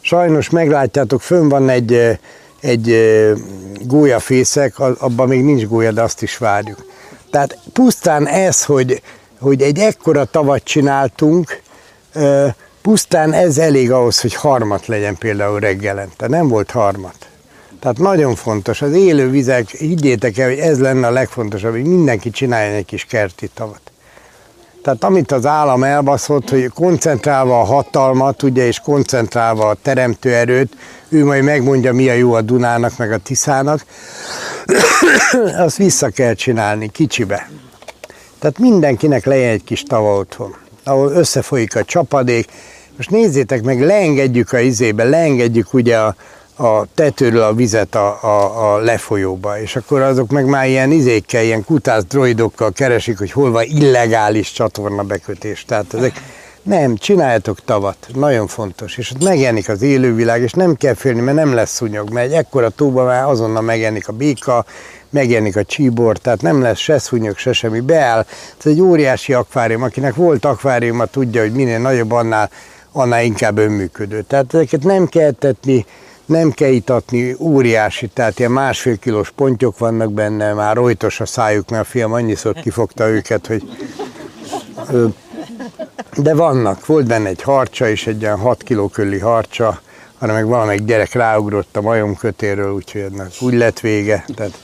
Sajnos 0.00 0.50
meglátjátok, 0.50 1.20
fönn 1.20 1.48
van 1.48 1.68
egy, 1.68 2.18
egy 2.60 2.96
gólyafészek, 3.86 4.78
abban 4.78 5.28
még 5.28 5.44
nincs 5.44 5.66
gólya, 5.66 5.92
de 5.92 6.02
azt 6.02 6.22
is 6.22 6.38
várjuk. 6.38 6.86
Tehát 7.30 7.58
pusztán 7.72 8.26
ez, 8.26 8.64
hogy, 8.64 9.02
hogy 9.40 9.62
egy 9.62 9.78
ekkora 9.78 10.24
tavat 10.24 10.64
csináltunk, 10.64 11.60
pusztán 12.82 13.32
ez 13.32 13.58
elég 13.58 13.90
ahhoz, 13.90 14.20
hogy 14.20 14.34
harmat 14.34 14.86
legyen 14.86 15.16
például 15.16 15.60
reggelente. 15.60 16.28
Nem 16.28 16.48
volt 16.48 16.70
harmat. 16.70 17.26
Tehát 17.82 17.98
nagyon 17.98 18.34
fontos, 18.34 18.82
az 18.82 18.92
élő 18.92 19.30
vizek, 19.30 19.68
higgyétek 19.68 20.38
el, 20.38 20.48
hogy 20.48 20.58
ez 20.58 20.80
lenne 20.80 21.06
a 21.06 21.10
legfontosabb, 21.10 21.70
hogy 21.70 21.84
mindenki 21.84 22.30
csináljon 22.30 22.74
egy 22.74 22.84
kis 22.84 23.04
kerti 23.04 23.50
tavat. 23.54 23.80
Tehát 24.82 25.04
amit 25.04 25.32
az 25.32 25.46
állam 25.46 25.84
elbaszott, 25.84 26.50
hogy 26.50 26.68
koncentrálva 26.68 27.60
a 27.60 27.64
hatalmat, 27.64 28.42
ugye, 28.42 28.66
és 28.66 28.80
koncentrálva 28.80 29.68
a 29.68 29.76
teremtő 29.82 30.34
erőt, 30.34 30.76
ő 31.08 31.24
majd 31.24 31.42
megmondja, 31.44 31.92
mi 31.92 32.08
a 32.08 32.12
jó 32.12 32.32
a 32.32 32.40
Dunának, 32.40 32.96
meg 32.96 33.12
a 33.12 33.18
Tiszának, 33.18 33.84
azt 35.66 35.76
vissza 35.76 36.08
kell 36.08 36.34
csinálni 36.34 36.90
kicsibe. 36.90 37.50
Tehát 38.38 38.58
mindenkinek 38.58 39.24
legyen 39.24 39.50
egy 39.50 39.64
kis 39.64 39.82
tava 39.82 40.16
otthon, 40.16 40.56
ahol 40.84 41.10
összefolyik 41.10 41.76
a 41.76 41.84
csapadék. 41.84 42.46
Most 42.96 43.10
nézzétek 43.10 43.62
meg, 43.62 43.80
leengedjük 43.80 44.52
a 44.52 44.58
izébe, 44.58 45.04
leengedjük 45.04 45.74
ugye 45.74 45.98
a, 45.98 46.16
a 46.56 46.84
tetőről 46.94 47.42
a 47.42 47.54
vizet 47.54 47.94
a, 47.94 48.18
a, 48.22 48.72
a 48.74 48.78
lefolyóba, 48.78 49.60
és 49.60 49.76
akkor 49.76 50.00
azok 50.00 50.30
meg 50.30 50.46
már 50.46 50.68
ilyen 50.68 50.90
izékkel, 50.90 51.42
ilyen 51.42 51.64
kutász 51.64 52.04
droidokkal 52.04 52.72
keresik, 52.72 53.18
hogy 53.18 53.32
hol 53.32 53.50
van 53.50 53.64
illegális 53.66 54.52
csatorna 54.52 55.02
bekötés. 55.02 55.64
Tehát 55.64 55.94
ezek 55.94 56.20
nem, 56.62 56.96
csináljatok 56.96 57.64
tavat, 57.64 57.96
nagyon 58.14 58.46
fontos, 58.46 58.98
és 58.98 59.10
ott 59.10 59.24
megjelenik 59.24 59.68
az 59.68 59.82
élővilág, 59.82 60.42
és 60.42 60.52
nem 60.52 60.74
kell 60.74 60.94
félni, 60.94 61.20
mert 61.20 61.36
nem 61.36 61.54
lesz 61.54 61.74
szúnyog, 61.74 62.10
mert 62.10 62.26
egy 62.26 62.32
ekkora 62.32 62.68
tóba 62.68 63.04
már 63.04 63.24
azonnal 63.24 63.62
megjelenik 63.62 64.08
a 64.08 64.12
béka, 64.12 64.64
megjelenik 65.10 65.56
a 65.56 65.64
csíbor, 65.64 66.18
tehát 66.18 66.42
nem 66.42 66.62
lesz 66.62 66.78
se 66.78 66.98
szúnyog, 66.98 67.36
se 67.36 67.52
semmi, 67.52 67.80
beáll. 67.80 68.26
Ez 68.58 68.66
egy 68.66 68.80
óriási 68.80 69.32
akvárium, 69.32 69.82
akinek 69.82 70.14
volt 70.14 70.44
akváriuma, 70.44 71.04
tudja, 71.04 71.40
hogy 71.40 71.52
minél 71.52 71.78
nagyobb, 71.78 72.12
annál, 72.12 72.50
annál 72.92 73.24
inkább 73.24 73.58
önműködő. 73.58 74.22
Tehát 74.22 74.54
ezeket 74.54 74.82
nem 74.82 75.06
kell 75.06 75.26
etetni, 75.26 75.86
nem 76.26 76.50
kell 76.50 76.70
itatni, 76.70 77.36
óriási, 77.38 78.06
tehát 78.06 78.38
ilyen 78.38 78.50
másfél 78.50 78.98
kilós 78.98 79.30
pontyok 79.30 79.78
vannak 79.78 80.12
benne, 80.12 80.52
már 80.52 80.76
rojtos 80.76 81.20
a 81.20 81.26
szájuk, 81.26 81.70
mert 81.70 81.82
a 81.82 81.86
fiam 81.86 82.12
annyiszor 82.12 82.54
kifogta 82.54 83.08
őket, 83.08 83.46
hogy 83.46 83.62
de 86.16 86.34
vannak, 86.34 86.86
volt 86.86 87.06
benne 87.06 87.28
egy 87.28 87.42
harcsa 87.42 87.88
is, 87.88 88.06
egy 88.06 88.20
ilyen 88.20 88.38
6 88.38 88.62
kiló 88.62 88.88
körüli 88.88 89.18
harcsa, 89.18 89.80
hanem 90.18 90.34
meg 90.34 90.46
valamelyik 90.46 90.84
gyerek 90.84 91.12
ráugrott 91.12 91.76
a 91.76 91.80
majomkötéről, 91.80 92.72
úgyhogy 92.72 93.00
ennek 93.00 93.30
úgy 93.40 93.54
lett 93.54 93.80
vége. 93.80 94.24
Tehát 94.34 94.60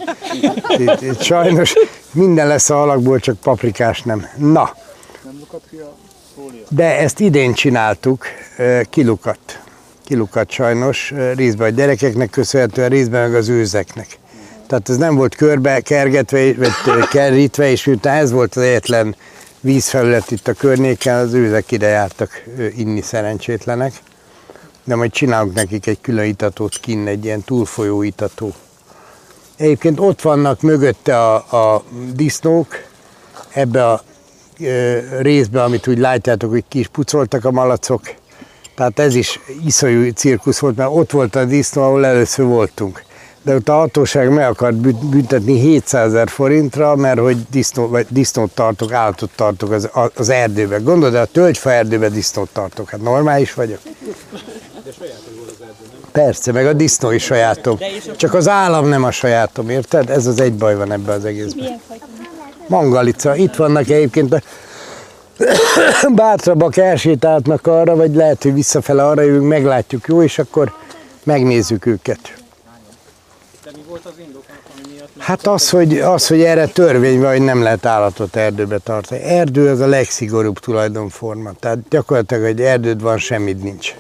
itt, 0.79 1.01
itt 1.01 1.23
sajnos 1.23 1.75
minden 2.13 2.47
lesz 2.47 2.71
a 2.71 2.83
alakból, 2.83 3.19
csak 3.19 3.37
paprikás 3.37 4.03
nem. 4.03 4.27
Na, 4.37 4.75
de 6.69 6.99
ezt 6.99 7.21
idén 7.21 7.53
csináltuk, 7.53 8.25
kilukat. 8.91 9.39
Kilukat 10.09 10.51
sajnos, 10.51 11.13
részben 11.35 11.67
a 11.67 11.71
gyerekeknek 11.71 12.31
köszönhetően, 12.31 12.89
részben 12.89 13.29
meg 13.29 13.35
az 13.39 13.49
őzeknek. 13.49 14.19
Tehát 14.67 14.89
ez 14.89 14.97
nem 14.97 15.15
volt 15.15 15.35
körbe 15.35 15.81
kergetve, 15.81 16.55
vagy 16.55 17.09
kerítve, 17.11 17.71
és 17.71 17.85
miután 17.85 18.17
ez 18.17 18.31
volt 18.31 18.57
az 18.57 18.63
egyetlen 18.63 19.17
vízfelület 19.61 20.31
itt 20.31 20.49
a 20.49 20.53
környéken, 20.53 21.17
az 21.17 21.33
őzek 21.33 21.71
ide 21.71 21.89
jártak 21.89 22.45
inni 22.77 23.01
szerencsétlenek. 23.01 23.93
De 24.85 24.95
majd 24.95 25.11
csinálunk 25.11 25.55
nekik 25.55 25.87
egy 25.87 26.01
külön 26.01 26.25
itatót 26.25 26.79
kinn, 26.81 27.07
egy 27.07 27.25
ilyen 27.25 27.43
túlfolyó 27.43 28.03
itató. 28.03 28.53
Egyébként 29.57 30.01
ott 30.01 30.23
vannak 30.23 30.61
mögötte 30.61 31.19
a, 31.19 31.35
a 31.75 31.85
disznók, 32.15 32.67
ebbe 33.53 33.87
a 33.87 34.03
ö, 34.61 34.99
részbe, 35.21 35.63
amit 35.63 35.87
úgy 35.87 35.99
látjátok, 35.99 36.51
hogy 36.51 36.65
ki 36.69 36.79
is 36.79 36.89
pucoltak 36.89 37.45
a 37.45 37.51
malacok. 37.51 38.01
Tehát 38.79 38.99
ez 38.99 39.15
is 39.15 39.41
iszonyú 39.65 40.11
cirkusz 40.13 40.59
volt, 40.59 40.77
mert 40.77 40.91
ott 40.93 41.11
volt 41.11 41.37
a 41.37 41.45
disznó, 41.45 41.83
ahol 41.83 42.07
először 42.07 42.45
voltunk. 42.45 43.03
De 43.43 43.55
ott 43.55 43.69
a 43.69 43.73
hatóság 43.73 44.31
meg 44.31 44.47
akart 44.47 44.75
bü- 44.75 45.05
büntetni 45.05 45.61
700 45.61 46.07
ezer 46.07 46.29
forintra, 46.29 46.97
mert 46.97 47.19
hogy 47.19 47.37
disznó, 47.51 47.89
vagy 47.89 48.07
disznót 48.09 48.51
tartok, 48.51 48.93
állatot 48.93 49.31
tartok 49.35 49.71
az, 49.71 49.91
az 50.15 50.29
erdőben. 50.29 50.85
Gondolod, 50.85 51.13
de 51.13 51.21
a 51.21 51.25
tölgyfa 51.25 51.73
erdőben 51.73 52.13
disznót 52.13 52.49
tartok. 52.53 52.91
Hát 52.91 53.03
normális 53.03 53.55
vagyok. 53.55 53.79
De 53.83 54.93
sajátod 54.99 55.37
volt 55.37 55.51
az 55.51 55.61
erdő, 55.61 55.85
nem? 55.91 56.11
Persze, 56.13 56.53
meg 56.53 56.67
a 56.67 56.73
disznó 56.73 57.11
is 57.11 57.25
sajátom. 57.25 57.79
Csak 58.17 58.35
az 58.35 58.49
állam 58.49 58.89
nem 58.89 59.05
a 59.05 59.11
sajátom, 59.11 59.69
érted? 59.69 60.11
Ez 60.11 60.27
az 60.27 60.41
egy 60.41 60.55
baj 60.55 60.77
van 60.77 60.93
ebben 60.93 61.17
az 61.17 61.25
egészben. 61.25 61.81
Mangalica, 62.67 63.37
itt 63.37 63.55
vannak 63.55 63.89
egyébként 63.89 64.43
bátrabbak 66.15 66.77
elsétáltnak 66.77 67.67
arra, 67.67 67.97
vagy 67.97 68.15
lehet, 68.15 68.43
hogy 68.43 68.55
visszafele 68.55 69.07
arra 69.07 69.23
jövünk, 69.23 69.49
meglátjuk 69.49 70.07
jó, 70.07 70.23
és 70.23 70.39
akkor 70.39 70.73
megnézzük 71.23 71.87
őket. 71.87 72.37
Hát 75.19 75.47
az, 75.47 75.71
hogy, 75.71 75.99
az, 75.99 76.27
hogy 76.27 76.43
erre 76.43 76.67
törvény 76.67 77.21
van, 77.21 77.31
hogy 77.31 77.43
nem 77.43 77.63
lehet 77.63 77.87
állatot 77.87 78.37
erdőbe 78.37 78.79
tartani. 78.79 79.21
Erdő 79.21 79.71
az 79.71 79.81
a 79.81 79.87
legszigorúbb 79.87 80.59
tulajdonforma. 80.59 81.53
Tehát 81.61 81.79
gyakorlatilag, 81.89 82.43
hogy 82.43 82.61
erdőd 82.61 83.03
van, 83.03 83.19
semmit 83.19 83.63
nincs. 83.63 83.95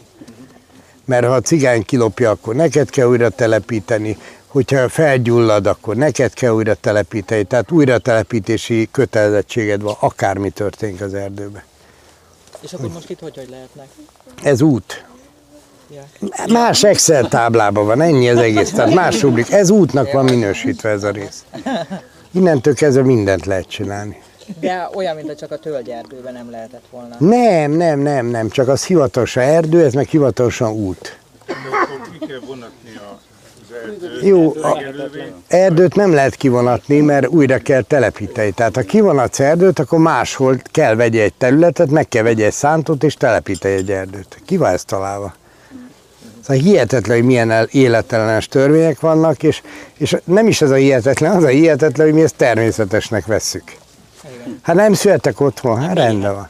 Mert 1.04 1.26
ha 1.26 1.32
a 1.32 1.40
cigány 1.40 1.84
kilopja, 1.84 2.30
akkor 2.30 2.54
neked 2.54 2.90
kell 2.90 3.06
újra 3.06 3.28
telepíteni, 3.28 4.18
hogyha 4.48 4.88
felgyullad, 4.88 5.66
akkor 5.66 5.96
neked 5.96 6.34
kell 6.34 6.50
újra 6.50 6.74
telepíteni. 6.74 7.44
Tehát 7.44 7.70
újra 7.70 7.98
telepítési 7.98 8.88
kötelezettséged 8.92 9.80
van, 9.80 9.94
akármi 10.00 10.50
történik 10.50 11.00
az 11.00 11.14
erdőben. 11.14 11.62
És 12.60 12.72
akkor 12.72 12.88
most 12.92 13.10
itt 13.10 13.20
hogy, 13.20 13.36
hogy 13.36 13.48
lehetnek? 13.50 13.86
Ez 14.42 14.60
út. 14.60 15.04
Ja. 15.94 16.02
Más 16.46 16.82
Excel 16.82 17.28
táblában 17.28 17.86
van, 17.86 18.00
ennyi 18.00 18.28
az 18.28 18.38
egész. 18.38 18.70
Tehát 18.70 18.94
más 18.94 19.20
rubrik. 19.22 19.50
Ez 19.50 19.70
útnak 19.70 20.12
van 20.12 20.24
minősítve 20.24 20.88
ez 20.88 21.04
a 21.04 21.10
rész. 21.10 21.44
Innentől 22.30 22.74
kezdve 22.74 23.02
mindent 23.02 23.46
lehet 23.46 23.68
csinálni. 23.68 24.22
De 24.60 24.88
olyan, 24.94 25.16
mintha 25.16 25.34
csak 25.34 25.50
a 25.50 25.56
tölgyerdőben 25.56 26.32
nem 26.32 26.50
lehetett 26.50 26.84
volna. 26.90 27.16
Nem, 27.18 27.70
nem, 27.70 27.98
nem, 27.98 28.26
nem, 28.26 28.48
csak 28.48 28.68
az 28.68 28.84
hivatalosan 28.84 29.42
erdő, 29.42 29.84
ez 29.84 29.92
meg 29.92 30.08
hivatalosan 30.08 30.72
út. 30.72 31.18
Ki 32.18 32.26
kell 32.26 32.40
vonatni 32.46 32.90
erdőt? 32.90 33.27
Jó, 34.22 34.54
a 34.62 34.82
erdőt 35.46 35.94
nem 35.94 36.12
lehet 36.12 36.34
kivonatni, 36.34 37.00
mert 37.00 37.26
újra 37.26 37.58
kell 37.58 37.82
telepíteni. 37.82 38.50
Tehát 38.50 38.74
ha 38.76 38.82
kivonatsz 38.82 39.40
erdőt, 39.40 39.78
akkor 39.78 39.98
máshol 39.98 40.60
kell 40.70 40.94
vegye 40.94 41.22
egy 41.22 41.34
területet, 41.34 41.90
meg 41.90 42.08
kell 42.08 42.22
vegye 42.22 42.44
egy 42.44 42.52
szántót, 42.52 43.02
és 43.04 43.14
telepíteni 43.14 43.74
egy 43.74 43.90
erdőt. 43.90 44.40
Ki 44.46 44.56
van 44.56 44.72
ezt 44.72 44.86
találva? 44.86 45.34
Szóval 46.42 46.62
hihetetlen, 46.62 47.16
hogy 47.16 47.26
milyen 47.26 47.50
el- 47.50 47.68
életellenes 47.70 48.48
törvények 48.48 49.00
vannak, 49.00 49.42
és, 49.42 49.62
és 49.96 50.16
nem 50.24 50.46
is 50.46 50.60
ez 50.62 50.70
a 50.70 50.74
hihetetlen, 50.74 51.36
az 51.36 51.44
a 51.44 51.48
hihetetlen, 51.48 52.06
hogy 52.06 52.14
mi 52.14 52.22
ezt 52.22 52.36
természetesnek 52.36 53.26
vesszük. 53.26 53.76
Hát 54.62 54.76
nem 54.76 54.92
születtek 54.92 55.40
otthon, 55.40 55.80
hát 55.80 55.96
rendben 55.96 56.34
van. 56.34 56.46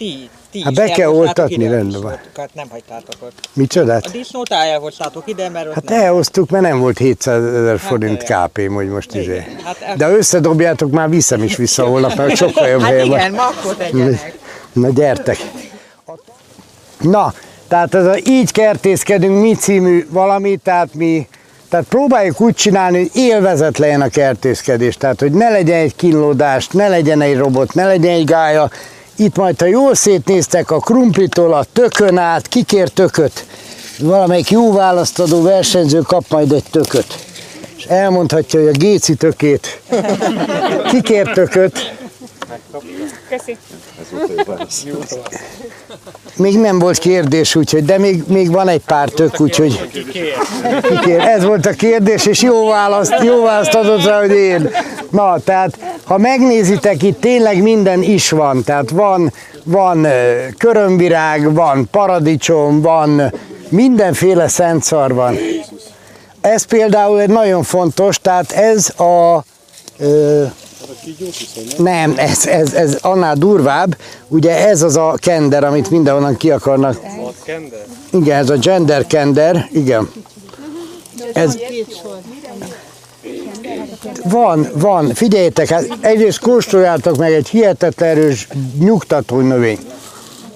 Ti, 0.50 0.62
Hát 0.62 0.70
is 0.72 0.78
be 0.78 0.84
kell 0.84 1.00
elhoztátok 1.08 1.18
oltatni, 1.44 1.64
ide 1.64 1.72
a 1.74 1.76
rendben 1.76 2.00
van. 2.00 2.10
disznótokat, 2.12 2.50
nem 2.54 2.68
hagytátok 2.70 3.14
ott. 3.22 3.48
Micsodát? 3.52 4.06
A 4.06 4.10
disznót 4.10 4.52
elhoztátok 4.52 5.22
ide, 5.26 5.48
mert 5.48 5.66
ott 5.66 5.74
Hát 5.74 5.84
nem. 5.88 6.00
elhoztuk, 6.00 6.50
mert 6.50 6.64
nem 6.64 6.78
volt 6.80 6.98
700 6.98 7.54
ezer 7.54 7.78
forint 7.78 8.22
KP, 8.22 8.68
hogy 8.74 8.88
most 8.88 9.14
izé. 9.14 9.44
Hát 9.64 9.80
el- 9.80 9.96
De 9.96 10.08
összedobjátok, 10.10 10.90
már 10.90 11.08
viszem 11.08 11.42
is 11.42 11.56
vissza 11.56 11.84
holnap, 11.86 12.14
mert 12.16 12.36
sokkal 12.36 12.68
jobb 12.68 12.80
Hát 12.80 12.90
helyen 12.90 13.08
van. 13.08 13.18
igen, 13.18 13.32
ma 13.32 13.42
akkor 13.46 13.76
tegyenek. 13.76 14.38
Na 14.72 14.88
gyertek! 14.88 15.36
Na, 17.00 17.32
tehát 17.68 17.94
ez 17.94 18.04
a 18.06 18.14
így 18.26 18.52
kertészkedünk 18.52 19.40
mi 19.40 19.54
című 19.54 20.06
valami, 20.10 20.56
tehát 20.56 20.94
mi 20.94 21.28
tehát 21.68 21.86
próbáljuk 21.88 22.40
úgy 22.40 22.54
csinálni, 22.54 22.98
hogy 22.98 23.10
élvezet 23.14 23.78
legyen 23.78 24.00
a 24.00 24.08
kertészkedés, 24.08 24.96
tehát 24.96 25.20
hogy 25.20 25.32
ne 25.32 25.50
legyen 25.50 25.78
egy 25.78 25.96
kínlódás, 25.96 26.66
ne 26.68 26.88
legyen 26.88 27.20
egy 27.20 27.36
robot, 27.36 27.74
ne 27.74 27.86
legyen 27.86 28.12
egy 28.14 28.24
gája. 28.24 28.70
Itt 29.20 29.36
majd, 29.36 29.61
ha 29.61 29.66
jól 29.66 29.95
szétnéztek 29.95 30.70
a 30.70 30.78
krumplitól 30.78 31.55
a 31.55 31.65
tökön 31.73 32.19
át, 32.19 32.49
kikér 32.49 32.89
tököt, 32.89 33.47
valamelyik 33.99 34.51
jó 34.51 34.73
választadó 34.73 35.43
versenyző 35.43 36.01
kap 36.01 36.24
majd 36.28 36.53
egy 36.53 36.65
tököt. 36.70 37.27
És 37.77 37.85
elmondhatja, 37.85 38.61
hogy 38.61 38.69
a 38.69 38.78
géci 38.78 39.15
tökét, 39.15 39.81
kikér 40.90 41.32
tököt, 41.32 41.95
Köszi. 43.28 43.56
Még 46.36 46.58
nem 46.58 46.78
volt 46.78 46.98
kérdés, 46.98 47.54
úgyhogy, 47.54 47.84
de 47.84 47.98
még, 47.98 48.22
még 48.26 48.50
van 48.50 48.68
egy 48.68 48.84
pár 48.84 49.08
tök, 49.08 49.40
úgyhogy 49.40 49.88
kikér. 50.82 51.20
Ez 51.20 51.44
volt 51.44 51.66
a 51.66 51.70
kérdés, 51.72 52.26
és 52.26 52.42
jó 52.42 52.68
választ, 52.68 53.14
jó 53.22 53.42
választ 53.42 53.74
adott 53.74 54.04
rá, 54.04 54.20
hogy 54.20 54.30
én. 54.30 54.70
Na, 55.10 55.38
tehát, 55.44 55.78
ha 56.04 56.18
megnézitek, 56.18 57.02
itt 57.02 57.20
tényleg 57.20 57.62
minden 57.62 58.02
is 58.02 58.30
van. 58.30 58.62
Tehát 58.64 58.90
van, 58.90 59.32
van 59.64 60.06
körömvirág, 60.58 61.54
van 61.54 61.88
paradicsom, 61.90 62.80
van 62.80 63.32
Mindenféle 63.68 64.48
szent 64.48 64.82
szar 64.82 65.14
van. 65.14 65.36
Ez 66.40 66.64
például 66.64 67.20
egy 67.20 67.28
nagyon 67.28 67.62
fontos, 67.62 68.20
tehát 68.20 68.52
ez 68.52 69.00
a... 69.00 69.44
Ö, 69.98 70.44
nem, 71.78 72.15
ez, 72.16 72.47
ez, 72.47 72.73
ez 72.73 72.98
annál 73.01 73.35
durvább. 73.35 73.97
Ugye 74.28 74.66
ez 74.66 74.82
az 74.82 74.97
a 74.97 75.15
kender, 75.16 75.65
amit 75.65 75.90
mindenhonnan 75.90 76.36
ki 76.36 76.51
akarnak. 76.51 77.01
Igen, 78.10 78.39
ez 78.39 78.51
a 78.51 78.56
gender 78.56 79.06
kender, 79.06 79.69
igen. 79.73 80.10
Ez, 81.32 81.59
van, 84.24 84.69
van, 84.74 85.15
figyeljétek, 85.15 85.69
hát 85.69 85.89
egyrészt 86.01 86.39
kóstoljátok 86.40 87.16
meg 87.16 87.32
egy 87.32 87.48
hihetetlen 87.48 88.09
erős 88.09 88.48
nyugtató 88.78 89.40
növény. 89.40 89.78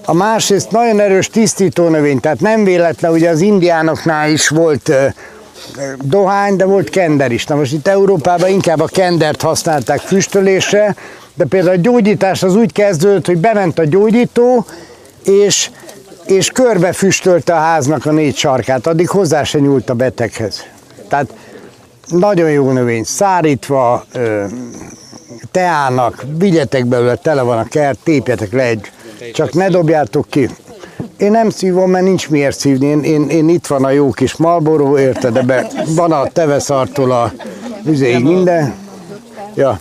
A 0.05 0.13
másrészt 0.13 0.71
nagyon 0.71 0.99
erős 0.99 1.27
tisztító 1.27 1.87
növény, 1.87 2.19
tehát 2.19 2.39
nem 2.39 2.63
véletlen, 2.63 3.11
ugye 3.11 3.29
az 3.29 3.41
indiánoknál 3.41 4.29
is 4.29 4.47
volt 4.47 4.91
dohány, 6.01 6.55
de 6.55 6.65
volt 6.65 6.89
kender 6.89 7.31
is. 7.31 7.45
Na 7.45 7.55
most 7.55 7.73
itt 7.73 7.87
Európában 7.87 8.49
inkább 8.49 8.79
a 8.79 8.85
kendert 8.85 9.41
használták 9.41 9.99
füstölésre, 9.99 10.95
de 11.33 11.45
például 11.45 11.77
a 11.77 11.81
gyógyítás 11.81 12.43
az 12.43 12.55
úgy 12.55 12.71
kezdődött, 12.71 13.25
hogy 13.25 13.37
bement 13.37 13.79
a 13.79 13.83
gyógyító, 13.83 14.65
és, 15.23 15.69
és 16.25 16.49
körbe 16.49 16.93
füstölte 16.93 17.53
a 17.53 17.59
háznak 17.59 18.05
a 18.05 18.11
négy 18.11 18.35
sarkát, 18.35 18.87
addig 18.87 19.09
hozzá 19.09 19.43
se 19.43 19.59
nyúlt 19.59 19.89
a 19.89 19.93
beteghez. 19.93 20.63
Tehát 21.07 21.33
nagyon 22.07 22.49
jó 22.49 22.71
növény, 22.71 23.03
szárítva, 23.03 24.05
teának, 25.51 26.25
vigyetek 26.37 26.85
belőle, 26.85 27.15
tele 27.15 27.41
van 27.41 27.57
a 27.57 27.63
kert, 27.63 27.99
tépjetek 28.03 28.51
le 28.51 28.63
egy, 28.63 28.91
csak 29.33 29.53
ne 29.53 29.69
dobjátok 29.69 30.25
ki. 30.29 30.49
Én 31.17 31.31
nem 31.31 31.49
szívom, 31.49 31.89
mert 31.89 32.05
nincs 32.05 32.29
miért 32.29 32.59
szívni. 32.59 32.85
Én, 32.85 33.03
én, 33.03 33.29
én 33.29 33.49
itt 33.49 33.67
van 33.67 33.83
a 33.83 33.89
jó 33.89 34.09
kis 34.11 34.35
Marlboro, 34.35 34.97
érted, 34.97 35.37
ebbe 35.37 35.67
van 35.87 36.11
a 36.11 36.27
teveszartól 36.27 37.11
a 37.11 37.33
üzéig 37.85 38.23
minden. 38.23 38.73
Ja. 39.55 39.79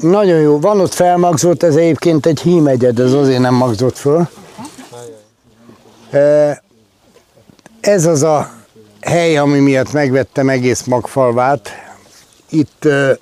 Nagyon 0.00 0.38
jó, 0.38 0.60
van 0.60 0.80
ott 0.80 0.92
felmagzott, 0.92 1.62
ez 1.62 1.76
egyébként 1.76 2.26
egy 2.26 2.40
hímegyed, 2.40 2.98
ez 2.98 3.12
azért 3.12 3.40
nem 3.40 3.54
magzott 3.54 3.96
föl. 3.98 4.28
E, 6.10 6.62
Ez 7.80 8.06
az 8.06 8.22
a 8.22 8.50
hely, 9.00 9.36
ami 9.36 9.58
miatt 9.58 9.92
megvettem 9.92 10.48
egész 10.48 10.84
magfalvát. 10.84 11.68
Itt 12.50 12.84
ö, 12.84 13.12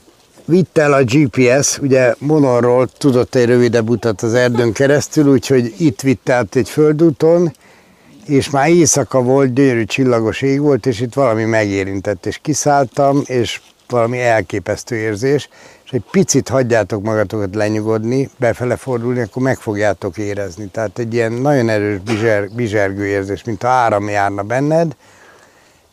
vitt 0.48 0.78
el 0.78 0.92
a 0.92 1.02
GPS, 1.02 1.78
ugye 1.78 2.14
Monorról 2.18 2.88
tudott 2.98 3.34
egy 3.34 3.46
rövidebb 3.46 3.88
utat 3.88 4.22
az 4.22 4.34
erdőn 4.34 4.72
keresztül, 4.72 5.32
úgyhogy 5.32 5.74
itt 5.78 6.00
vitt 6.00 6.28
át 6.28 6.56
egy 6.56 6.68
földúton, 6.68 7.52
és 8.26 8.50
már 8.50 8.68
éjszaka 8.68 9.22
volt, 9.22 9.54
gyönyörű 9.54 9.84
csillagos 9.84 10.42
ég 10.42 10.60
volt, 10.60 10.86
és 10.86 11.00
itt 11.00 11.14
valami 11.14 11.44
megérintett, 11.44 12.26
és 12.26 12.38
kiszálltam, 12.42 13.22
és 13.24 13.60
valami 13.88 14.20
elképesztő 14.20 14.96
érzés, 14.96 15.48
és 15.84 15.90
egy 15.90 16.04
picit 16.10 16.48
hagyjátok 16.48 17.02
magatokat 17.02 17.54
lenyugodni, 17.54 18.30
befele 18.36 18.76
fordulni, 18.76 19.20
akkor 19.20 19.42
meg 19.42 19.58
fogjátok 19.58 20.18
érezni. 20.18 20.66
Tehát 20.66 20.98
egy 20.98 21.14
ilyen 21.14 21.32
nagyon 21.32 21.68
erős 21.68 21.98
bizser, 21.98 22.48
bizsergő 22.50 23.06
érzés, 23.06 23.44
mint 23.44 23.62
ha 23.62 23.68
áram 23.68 24.08
járna 24.08 24.42
benned. 24.42 24.96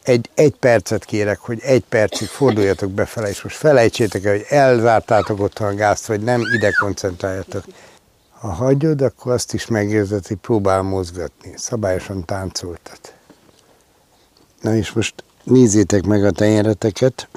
Egy, 0.06 0.30
egy 0.34 0.56
percet 0.56 1.06
kérek, 1.06 1.40
hogy 1.40 1.60
egy 1.64 1.84
percig 1.90 2.28
forduljatok 2.28 2.92
befele, 2.92 3.30
és 3.30 3.42
most 3.42 3.56
felejtsétek 3.56 4.26
el, 4.26 4.32
hogy 4.32 4.46
elzártátok 4.50 5.40
otthon 5.40 5.68
a 5.68 5.76
gázt, 5.76 6.06
vagy 6.06 6.22
nem, 6.22 6.42
ide 6.56 6.72
koncentráljatok. 6.72 7.64
Ha 8.30 8.48
hagyod, 8.48 9.02
akkor 9.02 9.32
azt 9.32 9.54
is 9.54 9.68
megérzed, 9.68 10.28
hogy 10.28 10.38
próbál 10.38 10.82
mozgatni, 10.82 11.54
szabályosan 11.58 12.26
táncoltat. 12.26 13.14
Na 14.62 14.76
és 14.76 14.92
most 14.92 15.24
nézzétek 15.44 16.06
meg 16.06 16.26
a 16.26 16.32
tenyereteket, 16.32 17.28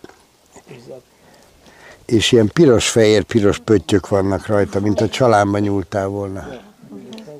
és 2.04 2.32
ilyen 2.32 2.50
piros-fehér-piros 2.52 3.58
pöttyök 3.58 4.08
vannak 4.08 4.46
rajta, 4.46 4.80
mint 4.80 5.00
a 5.00 5.08
családba 5.08 5.58
nyúltál 5.58 6.06
volna. 6.06 6.67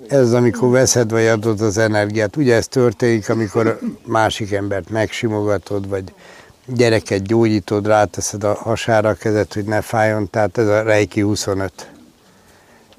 Ez 0.09 0.32
amikor 0.32 0.70
veszed 0.70 1.10
vagy 1.10 1.26
adod 1.26 1.60
az 1.60 1.78
energiát. 1.78 2.36
Ugye 2.36 2.55
ez 2.55 2.68
történik, 2.68 3.28
amikor 3.28 3.78
másik 4.06 4.52
embert 4.52 4.90
megsimogatod, 4.90 5.89
vagy 5.89 6.12
gyereket 6.66 7.22
gyógyítod, 7.22 7.86
ráteszed 7.86 8.44
a 8.44 8.55
hasára 8.55 9.09
a 9.09 9.14
kezed, 9.14 9.52
hogy 9.52 9.64
ne 9.64 9.80
fájjon. 9.80 10.30
Tehát 10.30 10.59
ez 10.59 10.66
a 10.66 10.82
Reiki 10.82 11.20
25. 11.20 11.90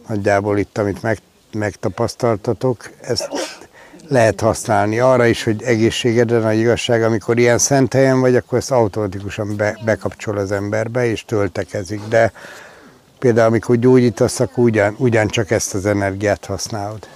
Nagyjából 0.07 0.57
itt, 0.57 0.77
amit 0.77 1.01
meg, 1.01 1.17
megtapasztaltatok, 1.53 2.89
ezt 3.01 3.29
lehet 4.07 4.41
használni 4.41 4.99
arra 4.99 5.25
is, 5.25 5.43
hogy 5.43 5.63
egészségedre 5.63 6.37
nagy 6.37 6.57
igazság, 6.57 7.03
amikor 7.03 7.37
ilyen 7.37 7.57
szent 7.57 7.93
helyen 7.93 8.19
vagy, 8.19 8.35
akkor 8.35 8.57
ezt 8.57 8.71
automatikusan 8.71 9.55
be, 9.55 9.79
bekapcsol 9.85 10.37
az 10.37 10.51
emberbe, 10.51 11.05
és 11.05 11.25
töltekezik. 11.25 12.01
De 12.09 12.31
például 13.19 13.47
amikor 13.47 13.75
gyógyítasz, 13.75 14.39
akkor 14.39 14.63
ugyan, 14.63 14.95
ugyancsak 14.97 15.51
ezt 15.51 15.73
az 15.73 15.85
energiát 15.85 16.45
használod. 16.45 17.07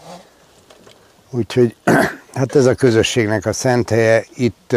Úgyhogy 1.29 1.75
hát 2.33 2.55
ez 2.55 2.65
a 2.65 2.75
közösségnek 2.75 3.45
a 3.45 3.53
szent 3.53 3.89
helye, 3.89 4.25
itt, 4.35 4.75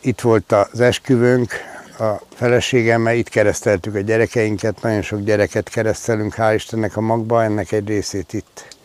itt 0.00 0.20
volt 0.20 0.52
az 0.52 0.80
esküvőnk, 0.80 1.52
a 1.98 2.20
feleségemmel, 2.34 3.14
itt 3.14 3.28
kereszteltük 3.28 3.94
a 3.94 4.00
gyerekeinket, 4.00 4.82
nagyon 4.82 5.02
sok 5.02 5.20
gyereket 5.20 5.68
keresztelünk, 5.68 6.34
hál' 6.36 6.52
Istennek 6.54 6.96
a 6.96 7.00
magba, 7.00 7.42
ennek 7.42 7.72
egy 7.72 7.88
részét 7.88 8.32
itt 8.32 8.76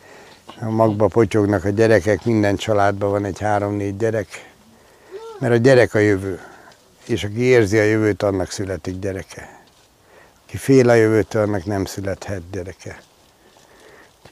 a 0.60 0.70
magba 0.70 1.06
potyognak 1.06 1.64
a 1.64 1.68
gyerekek, 1.68 2.24
minden 2.24 2.56
családban 2.56 3.10
van 3.10 3.24
egy 3.24 3.40
három-négy 3.40 3.96
gyerek, 3.96 4.26
mert 5.38 5.52
a 5.52 5.56
gyerek 5.56 5.94
a 5.94 5.98
jövő, 5.98 6.40
és 7.06 7.24
aki 7.24 7.40
érzi 7.40 7.78
a 7.78 7.82
jövőt, 7.82 8.22
annak 8.22 8.50
születik 8.50 8.98
gyereke. 8.98 9.55
Aki 10.56 10.64
fél 10.64 10.88
a 10.88 10.94
jövőtől, 10.94 11.42
annak 11.42 11.64
nem 11.64 11.84
születhet 11.84 12.42
gyereke. 12.52 13.00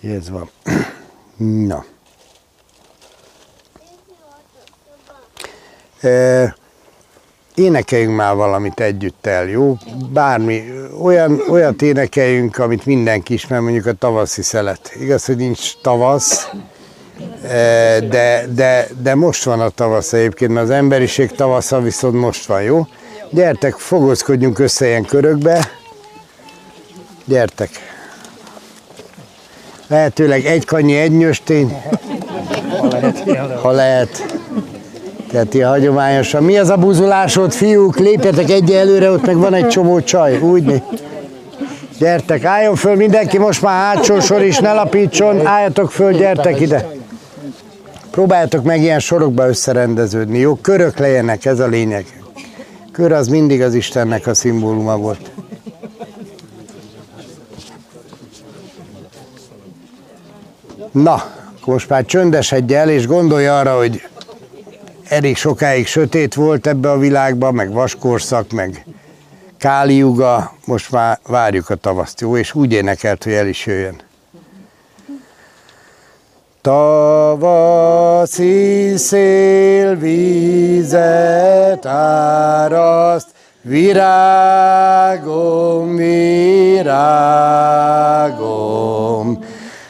Ez 0.02 0.30
van. 0.30 0.50
Na. 1.68 1.84
E, 6.00 6.56
énekeljünk 7.54 8.16
már 8.16 8.34
valamit 8.34 8.80
együtt 8.80 9.26
el, 9.26 9.48
jó? 9.48 9.76
Bármi, 10.12 10.64
olyan, 11.00 11.40
olyat 11.48 11.82
énekeljünk, 11.82 12.58
amit 12.58 12.86
mindenki 12.86 13.32
ismer, 13.32 13.60
mondjuk 13.60 13.86
a 13.86 13.92
tavaszi 13.92 14.42
szelet. 14.42 14.92
Igaz, 15.00 15.24
hogy 15.24 15.36
nincs 15.36 15.76
tavasz, 15.82 16.50
de, 18.08 18.46
de, 18.54 18.88
de 19.02 19.14
most 19.14 19.44
van 19.44 19.60
a 19.60 19.68
tavasz 19.68 20.12
egyébként, 20.12 20.52
mert 20.52 20.64
az 20.66 20.72
emberiség 20.72 21.30
tavasza 21.30 21.80
viszont 21.80 22.14
most 22.14 22.46
van, 22.46 22.62
jó? 22.62 22.86
Gyertek, 23.30 23.74
fogozkodjunk 23.74 24.58
össze 24.58 24.86
ilyen 24.86 25.04
körökbe. 25.04 25.82
Gyertek. 27.24 27.70
Lehetőleg 29.86 30.44
egy 30.44 30.64
kanyi, 30.64 30.96
egy 30.96 31.16
nyöstény. 31.16 31.82
Ha 33.62 33.70
lehet. 33.70 34.38
Tehát 35.30 35.54
ilyen 35.54 35.68
hagyományosan. 35.68 36.42
Mi 36.42 36.56
az 36.58 36.68
a 36.68 36.76
buzulásod, 36.76 37.52
fiúk? 37.52 37.98
Lépjetek 37.98 38.50
egy 38.50 38.70
előre, 38.70 39.10
ott 39.10 39.26
meg 39.26 39.36
van 39.36 39.54
egy 39.54 39.68
csomó 39.68 40.00
csaj. 40.00 40.38
Úgy? 40.38 40.82
Gyertek, 41.98 42.44
álljon 42.44 42.74
föl 42.74 42.96
mindenki, 42.96 43.38
most 43.38 43.62
már 43.62 43.94
hátsó 43.94 44.20
sor 44.20 44.42
is, 44.42 44.58
ne 44.58 44.72
lapítson, 44.72 45.46
álljatok 45.46 45.90
föl, 45.90 46.12
gyertek 46.12 46.60
ide. 46.60 46.90
Próbáljatok 48.10 48.64
meg 48.64 48.80
ilyen 48.80 48.98
sorokba 48.98 49.48
összerendeződni, 49.48 50.38
jó? 50.38 50.54
Körök 50.54 50.98
legyenek, 50.98 51.44
ez 51.44 51.58
a 51.58 51.66
lényeg. 51.66 52.06
Kör 52.92 53.12
az 53.12 53.28
mindig 53.28 53.62
az 53.62 53.74
Istennek 53.74 54.26
a 54.26 54.34
szimbóluma 54.34 54.96
volt. 54.96 55.30
Na, 60.94 61.22
most 61.64 61.88
már 61.88 62.04
csöndesedj 62.04 62.74
el, 62.74 62.90
és 62.90 63.06
gondolj 63.06 63.46
arra, 63.46 63.76
hogy 63.76 64.02
elég 65.08 65.36
sokáig 65.36 65.86
sötét 65.86 66.34
volt 66.34 66.66
ebbe 66.66 66.90
a 66.90 66.98
világban, 66.98 67.54
meg 67.54 67.72
vaskorszak, 67.72 68.50
meg 68.50 68.86
káliuga, 69.58 70.52
most 70.64 70.90
már 70.90 71.18
várjuk 71.26 71.70
a 71.70 71.74
tavaszt, 71.74 72.20
jó? 72.20 72.36
És 72.36 72.54
úgy 72.54 72.72
énekelt, 72.72 73.24
hogy 73.24 73.32
el 73.32 73.46
is 73.46 73.66
jöjjön. 73.66 74.00
Tavaszi 76.60 77.76
szél 78.96 79.94
vízet 79.94 81.86
áraszt, 81.86 83.28
virágom, 83.62 84.36
virágom, 85.96 86.94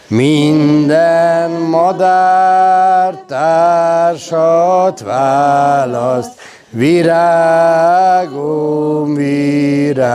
minden 0.08 1.50
madár 1.50 3.14
társat 3.26 5.00
választ, 5.00 6.40
virágom, 6.70 8.34
virágom. 9.14 10.14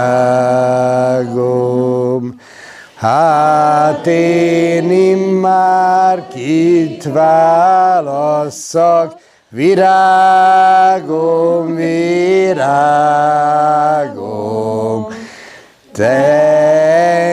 Hát 2.96 4.08
én 4.08 4.92
immár 4.92 6.28
kit 6.28 7.04
válasszak, 7.14 8.48
virágom, 9.50 10.96
virágom, 11.76 12.68
te 15.94 16.08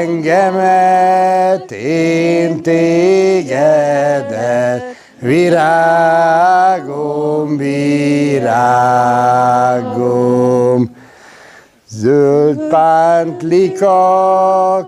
engemet, 0.01 1.36
én 1.73 2.63
virágom, 5.21 6.77
virágom. 7.57 8.57
Zöld 11.89 12.69
pántlika, 12.69 13.99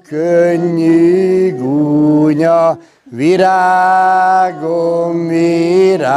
könnyű 0.09 1.57
gúnya, 1.57 2.79
virágom, 3.11 4.49
virágom, 5.29 6.09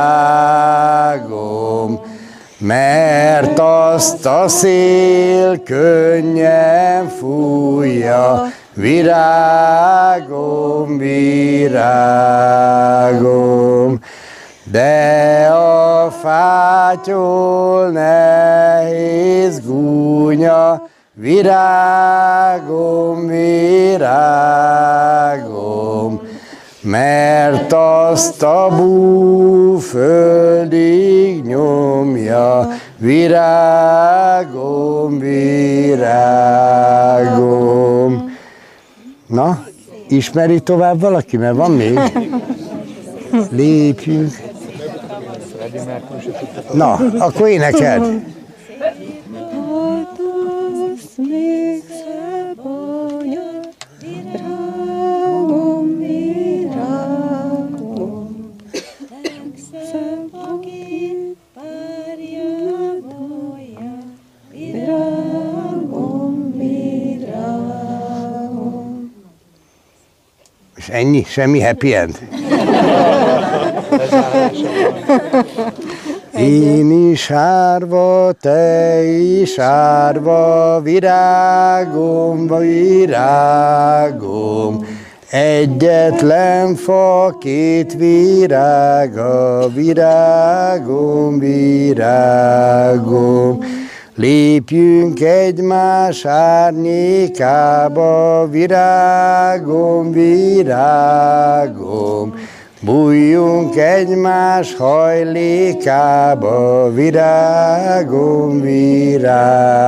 mert 2.57 3.59
azt 3.59 4.25
a 4.25 4.47
szél 4.47 5.63
könnyen 5.63 7.07
fújja, 7.07 8.51
virágom, 8.73 10.97
virágom. 10.97 11.79
De 14.71 15.47
a 15.51 16.11
fátyol 16.11 17.89
nehéz 17.89 19.61
gúnya, 19.65 20.87
virágom, 21.13 23.27
virágom, 23.27 24.01
mert 26.81 27.73
azt 27.73 28.43
a 28.43 28.67
bú 28.77 29.77
földig 29.77 31.45
nyomja, 31.45 32.67
virágom, 32.97 33.99
virágom. 35.19 36.01
Na, 39.31 39.65
ismeri 40.07 40.59
tovább 40.59 40.99
valaki, 40.99 41.37
mert 41.37 41.55
van 41.55 41.71
még? 41.71 41.99
Lépjünk. 43.49 44.39
Na, 46.73 46.93
akkor 47.17 47.47
énekeld. 47.47 48.23
ennyi? 70.91 71.23
Semmi 71.27 71.59
happy 71.61 71.95
end? 71.95 72.19
Én 76.37 77.09
is 77.11 77.31
árva, 77.31 78.31
te 78.41 79.03
is 79.03 79.57
árva, 79.57 80.79
virágom, 80.83 82.47
virágom. 82.57 83.79
Egyetlen 85.29 86.75
fa, 86.75 87.35
két 87.39 87.93
virága, 87.93 89.67
virágom, 89.75 91.39
virágom. 91.39 91.99
Lépjünk 94.15 95.19
egymás 95.21 96.25
árnyékába, 96.25 97.97
virágom, 98.49 100.11
virágom. 100.11 101.69
Bújjunk 102.81 103.75
egymás 103.75 104.75
hajlékába, 104.75 106.39
virágom, 106.93 108.61
virágom. 108.61 109.79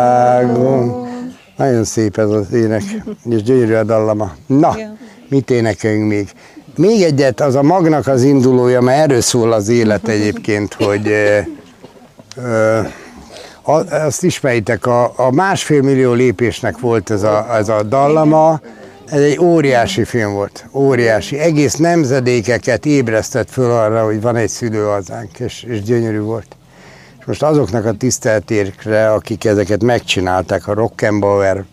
Nagyon 1.57 1.83
szép 1.83 2.17
ez 2.17 2.29
az 2.29 2.53
ének, 2.53 2.83
és 3.29 3.43
gyönyörű 3.43 3.73
a 3.73 3.83
dallama. 3.83 4.31
Na, 4.45 4.75
mit 5.29 5.51
énekeljünk 5.51 6.09
még? 6.09 6.29
Még 6.77 7.01
egyet, 7.01 7.41
az 7.41 7.55
a 7.55 7.63
magnak 7.63 8.07
az 8.07 8.23
indulója, 8.23 8.81
mert 8.81 9.01
erről 9.01 9.21
szól 9.21 9.51
az 9.51 9.69
élet 9.69 10.07
egyébként, 10.07 10.73
hogy 10.73 11.07
ö, 11.07 11.37
ö, 12.35 12.79
a- 13.63 13.93
azt 13.93 14.23
ismeritek, 14.23 14.85
a, 14.85 15.13
a 15.15 15.31
másfél 15.31 15.81
millió 15.81 16.13
lépésnek 16.13 16.79
volt 16.79 17.09
ez 17.09 17.23
a, 17.23 17.55
ez 17.55 17.69
a 17.69 17.83
dallama, 17.83 18.61
ez 19.05 19.21
egy 19.21 19.39
óriási 19.39 20.03
film 20.03 20.33
volt, 20.33 20.65
óriási. 20.73 21.39
Egész 21.39 21.75
nemzedékeket 21.75 22.85
ébresztett 22.85 23.49
föl 23.49 23.71
arra, 23.71 24.05
hogy 24.05 24.21
van 24.21 24.35
egy 24.35 24.49
szülő 24.49 24.83
hazánk, 24.83 25.39
és, 25.39 25.63
és 25.63 25.81
gyönyörű 25.81 26.19
volt. 26.19 26.55
És 27.19 27.25
most 27.25 27.43
azoknak 27.43 27.85
a 27.85 27.91
tiszteltérkre, 27.93 29.11
akik 29.11 29.45
ezeket 29.45 29.83
megcsinálták, 29.83 30.67
a 30.67 30.73
Rockenbauer 30.73 31.63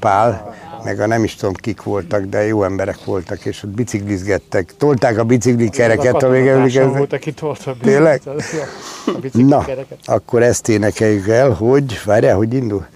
Pál, 0.00 0.54
meg 0.84 1.00
a 1.00 1.06
nem 1.06 1.24
is 1.24 1.34
tudom 1.34 1.54
kik 1.54 1.82
voltak, 1.82 2.24
de 2.24 2.46
jó 2.46 2.64
emberek 2.64 3.04
voltak, 3.04 3.44
és 3.44 3.62
ott 3.62 3.70
biciklizgettek, 3.70 4.74
tolták 4.76 5.18
a 5.18 5.24
biciklikereket, 5.24 6.22
a 6.22 6.26
emlékeznek. 6.26 6.96
volt, 6.96 7.12
aki 7.12 7.32
tolta 7.32 7.70
a 7.70 7.76
Tényleg? 7.82 8.22
Na, 9.32 9.66
akkor 10.04 10.42
ezt 10.42 10.68
énekeljük 10.68 11.28
el, 11.28 11.50
hogy, 11.50 12.00
várjál, 12.04 12.36
hogy 12.36 12.54
indul? 12.54 12.86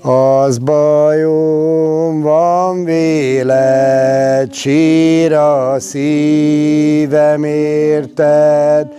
Az 0.00 0.58
bajom 0.58 2.20
van 2.20 2.84
véled, 2.84 4.54
sír 4.54 5.32
a 5.32 5.80
szívem 5.80 7.44
érted, 7.44 8.92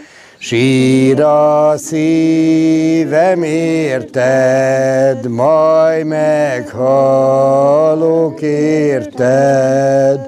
sír 0.47 1.21
a 1.21 1.73
szívem 1.77 3.43
érted, 3.43 5.29
majd 5.29 6.05
meghalok 6.05 7.21
érted. 8.41 10.19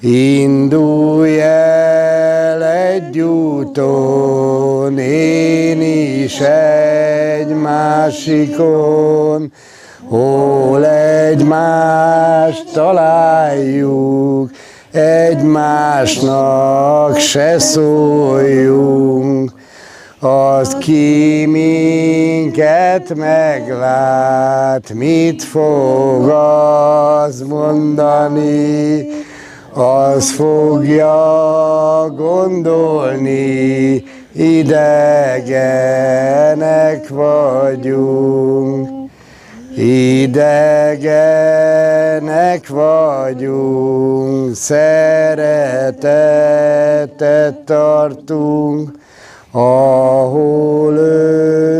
Indulj 0.00 1.40
el 1.40 2.64
egy 2.64 3.20
úton, 3.20 4.98
én 4.98 5.82
is 6.22 6.40
egy 6.40 7.54
másikon, 7.62 9.52
hol 10.08 10.86
egymást 10.86 12.72
találjuk, 12.72 14.50
egymásnak 14.92 16.32
se 17.18 17.58
szóljunk. 17.58 19.21
Az 20.24 20.76
ki 20.80 21.46
minket 21.46 23.14
meglát, 23.14 24.92
mit 24.92 25.42
fog 25.42 26.28
az 26.28 27.40
mondani, 27.40 29.06
az 29.72 30.30
fogja 30.30 31.14
gondolni, 32.16 34.02
idegenek 34.32 35.08
vagyunk. 37.08 38.88
Idegenek 39.76 40.58
vagyunk, 42.68 44.54
szeretetet 44.54 45.54
tartunk, 47.64 49.00
ahol 49.52 50.94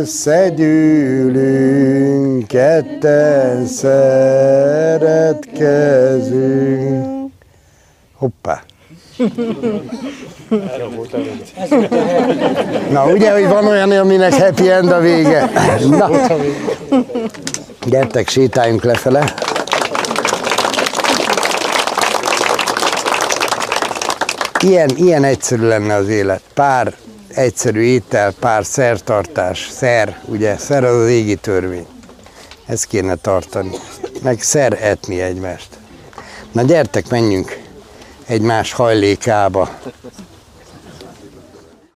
összegyűlünk, 0.00 0.56
ketten 2.46 3.66
szeretkezünk. 3.66 5.12
Hoppá! 8.16 8.62
Na, 12.90 13.06
ugye, 13.06 13.32
hogy 13.32 13.48
van 13.48 13.66
olyan, 13.66 13.90
aminek 13.90 14.34
happy 14.34 14.70
end 14.70 14.90
a 14.90 15.00
vége? 15.00 15.50
Na, 15.88 16.10
gyertek, 17.86 18.28
sétáljunk 18.28 18.84
lefele. 18.84 19.34
Ilyen, 24.60 24.90
ilyen 24.96 25.24
egyszerű 25.24 25.66
lenne 25.66 25.94
az 25.94 26.08
élet. 26.08 26.40
Pár 26.54 26.94
egyszerű 27.34 27.80
étel, 27.80 28.32
pár 28.32 28.64
szertartás. 28.64 29.68
Szer, 29.70 30.20
ugye, 30.26 30.56
szer 30.56 30.84
az 30.84 30.94
az 30.94 31.08
égi 31.08 31.36
törvény. 31.36 31.86
Ezt 32.66 32.86
kéne 32.86 33.14
tartani. 33.14 33.70
Meg 34.22 34.42
szer 34.42 34.78
etni 34.80 35.20
egymást. 35.20 35.68
Na 36.52 36.62
gyertek, 36.62 37.08
menjünk 37.08 37.60
egymás 38.26 38.72
hajlékába. 38.72 39.68